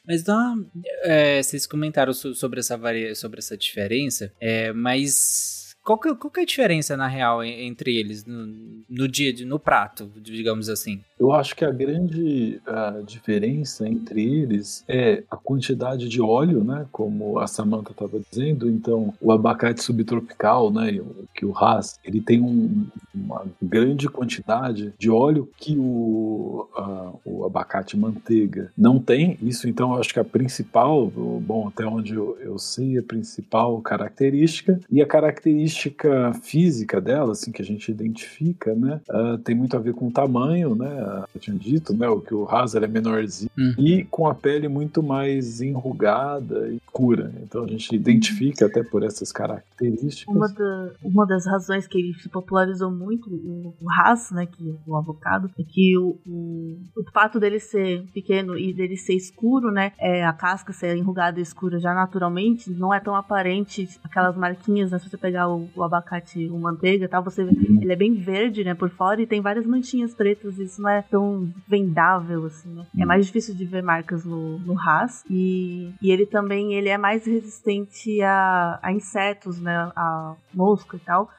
Mas 0.08 0.22
então, 0.22 0.66
é, 1.04 1.42
vocês 1.44 1.68
comentaram 1.68 2.14
so- 2.14 2.34
sobre 2.34 2.60
essa, 2.62 2.76
varia, 2.78 3.14
sobre 3.14 3.40
essa 3.40 3.56
diferença, 3.58 4.32
é, 4.40 4.72
mas 4.74 5.59
qual 5.90 5.98
que, 5.98 6.14
qual 6.14 6.30
que 6.30 6.40
é 6.40 6.44
a 6.44 6.46
diferença, 6.46 6.96
na 6.96 7.08
real, 7.08 7.44
en- 7.44 7.66
entre 7.68 7.98
eles, 7.98 8.24
no, 8.24 8.46
no 8.88 9.08
dia, 9.08 9.34
no 9.46 9.58
prato, 9.58 10.12
digamos 10.22 10.70
assim? 10.70 11.02
Eu 11.20 11.32
acho 11.34 11.56
que 11.56 11.66
a 11.66 11.72
grande 11.72 12.62
ah, 12.68 13.02
diferença 13.06 13.88
entre 13.88 14.22
eles 14.24 14.84
é 14.88 15.24
a 15.32 15.36
quantidade 15.36 16.08
de 16.08 16.22
óleo, 16.22 16.64
né? 16.64 16.86
Como 16.92 17.40
a 17.40 17.48
Samantha 17.48 17.92
estava 17.92 18.22
dizendo. 18.30 18.70
Então, 18.70 19.14
o 19.20 19.32
abacate 19.32 19.82
subtropical, 19.84 20.72
né? 20.72 21.00
Que 21.34 21.44
o 21.46 21.58
Haas, 21.58 22.00
ele 22.06 22.22
tem 22.22 22.40
um- 22.40 22.86
uma 23.14 23.46
grande 23.62 24.08
quantidade 24.08 24.94
de 24.98 25.10
óleo 25.10 25.50
que 25.58 25.76
o, 25.78 26.70
ah, 26.78 27.12
o 27.26 27.46
abacate 27.46 27.98
manteiga 27.98 28.72
não 28.78 29.00
tem. 29.00 29.38
Isso, 29.42 29.68
então, 29.68 29.94
eu 29.94 30.00
acho 30.00 30.14
que 30.14 30.20
a 30.20 30.24
principal, 30.24 31.08
bom, 31.08 31.68
até 31.68 31.86
onde 31.86 32.14
eu, 32.14 32.38
eu 32.40 32.60
sei, 32.60 32.98
a 33.00 33.04
principal 33.04 33.82
característica 33.82 34.80
e 34.92 35.02
a 35.02 35.06
característica 35.08 35.79
física 36.42 37.00
dela, 37.00 37.32
assim, 37.32 37.52
que 37.52 37.62
a 37.62 37.66
gente 37.66 37.90
identifica, 37.92 38.74
né? 38.76 39.00
ah, 39.10 39.38
tem 39.44 39.56
muito 39.56 39.76
a 39.76 39.80
ver 39.80 39.94
com 39.94 40.08
o 40.08 40.12
tamanho, 40.12 40.76
né? 40.76 41.24
Eu 41.34 41.40
tinha 41.40 41.56
dito, 41.56 41.94
né? 41.96 42.08
O 42.10 42.20
que 42.22 42.34
o 42.34 42.46
Haas 42.50 42.76
ele 42.76 42.86
é 42.86 42.88
menorzinho 42.88 43.50
Uhum. 43.58 43.74
e 43.78 44.04
com 44.06 44.28
a 44.28 44.34
pele 44.36 44.68
muito 44.68 45.02
mais 45.04 45.62
enrugada 45.62 46.70
e 46.70 46.78
escura. 46.78 47.32
Então 47.44 47.64
a 47.64 47.68
gente 47.68 47.94
identifica 47.96 48.66
até 48.66 48.84
por 48.84 49.04
essas 49.04 49.32
características. 49.32 50.34
Uma, 50.34 50.48
da- 50.48 50.92
uma 51.04 51.26
das 51.26 51.46
razões 51.46 51.88
que 51.88 51.98
ele 51.98 52.14
se 52.16 52.30
popularizou 52.30 52.92
muito, 52.92 53.30
o, 53.30 53.74
o 53.82 53.92
Haas, 53.92 54.32
né, 54.32 54.46
que 54.46 54.70
é 54.70 54.74
o 54.88 54.96
avocado, 54.96 55.50
é 55.60 55.64
que 55.64 55.98
o, 55.98 56.18
o, 56.26 56.78
o 56.98 57.04
fato 57.14 57.40
dele 57.40 57.60
ser 57.60 58.04
pequeno 58.14 58.58
e 58.58 58.74
dele 58.74 58.98
ser 58.98 59.14
escuro, 59.14 59.72
né, 59.72 59.92
é, 60.00 60.26
a 60.26 60.34
casca 60.34 60.72
ser 60.74 60.96
enrugada 60.96 61.40
e 61.40 61.44
escura 61.44 61.80
já 61.80 61.94
naturalmente, 61.94 62.70
não 62.72 62.94
é 62.94 63.00
tão 63.00 63.16
aparente 63.16 63.88
aquelas 64.04 64.36
marquinhas, 64.38 64.92
né, 64.92 65.00
se 65.00 65.10
você 65.10 65.18
pegar 65.18 65.50
o, 65.50 65.69
o, 65.76 65.84
abacate, 65.84 66.48
o 66.50 66.58
manteiga 66.58 67.06
e 67.06 67.08
tal, 67.08 67.24
você 67.24 67.44
vê, 67.44 67.52
ele 67.52 67.92
é 67.92 67.96
bem 67.96 68.14
verde, 68.14 68.64
né, 68.64 68.74
por 68.74 68.90
fora 68.90 69.22
e 69.22 69.28
tem 69.28 69.42
várias 69.42 69.66
manchinhas 69.66 70.14
pretas, 70.14 70.58
isso 70.58 70.82
não 70.82 70.90
é 70.90 71.02
tão 71.02 71.52
vendável 71.68 72.46
assim, 72.46 72.70
né? 72.70 72.86
É 73.00 73.06
mais 73.06 73.26
difícil 73.26 73.56
de 73.56 73.66
ver 73.66 73.84
marcas 73.84 74.26
no, 74.26 74.60
no 74.60 74.80
Haas 74.80 75.24
e, 75.30 75.94
e 76.02 76.12
ele 76.12 76.26
também 76.26 76.74
ele 76.74 76.90
é 76.90 76.98
mais 76.98 77.26
resistente 77.26 78.22
a, 78.22 78.80
a 78.82 78.92
insetos, 78.92 79.60
né, 79.60 79.92
a 79.96 80.36
mosca 80.54 80.98
e 80.98 81.00
tal. 81.00 81.30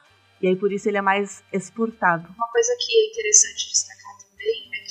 E 0.41 0.47
aí 0.47 0.55
por 0.55 0.71
isso 0.71 0.89
ele 0.89 0.97
é 0.97 1.01
mais 1.01 1.43
exportado. 1.53 2.27
Uma 2.35 2.47
coisa 2.47 2.75
que 2.79 2.91
é 2.91 3.09
interessante 3.09 3.69
destacar 3.69 4.00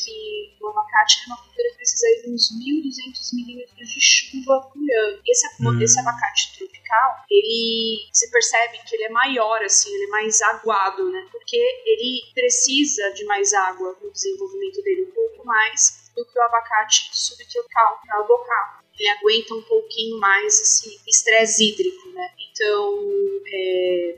que 0.04 0.56
o 0.60 0.68
abacate 0.68 1.22
é 1.22 1.26
uma 1.26 1.36
cultura 1.38 1.70
que 1.70 1.76
precisa 1.76 2.06
de 2.22 2.30
uns 2.30 2.50
1.200 2.58 3.34
milímetros 3.34 3.88
de 3.88 4.00
chuva 4.00 4.60
por 4.72 4.78
ano. 4.78 5.20
Esse, 5.26 5.46
Hum. 5.60 5.80
esse 5.82 5.98
abacate 6.00 6.58
tropical, 6.58 7.24
ele 7.30 8.08
você 8.12 8.28
percebe 8.30 8.78
que 8.86 8.96
ele 8.96 9.04
é 9.04 9.08
maior, 9.10 9.62
assim, 9.62 9.92
ele 9.94 10.04
é 10.04 10.08
mais 10.08 10.40
aguado, 10.42 11.10
né? 11.10 11.26
Porque 11.30 11.56
ele 11.86 12.22
precisa 12.34 13.10
de 13.12 13.24
mais 13.24 13.52
água 13.52 13.96
no 14.02 14.10
desenvolvimento 14.10 14.82
dele, 14.82 15.06
um 15.10 15.14
pouco 15.14 15.46
mais 15.46 16.10
do 16.16 16.24
que 16.24 16.38
o 16.38 16.42
abacate 16.42 17.08
subtropical, 17.12 18.00
que 18.02 18.10
é 18.10 18.16
o 18.18 18.26
bocal. 18.26 18.80
Ele 18.98 19.08
aguenta 19.08 19.54
um 19.54 19.62
pouquinho 19.62 20.18
mais 20.18 20.60
esse 20.60 21.00
estresse 21.08 21.70
hídrico, 21.70 22.08
né? 22.10 22.30
Então, 22.50 23.39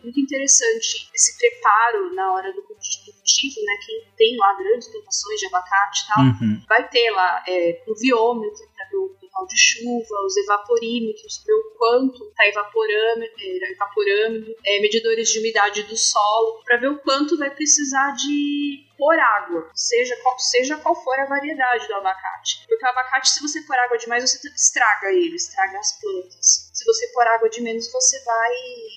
muito 0.03 0.21
interessante 0.21 1.09
esse 1.15 1.39
preparo 1.39 2.15
na 2.15 2.33
hora 2.35 2.53
do 2.53 2.63
culti- 2.63 3.05
do 3.07 3.13
cultivo, 3.13 3.61
né? 3.65 3.73
Quem 3.87 4.05
tem 4.17 4.37
lá 4.37 4.55
grandes 4.59 4.89
plantações 4.89 5.41
de 5.41 5.47
abacate 5.47 6.03
e 6.03 6.07
tal, 6.09 6.23
Uhum. 6.25 6.63
vai 6.69 6.89
ter 6.89 7.11
lá 7.11 7.43
é, 7.47 7.73
pluviômetro 7.85 8.63
para 8.77 8.87
ver 8.89 8.97
o 8.97 9.09
total 9.21 9.47
de 9.47 9.59
chuva, 9.59 10.15
os 10.27 10.37
evaporímetros, 10.37 11.43
ver 11.47 11.53
o 11.55 11.75
quanto 11.79 12.29
está 12.29 12.47
evaporando, 12.49 13.25
é, 13.25 13.73
evaporando 13.73 14.55
é, 14.65 14.81
medidores 14.81 15.29
de 15.31 15.39
umidade 15.39 15.83
do 15.85 15.97
solo, 15.97 16.63
para 16.65 16.77
ver 16.79 16.89
o 16.89 16.99
quanto 16.99 17.37
vai 17.39 17.51
precisar 17.51 18.13
de 18.17 18.87
pôr 18.99 19.19
água, 19.19 19.69
seja 19.75 20.17
qual, 20.23 20.39
seja 20.39 20.77
qual 20.77 20.95
for 20.95 21.19
a 21.19 21.27
variedade 21.27 21.89
do 21.89 21.95
abacate. 21.95 22.65
Porque 22.69 22.85
o 22.85 22.89
abacate, 22.89 23.31
se 23.31 23.43
você 23.43 23.61
pôr 23.63 23.77
água 23.77 23.97
demais, 23.99 24.23
você 24.31 24.49
estraga 24.49 25.09
ele, 25.13 25.35
estraga 25.35 25.79
as 25.79 25.99
plantas. 26.01 26.71
Se 26.83 26.87
você 26.87 27.07
pôr 27.15 27.23
água 27.29 27.49
de 27.49 27.61
menos, 27.61 27.87
você 27.93 28.19
vai 28.25 28.51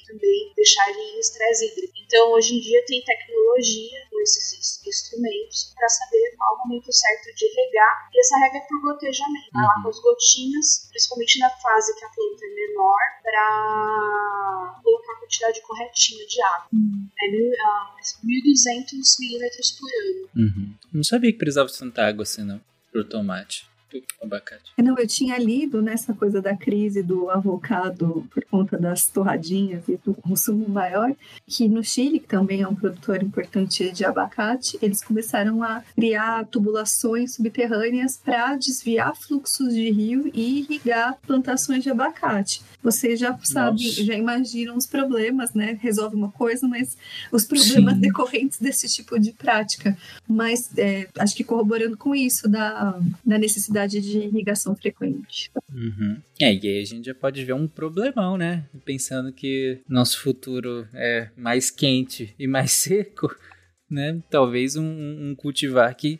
também 0.07 0.51
deixar 0.55 0.89
ele 0.89 1.01
em 1.01 1.19
estresse 1.19 1.65
hídrico. 1.67 1.93
Então, 2.03 2.31
hoje 2.33 2.55
em 2.55 2.59
dia, 2.59 2.83
tem 2.87 2.99
tecnologia 3.03 3.99
com 4.09 4.19
esses 4.21 4.53
ins- 4.57 4.81
instrumentos 4.87 5.71
para 5.75 5.87
saber 5.89 6.33
qual 6.35 6.55
o 6.55 6.67
momento 6.67 6.91
certo 6.91 7.31
de 7.35 7.45
regar. 7.53 8.09
E 8.11 8.19
essa 8.19 8.37
regra 8.39 8.57
é 8.57 8.61
por 8.67 8.81
gotejamento. 8.81 9.51
Vai 9.53 9.63
lá 9.65 9.83
com 9.83 9.89
as 9.89 9.99
gotinhas, 9.99 10.87
principalmente 10.89 11.37
na 11.37 11.49
fase 11.51 11.95
que 11.95 12.05
a 12.05 12.09
planta 12.09 12.43
é 12.45 12.49
menor, 12.55 12.99
para 13.21 14.81
colocar 14.83 15.13
a 15.13 15.19
quantidade 15.19 15.61
corretinha 15.61 16.25
de 16.25 16.41
água. 16.41 16.69
É 17.21 17.27
mil, 17.29 17.51
ah, 17.67 17.95
1.200 18.01 19.19
milímetros 19.19 19.71
por 19.71 19.89
ano. 19.89 20.29
Uhum. 20.35 20.73
Não 20.91 21.03
sabia 21.03 21.31
que 21.31 21.37
precisava 21.37 21.69
de 21.69 21.77
tanta 21.77 22.01
água 22.03 22.23
assim, 22.23 22.43
não. 22.43 22.59
Pro 22.91 23.07
tomate. 23.07 23.69
Pro 24.01 24.27
abacate. 24.27 24.71
Não, 24.77 24.97
eu 24.97 25.07
tinha 25.07 25.37
lido 25.37 25.81
nessa 25.81 26.13
coisa 26.13 26.41
da 26.41 26.55
crise 26.55 27.01
do 27.01 27.29
avocado 27.29 28.27
por 28.33 28.43
conta 28.45 28.77
das 28.77 29.07
torradinhas 29.07 29.87
e 29.87 29.97
do 29.97 30.13
consumo 30.13 30.67
maior, 30.67 31.13
que 31.47 31.67
no 31.67 31.83
Chile, 31.83 32.19
que 32.19 32.27
também 32.27 32.61
é 32.61 32.67
um 32.67 32.75
produtor 32.75 33.21
importante 33.21 33.91
de 33.91 34.05
abacate, 34.05 34.77
eles 34.81 35.03
começaram 35.03 35.63
a 35.63 35.83
criar 35.95 36.45
tubulações 36.45 37.35
subterrâneas 37.35 38.17
para 38.17 38.55
desviar 38.55 39.15
fluxos 39.15 39.73
de 39.73 39.89
rio 39.91 40.29
e 40.33 40.59
irrigar 40.59 41.17
plantações 41.25 41.83
de 41.83 41.89
abacate. 41.89 42.61
Você 42.85 43.15
já 43.15 43.35
sabe, 43.41 43.83
Nossa. 43.83 44.03
já 44.03 44.13
imagina 44.13 44.71
os 44.75 44.85
problemas, 44.85 45.55
né? 45.55 45.75
Resolve 45.81 46.15
uma 46.15 46.31
coisa, 46.31 46.67
mas 46.67 46.95
os 47.31 47.43
problemas 47.43 47.95
Sim. 47.95 47.99
decorrentes 47.99 48.59
desse 48.59 48.87
tipo 48.87 49.19
de 49.19 49.33
prática. 49.33 49.97
Mas 50.29 50.69
é, 50.77 51.07
acho 51.17 51.35
que 51.35 51.43
corroborando 51.43 51.97
com 51.97 52.13
isso 52.13 52.47
da, 52.47 52.99
da 53.25 53.39
necessidade 53.39 53.99
de 53.99 54.19
irrigação 54.19 54.75
frequente. 54.75 55.49
Uhum. 55.73 56.21
É, 56.39 56.53
e 56.53 56.67
aí 56.67 56.79
a 56.79 56.85
gente 56.85 57.07
já 57.07 57.15
pode 57.15 57.43
ver 57.43 57.53
um 57.53 57.67
problemão, 57.67 58.37
né? 58.37 58.63
Pensando 58.85 59.33
que 59.33 59.79
nosso 59.89 60.21
futuro 60.21 60.87
é 60.93 61.31
mais 61.35 61.71
quente 61.71 62.35
e 62.37 62.45
mais 62.45 62.69
seco, 62.85 63.35
né? 63.89 64.21
Talvez 64.29 64.75
um, 64.75 64.83
um 64.83 65.35
cultivar 65.35 65.95
que 65.95 66.19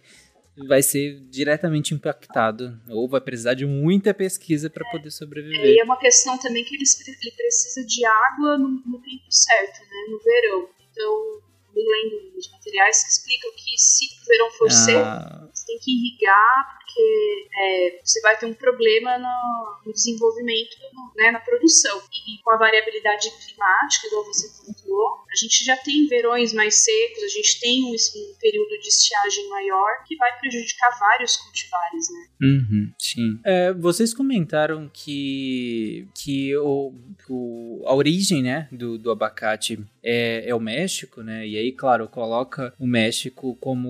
vai 0.68 0.82
ser 0.82 1.20
diretamente 1.30 1.94
impactado 1.94 2.80
ou 2.90 3.10
vai 3.10 3.20
precisar 3.22 3.54
de 3.54 3.66
muita 3.66 4.14
pesquisa 4.14 4.70
para 4.70 4.90
poder 4.90 5.10
E 5.10 5.12
sobreviver. 5.12 5.78
é 5.80 5.84
uma 5.84 5.98
questão 6.00 6.38
também 6.38 6.64
que 6.64 6.76
eles, 6.76 7.00
ele 7.08 7.32
precisa 7.32 7.86
de 7.86 8.06
água 8.06 8.58
no, 8.58 8.70
no 8.70 9.00
tempo 9.02 9.26
certo, 9.30 9.80
né? 9.82 10.06
No 10.10 10.20
verão. 10.20 10.70
Então, 10.92 11.42
me 11.76 11.84
lendo 11.84 12.38
os 12.38 12.50
materiais 12.52 13.04
que 13.04 13.10
explicam 13.12 13.52
que 13.58 13.78
se 13.78 14.06
o 14.06 14.26
verão 14.26 14.52
for 14.52 14.72
seco, 14.72 15.00
Ah, 15.00 15.50
você 15.66 15.72
tem 15.72 15.80
que 15.80 15.92
irrigar, 15.92 16.78
porque 16.78 17.48
é, 17.58 18.00
você 18.04 18.22
vai 18.22 18.38
ter 18.38 18.46
um 18.46 18.54
problema 18.54 19.18
no, 19.18 19.86
no 19.88 19.94
desenvolvimento, 19.94 20.76
no- 20.94 21.12
né, 21.16 21.32
na 21.32 21.40
produção. 21.40 21.98
E, 22.12 22.42
com 22.44 22.52
a 22.52 22.58
variabilidade 22.58 23.30
climática, 23.46 24.08
igual 24.08 24.26
você 24.26 24.48
pontuou, 24.66 25.24
a 25.32 25.36
gente 25.36 25.64
já 25.66 25.76
tem 25.78 26.08
verões 26.08 26.54
mais 26.54 26.84
secos, 26.84 27.24
a 27.24 27.28
gente 27.28 27.60
tem 27.60 27.84
um, 27.84 27.90
um 27.92 28.38
período 28.40 28.80
de 28.82 28.88
estiagem 28.88 29.50
maior 29.50 30.04
que 30.08 30.16
vai 30.16 30.38
prejudicar 30.40 30.98
vários 31.00 31.36
cultivares, 31.38 32.08
né? 32.12 32.28
Uhum, 32.42 32.94
sim. 33.00 33.40
É, 33.44 33.74
vocês 33.74 34.14
comentaram 34.14 34.90
que, 34.94 36.08
que 36.14 36.56
o, 36.58 36.94
o- 37.30 37.84
a 37.88 37.94
origem 37.96 38.42
né, 38.42 38.68
do, 38.72 38.98
do 38.98 39.12
abacate 39.12 39.80
é, 40.04 40.48
é 40.50 40.54
o 40.56 40.60
México, 40.60 41.22
né? 41.22 41.48
E 41.48 41.58
aí, 41.58 41.72
claro, 41.72 42.08
coloca 42.08 42.74
o 42.80 42.86
México 42.88 43.56
como 43.60 43.90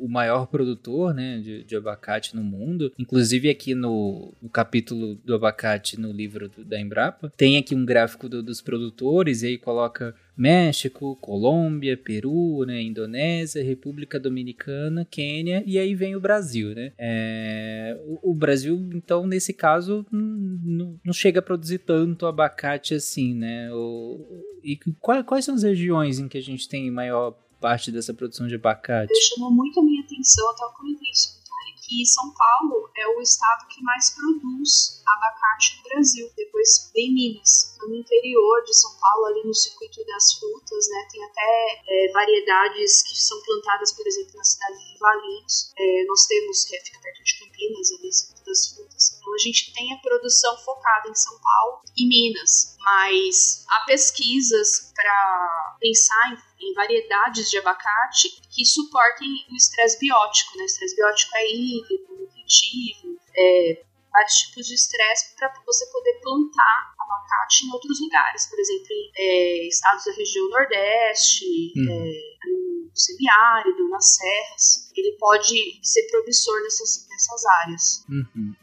o 0.00 0.08
maior 0.08 0.46
produtor 0.46 0.85
né, 1.12 1.38
de, 1.40 1.64
de 1.64 1.76
abacate 1.76 2.34
no 2.36 2.42
mundo. 2.42 2.92
Inclusive, 2.98 3.48
aqui 3.50 3.74
no, 3.74 4.32
no 4.40 4.48
capítulo 4.48 5.14
do 5.24 5.34
abacate 5.34 5.98
no 6.00 6.12
livro 6.12 6.48
do- 6.48 6.64
da 6.64 6.80
Embrapa, 6.80 7.32
tem 7.36 7.56
aqui 7.56 7.74
um 7.74 7.84
gráfico 7.84 8.28
do- 8.28 8.42
dos 8.42 8.60
produtores, 8.60 9.42
e 9.42 9.46
aí 9.48 9.58
coloca 9.58 10.14
México, 10.36 11.16
Colômbia, 11.16 11.96
Peru, 11.96 12.64
né, 12.66 12.82
Indonésia, 12.82 13.64
República 13.64 14.20
Dominicana, 14.20 15.06
Quênia 15.10 15.62
e 15.66 15.78
aí 15.78 15.94
vem 15.94 16.14
o 16.14 16.20
Brasil, 16.20 16.74
né? 16.74 16.92
É, 16.98 17.96
o, 18.22 18.32
o 18.32 18.34
Brasil, 18.34 18.76
então, 18.94 19.26
nesse 19.26 19.52
caso, 19.54 20.04
não 20.12 21.12
chega 21.12 21.38
a 21.40 21.42
produzir 21.42 21.78
tanto 21.78 22.26
abacate 22.26 22.94
assim, 22.94 23.34
né? 23.34 23.72
O- 23.72 24.44
e 24.62 24.76
quais, 25.00 25.24
quais 25.24 25.44
são 25.44 25.54
as 25.54 25.62
regiões 25.62 26.18
em 26.18 26.28
que 26.28 26.36
a 26.38 26.42
gente 26.42 26.68
tem 26.68 26.90
maior 26.90 27.34
parte 27.60 27.90
dessa 27.90 28.12
produção 28.14 28.46
de 28.46 28.54
abacate? 28.54 29.12
chamou 29.34 29.50
muito 29.50 29.80
a 29.80 29.82
minha 29.82 30.02
atenção, 30.02 30.46
eu 30.48 30.68
comentei 30.70 31.10
isso 31.10 31.34
com 31.34 31.40
o 31.40 31.44
Tarek, 31.44 31.75
que 31.86 32.04
São 32.04 32.32
Paulo 32.34 32.90
é 32.96 33.06
o 33.08 33.20
estado 33.20 33.66
que 33.68 33.82
mais 33.82 34.10
produz 34.10 35.02
abacate 35.06 35.76
no 35.76 35.82
Brasil. 35.84 36.30
Depois 36.36 36.90
vem 36.94 37.14
Minas. 37.14 37.76
No 37.80 37.94
interior 37.94 38.62
de 38.64 38.74
São 38.74 38.90
Paulo, 38.98 39.26
ali 39.26 39.44
no 39.44 39.54
circuito 39.54 40.04
das 40.04 40.32
frutas, 40.34 40.88
né, 40.88 41.08
tem 41.10 41.24
até 41.24 41.82
é, 41.86 42.12
variedades 42.12 43.02
que 43.02 43.16
são 43.16 43.40
plantadas, 43.42 43.92
por 43.92 44.06
exemplo, 44.06 44.36
na 44.36 44.44
cidade 44.44 44.78
de 44.78 44.98
Valinhos. 44.98 45.72
É, 45.78 46.04
nós 46.06 46.26
temos, 46.26 46.64
que 46.64 46.80
fica 46.80 47.00
perto 47.00 47.22
de 47.22 47.38
Campinas, 47.38 47.92
ali, 47.92 48.12
circuito 48.12 48.44
das 48.44 48.68
frutas. 48.68 49.18
Então, 49.18 49.34
a 49.34 49.38
gente 49.38 49.72
tem 49.72 49.92
a 49.92 49.98
produção 49.98 50.56
focada 50.58 51.08
em 51.08 51.14
São 51.14 51.38
Paulo 51.40 51.82
e 51.96 52.08
Minas. 52.08 52.76
Mas 52.80 53.64
há 53.68 53.84
pesquisas 53.86 54.92
para 54.94 55.76
pensar 55.80 56.32
em, 56.60 56.70
em 56.70 56.74
variedades 56.74 57.50
de 57.50 57.58
abacate 57.58 58.28
que 58.54 58.64
suportem 58.64 59.28
o 59.50 59.56
estresse 59.56 59.98
biótico. 59.98 60.56
Né? 60.56 60.62
O 60.62 60.66
estresse 60.66 60.96
biótico 60.96 61.36
é 61.36 61.46
hídrico, 61.78 62.14
nutritivo, 62.14 63.18
é, 63.36 63.84
vários 64.12 64.34
tipos 64.34 64.66
de 64.66 64.74
estresse 64.74 65.34
para 65.36 65.52
você 65.66 65.86
poder 65.92 66.18
plantar 66.22 66.94
abacate 66.98 67.66
em 67.66 67.72
outros 67.72 68.00
lugares. 68.00 68.46
Por 68.46 68.58
exemplo, 68.58 68.86
em 68.90 69.12
é, 69.16 69.68
estados 69.68 70.04
da 70.04 70.12
região 70.12 70.48
Nordeste, 70.48 71.72
Uhum. 71.76 71.90
é, 71.90 72.48
no 72.50 72.90
semiárido, 72.94 73.88
nas 73.90 74.16
serras. 74.16 74.90
Ele 74.96 75.16
pode 75.18 75.78
ser 75.82 76.08
promissor 76.10 76.62
nessas, 76.62 77.06
nessas 77.10 77.44
áreas. 77.46 78.04
Uhum. 78.08 78.54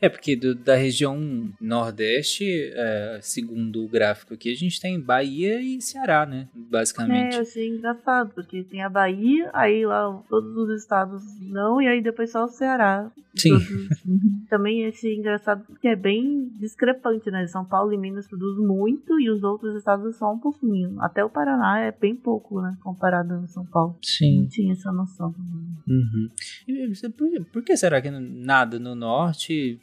É, 0.00 0.08
porque 0.08 0.36
do- 0.36 0.54
da 0.54 0.74
região 0.76 1.48
Nordeste, 1.60 2.44
é, 2.74 3.18
segundo 3.22 3.84
o 3.84 3.88
gráfico 3.88 4.34
aqui, 4.34 4.52
a 4.52 4.56
gente 4.56 4.80
tem 4.80 5.00
Bahia 5.00 5.60
e 5.60 5.80
Ceará, 5.80 6.24
né? 6.24 6.48
Basicamente. 6.54 7.34
É, 7.36 7.40
achei 7.40 7.68
engraçado, 7.68 8.30
porque 8.34 8.62
tem 8.62 8.82
a 8.82 8.88
Bahia, 8.88 9.50
aí 9.52 9.84
lá 9.84 10.22
todos 10.28 10.56
os 10.56 10.80
estados 10.80 11.22
não, 11.40 11.80
e 11.82 11.88
aí 11.88 12.00
depois 12.02 12.30
só 12.30 12.44
o 12.44 12.48
Ceará. 12.48 13.10
Sim. 13.36 13.50
Todos- 13.50 13.68
Também 14.48 14.86
achei 14.86 15.14
engraçado 15.14 15.62
porque 15.66 15.88
é 15.88 15.94
bem 15.96 16.48
discrepante, 16.58 17.30
né? 17.30 17.46
São 17.46 17.64
Paulo 17.64 17.92
e 17.92 17.98
Minas 17.98 18.26
produzem 18.26 18.66
muito 18.66 19.20
e 19.20 19.28
os 19.30 19.42
outros 19.42 19.76
estados 19.76 20.16
só 20.16 20.32
um 20.32 20.38
pouquinho. 20.38 20.96
Até 21.00 21.22
o 21.24 21.28
Paraná 21.28 21.80
é 21.80 21.92
bem 21.92 22.16
pouco, 22.16 22.60
né? 22.62 22.74
Comparado 22.82 23.34
a 23.34 23.46
São 23.48 23.66
Paulo. 23.66 23.96
Sim. 24.02 24.40
Não 24.42 24.48
tinha 24.48 24.72
essa 24.72 24.90
noção. 24.90 25.34
Uhum. 25.86 26.28
E 26.66 26.92
Por, 27.10 27.44
por 27.52 27.62
que 27.62 27.76
será 27.76 28.00
que 28.00 28.10
nada 28.10 28.78
no 28.78 28.94
norte 28.94 29.78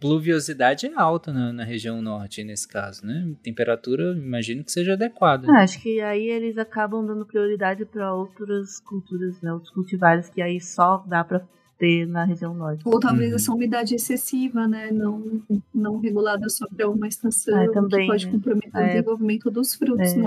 pluviosidade 0.00 0.86
é 0.86 0.92
alta 0.94 1.32
na, 1.32 1.52
na 1.52 1.64
região 1.64 2.00
norte, 2.02 2.42
nesse 2.44 2.66
caso, 2.68 3.04
né? 3.06 3.32
Temperatura, 3.42 4.12
imagino 4.16 4.64
que 4.64 4.72
seja 4.72 4.94
adequada. 4.94 5.46
Ah, 5.50 5.62
acho 5.62 5.80
que 5.80 6.00
aí 6.00 6.28
eles 6.28 6.56
acabam 6.58 7.04
dando 7.06 7.24
prioridade 7.26 7.84
para 7.84 8.12
outras 8.14 8.80
culturas, 8.80 9.40
né? 9.40 9.52
Outros 9.52 9.70
cultivares 9.72 10.28
que 10.28 10.40
aí 10.42 10.60
só 10.60 10.98
dá 11.06 11.22
pra 11.24 11.42
ter 11.78 12.06
na 12.06 12.24
região 12.24 12.54
norte. 12.54 12.82
Ou 12.86 12.98
talvez 12.98 13.30
Uhum. 13.30 13.36
essa 13.36 13.52
umidade 13.52 13.94
excessiva, 13.94 14.66
né? 14.66 14.90
Não, 14.90 15.42
não 15.74 15.98
regulada 16.00 16.48
só 16.48 16.66
para 16.68 16.88
uma 16.88 17.06
estação, 17.06 17.58
É, 17.60 17.70
também, 17.70 18.00
que 18.02 18.06
pode 18.06 18.26
né? 18.26 18.32
comprometer 18.32 18.72
o 18.74 18.78
É. 18.78 18.88
desenvolvimento 18.94 19.50
dos 19.50 19.74
frutos. 19.74 20.10
É. 20.12 20.22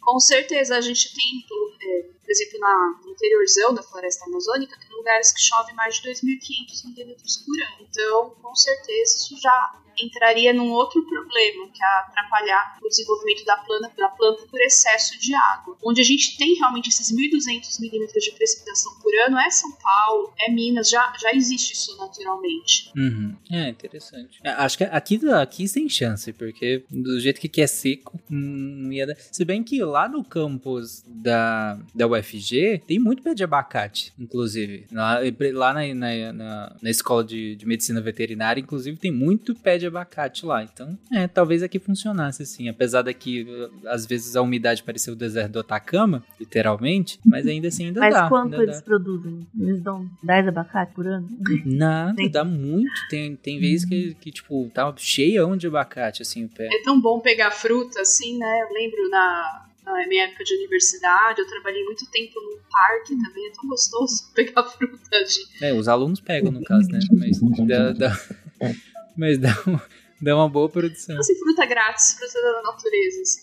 Com 0.00 0.20
certeza, 0.20 0.76
a 0.76 0.80
gente 0.80 1.12
tem, 1.14 1.44
é, 1.90 2.06
por 2.26 2.32
exemplo, 2.32 2.58
na, 2.58 3.00
no 3.04 3.12
interiorzão 3.12 3.72
da 3.72 3.82
floresta 3.84 4.24
amazônica, 4.26 4.76
tem 4.80 4.96
lugares 4.96 5.32
que 5.32 5.40
chove 5.40 5.72
mais 5.74 5.94
de 5.94 6.10
2.500 6.10 6.84
milímetros 6.86 7.36
por 7.36 7.54
ano. 7.54 7.86
Então, 7.88 8.30
com 8.42 8.54
certeza, 8.54 9.14
isso 9.16 9.40
já 9.40 9.76
entraria 9.98 10.52
num 10.52 10.70
outro 10.70 11.02
problema, 11.06 11.68
que 11.72 11.82
é 11.82 11.86
atrapalhar 12.00 12.78
o 12.82 12.88
desenvolvimento 12.88 13.44
da 13.44 13.56
planta, 13.56 13.92
da 13.96 14.08
planta 14.08 14.42
por 14.50 14.60
excesso 14.60 15.18
de 15.18 15.34
água. 15.34 15.76
Onde 15.82 16.00
a 16.00 16.04
gente 16.04 16.36
tem 16.36 16.54
realmente 16.54 16.88
esses 16.88 17.10
1.200 17.12 17.80
milímetros 17.80 18.24
de 18.24 18.32
precipitação 18.32 18.92
por 19.00 19.12
ano 19.26 19.38
é 19.38 19.50
São 19.50 19.70
Paulo, 19.72 20.32
é 20.38 20.50
Minas, 20.50 20.90
já, 20.90 21.12
já 21.18 21.32
existe 21.32 21.74
isso 21.74 21.96
naturalmente. 21.96 22.92
Uhum. 22.96 23.36
É, 23.50 23.68
interessante. 23.68 24.40
É, 24.44 24.50
Acho 24.50 24.78
que 24.78 24.84
aqui, 24.84 25.20
aqui 25.30 25.68
sem 25.68 25.88
chance, 25.88 26.32
porque 26.32 26.84
do 26.90 27.18
jeito 27.20 27.40
que 27.40 27.46
aqui 27.46 27.62
é 27.62 27.66
seco, 27.66 28.20
não 28.28 28.92
ia 28.92 29.06
dar. 29.06 29.16
Se 29.16 29.44
bem 29.44 29.62
que 29.62 29.82
lá 29.82 30.08
no 30.08 30.24
campus 30.24 31.02
da, 31.06 31.78
da 31.94 32.06
UFG 32.18 32.82
tem 32.86 32.98
muito 32.98 33.22
pé 33.22 33.34
de 33.34 33.44
abacate, 33.44 34.12
inclusive. 34.18 34.86
Lá, 34.92 35.20
lá 35.52 35.74
na, 35.74 35.94
na, 35.94 36.32
na, 36.32 36.76
na 36.82 36.90
escola 36.90 37.24
de, 37.24 37.56
de 37.56 37.66
medicina 37.66 38.00
veterinária, 38.00 38.60
inclusive, 38.60 38.96
tem 38.96 39.12
muito 39.12 39.54
pé 39.54 39.78
de 39.78 39.86
abacate 39.86 40.44
lá. 40.46 40.62
Então, 40.62 40.98
é, 41.12 41.26
talvez 41.26 41.62
aqui 41.62 41.78
funcionasse 41.78 42.42
assim. 42.42 42.68
Apesar 42.68 43.02
daqui, 43.02 43.46
eh, 43.48 43.88
às 43.88 44.06
vezes, 44.06 44.36
a 44.36 44.42
umidade 44.42 44.82
parecer 44.82 45.10
o 45.10 45.16
deserto 45.16 45.52
do 45.52 45.60
Atacama, 45.60 46.22
literalmente, 46.38 47.18
mas 47.24 47.46
ainda 47.46 47.68
assim 47.68 47.86
ainda 47.86 48.00
Mas 48.00 48.14
dá. 48.14 48.28
quanto 48.28 48.52
ainda 48.52 48.62
eles 48.62 48.76
dá. 48.76 48.82
produzem? 48.82 49.46
Eles 49.58 49.80
dão 49.80 50.08
10 50.22 50.48
abacate 50.48 50.92
por 50.94 51.06
ano? 51.06 51.28
Nada, 51.64 52.14
Sim. 52.16 52.30
dá 52.30 52.44
muito. 52.44 52.90
Tem, 53.08 53.34
tem 53.36 53.58
vezes 53.60 53.84
que, 53.84 54.14
que, 54.14 54.30
tipo, 54.30 54.70
tá 54.72 54.92
cheião 54.96 55.56
de 55.56 55.66
abacate, 55.66 56.22
assim, 56.22 56.44
o 56.44 56.48
pé. 56.48 56.68
É 56.72 56.82
tão 56.82 57.00
bom 57.00 57.20
pegar 57.20 57.50
fruta, 57.50 58.00
assim, 58.00 58.38
né? 58.38 58.60
Eu 58.62 58.74
lembro 58.74 59.08
na, 59.10 59.65
na 59.92 60.06
minha 60.06 60.24
época 60.24 60.44
de 60.44 60.54
universidade, 60.56 61.40
eu 61.40 61.46
trabalhei 61.46 61.82
muito 61.84 62.04
tempo 62.10 62.40
num 62.40 62.58
parque 62.70 63.16
também, 63.22 63.46
é 63.46 63.50
tão 63.52 63.68
gostoso 63.68 64.30
pegar 64.34 64.62
fruta 64.64 65.24
de. 65.24 65.64
É, 65.64 65.72
os 65.72 65.88
alunos 65.88 66.20
pegam, 66.20 66.50
no 66.52 66.62
caso, 66.62 66.88
né? 66.90 66.98
Mas 67.12 67.40
dá, 67.66 67.92
dá- 67.92 68.20
mas 69.16 69.38
dá, 69.38 69.50
um- 69.66 69.78
dá 70.20 70.34
uma 70.36 70.48
boa 70.48 70.68
produção. 70.68 71.18
Assim, 71.18 71.34
fruta 71.36 71.66
grátis, 71.66 72.14
fruta 72.18 72.40
da 72.42 72.62
natureza, 72.62 73.22
assim. 73.22 73.40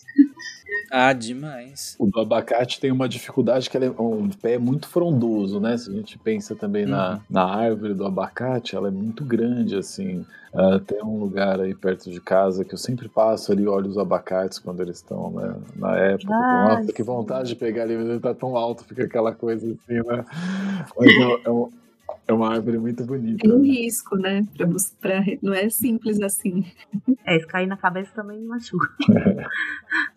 Ah, 0.90 1.12
demais. 1.12 1.96
O 1.98 2.06
do 2.06 2.20
abacate 2.20 2.80
tem 2.80 2.90
uma 2.92 3.08
dificuldade 3.08 3.68
que 3.68 3.76
ele 3.76 3.86
é 3.86 3.90
um 3.90 4.28
pé 4.30 4.58
muito 4.58 4.88
frondoso, 4.88 5.60
né? 5.60 5.76
Se 5.76 5.90
a 5.90 5.92
gente 5.92 6.18
pensa 6.18 6.54
também 6.54 6.84
Uhum. 6.84 6.90
na, 6.90 7.20
na 7.28 7.44
árvore 7.44 7.94
do 7.94 8.06
abacate, 8.06 8.76
ela 8.76 8.88
é 8.88 8.90
muito 8.90 9.24
grande, 9.24 9.76
assim. 9.76 10.24
Ah, 10.54 10.78
tem 10.84 11.02
um 11.02 11.18
lugar 11.18 11.60
aí 11.60 11.74
perto 11.74 12.10
de 12.10 12.20
casa 12.20 12.64
que 12.64 12.74
eu 12.74 12.78
sempre 12.78 13.08
passo 13.08 13.50
ali, 13.50 13.66
olho 13.66 13.88
os 13.88 13.98
abacates 13.98 14.58
quando 14.58 14.80
eles 14.82 14.96
estão 14.96 15.30
né, 15.32 15.54
na 15.74 15.96
época. 15.96 16.32
Ah, 16.32 16.52
Nossa, 16.52 16.92
que 16.92 17.02
vontade 17.02 17.48
de 17.48 17.56
pegar 17.56 17.82
ali, 17.82 17.96
mas 17.96 18.06
ele 18.08 18.20
tá 18.20 18.32
tão 18.34 18.56
alto, 18.56 18.84
fica 18.84 19.04
aquela 19.04 19.32
coisa 19.34 19.66
assim, 19.66 19.94
né? 20.06 20.24
Mas 20.96 21.10
é, 21.10 21.40
é 21.48 21.50
um- 21.50 21.70
é 22.26 22.32
uma 22.32 22.52
árvore 22.52 22.78
muito 22.78 23.04
bonita. 23.04 23.38
Tem 23.42 23.52
um 23.52 23.62
risco, 23.62 24.16
né? 24.16 24.46
Pra, 24.56 24.66
pra, 25.00 25.24
não 25.42 25.52
é 25.52 25.68
simples 25.68 26.20
assim. 26.20 26.64
É, 27.24 27.38
se 27.38 27.46
cair 27.46 27.66
na 27.66 27.76
cabeça 27.76 28.10
também 28.14 28.40
machuca. 28.44 28.88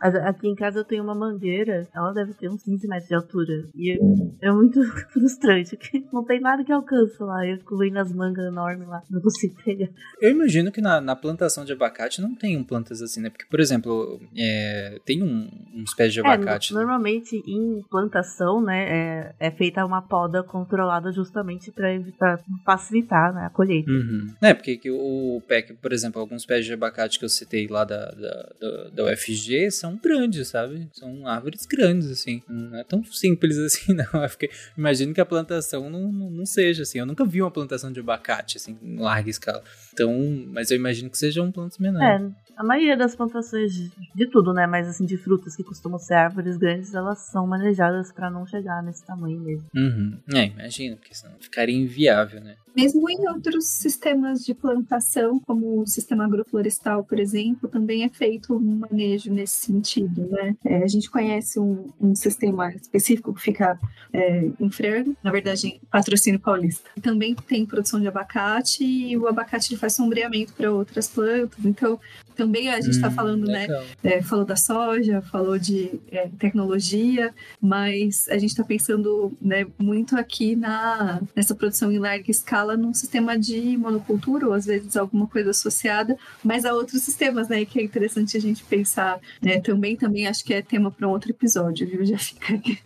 Mas 0.01 0.15
aqui 0.15 0.47
em 0.47 0.55
casa 0.55 0.79
eu 0.79 0.83
tenho 0.85 1.03
uma 1.03 1.13
mangueira, 1.15 1.87
ela 1.93 2.11
deve 2.13 2.33
ter 2.33 2.49
uns 2.49 2.63
15 2.63 2.87
metros 2.87 3.07
de 3.07 3.15
altura. 3.15 3.65
E 3.75 3.91
é, 3.91 4.47
é 4.47 4.51
muito 4.51 4.81
frustrante, 5.11 5.75
porque 5.75 6.03
não 6.13 6.23
tem 6.23 6.39
nada 6.39 6.63
que 6.63 6.71
alcança 6.71 7.23
lá. 7.25 7.45
Eu 7.45 7.55
incluindo 7.55 7.99
as 7.99 8.11
mangas 8.13 8.45
enormes 8.45 8.87
lá, 8.87 9.01
não 9.09 9.21
consigo 9.21 9.55
pegar. 9.63 9.89
Eu 10.21 10.31
imagino 10.31 10.71
que 10.71 10.81
na, 10.81 11.01
na 11.01 11.15
plantação 11.15 11.65
de 11.65 11.73
abacate 11.73 12.21
não 12.21 12.33
tenham 12.35 12.63
plantas 12.63 13.01
assim, 13.01 13.21
né? 13.21 13.29
Porque, 13.29 13.45
por 13.49 13.59
exemplo, 13.59 14.19
é, 14.35 14.99
tem 15.05 15.21
um- 15.23 15.49
uns 15.75 15.93
pés 15.93 16.13
de 16.13 16.19
É, 16.19 16.23
abacate. 16.23 16.73
no- 16.73 16.79
normalmente 16.79 17.35
em 17.47 17.81
plantação, 17.89 18.61
né, 18.61 19.33
é, 19.39 19.47
é 19.47 19.51
feita 19.51 19.85
uma 19.85 20.01
poda 20.01 20.43
controlada 20.43 21.11
justamente 21.11 21.71
para 21.71 21.93
evitar 21.97 22.39
facilitar 22.65 23.33
né, 23.33 23.45
a 23.45 23.49
colheita. 23.49 23.89
Uhum. 23.89 24.33
É, 24.41 24.53
porque 24.53 24.77
que 24.77 24.89
o 24.91 25.41
pé, 25.47 25.61
que, 25.61 25.73
por 25.73 25.91
exemplo, 25.91 26.19
alguns 26.21 26.45
pés 26.45 26.65
de 26.65 26.73
abacate 26.73 27.19
que 27.19 27.25
eu 27.25 27.29
citei 27.29 27.67
lá 27.67 27.83
da, 27.83 28.05
da, 28.11 28.49
da, 28.59 28.89
da 28.89 29.03
UFG 29.05 29.71
são 29.71 29.97
grandes, 30.01 30.47
sabe? 30.47 30.87
São 30.93 31.27
árvores 31.27 31.65
grandes, 31.65 32.09
assim. 32.09 32.41
Não 32.47 32.77
é 32.77 32.83
tão 32.83 33.03
simples 33.03 33.57
assim, 33.59 33.93
não. 33.93 34.23
Eu 34.23 34.29
fiquei- 34.29 34.49
imagino 34.77 35.13
que 35.13 35.21
a 35.21 35.25
plantação 35.25 35.89
não, 35.89 36.11
não, 36.11 36.29
não 36.29 36.45
seja 36.45 36.83
assim. 36.83 36.99
Eu 36.99 37.05
nunca 37.05 37.25
vi 37.25 37.41
uma 37.41 37.51
plantação 37.51 37.91
de 37.91 37.99
abacate, 37.99 38.57
assim, 38.57 38.77
em 38.81 38.97
larga 38.97 39.29
escala. 39.29 39.63
Então, 39.93 40.13
mas 40.47 40.71
eu 40.71 40.77
imagino 40.77 41.09
que 41.09 41.17
sejam 41.17 41.51
plantas 41.51 41.77
menores. 41.77 42.31
É, 42.31 42.46
a 42.57 42.63
maioria 42.63 42.97
das 42.97 43.15
plantações 43.15 43.71
de, 44.15 44.27
tudo, 44.27 44.51
né, 44.51 44.65
mas 44.65 44.87
assim 44.87 45.05
de 45.05 45.15
frutas 45.15 45.55
que 45.55 45.63
costumam 45.63 45.99
ser 45.99 46.15
árvores 46.15 46.57
grandes, 46.57 46.93
elas 46.93 47.19
são 47.19 47.45
manejadas 47.45 48.11
para 48.11 48.31
não 48.31 48.47
chegar 48.47 48.81
nesse 48.81 49.05
tamanho 49.05 49.39
mesmo. 49.39 49.65
Uhum. 49.75 50.17
É, 50.33 50.45
imagino, 50.45 50.97
porque 50.97 51.13
senão 51.13 51.35
ficaria 51.39 51.75
inviável, 51.75 52.41
né? 52.41 52.55
Mesmo 52.77 53.09
em 53.09 53.27
outros 53.27 53.65
sistemas 53.67 54.45
de 54.45 54.53
plantação, 54.53 55.39
como 55.45 55.81
o 55.81 55.87
sistema 55.87 56.25
agroflorestal, 56.25 57.03
por 57.03 57.19
exemplo, 57.19 57.67
também 57.67 58.03
é 58.03 58.09
feito 58.09 58.55
um 58.55 58.79
manejo 58.79 59.31
nesse 59.31 59.65
sentido, 59.65 60.27
né? 60.27 60.55
É, 60.63 60.83
a 60.83 60.87
gente 60.87 61.09
conhece 61.09 61.59
um, 61.59 61.89
um 61.99 62.13
sistema 62.15 62.71
específico 62.73 63.33
que 63.33 63.41
fica 63.41 63.79
é, 64.13 64.49
em 64.59 64.69
Frango, 64.69 65.15
na 65.23 65.31
verdade, 65.31 65.79
patrocínio 65.91 66.39
paulista. 66.39 66.89
Também 67.01 67.35
tem 67.35 67.65
produção 67.65 67.99
de 67.99 68.07
abacate 68.07 68.83
e 68.83 69.17
o 69.17 69.27
abacate 69.27 69.75
faz 69.75 69.93
sombreamento 69.93 70.53
para 70.53 70.71
outras 70.71 71.07
plantas. 71.07 71.65
Então, 71.65 71.99
também 72.35 72.69
a 72.69 72.75
gente 72.79 72.91
está 72.91 73.07
Hum, 73.07 73.11
falando, 73.11 73.47
né? 73.47 73.61
legal. 73.61 73.83
É, 74.03 74.21
falou 74.21 74.45
da 74.45 74.55
soja, 74.55 75.21
falou 75.21 75.57
de 75.57 75.99
é, 76.11 76.27
tecnologia, 76.37 77.33
mas 77.59 78.27
a 78.29 78.37
gente 78.37 78.51
está 78.51 78.63
pensando 78.63 79.35
né, 79.41 79.65
muito 79.79 80.15
aqui 80.15 80.55
na, 80.55 81.21
nessa 81.35 81.55
produção 81.55 81.91
em 81.91 81.97
larga 81.97 82.29
escala 82.29 82.66
num 82.75 82.93
sistema 82.93 83.37
de 83.37 83.77
monocultura, 83.77 84.47
ou 84.47 84.53
às 84.53 84.65
vezes 84.65 84.97
alguma 84.97 85.27
coisa 85.27 85.51
associada, 85.51 86.17
mas 86.43 86.65
a 86.65 86.73
outros 86.73 87.01
sistemas, 87.03 87.47
né? 87.47 87.63
Que 87.65 87.79
é 87.79 87.83
interessante 87.83 88.35
a 88.35 88.41
gente 88.41 88.63
pensar 88.63 89.19
né, 89.41 89.59
também, 89.59 89.95
também 89.95 90.27
acho 90.27 90.43
que 90.43 90.53
é 90.53 90.61
tema 90.61 90.91
para 90.91 91.07
um 91.07 91.11
outro 91.11 91.29
episódio, 91.31 91.87
viu? 91.87 92.05
Já 92.05 92.17
fica 92.17 92.55
aqui. 92.55 92.79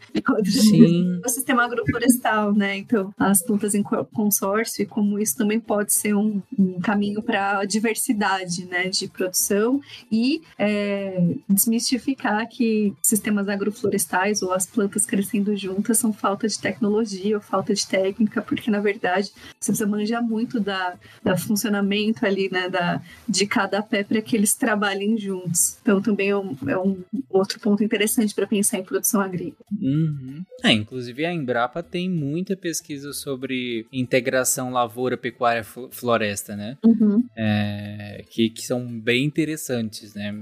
Sim. 0.46 1.22
o 1.26 1.30
sistema 1.30 1.64
agroflorestal, 1.64 2.54
né? 2.54 2.78
Então, 2.78 3.14
as 3.18 3.42
plantas 3.44 3.74
em 3.74 3.82
co- 3.82 4.06
consórcio 4.06 4.84
e 4.84 4.86
como 4.86 5.18
isso 5.18 5.38
também 5.38 5.60
pode 5.60 5.94
ser 5.94 6.14
um, 6.14 6.42
um 6.58 6.80
caminho 6.80 7.22
para 7.22 7.60
a 7.60 7.66
diversidade, 7.66 8.66
né, 8.66 8.90
de 8.90 9.08
produção 9.08 9.80
e 10.12 10.42
é, 10.58 11.36
desmistificar 11.48 12.48
que 12.48 12.94
sistemas 13.02 13.48
agroflorestais 13.48 14.42
ou 14.42 14.52
as 14.54 14.66
plantas 14.66 15.06
crescendo 15.06 15.56
juntas 15.56 15.98
são 15.98 16.12
falta 16.12 16.48
de 16.48 16.60
tecnologia 16.60 17.36
ou 17.38 17.42
falta 17.42 17.74
de 17.74 17.88
técnica, 17.88 18.42
porque 18.42 18.70
na 18.70 18.80
verdade 18.80 19.32
você 19.76 19.86
precisa 19.86 19.88
manjar 19.88 20.24
muito 20.24 20.60
da, 20.60 20.96
da 21.24 21.38
funcionamento 21.38 22.26
ali, 22.26 22.50
né, 22.52 22.70
da, 22.70 23.02
de 23.28 23.46
cada 23.46 23.82
pé 23.82 24.04
para 24.04 24.22
que 24.22 24.36
eles 24.36 24.54
trabalhem 24.54 25.18
juntos. 25.18 25.78
Então 25.82 26.02
também 26.02 26.30
é 26.30 26.38
um, 26.38 26.56
é 26.68 26.78
um 26.78 26.98
outro 27.30 27.60
ponto 27.60 27.84
interessante 27.84 28.34
para 28.34 28.48
pensar 28.48 28.78
em 28.78 28.84
produção 28.84 29.22
agrícola. 29.22 29.66
Uhum. 29.82 30.44
É, 30.64 30.72
inclusive 30.72 31.26
a 31.26 31.34
Embrapa 31.34 31.82
tem 31.82 32.10
muita 32.10 32.56
pesquisa 32.56 33.14
sobre 33.14 33.86
integração 33.92 34.72
lavoura, 34.72 35.18
pecuária, 35.18 35.64
flo- 35.64 35.90
floresta, 35.92 36.56
né? 36.56 36.78
Uhum. 36.84 37.24
É, 37.36 38.24
que, 38.30 38.50
que 38.50 38.66
são 38.66 38.86
bem 38.88 39.26
interessantes, 39.26 40.14
né? 40.14 40.34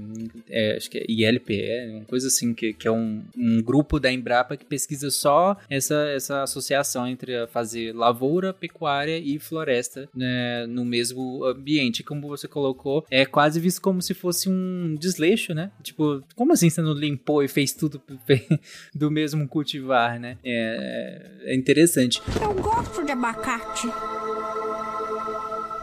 É, 0.48 0.76
acho 0.76 0.90
que 0.90 0.98
é 0.98 1.04
ILPE, 1.08 1.96
uma 1.96 2.04
coisa 2.04 2.26
assim, 2.26 2.52
que, 2.52 2.72
que 2.72 2.86
é 2.86 2.92
um, 2.92 3.22
um 3.36 3.62
grupo 3.62 3.98
da 3.98 4.12
Embrapa 4.12 4.56
que 4.56 4.64
pesquisa 4.64 5.10
só 5.10 5.56
essa, 5.68 5.94
essa 6.10 6.42
associação 6.42 7.06
entre 7.06 7.46
fazer 7.48 7.94
lavoura, 7.94 8.52
pecuária 8.52 9.18
e 9.20 9.38
floresta 9.38 10.08
né, 10.14 10.66
no 10.66 10.84
mesmo 10.84 11.44
ambiente. 11.44 12.02
Como 12.02 12.28
você 12.28 12.48
colocou, 12.48 13.04
é 13.10 13.24
quase 13.24 13.60
visto 13.60 13.80
como 13.80 14.02
se 14.02 14.14
fosse 14.14 14.48
um 14.48 14.96
desleixo, 14.98 15.54
né? 15.54 15.70
Tipo, 15.82 16.22
como 16.34 16.52
assim 16.52 16.70
você 16.70 16.82
não 16.82 16.92
limpou 16.92 17.42
e 17.42 17.48
fez 17.48 17.72
tudo 17.72 18.02
do 18.94 19.10
mesmo 19.10 19.46
cultivar, 19.48 20.18
né? 20.18 20.38
É, 20.44 21.30
é 21.44 21.54
interessante. 21.54 22.20
Eu 22.42 22.54
gosto 22.54 23.04
de 23.04 23.12
abacate. 23.12 23.86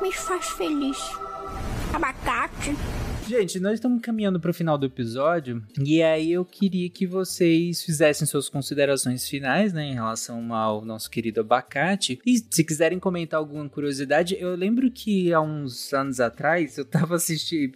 Me 0.01 0.11
faz 0.11 0.49
feliz. 0.49 0.97
Abacate 1.93 2.75
Gente, 3.27 3.59
nós 3.59 3.73
estamos 3.73 4.01
caminhando 4.01 4.39
para 4.39 4.51
o 4.51 4.53
final 4.53 4.77
do 4.77 4.85
episódio 4.85 5.61
e 5.83 6.01
aí 6.01 6.31
eu 6.31 6.45
queria 6.45 6.89
que 6.89 7.05
vocês 7.05 7.83
fizessem 7.83 8.25
suas 8.25 8.47
considerações 8.47 9.27
finais, 9.27 9.73
né, 9.73 9.83
em 9.83 9.93
relação 9.93 10.53
ao 10.53 10.85
nosso 10.85 11.11
querido 11.11 11.41
abacate. 11.41 12.21
E 12.25 12.37
se 12.37 12.63
quiserem 12.63 12.99
comentar 12.99 13.37
alguma 13.37 13.67
curiosidade, 13.67 14.37
eu 14.39 14.55
lembro 14.55 14.89
que 14.89 15.33
há 15.33 15.41
uns 15.41 15.93
anos 15.93 16.21
atrás 16.21 16.77
eu 16.77 16.85
tava 16.85 17.15
assistindo, 17.15 17.73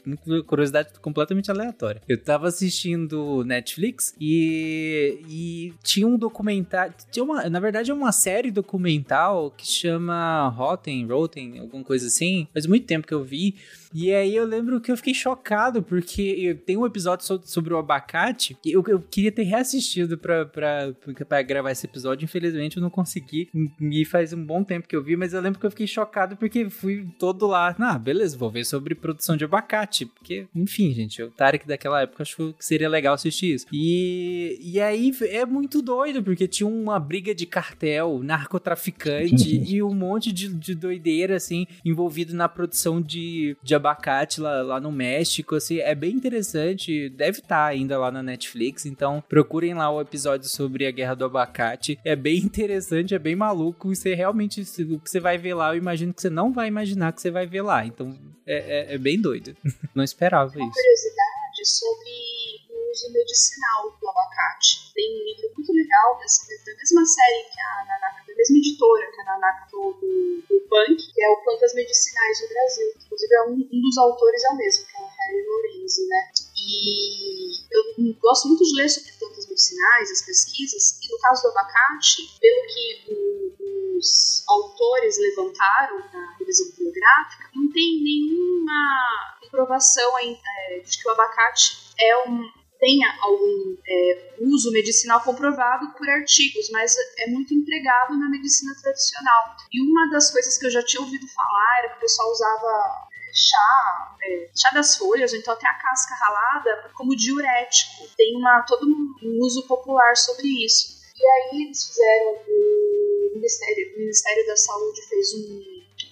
curiosidade 0.47 0.97
completamente 1.01 1.51
aleatória. 1.51 2.01
Eu 2.07 2.17
tava 2.17 2.47
assistindo 2.47 3.43
Netflix 3.43 4.15
e, 4.21 5.19
e 5.27 5.73
tinha 5.83 6.07
um 6.07 6.17
documentário, 6.17 6.93
tinha 7.11 7.25
uma, 7.25 7.49
na 7.49 7.59
verdade 7.59 7.91
é 7.91 7.93
uma 7.93 8.13
série 8.13 8.51
documental 8.51 9.51
que 9.51 9.67
chama 9.67 10.47
Rotten, 10.47 11.05
Rotten, 11.07 11.59
alguma 11.59 11.83
coisa 11.83 12.07
assim. 12.07 12.47
Faz 12.53 12.65
muito 12.65 12.85
tempo 12.85 13.05
que 13.05 13.13
eu 13.13 13.21
vi. 13.21 13.55
E 13.93 14.13
aí 14.13 14.35
eu 14.35 14.45
lembro 14.45 14.79
que 14.79 14.91
eu 14.91 14.97
fiquei 14.97 15.13
chocado, 15.13 15.81
porque 15.83 16.57
tem 16.65 16.77
um 16.77 16.85
episódio 16.85 17.25
sobre 17.43 17.73
o 17.73 17.77
abacate 17.77 18.57
que 18.61 18.71
eu, 18.71 18.83
eu 18.87 18.99
queria 18.99 19.31
ter 19.31 19.43
reassistido 19.43 20.17
pra, 20.17 20.45
pra, 20.45 20.93
pra 21.27 21.41
gravar 21.41 21.71
esse 21.71 21.85
episódio. 21.85 22.25
Infelizmente 22.25 22.77
eu 22.77 22.83
não 22.83 22.89
consegui. 22.89 23.49
E 23.79 24.05
faz 24.05 24.33
um 24.33 24.43
bom 24.43 24.63
tempo 24.63 24.87
que 24.87 24.95
eu 24.95 25.03
vi, 25.03 25.15
mas 25.15 25.33
eu 25.33 25.41
lembro 25.41 25.59
que 25.59 25.65
eu 25.65 25.71
fiquei 25.71 25.87
chocado 25.87 26.35
porque 26.35 26.69
fui 26.69 27.07
todo 27.19 27.47
lá. 27.47 27.75
Ah, 27.79 27.97
beleza, 27.97 28.37
vou 28.37 28.49
ver 28.49 28.65
sobre 28.65 28.95
produção 28.95 29.35
de 29.35 29.45
abacate. 29.45 30.05
Porque, 30.05 30.47
enfim, 30.55 30.91
gente, 30.93 31.21
o 31.21 31.31
Tarek 31.31 31.67
daquela 31.67 32.01
época 32.01 32.23
achou 32.23 32.53
que 32.53 32.65
seria 32.65 32.89
legal 32.89 33.13
assistir 33.13 33.55
isso. 33.55 33.65
E, 33.71 34.59
e 34.61 34.79
aí 34.79 35.11
é 35.23 35.45
muito 35.45 35.81
doido, 35.81 36.23
porque 36.23 36.47
tinha 36.47 36.67
uma 36.67 36.99
briga 36.99 37.33
de 37.33 37.45
cartel, 37.45 38.21
narcotraficante 38.23 39.61
e 39.67 39.81
um 39.83 39.93
monte 39.93 40.31
de, 40.31 40.47
de 40.47 40.75
doideira, 40.75 41.35
assim, 41.35 41.67
envolvido 41.83 42.33
na 42.33 42.47
produção 42.47 43.01
de, 43.01 43.55
de 43.61 43.75
abacate 43.81 44.39
lá, 44.39 44.61
lá 44.61 44.79
no 44.79 44.91
México, 44.91 45.55
assim, 45.55 45.79
é 45.79 45.93
bem 45.93 46.15
interessante, 46.15 47.09
deve 47.09 47.39
estar 47.39 47.47
tá 47.47 47.65
ainda 47.65 47.97
lá 47.97 48.11
na 48.11 48.23
Netflix, 48.23 48.85
então 48.85 49.23
procurem 49.27 49.73
lá 49.73 49.91
o 49.91 50.01
episódio 50.01 50.47
sobre 50.47 50.85
a 50.85 50.91
Guerra 50.91 51.15
do 51.15 51.25
Abacate, 51.25 51.99
é 52.05 52.15
bem 52.15 52.37
interessante, 52.45 53.13
é 53.13 53.19
bem 53.19 53.35
maluco, 53.35 53.91
e 53.91 53.95
você 53.95 54.13
realmente, 54.13 54.61
o 54.61 54.99
que 54.99 55.09
você 55.09 55.19
vai 55.19 55.37
ver 55.37 55.53
lá, 55.53 55.73
eu 55.73 55.77
imagino 55.77 56.13
que 56.13 56.21
você 56.21 56.29
não 56.29 56.51
vai 56.51 56.67
imaginar 56.67 57.11
que 57.11 57.21
você 57.21 57.31
vai 57.31 57.45
ver 57.45 57.61
lá, 57.61 57.85
então 57.85 58.17
é, 58.45 58.93
é, 58.93 58.95
é 58.95 58.97
bem 58.97 59.19
doido, 59.19 59.55
não 59.95 60.03
esperava 60.03 60.51
Uma 60.55 60.65
isso. 60.65 60.73
curiosidade 60.73 61.65
sobre 61.65 62.60
uso 62.91 63.11
medicinal 63.11 63.97
do 63.99 64.09
abacate. 64.09 64.91
Tem 64.93 65.07
um 65.09 65.23
livro 65.23 65.51
muito 65.55 65.71
legal 65.73 66.19
dessa, 66.19 66.45
da 66.47 66.75
mesma 66.75 67.05
série 67.05 67.43
que 67.49 67.59
a 67.59 67.85
Nanaka, 67.87 68.23
da 68.27 68.35
mesma 68.35 68.57
editora 68.57 69.11
que 69.11 69.21
a 69.21 69.25
Nanaka 69.25 69.67
do, 69.71 69.93
do, 69.93 70.43
do 70.47 70.61
Punk, 70.67 70.99
que 71.13 71.23
é 71.23 71.29
o 71.29 71.37
Plantas 71.43 71.73
Medicinais 71.73 72.41
do 72.41 72.47
Brasil. 72.49 72.87
Inclusive, 73.05 73.33
é 73.33 73.41
um, 73.43 73.69
um 73.71 73.81
dos 73.81 73.97
autores 73.97 74.43
é 74.43 74.49
o 74.49 74.57
mesmo, 74.57 74.85
que 74.85 74.97
é 74.97 74.99
o 74.99 75.07
Harry 75.07 75.45
Lorenzi, 75.47 76.07
né? 76.07 76.31
E 76.55 77.51
eu 77.71 78.13
gosto 78.19 78.47
muito 78.47 78.63
de 78.63 78.75
ler 78.75 78.89
sobre 78.89 79.11
plantas 79.13 79.47
medicinais, 79.47 80.11
as 80.11 80.21
pesquisas, 80.21 80.99
e 81.01 81.11
no 81.11 81.19
caso 81.19 81.43
do 81.43 81.49
abacate, 81.49 82.37
pelo 82.39 82.67
que 82.67 83.13
o, 83.13 83.97
os 83.97 84.43
autores 84.47 85.17
levantaram 85.17 85.99
na 86.13 86.35
revisão 86.37 86.67
bibliográfica, 86.71 87.49
não 87.55 87.71
tem 87.71 88.03
nenhuma 88.03 89.37
comprovação 89.41 90.17
é, 90.19 90.79
de 90.79 90.97
que 90.97 91.07
o 91.07 91.11
abacate 91.11 91.93
é 91.99 92.29
um, 92.29 92.49
tenha 92.81 93.15
algum 93.21 93.77
é, 93.87 94.35
uso 94.41 94.71
medicinal 94.71 95.21
comprovado 95.21 95.93
por 95.93 96.09
artigos, 96.09 96.67
mas 96.71 96.95
é 97.19 97.27
muito 97.27 97.53
empregado 97.53 98.17
na 98.17 98.27
medicina 98.27 98.73
tradicional. 98.81 99.55
E 99.71 99.79
uma 99.79 100.09
das 100.09 100.31
coisas 100.31 100.57
que 100.57 100.65
eu 100.65 100.71
já 100.71 100.83
tinha 100.83 101.01
ouvido 101.01 101.27
falar 101.27 101.79
era 101.79 101.89
que 101.89 101.97
o 101.97 102.01
pessoal 102.01 102.31
usava 102.31 103.07
chá, 103.33 104.17
é, 104.23 104.49
chá 104.55 104.71
das 104.73 104.97
folhas, 104.97 105.31
ou 105.31 105.37
então 105.37 105.53
até 105.53 105.67
a 105.67 105.77
casca 105.77 106.15
ralada, 106.15 106.91
como 106.95 107.15
diurético. 107.15 108.09
Tem 108.17 108.35
uma, 108.35 108.63
todo 108.63 108.87
um 108.87 109.39
uso 109.45 109.67
popular 109.67 110.17
sobre 110.17 110.47
isso. 110.65 110.99
E 111.15 111.23
aí 111.23 111.61
eles 111.61 111.85
fizeram, 111.85 112.31
o 112.31 113.31
Ministério, 113.35 113.95
o 113.95 113.99
Ministério 113.99 114.47
da 114.47 114.57
Saúde 114.57 115.07
fez 115.07 115.33
um 115.35 115.61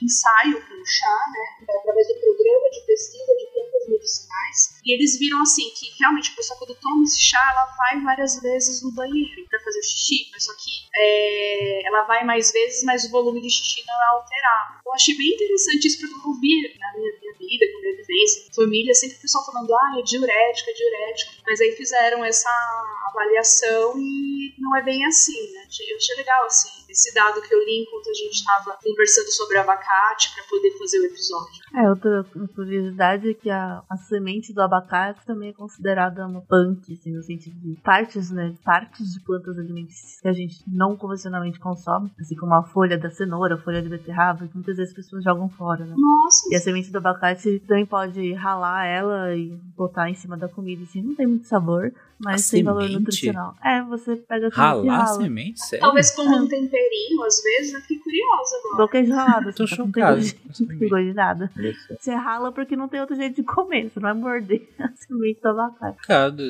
ensaio 0.04 0.62
com 0.68 0.76
o 0.76 0.86
chá, 0.86 1.18
né, 1.34 1.66
através 1.68 2.08
do 2.08 2.14
programa 2.20 2.70
de 2.70 2.86
pesquisa 2.86 3.36
de 3.36 3.59
e 4.86 4.94
eles 4.94 5.20
viram 5.20 5.42
assim 5.42 5.70
que 5.76 5.86
realmente 6.00 6.32
a 6.32 6.36
pessoa 6.36 6.58
quando 6.58 6.76
toma 6.76 7.04
esse 7.04 7.22
chá, 7.22 7.40
ela 7.52 7.66
vai 7.78 8.02
várias 8.02 8.42
vezes 8.42 8.82
no 8.82 8.92
banheiro 8.92 9.46
para 9.48 9.60
fazer 9.60 9.82
xixi, 9.84 10.30
mas 10.32 10.44
só 10.44 10.54
que 10.54 10.72
é, 10.96 11.88
ela 11.88 12.04
vai 12.04 12.24
mais 12.26 12.52
vezes, 12.52 12.84
mas 12.84 13.06
o 13.06 13.12
volume 13.12 13.42
de 13.42 13.50
xixi 13.50 13.84
não 13.86 13.94
é 13.94 14.08
alterado. 14.16 14.80
Eu 14.86 14.94
achei 14.94 15.16
bem 15.16 15.28
interessante 15.28 15.88
isso 15.88 16.00
porque 16.00 16.16
eu 16.16 16.32
ouvia 16.32 16.74
na 16.80 16.98
minha, 16.98 17.12
minha 17.20 17.34
vida, 17.34 17.66
com 17.72 17.82
minha 17.82 17.96
vivência, 17.96 18.52
família, 18.56 18.94
sempre 18.94 19.18
o 19.18 19.22
pessoal 19.22 19.46
falando, 19.46 19.74
ah, 19.74 20.00
é 20.00 20.02
diurético, 20.02 20.70
é 20.70 20.74
diurético, 20.74 21.32
mas 21.46 21.62
aí 21.62 21.72
fizeram 21.74 22.26
essa 22.26 22.50
avaliação 23.10 23.94
e 23.98 24.56
não 24.58 24.76
é 24.76 24.82
bem 24.82 25.06
assim, 25.06 25.52
né? 25.54 25.68
Eu 25.88 25.98
achei 25.98 26.16
legal, 26.16 26.46
assim, 26.46 26.79
esse 26.90 27.14
dado 27.14 27.42
que 27.42 27.54
eu 27.54 27.60
li 27.60 27.84
enquanto 27.84 28.10
a 28.10 28.14
gente 28.14 28.34
estava 28.34 28.78
conversando 28.84 29.28
sobre 29.32 29.58
abacate 29.58 30.34
para 30.34 30.44
poder 30.50 30.78
fazer 30.78 31.00
o 31.00 31.06
episódio. 31.06 31.60
É, 31.76 31.90
outra 31.90 32.26
curiosidade 32.56 33.30
é 33.30 33.34
que 33.34 33.50
a, 33.50 33.84
a 33.90 33.98
semente 33.98 34.54
do 34.54 34.62
abacate 34.62 35.26
também 35.26 35.50
é 35.50 35.54
considerada 35.54 36.26
uma 36.26 36.42
punk, 36.42 36.94
assim, 36.94 37.12
no 37.12 37.22
sentido 37.22 37.56
de 37.60 37.80
partes, 37.82 38.32
né? 38.32 38.56
Partes 38.64 39.14
de 39.14 39.20
plantas 39.24 39.58
alimentícias 39.58 40.20
que 40.22 40.28
a 40.28 40.34
gente 40.34 40.64
não 40.68 40.98
convencionalmente 40.98 41.60
consome, 41.60 42.12
assim 42.20 42.36
como 42.36 42.54
a 42.56 42.64
folha 42.64 42.98
da 42.98 43.10
cenoura, 43.10 43.56
a 43.56 43.58
folha 43.58 43.82
de 43.82 43.90
beterraba, 43.90 44.48
que 44.48 44.56
muitas 44.56 44.78
vezes 44.78 44.92
as 44.92 44.96
pessoas 44.96 45.24
jogam 45.24 45.50
fora, 45.50 45.86
né? 45.86 45.96
Nossa! 45.98 46.48
E 46.52 46.56
a 46.56 46.60
semente 46.60 46.92
do 46.92 46.98
abacate 46.98 47.60
também 47.68 47.86
pode 47.86 48.34
ralar 48.34 48.86
ela 48.86 49.36
e 49.36 49.50
botar 49.78 50.10
em 50.10 50.16
cima 50.16 50.36
da 50.38 50.48
comida, 50.48 50.84
assim, 50.84 51.02
não 51.02 51.16
tem 51.16 51.28
muito 51.28 51.46
sabor, 51.48 51.94
mas 52.20 52.48
A 52.48 52.52
tem 52.52 52.64
valor 52.64 52.82
semente? 52.82 53.00
nutricional. 53.00 53.56
É, 53.64 53.82
você 53.84 54.16
pega 54.16 54.48
a 54.48 54.52
semente 54.52 54.60
Ralar 54.60 55.04
a 55.04 55.08
semente? 55.08 55.60
Sério? 55.60 55.86
Talvez 55.86 56.12
com 56.12 56.24
um 56.24 56.48
temperinho, 56.80 57.24
às 57.24 57.42
vezes, 57.44 57.74
eu 57.74 57.82
fiquei 57.82 58.00
curiosa 58.00 58.56
agora. 58.64 58.78
Queijo 58.90 59.14
ralado. 59.14 59.54
Tô 59.54 59.68
tá? 59.68 60.16
De- 60.16 60.36
Não 60.60 60.68
tem 60.80 60.90
gosto 60.90 61.06
de 61.06 61.14
nada. 61.14 61.52
Você 62.00 62.12
rala 62.14 62.52
porque 62.52 62.76
não 62.76 62.88
tem 62.88 63.00
outro 63.02 63.16
jeito 63.16 63.36
de 63.36 63.44
comer. 63.44 63.90
Você 63.90 64.00
não 64.00 64.10
vai 64.10 64.14
morder 64.14 64.68
a 64.80 64.90
semente 64.96 65.42
do 65.42 65.48
abacate. 65.50 65.94
Complicado. 65.98 66.44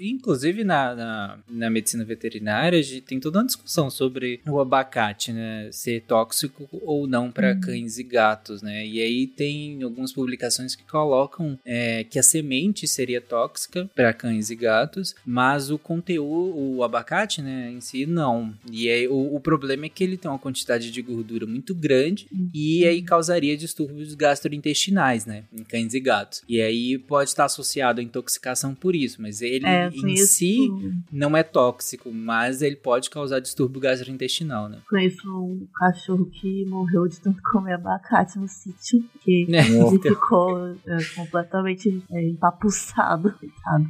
Inclusive 0.00 0.64
na, 0.64 0.94
na, 0.94 1.38
na 1.48 1.70
medicina 1.70 2.04
veterinária, 2.04 2.78
a 2.78 2.82
gente 2.82 3.00
tem 3.02 3.20
toda 3.20 3.38
uma 3.38 3.46
discussão 3.46 3.90
sobre 3.90 4.40
o 4.46 4.60
abacate, 4.60 5.32
né? 5.32 5.68
Ser 5.72 6.02
tóxico 6.02 6.68
ou 6.82 7.06
não 7.06 7.30
para 7.30 7.54
cães 7.56 7.98
e 7.98 8.02
gatos, 8.02 8.62
né? 8.62 8.84
E 8.86 9.00
aí 9.00 9.26
tem 9.26 9.82
algumas 9.82 10.12
publicações 10.12 10.74
que 10.74 10.84
colocam 10.84 11.58
é, 11.64 12.04
que 12.04 12.18
a 12.18 12.22
semente 12.22 12.86
seria 12.86 13.20
tóxica 13.20 13.88
para 13.94 14.12
cães 14.12 14.50
e 14.50 14.56
gatos, 14.56 15.14
mas 15.24 15.70
o 15.70 15.78
conteúdo, 15.78 16.56
o 16.76 16.82
abacate, 16.84 17.40
né, 17.42 17.70
em 17.70 17.80
si, 17.80 18.06
não. 18.06 18.52
E 18.70 18.88
aí 18.88 19.08
o, 19.08 19.34
o 19.34 19.40
problema 19.42 19.86
é 19.86 19.88
que 19.88 20.02
ele 20.02 20.16
tem 20.16 20.30
uma 20.30 20.38
quantidade 20.38 20.90
de 20.90 21.02
gordura 21.02 21.46
muito 21.46 21.74
grande 21.74 22.26
e 22.54 22.86
aí 22.86 23.02
causaria 23.02 23.56
distúrbios 23.56 24.14
gastrointestinais, 24.14 25.26
né? 25.26 25.44
Em 25.52 25.62
cães 25.62 25.92
e 25.94 26.00
gatos. 26.00 26.42
E 26.48 26.60
aí 26.60 26.98
pode 26.98 27.28
estar 27.30 27.44
associado 27.44 28.00
à 28.00 28.02
intoxicação 28.04 28.74
por 28.74 28.94
isso, 28.94 29.20
mas 29.20 29.42
ele 29.42 29.66
É, 29.66 29.88
em 29.88 30.16
si 30.16 30.68
não 31.10 31.36
é 31.36 31.42
tóxico, 31.42 32.10
mas 32.12 32.62
ele 32.62 32.76
pode 32.76 33.10
causar 33.10 33.40
distúrbio 33.40 33.80
gastrointestinal, 33.80 34.68
né? 34.68 34.78
conheço 34.88 35.28
um 35.28 35.66
cachorro 35.74 36.26
que 36.26 36.64
morreu 36.66 37.08
de 37.08 37.20
tanto 37.20 37.40
comer 37.42 37.74
abacate 37.74 38.38
no 38.38 38.48
sítio. 38.48 39.04
Que 39.22 39.46
É. 39.52 39.66
ele 39.68 39.98
ficou 40.00 40.68
é, 40.68 41.04
completamente 41.14 42.02
é, 42.10 42.28
empapuçado, 42.28 43.32
coitado. 43.32 43.86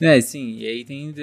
É, 0.00 0.20
sim, 0.20 0.56
e 0.58 0.66
aí 0.66 0.84
tem. 0.84 1.14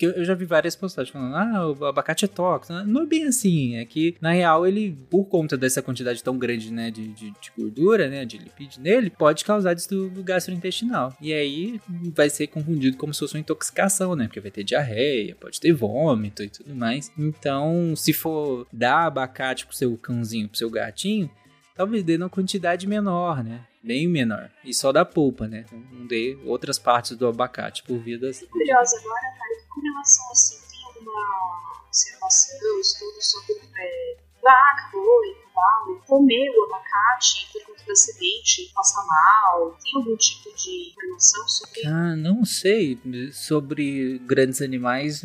eu 0.00 0.24
já 0.24 0.34
vi 0.34 0.44
várias 0.44 0.76
postagens 0.76 1.12
falando, 1.12 1.34
ah, 1.34 1.70
o 1.70 1.84
abacate 1.86 2.24
é 2.24 2.28
tóxico. 2.28 2.72
Não 2.84 3.02
é 3.02 3.06
bem 3.06 3.24
assim, 3.24 3.76
é 3.76 3.84
que, 3.84 4.16
na 4.20 4.32
real, 4.32 4.66
ele, 4.66 4.96
por 5.10 5.24
conta 5.24 5.56
dessa 5.56 5.82
quantidade 5.82 6.22
tão 6.22 6.38
grande, 6.38 6.72
né, 6.72 6.90
de, 6.90 7.08
de, 7.08 7.30
de 7.30 7.52
gordura, 7.56 8.08
né, 8.08 8.24
de 8.24 8.38
lipídio 8.38 8.80
nele, 8.80 9.10
pode 9.10 9.44
causar 9.44 9.74
distúrbio 9.74 10.22
gastrointestinal. 10.22 11.16
E 11.20 11.32
aí 11.32 11.80
vai 12.14 12.30
ser 12.30 12.46
confundido 12.46 12.96
como 12.96 13.12
se 13.12 13.20
fosse 13.20 13.34
uma 13.34 13.40
intoxicação, 13.40 14.14
né, 14.14 14.26
porque 14.26 14.40
vai 14.40 14.50
ter 14.50 14.64
diarreia, 14.64 15.36
pode 15.38 15.60
ter 15.60 15.72
vômito 15.72 16.42
e 16.42 16.48
tudo 16.48 16.74
mais. 16.74 17.10
Então, 17.18 17.94
se 17.96 18.12
for 18.12 18.66
dar 18.72 19.06
abacate 19.06 19.66
pro 19.66 19.76
seu 19.76 19.96
cãozinho, 19.96 20.48
pro 20.48 20.58
seu 20.58 20.70
gatinho, 20.70 21.30
talvez 21.74 22.02
dê 22.02 22.16
numa 22.16 22.30
quantidade 22.30 22.86
menor, 22.86 23.42
né? 23.42 23.64
Bem 23.82 24.06
menor. 24.08 24.50
E 24.64 24.72
só 24.72 24.92
da 24.92 25.04
polpa, 25.04 25.48
né? 25.48 25.64
Não 25.72 26.06
dê 26.06 26.38
outras 26.44 26.78
partes 26.78 27.16
do 27.16 27.26
abacate 27.26 27.82
por 27.82 27.98
via 27.98 28.18
das. 28.18 28.38
Tô 28.38 28.46
curiosa 28.46 28.96
agora, 28.98 29.20
cara, 29.20 29.66
com 29.68 29.80
relação 29.80 30.30
assim, 30.30 30.56
tem 30.70 30.84
alguma 30.86 31.82
observação, 31.86 32.80
estudo 32.80 33.20
sobre 33.20 33.54
é, 33.76 34.16
vaca, 34.40 34.90
boi, 34.92 35.34
cavalo, 35.52 36.00
comer 36.06 36.50
o 36.50 36.64
abacate 36.66 37.48
por 37.52 37.66
conta 37.66 37.84
da 37.86 37.94
semente, 37.94 38.70
passar 38.74 39.04
mal? 39.04 39.76
Tem 39.82 39.92
algum 39.96 40.16
tipo 40.16 40.54
de 40.56 40.90
informação 40.92 41.48
sobre 41.48 41.86
Ah, 41.86 42.16
não 42.16 42.44
sei. 42.44 42.98
Sobre 43.32 44.18
grandes 44.20 44.62
animais, 44.62 45.24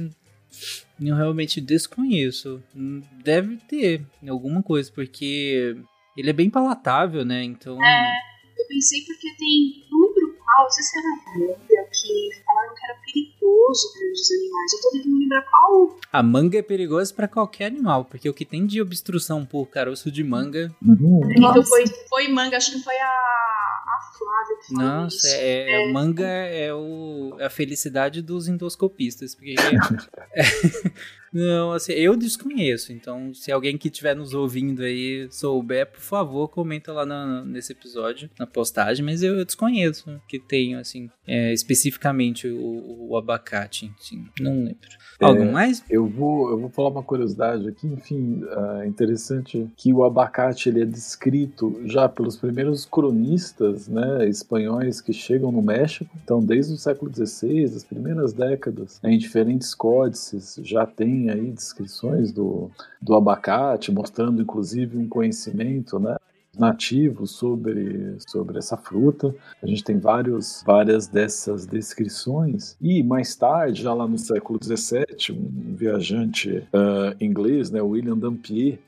eu 1.00 1.16
realmente 1.16 1.62
desconheço. 1.62 2.62
Deve 3.24 3.58
ter 3.58 4.04
alguma 4.28 4.64
coisa, 4.64 4.92
porque 4.92 5.78
ele 6.18 6.30
é 6.30 6.34
bem 6.34 6.50
palatável, 6.50 7.24
né? 7.24 7.44
Então. 7.44 7.78
É, 7.84 8.12
eu 8.12 8.27
pensei 8.68 9.02
porque 9.06 9.34
tem, 9.38 9.88
qual 9.90 10.58
animal, 10.58 10.64
não 10.64 10.72
sei 10.72 10.84
se 10.84 10.98
era 10.98 11.08
manga, 11.38 11.90
que 11.92 12.44
falaram 12.46 12.74
que 12.74 12.86
era 12.86 13.00
perigoso 13.06 13.94
para 13.94 14.12
os 14.12 14.32
animais. 14.32 14.74
Eu 14.74 14.82
tô 14.82 14.92
tentando 14.92 15.20
lembrar 15.20 15.42
qual. 15.44 16.00
A 16.12 16.24
manga 16.24 16.58
é 16.58 16.62
perigosa 16.62 17.14
pra 17.14 17.28
qualquer 17.28 17.68
animal, 17.68 18.06
porque 18.06 18.30
o 18.30 18.34
que 18.34 18.46
tem 18.46 18.66
de 18.66 18.82
obstrução 18.82 19.46
por 19.46 19.68
caroço 19.68 20.12
de 20.12 20.24
manga. 20.24 20.74
Então 20.82 21.64
foi, 21.64 21.86
foi 22.10 22.28
manga, 22.30 22.58
acho 22.58 22.72
que 22.72 22.84
foi 22.84 22.96
a, 22.96 23.38
Flávia 24.18 24.58
Nossa, 24.72 25.28
é, 25.30 25.90
a 25.90 25.94
manga 25.94 26.26
é, 26.26 26.74
o, 26.74 27.36
é 27.40 27.46
a 27.46 27.50
felicidade 27.50 28.22
dos 28.22 28.48
endoscopistas. 28.48 29.36
Porque. 29.36 29.56
Não, 31.38 31.72
assim, 31.72 31.92
eu 31.94 32.16
desconheço. 32.16 32.92
Então, 32.92 33.32
se 33.34 33.52
alguém 33.52 33.78
que 33.78 33.90
estiver 33.90 34.16
nos 34.16 34.34
ouvindo 34.34 34.82
aí 34.82 35.28
souber, 35.30 35.86
por 35.92 36.00
favor, 36.02 36.48
comenta 36.48 36.92
lá 36.92 37.06
na- 37.06 37.46
nesse 37.46 37.72
episódio, 37.74 38.28
na 38.40 38.48
postagem. 38.48 39.06
Mas 39.06 39.22
eu, 39.22 39.38
eu 39.38 39.46
desconheço 39.46 40.20
que 40.28 40.40
tenho, 40.40 40.80
assim, 40.80 41.10
é, 41.28 41.54
especificamente 41.54 42.48
o, 42.48 43.08
o 43.10 43.18
abacate. 43.18 43.92
Assim, 44.00 44.26
não 44.40 44.64
lembro. 44.64 44.78
Algo 45.22 45.44
É, 45.44 45.52
mais? 45.52 45.84
Eu 45.90 46.08
vou, 46.08 46.50
eu 46.50 46.60
vou 46.60 46.70
falar 46.70 46.90
uma 46.90 47.04
curiosidade 47.04 47.68
aqui, 47.68 47.88
enfim, 47.88 48.42
é 48.82 48.88
interessante 48.88 49.68
que 49.76 49.92
o 49.94 50.04
abacate 50.04 50.70
ele 50.70 50.82
é 50.82 50.86
descrito 50.86 51.82
já 51.86 52.08
pelos 52.10 52.36
primeiros 52.38 52.86
cronistas 52.86 53.88
né, 53.88 54.28
espanhóis 54.30 55.02
que 55.02 55.12
chegam 55.14 55.52
no 55.52 55.62
México. 55.62 56.10
Então, 56.24 56.40
desde 56.44 56.74
o 56.74 56.78
século 56.78 57.12
XVI, 57.14 57.64
as 57.64 57.84
primeiras 57.84 58.34
décadas, 58.34 59.00
em 59.04 59.18
diferentes 59.18 59.74
códices 59.74 60.60
já 60.64 60.86
tem 60.86 61.27
aí 61.30 61.52
descrições 61.52 62.32
do, 62.32 62.70
do 63.02 63.16
abacate, 63.16 63.92
mostrando 63.92 64.42
inclusive 64.42 64.98
um 64.98 65.08
conhecimento, 65.08 66.00
né? 66.00 66.18
nativo 66.60 67.28
sobre, 67.28 68.16
sobre 68.28 68.58
essa 68.58 68.76
fruta. 68.76 69.34
A 69.62 69.68
gente 69.68 69.84
tem 69.84 70.00
vários, 70.00 70.64
várias 70.66 71.08
dessas 71.08 71.66
descrições. 71.66 72.76
E 72.82 73.04
mais 73.04 73.36
tarde, 73.36 73.84
já 73.84 73.94
lá 73.94 74.08
no 74.08 74.18
século 74.18 74.60
XVII, 74.62 75.06
um 75.32 75.76
viajante 75.76 76.68
ah, 76.74 77.16
inglês, 77.22 77.70
né, 77.70 77.82
William 77.82 78.18
Dampier, 78.18 78.80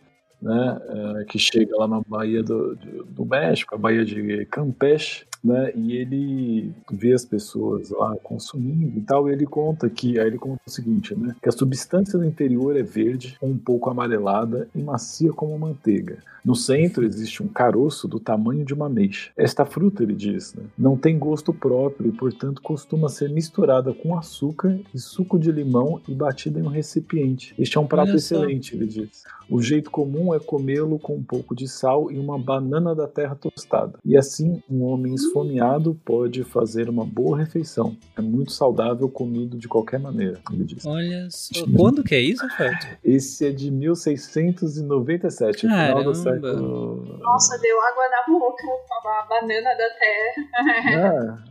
né, 0.41 0.79
ah, 0.89 1.23
que 1.25 1.37
chega 1.37 1.77
lá 1.77 1.87
na 1.87 2.01
Baía 2.01 2.41
do, 2.41 2.75
do, 2.75 3.03
do 3.05 3.25
México, 3.25 3.75
a 3.75 3.77
Baía 3.77 4.03
de 4.03 4.45
Campeche, 4.45 5.25
né, 5.43 5.71
e 5.75 5.95
ele 5.95 6.71
vê 6.91 7.13
as 7.13 7.25
pessoas 7.25 7.89
lá 7.89 8.15
consumindo 8.23 8.97
e 8.97 9.01
tal, 9.01 9.29
e 9.29 9.33
ele 9.33 9.45
conta 9.45 9.89
que, 9.89 10.19
aí 10.19 10.27
ele 10.27 10.37
conta 10.37 10.61
o 10.65 10.69
seguinte, 10.69 11.15
né, 11.15 11.35
que 11.41 11.49
a 11.49 11.51
substância 11.51 12.17
do 12.17 12.25
interior 12.25 12.75
é 12.75 12.83
verde, 12.83 13.37
um 13.41 13.57
pouco 13.57 13.89
amarelada 13.89 14.67
e 14.75 14.81
macia 14.81 15.31
como 15.31 15.57
manteiga. 15.57 16.17
No 16.43 16.55
centro 16.55 17.05
existe 17.05 17.43
um 17.43 17.47
caroço 17.47 18.07
do 18.07 18.19
tamanho 18.19 18.63
de 18.63 18.73
uma 18.73 18.85
ameixa. 18.85 19.31
Esta 19.35 19.65
fruta, 19.65 20.03
ele 20.03 20.15
diz, 20.15 20.53
né, 20.53 20.63
não 20.77 20.97
tem 20.97 21.19
gosto 21.19 21.53
próprio 21.53 22.09
e, 22.09 22.11
portanto, 22.11 22.61
costuma 22.61 23.09
ser 23.09 23.29
misturada 23.29 23.93
com 23.93 24.17
açúcar 24.17 24.79
e 24.93 24.99
suco 24.99 25.37
de 25.37 25.51
limão 25.51 26.01
e 26.07 26.13
batida 26.13 26.59
em 26.59 26.63
um 26.63 26.69
recipiente. 26.69 27.53
Este 27.57 27.77
é 27.77 27.81
um 27.81 27.87
prato 27.87 28.15
excelente, 28.15 28.75
ele 28.75 28.87
diz. 28.87 29.23
O 29.49 29.61
jeito 29.61 29.89
comum 29.89 30.33
é 30.33 30.39
comê-lo 30.39 30.99
com 30.99 31.15
um 31.15 31.23
pouco 31.23 31.55
de 31.55 31.67
sal 31.67 32.11
e 32.11 32.19
uma 32.19 32.37
banana 32.37 32.93
da 32.93 33.07
terra 33.07 33.35
tostada. 33.35 33.97
E 34.05 34.15
assim, 34.15 34.61
um 34.69 34.83
homem 34.83 35.17
esfomeado 35.29 35.99
pode 36.03 36.43
fazer 36.43 36.89
uma 36.89 37.05
boa 37.05 37.37
refeição. 37.37 37.95
É 38.17 38.21
muito 38.21 38.51
saudável 38.51 39.07
comido 39.09 39.57
de 39.57 39.67
qualquer 39.67 39.99
maneira, 39.99 40.39
ele 40.51 40.63
diz. 40.63 40.85
Olha 40.85 41.27
só. 41.29 41.65
Quando 41.75 42.03
que 42.03 42.15
é 42.15 42.19
isso, 42.19 42.43
Rafael? 42.43 42.73
Esse 43.03 43.47
é 43.47 43.51
de 43.51 43.71
1697, 43.71 45.61
final 45.61 46.03
do 46.03 46.13
Caramba. 46.13 46.15
século. 46.15 47.19
Nossa, 47.19 47.57
deu 47.59 47.81
água 47.81 48.03
na 48.09 48.33
boca 48.33 48.63
a 49.09 49.25
banana 49.25 49.69
da 49.75 49.89
terra. 49.99 51.45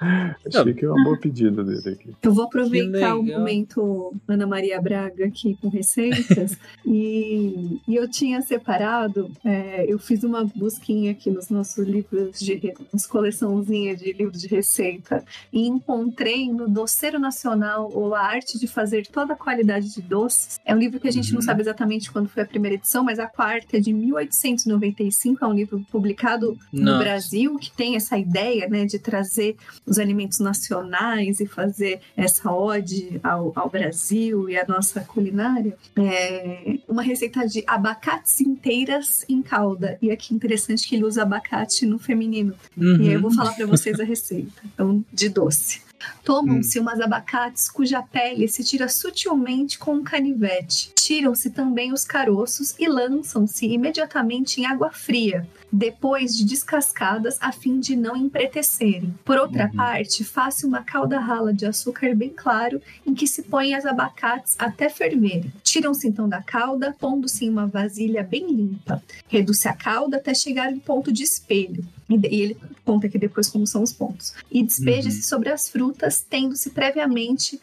Ah, 0.00 0.36
achei 0.46 0.74
que 0.74 0.84
é 0.84 0.90
uma 0.90 1.04
boa 1.04 1.18
pedida 1.18 1.62
dele 1.64 1.90
aqui. 1.90 2.14
Eu 2.22 2.32
vou 2.32 2.44
aproveitar 2.44 3.16
o 3.16 3.22
momento 3.22 4.14
Ana 4.28 4.46
Maria 4.46 4.80
Braga 4.80 5.26
aqui 5.26 5.56
com 5.60 5.68
receitas 5.68 6.58
e, 6.84 7.80
e 7.86 7.96
eu 7.96 8.08
tinha 8.08 8.42
separado, 8.42 9.30
é, 9.44 9.84
eu 9.88 9.98
fiz 9.98 10.22
uma 10.22 10.44
busquinha 10.44 11.12
aqui 11.12 11.30
nos 11.30 11.48
nossos 11.48 11.86
livros 11.86 12.38
de 12.38 12.56
nos 12.92 13.06
coleçãozinha 13.06 13.96
de 13.96 14.12
livros 14.12 14.40
de 14.40 14.48
receita 14.48 15.24
e 15.52 15.66
encontrei 15.66 16.50
no 16.52 16.68
Doceiro 16.68 17.18
Nacional 17.18 17.90
ou 17.92 18.14
a 18.14 18.20
arte 18.20 18.58
de 18.58 18.66
fazer 18.66 19.06
toda 19.06 19.32
a 19.34 19.36
qualidade 19.36 19.92
de 19.92 20.02
doces. 20.02 20.58
É 20.64 20.74
um 20.74 20.78
livro 20.78 20.98
que 21.00 21.08
a 21.08 21.12
gente 21.12 21.30
não 21.32 21.36
Uhum. 21.40 21.42
sabe 21.46 21.60
exatamente 21.62 22.10
quando 22.10 22.28
foi 22.28 22.42
a 22.42 22.46
primeira 22.46 22.74
edição, 22.76 23.04
mas 23.04 23.18
a 23.18 23.26
quarta 23.26 23.76
é 23.76 23.80
de 23.80 23.92
1895, 23.92 25.44
é 25.44 25.48
um 25.48 25.52
livro 25.52 25.84
publicado 25.90 26.58
no 26.72 26.84
Nossa. 26.84 26.98
Brasil 27.04 27.58
que 27.58 27.70
tem 27.70 27.96
essa 27.96 28.18
ideia, 28.18 28.68
né, 28.68 28.84
de 28.86 28.98
trazer 28.98 29.56
os 29.84 29.98
alimentos 29.98 30.38
nacionais 30.40 31.40
e 31.40 31.46
fazer 31.46 32.00
essa 32.16 32.50
ode 32.52 33.20
ao, 33.22 33.52
ao 33.54 33.68
Brasil 33.68 34.48
e 34.48 34.56
à 34.58 34.64
nossa 34.66 35.00
culinária, 35.00 35.76
é 35.96 36.78
uma 36.88 37.02
receita 37.02 37.46
de 37.46 37.62
abacates 37.66 38.40
inteiras 38.40 39.24
em 39.28 39.42
calda. 39.42 39.98
E 40.00 40.10
aqui 40.10 40.34
interessante 40.34 40.88
que 40.88 40.94
ele 40.96 41.04
usa 41.04 41.22
abacate 41.22 41.86
no 41.86 41.98
feminino. 41.98 42.54
Uhum. 42.76 43.02
E 43.02 43.08
aí 43.08 43.14
eu 43.14 43.20
vou 43.20 43.32
falar 43.32 43.52
para 43.52 43.66
vocês 43.66 43.98
a 43.98 44.04
receita. 44.04 44.62
Então, 44.64 45.04
de 45.12 45.28
doce. 45.28 45.80
Tomam-se 46.24 46.78
umas 46.78 47.00
abacates 47.00 47.70
cuja 47.70 48.02
pele 48.02 48.46
se 48.48 48.62
tira 48.62 48.88
sutilmente 48.88 49.78
com 49.78 49.94
um 49.94 50.04
canivete. 50.04 50.92
Tiram-se 51.10 51.50
também 51.50 51.92
os 51.92 52.04
caroços 52.04 52.74
e 52.80 52.88
lançam-se 52.88 53.64
imediatamente 53.64 54.60
em 54.60 54.66
água 54.66 54.90
fria, 54.90 55.46
depois 55.72 56.36
de 56.36 56.44
descascadas 56.44 57.38
a 57.40 57.52
fim 57.52 57.78
de 57.78 57.94
não 57.94 58.16
empretecerem. 58.16 59.14
Por 59.24 59.38
outra 59.38 59.66
Uhum. 59.66 59.76
parte, 59.76 60.24
faça 60.24 60.66
uma 60.66 60.82
calda 60.82 61.20
rala 61.20 61.54
de 61.54 61.64
açúcar 61.64 62.12
bem 62.12 62.30
claro 62.30 62.82
em 63.06 63.14
que 63.14 63.24
se 63.28 63.42
põe 63.44 63.72
as 63.72 63.86
abacates 63.86 64.56
até 64.58 64.88
ferverem. 64.88 65.52
Tiram-se 65.62 66.08
então 66.08 66.28
da 66.28 66.42
calda, 66.42 66.92
pondo-se 66.98 67.44
em 67.44 67.50
uma 67.50 67.68
vasilha 67.68 68.24
bem 68.24 68.50
limpa. 68.50 69.00
Reduz-se 69.28 69.68
a 69.68 69.74
calda 69.74 70.16
até 70.16 70.34
chegar 70.34 70.72
em 70.72 70.78
ponto 70.80 71.12
de 71.12 71.22
espelho. 71.22 71.84
E 72.08 72.14
ele 72.40 72.56
conta 72.84 73.06
aqui 73.08 73.18
depois 73.18 73.48
como 73.48 73.66
são 73.66 73.82
os 73.82 73.92
pontos. 73.92 74.32
E 74.50 74.62
despeja-se 74.62 75.22
sobre 75.22 75.50
as 75.50 75.68
frutas, 75.68 76.24
tendo-se 76.28 76.70
previamente 76.70 77.60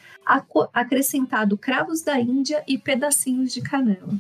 acrescentado 0.73 1.57
cravos 1.57 2.01
da 2.01 2.19
Índia 2.19 2.63
e 2.67 2.77
pedacinhos 2.77 3.53
de 3.53 3.61
canela. 3.61 4.13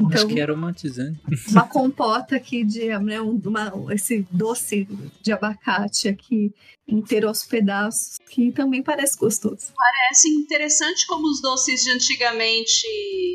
Então, 0.00 0.10
Acho 0.12 0.28
que 0.28 0.40
é 0.40 0.44
romantizante. 0.44 1.18
uma 1.50 1.66
compota 1.66 2.36
aqui 2.36 2.62
de 2.64 2.86
né, 3.00 3.20
um- 3.20 3.40
uma, 3.44 3.72
esse 3.92 4.24
doce 4.30 4.86
de 5.20 5.32
abacate 5.32 6.06
aqui 6.08 6.54
inteiro 6.86 7.26
aos 7.26 7.42
pedaços, 7.44 8.16
que 8.30 8.52
também 8.52 8.80
parece 8.80 9.18
gostoso. 9.18 9.72
Parece 9.76 10.28
interessante 10.28 11.04
como 11.04 11.26
os 11.26 11.42
doces 11.42 11.82
de 11.82 11.90
antigamente 11.90 12.86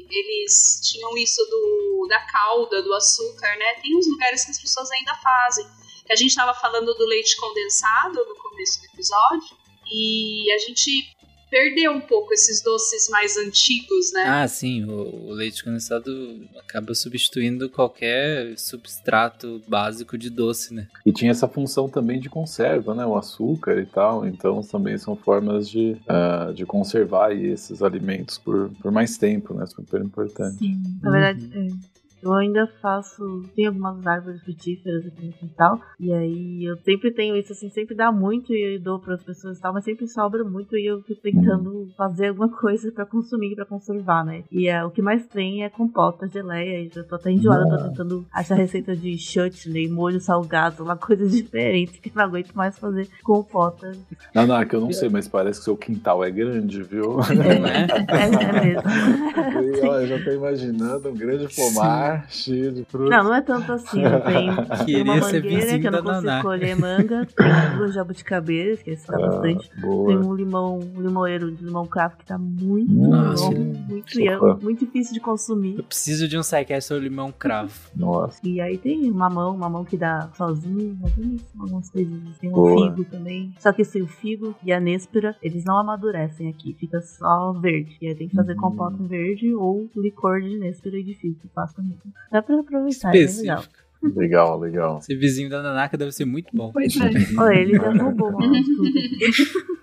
eles 0.09 0.79
tinham 0.83 1.17
isso 1.17 1.41
do, 1.49 2.07
da 2.09 2.19
calda, 2.21 2.81
do 2.81 2.93
açúcar, 2.93 3.49
né? 3.59 3.73
Tem 3.81 3.97
uns 3.97 4.07
lugares 4.07 4.45
que 4.45 4.51
as 4.51 4.59
pessoas 4.61 4.89
ainda 4.91 5.13
fazem. 5.15 5.65
A 6.09 6.15
gente 6.15 6.29
estava 6.29 6.53
falando 6.53 6.93
do 6.93 7.05
leite 7.05 7.35
condensado 7.37 8.15
no 8.25 8.35
começo 8.41 8.79
do 8.79 8.85
episódio 8.85 9.57
e 9.91 10.49
a 10.53 10.57
gente 10.59 11.11
perdeu 11.53 11.91
um 11.91 12.01
pouco 12.01 12.33
esses 12.33 12.63
doces 12.63 13.07
mais 13.09 13.37
antigos, 13.37 14.11
né? 14.11 14.23
Ah, 14.25 14.47
sim, 14.47 14.85
o, 14.85 15.27
o 15.27 15.33
leite 15.33 15.63
condensado 15.63 16.11
acaba 16.57 16.95
substituindo 16.95 17.69
qualquer 17.69 18.57
substrato 18.57 19.61
básico 19.67 20.17
de 20.17 20.31
doce, 20.31 20.73
né? 20.73 20.87
E 21.05 21.11
tinha 21.11 21.29
essa 21.29 21.47
função 21.47 21.87
também 21.87 22.19
de 22.19 22.27
conserva, 22.27 22.95
né? 22.95 23.05
O 23.05 23.15
açúcar 23.15 23.79
e 23.79 23.85
tal. 23.85 24.25
Então 24.25 24.61
também 24.63 24.97
são 24.97 25.15
formas 25.15 25.69
de, 25.69 25.95
ah, 26.07 26.51
de 26.55 26.65
conservar 26.65 27.31
esses 27.31 27.83
alimentos 27.83 28.39
por, 28.39 28.71
por 28.81 28.91
mais 28.91 29.15
tempo, 29.15 29.53
né? 29.53 29.67
Super 29.67 30.01
importante. 30.01 30.57
Sim, 30.57 30.81
na 31.03 31.11
verdade, 31.11 31.51
é. 31.53 31.92
Eu 32.23 32.33
ainda 32.33 32.65
faço. 32.81 33.43
Tem 33.53 33.67
algumas 33.67 34.05
árvores 34.07 34.41
frutíferas 34.41 35.05
aqui 35.05 35.25
no 35.25 35.33
quintal. 35.33 35.81
E 35.99 36.13
aí 36.13 36.63
eu 36.63 36.77
sempre 36.77 37.11
tenho 37.11 37.35
isso, 37.35 37.51
assim, 37.51 37.69
sempre 37.69 37.95
dá 37.95 38.11
muito 38.11 38.53
e 38.53 38.75
eu 38.75 38.81
dou 38.81 38.97
para 38.97 39.15
as 39.15 39.23
pessoas 39.23 39.57
e 39.57 39.61
tal, 39.61 39.73
mas 39.73 39.83
sempre 39.83 40.07
sobra 40.07 40.43
muito 40.43 40.77
e 40.77 40.85
eu 40.85 41.01
fico 41.01 41.21
tentando 41.21 41.89
fazer 41.97 42.29
alguma 42.29 42.47
coisa 42.57 42.91
para 42.93 43.05
consumir, 43.05 43.55
para 43.55 43.65
conservar, 43.65 44.23
né? 44.23 44.43
E 44.49 44.69
é, 44.69 44.83
o 44.85 44.89
que 44.89 45.01
mais 45.01 45.25
tem 45.27 45.63
é 45.65 45.69
compota, 45.69 46.27
geleia. 46.27 46.81
E 46.81 46.91
eu 46.95 47.05
tô 47.05 47.15
até 47.15 47.29
enjoada, 47.29 47.63
eu 47.63 47.77
tô 47.77 47.89
tentando 47.89 48.25
achar 48.31 48.55
receita 48.55 48.95
de 48.95 49.17
chutney, 49.17 49.89
molho 49.89 50.21
salgado, 50.21 50.83
uma 50.83 50.95
coisa 50.95 51.27
diferente 51.27 51.99
que 51.99 52.09
eu 52.09 52.13
não 52.15 52.23
aguento 52.23 52.53
mais 52.53 52.79
fazer 52.79 53.09
compota. 53.21 53.91
Não, 54.33 54.47
não, 54.47 54.61
é 54.61 54.65
que 54.65 54.75
eu 54.75 54.81
não 54.81 54.93
sei, 54.93 55.09
mas 55.09 55.27
parece 55.27 55.59
que 55.59 55.65
seu 55.65 55.75
quintal 55.75 56.23
é 56.23 56.31
grande, 56.31 56.81
viu? 56.83 57.19
É? 57.19 58.13
É, 58.13 58.25
é 58.25 58.65
mesmo. 58.65 58.83
E, 59.73 59.81
ó, 59.85 59.99
eu 59.99 60.07
já 60.07 60.23
tô 60.23 60.31
imaginando 60.31 61.09
um 61.09 61.15
grande 61.15 61.47
pomar 61.55 62.12
cheio 62.27 62.71
de. 62.71 62.85
Não, 62.93 63.23
não 63.23 63.33
é 63.35 63.41
tanto 63.41 63.71
assim. 63.73 64.01
Tem, 64.01 64.85
tem 64.85 65.01
uma 65.03 65.17
mangueira 65.17 65.79
que 65.79 65.87
eu 65.87 65.91
não 65.91 66.03
consigo 66.03 66.25
Naná. 66.27 66.41
colher 66.41 66.75
manga. 66.75 67.25
Tem 67.25 67.77
duas 67.77 67.93
jabuticabeiras, 67.93 68.81
que 68.81 68.91
esse 68.91 69.05
tá 69.05 69.15
Ah, 69.17 69.19
bastante. 69.27 69.69
boa. 69.81 70.07
Tem 70.07 70.17
um 70.17 70.33
limão, 70.33 70.79
um 70.79 71.01
limoeiro 71.01 71.51
de 71.51 71.63
limão 71.63 71.85
cravo 71.85 72.17
que 72.17 72.25
tá 72.25 72.37
muito 72.37 72.91
Nossa, 72.93 73.45
bom, 73.49 73.55
muito, 73.89 74.19
e 74.19 74.27
é 74.27 74.37
muito 74.61 74.85
difícil 74.85 75.13
de 75.13 75.19
consumir. 75.19 75.77
Eu 75.77 75.83
preciso 75.83 76.27
de 76.27 76.37
um 76.37 76.43
sidecast 76.43 76.87
sobre 76.87 77.03
limão 77.09 77.31
cravo. 77.31 77.73
Nossa. 77.95 78.39
E 78.43 78.59
aí 78.61 78.77
tem 78.77 79.09
mamão, 79.11 79.55
mamão 79.57 79.83
que 79.85 79.97
dá 79.97 80.29
sozinho, 80.35 80.97
algumas 81.59 81.89
coisas. 81.89 82.37
Tem 82.39 82.49
um 82.49 82.53
Boa. 82.53 82.89
figo 82.95 83.05
também. 83.09 83.53
Só 83.59 83.71
que 83.71 83.81
esse 83.81 84.01
o 84.01 84.07
figo 84.07 84.55
e 84.63 84.71
a 84.71 84.79
néspera, 84.79 85.35
eles 85.41 85.63
não 85.65 85.77
amadurecem 85.77 86.49
aqui, 86.49 86.73
fica 86.79 87.01
só 87.01 87.51
verde. 87.53 87.97
E 88.01 88.07
aí 88.07 88.15
tem 88.15 88.27
que 88.27 88.35
fazer 88.35 88.53
Hum. 88.53 88.57
compota 88.61 88.97
verde 89.03 89.53
ou 89.53 89.89
licor 89.95 90.41
de 90.41 90.57
néspera 90.57 90.97
e 90.97 91.03
de 91.03 91.13
figo, 91.15 91.35
que 91.39 91.47
passa 91.47 91.75
também. 91.75 91.97
Dá 92.31 92.41
pra 92.41 92.59
aproveitar, 92.59 93.15
é 93.15 93.25
legal. 93.25 93.63
Legal, 94.15 94.59
legal. 94.59 95.01
Ser 95.01 95.15
vizinho 95.15 95.49
da 95.49 95.61
Nanaka 95.61 95.97
deve 95.97 96.11
ser 96.11 96.25
muito 96.25 96.49
bom. 96.53 96.71
Pois 96.73 96.93
é. 96.97 97.09
Olha, 97.39 97.55
ele 97.59 97.75
já 97.77 97.89
roubou 97.91 98.29
uma 98.29 98.39
fruta. 98.63 99.73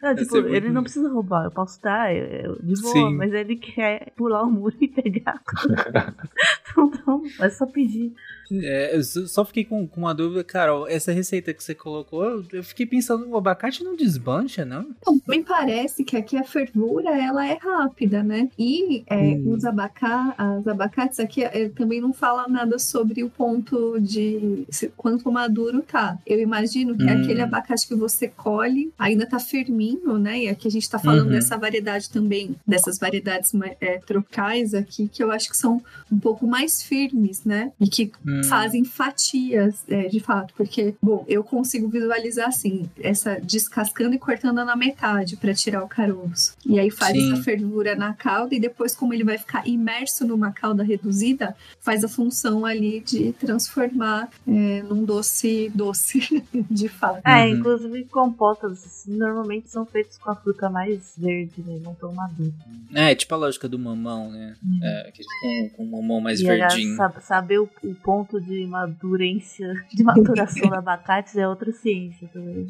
Não, 0.00 0.14
Vai 0.14 0.16
tipo, 0.16 0.34
muito 0.34 0.54
ele 0.54 0.70
não 0.70 0.82
precisa 0.82 1.08
roubar, 1.08 1.44
eu 1.44 1.50
posso 1.52 1.80
eu- 2.12 2.56
de 2.60 2.80
boa, 2.80 2.92
Sim. 2.92 3.14
mas 3.16 3.32
ele 3.32 3.54
quer 3.56 4.12
pular 4.16 4.42
o 4.42 4.50
muro 4.50 4.74
e 4.80 4.88
pegar. 4.88 5.40
então, 6.78 7.22
é 7.40 7.50
só 7.50 7.66
pedir. 7.66 8.12
É, 8.54 8.94
eu 8.96 9.02
só 9.02 9.44
fiquei 9.46 9.64
com, 9.64 9.86
com 9.88 10.00
uma 10.02 10.14
dúvida, 10.14 10.44
Carol. 10.44 10.86
Essa 10.86 11.10
receita 11.10 11.54
que 11.54 11.64
você 11.64 11.74
colocou, 11.74 12.44
eu 12.52 12.62
fiquei 12.62 12.84
pensando, 12.84 13.26
o 13.30 13.36
abacate 13.36 13.82
não 13.82 13.96
desmancha, 13.96 14.62
não? 14.62 14.90
Me 15.26 15.42
parece 15.42 16.04
que 16.04 16.18
aqui 16.18 16.36
a 16.36 16.44
fervura 16.44 17.10
ela 17.18 17.46
é 17.46 17.54
rápida, 17.58 18.22
né? 18.22 18.50
E 18.58 19.04
é, 19.06 19.16
Hum. 19.16 19.52
os 19.54 19.64
abacá, 19.64 20.34
as 20.36 20.66
abacates 20.66 21.18
aqui 21.18 21.42
é, 21.42 21.70
também 21.70 21.98
não 22.00 22.12
fala 22.12 22.46
nada 22.46 22.78
sobre 22.78 23.24
o 23.24 23.30
ponto 23.30 23.98
de 23.98 24.66
se- 24.68 24.92
quanto 24.98 25.32
maduro 25.32 25.80
tá. 25.80 26.18
Eu 26.26 26.38
imagino 26.38 26.94
que 26.94 27.08
é 27.08 27.14
Hum. 27.14 27.22
aquele 27.22 27.40
abacate 27.40 27.88
que 27.88 27.94
você 27.94 28.28
colhe 28.28 28.92
ainda 28.98 29.24
tá 29.24 29.38
firminho, 29.38 30.18
né? 30.18 30.40
E 30.42 30.48
aqui 30.50 30.68
a 30.68 30.70
gente 30.70 30.90
tá 30.90 30.98
falando 30.98 31.22
Uhum. 31.26 31.30
dessa 31.30 31.56
variedade 31.56 32.10
também, 32.10 32.54
dessas 32.66 32.98
variedades 32.98 33.50
é, 33.80 33.98
tropicais 33.98 34.74
aqui, 34.74 35.08
que 35.08 35.22
eu 35.24 35.30
acho 35.32 35.48
que 35.48 35.56
são 35.56 35.82
um 36.10 36.18
pouco 36.18 36.46
mais 36.46 36.61
firmes, 36.82 37.44
né? 37.44 37.72
E 37.80 37.88
que 37.88 38.12
Hum. 38.26 38.42
fazem 38.44 38.84
fatias, 38.84 39.82
é, 39.88 40.08
de 40.08 40.20
fato, 40.20 40.52
porque, 40.56 40.94
bom, 41.02 41.24
eu 41.28 41.42
consigo 41.42 41.88
visualizar 41.88 42.48
assim, 42.48 42.88
essa 43.00 43.40
descascando 43.40 44.14
e 44.14 44.18
cortando 44.18 44.64
na 44.64 44.76
metade 44.76 45.36
para 45.36 45.54
tirar 45.54 45.82
o 45.84 45.88
caroço. 45.88 46.54
E 46.64 46.78
aí 46.78 46.90
faz 46.90 47.12
Sim. 47.16 47.32
essa 47.32 47.42
fervura 47.42 47.94
na 47.94 48.12
calda 48.14 48.54
e 48.54 48.60
depois, 48.60 48.94
como 48.94 49.12
ele 49.14 49.24
vai 49.24 49.38
ficar 49.38 49.66
imerso 49.66 50.26
numa 50.26 50.52
calda 50.52 50.82
reduzida, 50.82 51.56
faz 51.80 52.04
a 52.04 52.08
função 52.08 52.64
ali 52.64 53.00
de 53.00 53.32
transformar 53.32 54.28
é, 54.46 54.82
num 54.82 55.04
doce 55.04 55.70
doce, 55.74 56.20
de 56.70 56.88
fato. 56.88 57.20
É, 57.26 57.42
Uhum. 57.46 57.56
inclusive 57.58 58.04
compotas 58.04 59.04
normalmente 59.06 59.70
são 59.70 59.84
feitas 59.86 60.18
com 60.18 60.30
a 60.30 60.36
fruta 60.36 60.68
mais 60.70 61.12
verde, 61.16 61.62
né? 61.66 61.78
Não 61.82 61.94
tão 61.94 62.12
madura. 62.12 62.52
É, 62.94 63.14
tipo 63.14 63.34
a 63.34 63.38
lógica 63.38 63.68
do 63.68 63.78
mamão, 63.78 64.30
né? 64.30 64.54
É, 64.82 65.08
aquele 65.08 65.28
com, 65.40 65.76
com 65.76 65.84
o 65.84 65.90
mamão 65.90 66.20
mais 66.20 66.40
e 66.40 66.44
verdinho. 66.58 66.96
saber 67.20 67.58
o, 67.58 67.68
o 67.84 67.94
ponto 67.96 68.40
de 68.40 68.66
madurência, 68.66 69.72
de 69.92 70.02
maturação 70.02 70.68
do 70.68 70.74
abacate 70.74 71.38
é 71.38 71.46
outra 71.48 71.72
ciência 71.72 72.28
também. 72.32 72.66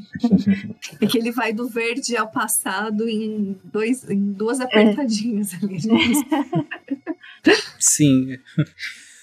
É 1.00 1.06
que 1.06 1.18
ele 1.18 1.30
vai 1.32 1.52
do 1.52 1.68
verde 1.68 2.16
ao 2.16 2.30
passado 2.30 3.09
em, 3.09 3.56
dois, 3.64 4.09
em 4.09 4.32
duas 4.32 4.60
É. 4.60 4.64
apertadinhas 4.64 5.52
ali. 5.62 5.78
né? 5.86 7.54
Sim. 7.78 8.36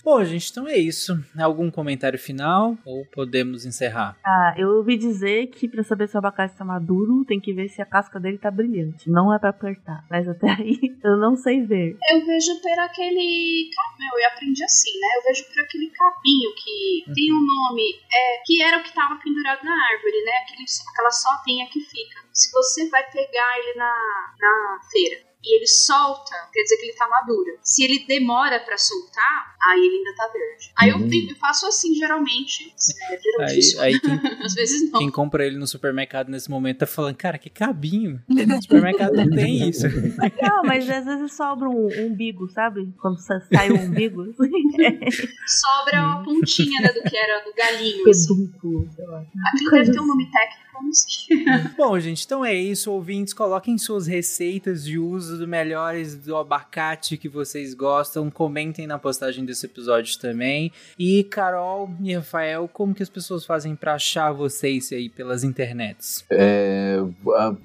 Bom, 0.04 0.24
gente, 0.24 0.50
então 0.50 0.68
é 0.68 0.78
isso. 0.78 1.14
Algum 1.38 1.70
comentário 1.70 2.18
final 2.18 2.78
ou 2.86 3.06
podemos 3.12 3.66
encerrar? 3.66 4.18
Ah, 4.26 4.54
eu 4.58 4.70
ouvi 4.78 4.98
dizer 4.98 5.48
que 5.48 5.68
pra 5.68 5.84
saber 5.84 6.08
se 6.08 6.16
o 6.16 6.20
abacate 6.20 6.56
tá 6.56 6.64
maduro, 6.64 7.26
tem 7.26 7.40
que 7.40 7.54
ver 7.54 7.68
se 7.70 7.82
a 7.82 7.86
casca 7.86 8.20
dele 8.20 8.38
tá 8.38 8.50
brilhante. 8.50 9.10
Não 9.10 9.34
é 9.34 9.38
pra 9.40 9.50
apertar. 9.50 10.06
Mas 10.10 10.28
até 10.28 10.50
aí 10.58 10.80
eu 11.04 11.18
não 11.18 11.36
sei 11.36 11.62
ver. 11.66 11.98
Eu 12.12 12.26
vejo 12.26 12.62
por 12.62 12.80
aquele. 12.80 13.70
ca- 13.76 13.96
Meu, 14.00 14.20
eu 14.22 14.28
aprendi 14.28 14.64
assim, 14.64 14.92
né? 15.00 15.08
Eu 15.18 15.24
vejo 15.28 15.44
por 15.54 15.62
aquele 15.64 15.90
cabinho 15.92 16.50
que 16.56 17.14
tem 17.14 17.34
um 17.34 17.42
nome, 17.46 17.84
é, 18.12 18.42
que 18.46 18.62
era 18.64 18.78
o 18.80 18.84
que 18.84 18.94
tava 18.94 19.16
pendurado 19.22 19.64
na 19.64 19.72
árvore, 19.94 20.24
né? 20.26 20.32
Aquele, 20.44 20.64
aquela 20.94 21.12
sotinha 21.12 21.68
que 21.68 21.82
fica. 21.82 22.20
Se 22.34 22.52
você 22.54 22.90
vai 22.90 23.04
pegar 23.12 23.60
ele 23.60 23.78
na, 23.78 23.94
na 24.40 24.80
feira 24.90 25.29
e 25.42 25.56
ele 25.56 25.68
solta, 25.68 26.36
quer 26.52 26.64
dizer 26.64 26.78
que 26.78 26.86
ele 26.88 26.94
tá 26.98 27.08
maduro. 27.08 27.58
Se 27.64 27.84
ele 27.84 28.06
demora 28.08 28.60
pra 28.60 28.78
soltar, 28.78 29.56
aí 29.68 29.80
ele 29.80 29.96
ainda 29.98 30.16
tá 30.16 30.28
verde. 30.34 30.72
Aí 30.78 30.90
eu, 30.90 30.98
Uhum. 30.98 31.30
eu 31.30 31.36
faço 31.38 31.66
assim, 31.66 31.94
geralmente. 31.96 32.74
É, 33.10 33.20
geralmente 33.20 33.80
Aí, 33.80 33.94
aí 33.94 34.00
quem, 34.00 34.12
Às 34.46 34.54
vezes 34.54 34.92
não. 34.92 35.00
quem 35.00 35.10
compra 35.10 35.46
ele 35.46 35.58
no 35.58 35.66
supermercado 35.68 36.30
nesse 36.30 36.50
momento 36.50 36.80
tá 36.80 36.86
falando, 36.88 37.16
cara, 37.16 37.38
que 37.38 37.50
cabinho. 37.50 38.22
No 38.28 38.62
supermercado 38.62 39.14
não 39.16 39.30
tem 39.30 39.68
isso. 39.70 39.88
Não, 40.42 40.64
mas 40.64 40.90
às 40.90 41.06
vezes 41.06 41.34
sobra 41.36 41.70
um 41.70 41.88
umbigo, 42.08 42.50
sabe? 42.50 42.94
Quando 43.02 43.18
sa- 43.20 43.40
sai 43.52 43.72
o 43.72 43.76
umbigo. 43.80 44.26
Sobra 45.48 46.02
uma 46.02 46.24
pontinha 46.24 46.82
né, 46.82 46.92
do 46.94 47.02
que 47.10 47.18
era 47.18 47.44
do 47.44 47.54
galinho. 47.54 48.10
Assim. 48.10 48.28
Pedúnculo, 48.52 48.90
sei 48.96 49.06
lá. 49.06 49.22
Aquilo 49.54 49.72
deve 49.72 49.92
ter 49.92 50.00
um 50.00 50.08
nome 50.08 50.30
técnico, 50.32 50.60
sei. 50.64 50.69
Bom, 51.78 52.00
gente, 52.00 52.26
então 52.26 52.44
é 52.44 52.54
isso. 52.54 52.92
Ouvintes, 52.92 53.34
coloquem 53.34 53.78
suas 53.78 54.08
receitas 54.08 54.84
de 54.84 54.98
uso 54.98 55.38
do 55.38 55.48
melhores 55.48 56.16
do 56.16 56.36
abacate 56.36 57.18
que 57.18 57.30
vocês 57.30 57.74
gostam. 57.74 58.30
Comentem 58.30 58.88
na 58.88 58.98
postagem 58.98 59.46
desse 59.46 59.66
episódio 59.66 60.18
também. 60.20 60.72
E 60.98 61.24
Carol 61.24 61.90
e 62.02 62.14
Rafael, 62.14 62.68
como 62.72 62.94
que 62.94 63.04
as 63.04 63.10
pessoas 63.10 63.46
fazem 63.46 63.76
pra 63.76 63.96
achar 63.96 64.32
vocês 64.32 64.92
aí 64.92 65.10
pelas 65.10 65.44
internets? 65.44 66.26
É, 66.30 66.98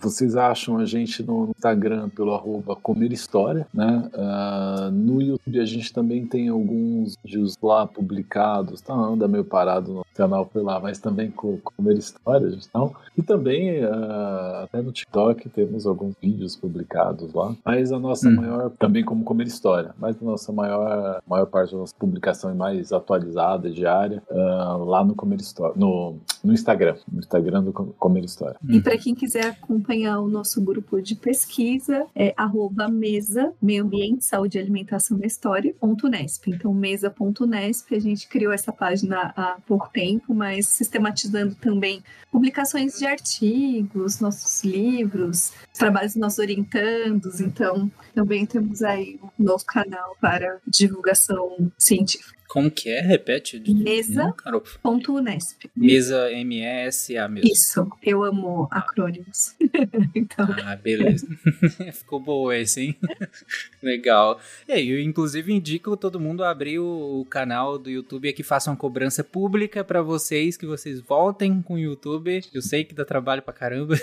vocês 0.00 0.36
acham 0.36 0.78
a 0.78 0.84
gente 0.84 1.22
no 1.22 1.50
Instagram 1.56 2.08
pelo 2.10 2.34
arroba 2.34 2.76
Comer 2.76 3.12
História, 3.12 3.66
né? 3.72 4.10
Ah, 4.14 4.90
no 4.92 5.22
YouTube 5.22 5.60
a 5.60 5.64
gente 5.64 5.92
também 5.92 6.26
tem 6.26 6.48
alguns 6.48 7.16
vídeos 7.24 7.56
lá 7.62 7.86
publicados, 7.86 8.80
tá? 8.80 8.94
Anda 8.94 9.28
meio 9.28 9.44
parado 9.44 9.92
no 9.92 10.06
canal 10.14 10.46
por 10.46 10.62
lá, 10.62 10.80
mas 10.80 10.98
também 10.98 11.30
com 11.30 11.58
Comer 11.58 11.96
Histórias, 11.98 12.66
então. 12.68 12.94
E 13.16 13.22
também 13.22 13.82
ah, 13.84 14.62
até 14.64 14.80
no 14.82 14.92
TikTok 14.92 15.48
temos 15.50 15.86
alguns 15.86 16.14
vídeos 16.20 16.56
publicados 16.56 17.32
lá. 17.32 17.54
Mas 17.64 17.92
a 17.92 17.98
nossa 17.98 18.28
Hum. 18.28 18.36
maior, 18.36 18.70
também 18.78 19.04
como 19.04 19.24
Comer 19.24 19.46
História, 19.46 19.94
mas 19.98 20.16
a 20.20 20.24
nossa 20.24 20.52
maior, 20.52 21.20
maior 21.28 21.46
parte 21.46 21.72
da 21.72 21.78
nossa 21.78 21.94
publicação 21.98 22.50
é 22.50 22.54
mais 22.54 22.92
atualizada, 22.92 23.70
diária, 23.70 24.22
ah, 24.30 24.76
lá 24.78 25.04
no 25.04 25.14
Comer 25.14 25.40
História, 25.40 25.74
no, 25.76 26.16
no 26.42 26.52
Instagram, 26.52 26.96
no 27.10 27.18
Instagram 27.18 27.62
do 27.64 27.72
Com- 27.72 27.92
Comer 27.98 28.24
História. 28.24 28.56
E 28.68 28.80
para 28.80 28.96
quem 28.98 29.14
quiser 29.14 29.46
acompanhar 29.62 30.20
o 30.20 30.28
nosso 30.28 30.62
grupo 30.62 31.00
de 31.00 31.14
pesquisa, 31.14 32.06
é 32.14 32.32
arroba 32.36 32.88
mesa, 32.88 33.52
meio 33.60 33.84
ambiente, 33.84 34.24
saúde 34.24 34.58
e 34.58 34.60
alimentação 34.60 35.16
na 35.18 35.26
história, 35.26 35.74
ponto 35.78 36.08
Nesp. 36.08 36.48
Então, 36.50 36.72
mesa.nesp, 36.74 37.94
a 37.94 38.00
gente 38.00 38.28
criou 38.28 38.52
essa 38.52 38.72
página 38.72 39.32
há 39.36 39.56
pouco 39.66 39.88
tempo, 39.92 40.34
mas 40.34 40.66
sistematizando 40.66 41.54
também 41.54 42.02
publicações 42.30 42.93
de 42.98 43.06
artigos, 43.06 44.20
nossos 44.20 44.62
livros, 44.64 45.52
trabalhos 45.72 46.14
nossos 46.14 46.38
orientandos. 46.38 47.40
Então, 47.40 47.90
também 48.14 48.46
temos 48.46 48.82
aí 48.82 49.18
um 49.22 49.44
novo 49.44 49.64
canal 49.64 50.16
para 50.20 50.60
divulgação 50.66 51.70
científica. 51.78 52.43
Como 52.48 52.70
que 52.70 52.88
é? 52.90 53.00
Repete. 53.00 53.62
Mesa. 53.72 54.24
Não, 54.24 54.32
Carol. 54.32 54.62
Ponto 54.82 55.18
Nesp. 55.20 55.68
Mesa 55.76 56.30
M-E-S-A 56.32 57.28
mesmo. 57.28 57.50
Isso, 57.50 57.88
eu 58.02 58.22
amo 58.22 58.68
acrônimos. 58.70 59.54
então, 60.14 60.46
Ah, 60.64 60.76
beleza. 60.76 61.26
Ficou 61.92 62.20
boa 62.20 62.56
esse, 62.56 62.80
hein? 62.82 62.96
Legal. 63.82 64.40
E 64.68 64.72
aí, 64.72 64.88
eu 64.88 65.00
inclusive 65.00 65.52
indico 65.52 65.96
todo 65.96 66.20
mundo 66.20 66.44
abrir 66.44 66.78
o, 66.78 67.26
canal 67.28 67.78
do 67.78 67.90
YouTube 67.90 68.28
aqui, 68.28 68.42
façam 68.42 68.72
uma 68.72 68.78
cobrança 68.78 69.24
pública 69.24 69.82
pra 69.82 70.02
vocês, 70.02 70.56
que 70.56 70.66
vocês 70.66 71.00
voltem 71.00 71.60
com 71.62 71.74
o 71.74 71.78
YouTube. 71.78 72.40
Eu 72.52 72.62
sei 72.62 72.84
que 72.84 72.94
dá 72.94 73.04
trabalho 73.04 73.42
pra 73.42 73.52
caramba, 73.52 73.94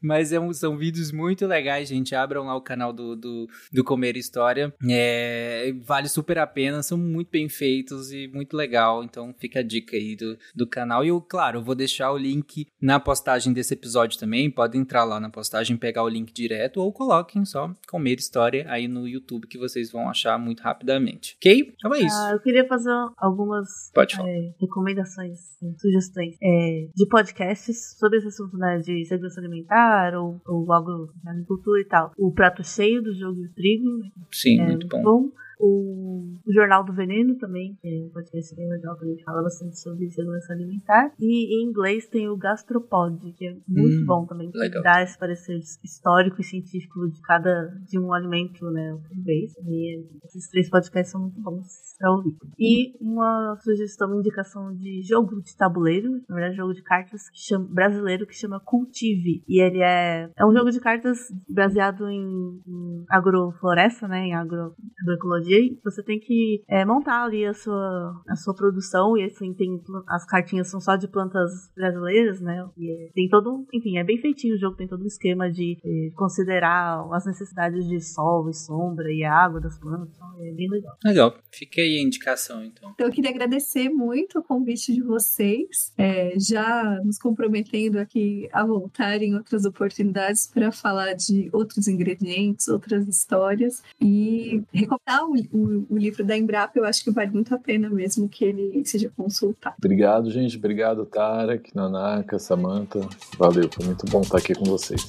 mas 0.00 0.32
é 0.32 0.40
um- 0.40 0.52
são 0.52 0.76
vídeos 0.76 1.12
muito 1.12 1.46
legais, 1.46 1.88
gente. 1.88 2.14
Abram 2.14 2.44
lá 2.46 2.56
o 2.56 2.60
canal 2.60 2.92
do, 2.92 3.14
do, 3.14 3.48
do 3.72 3.84
Comer 3.84 4.16
História. 4.16 4.72
É, 4.88 5.72
vale 5.84 6.08
super 6.08 6.38
a 6.38 6.46
pena, 6.46 6.82
são 6.82 6.96
muito 6.96 7.28
bem 7.30 7.47
feitos 7.48 8.12
e 8.12 8.28
muito 8.28 8.56
legal. 8.56 9.02
Então 9.04 9.34
fica 9.38 9.60
a 9.60 9.62
dica 9.62 9.96
aí 9.96 10.16
do, 10.16 10.36
do 10.54 10.66
canal. 10.66 11.04
E 11.04 11.08
eu, 11.08 11.20
claro, 11.20 11.58
eu 11.58 11.62
vou 11.62 11.74
deixar 11.74 12.12
o 12.12 12.18
link 12.18 12.66
na 12.80 12.98
postagem 13.00 13.52
desse 13.52 13.74
episódio 13.74 14.18
também. 14.18 14.50
Podem 14.50 14.80
entrar 14.80 15.04
lá 15.04 15.20
na 15.20 15.30
postagem, 15.30 15.76
pegar 15.76 16.02
o 16.02 16.08
link 16.08 16.32
direto 16.32 16.80
ou 16.80 16.92
coloquem 16.92 17.44
só 17.44 17.72
Comer 17.88 18.18
História 18.18 18.66
aí 18.68 18.88
no 18.88 19.06
YouTube 19.06 19.46
que 19.46 19.58
vocês 19.58 19.90
vão 19.90 20.08
achar 20.08 20.38
muito 20.38 20.62
rapidamente. 20.62 21.36
Ok? 21.38 21.74
Então 21.76 21.94
é 21.94 21.98
isso. 21.98 22.16
Ah, 22.16 22.32
eu 22.32 22.40
queria 22.40 22.66
fazer 22.66 22.90
algumas 23.16 23.68
é, 23.96 24.52
recomendações, 24.60 25.38
é, 25.62 25.72
sugestões 25.78 26.36
é, 26.42 26.88
de 26.94 27.06
podcasts 27.08 27.96
sobre 27.98 28.18
esse 28.18 28.28
assunto 28.28 28.56
né, 28.56 28.78
de 28.78 29.04
segurança 29.04 29.40
alimentar 29.40 30.14
ou, 30.14 30.40
ou 30.46 30.72
algo 30.72 31.12
de 31.22 31.28
agricultura 31.28 31.80
e 31.80 31.84
tal. 31.84 32.12
O 32.16 32.32
Prato 32.32 32.62
Cheio 32.64 33.02
do 33.02 33.14
Jogo 33.14 33.40
do 33.40 33.52
Trigo 33.54 33.88
Sim, 34.32 34.60
é 34.60 34.66
muito 34.66 34.88
bom. 34.88 35.02
o, 35.02 35.32
o 35.60 36.52
Jornal 36.52 36.84
do 36.84 36.92
Veneno 36.92 37.36
também, 37.38 37.76
que 37.80 37.88
é 37.88 38.06
um 38.06 38.10
podcast 38.10 38.54
bem 38.56 38.68
legal, 38.68 38.96
gente 39.04 39.24
fala 39.24 39.42
bastante 39.42 39.78
sobre 39.78 40.08
segurança 40.10 40.52
alimentar. 40.52 41.12
E 41.18 41.60
em 41.62 41.68
inglês 41.68 42.06
tem 42.08 42.28
o 42.28 42.36
Gastropod, 42.36 43.32
que 43.36 43.46
é 43.46 43.56
muito 43.66 44.02
Hum, 44.02 44.06
bom 44.06 44.26
também, 44.26 44.50
que 44.50 44.58
legal. 44.58 44.82
dá 44.82 45.02
esse 45.02 45.18
parecer 45.18 45.58
histórico 45.84 46.40
e 46.40 46.44
científico 46.44 47.08
de 47.10 47.20
cada 47.22 47.68
de 47.86 47.98
um 47.98 48.12
alimento, 48.12 48.70
né, 48.70 48.96
por 49.08 49.22
vez. 49.24 49.52
E 49.66 50.04
esses 50.24 50.48
três 50.50 50.68
podcasts 50.70 51.12
são 51.12 51.22
muito 51.22 51.40
bons 51.40 51.66
pra 51.98 52.12
ouvir. 52.12 52.36
E 52.58 52.94
uma 53.00 53.56
sugestão, 53.62 54.08
uma 54.08 54.18
indicação 54.18 54.74
de 54.74 55.02
jogo 55.02 55.40
de 55.42 55.56
tabuleiro, 55.56 56.10
na 56.28 56.34
verdade, 56.34 56.56
jogo 56.56 56.72
de 56.74 56.82
cartas 56.82 57.28
que 57.30 57.38
chama- 57.40 57.68
brasileiro 57.70 58.26
que 58.26 58.34
chama 58.34 58.60
Cultive. 58.60 59.42
E 59.48 59.60
ele 59.62 59.80
é, 59.82 60.30
é 60.36 60.46
um 60.46 60.52
jogo 60.54 60.70
de 60.70 60.80
cartas 60.80 61.18
baseado 61.48 62.08
em, 62.08 62.60
em 62.66 63.04
agrofloresta, 63.10 64.06
né, 64.08 64.26
em 64.26 64.34
agro, 64.34 64.74
agroecologia. 65.02 65.47
E 65.56 65.78
você 65.84 66.02
tem 66.02 66.18
que 66.18 66.62
é, 66.68 66.84
montar 66.84 67.24
ali 67.24 67.44
a 67.44 67.54
sua, 67.54 68.22
a 68.28 68.36
sua 68.36 68.54
produção 68.54 69.16
e 69.16 69.24
assim, 69.24 69.52
tem, 69.54 69.80
as 70.08 70.24
cartinhas 70.26 70.68
são 70.70 70.80
só 70.80 70.96
de 70.96 71.08
plantas 71.08 71.50
brasileiras, 71.76 72.40
né? 72.40 72.66
E 72.76 72.90
é- 72.90 73.10
tem 73.14 73.28
todo, 73.28 73.52
um- 73.52 73.66
enfim, 73.72 73.98
é 73.98 74.04
bem 74.04 74.18
feitinho 74.18 74.54
o 74.54 74.58
jogo, 74.58 74.76
tem 74.76 74.88
todo 74.88 75.02
um 75.02 75.06
esquema 75.06 75.50
de 75.50 75.78
eh, 75.84 76.10
considerar 76.16 77.06
as 77.12 77.26
necessidades 77.26 77.86
de 77.86 78.00
sol 78.00 78.48
e 78.48 78.54
sombra 78.54 79.10
e 79.12 79.24
água 79.24 79.60
das 79.60 79.78
plantas. 79.78 80.08
Então, 80.14 80.28
é 80.40 80.52
bem 80.52 80.68
legal. 80.68 80.96
Legal. 81.04 81.34
Fica 81.50 81.80
aí 81.80 81.98
a 81.98 82.02
indicação, 82.02 82.64
então. 82.64 82.90
Então, 82.94 83.06
eu 83.06 83.12
queria 83.12 83.30
agradecer 83.30 83.88
muito 83.88 84.38
o 84.38 84.42
convite 84.42 84.92
de 84.92 85.02
vocês, 85.02 85.92
é, 85.96 86.38
já 86.38 87.00
nos 87.04 87.18
comprometendo 87.18 87.98
aqui 87.98 88.48
a 88.52 88.64
voltar 88.64 89.22
em 89.22 89.34
outras 89.34 89.64
oportunidades 89.64 90.46
para 90.46 90.70
falar 90.72 91.14
de 91.14 91.48
outros 91.52 91.88
ingredientes, 91.88 92.68
outras 92.68 93.06
histórias 93.08 93.82
e 94.00 94.62
recomendar 94.72 95.24
o, 95.28 95.34
o- 95.52 95.86
o 95.90 95.96
livro 95.98 96.24
da 96.24 96.36
Embrapa. 96.36 96.78
Eu 96.78 96.84
acho 96.84 97.04
que 97.04 97.10
vale 97.10 97.30
muito 97.30 97.54
a 97.54 97.58
pena 97.58 97.88
mesmo 97.90 98.28
que 98.28 98.44
ele 98.44 98.82
seja 98.84 99.10
consultado. 99.16 99.76
Obrigado, 99.78 100.30
gente. 100.30 100.56
Obrigado, 100.56 101.04
Tarek, 101.06 101.74
Nanaka, 101.74 102.38
Samantha. 102.38 103.00
Valeu, 103.38 103.68
foi 103.72 103.86
muito 103.86 104.06
bom 104.06 104.20
estar 104.22 104.38
aqui 104.38 104.54
com 104.54 104.64
vocês. 104.64 105.08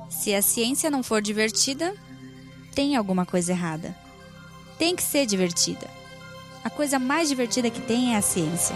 Se 0.09 0.33
a 0.33 0.41
ciência 0.41 0.89
não 0.89 1.01
for 1.01 1.21
divertida, 1.21 1.93
tem 2.73 2.95
alguma 2.95 3.25
coisa 3.25 3.51
errada. 3.51 3.95
Tem 4.77 4.95
que 4.95 5.03
ser 5.03 5.25
divertida. 5.25 5.87
A 6.63 6.69
coisa 6.69 6.99
mais 6.99 7.29
divertida 7.29 7.69
que 7.69 7.81
tem 7.81 8.13
é 8.13 8.17
a 8.17 8.21
ciência. 8.21 8.75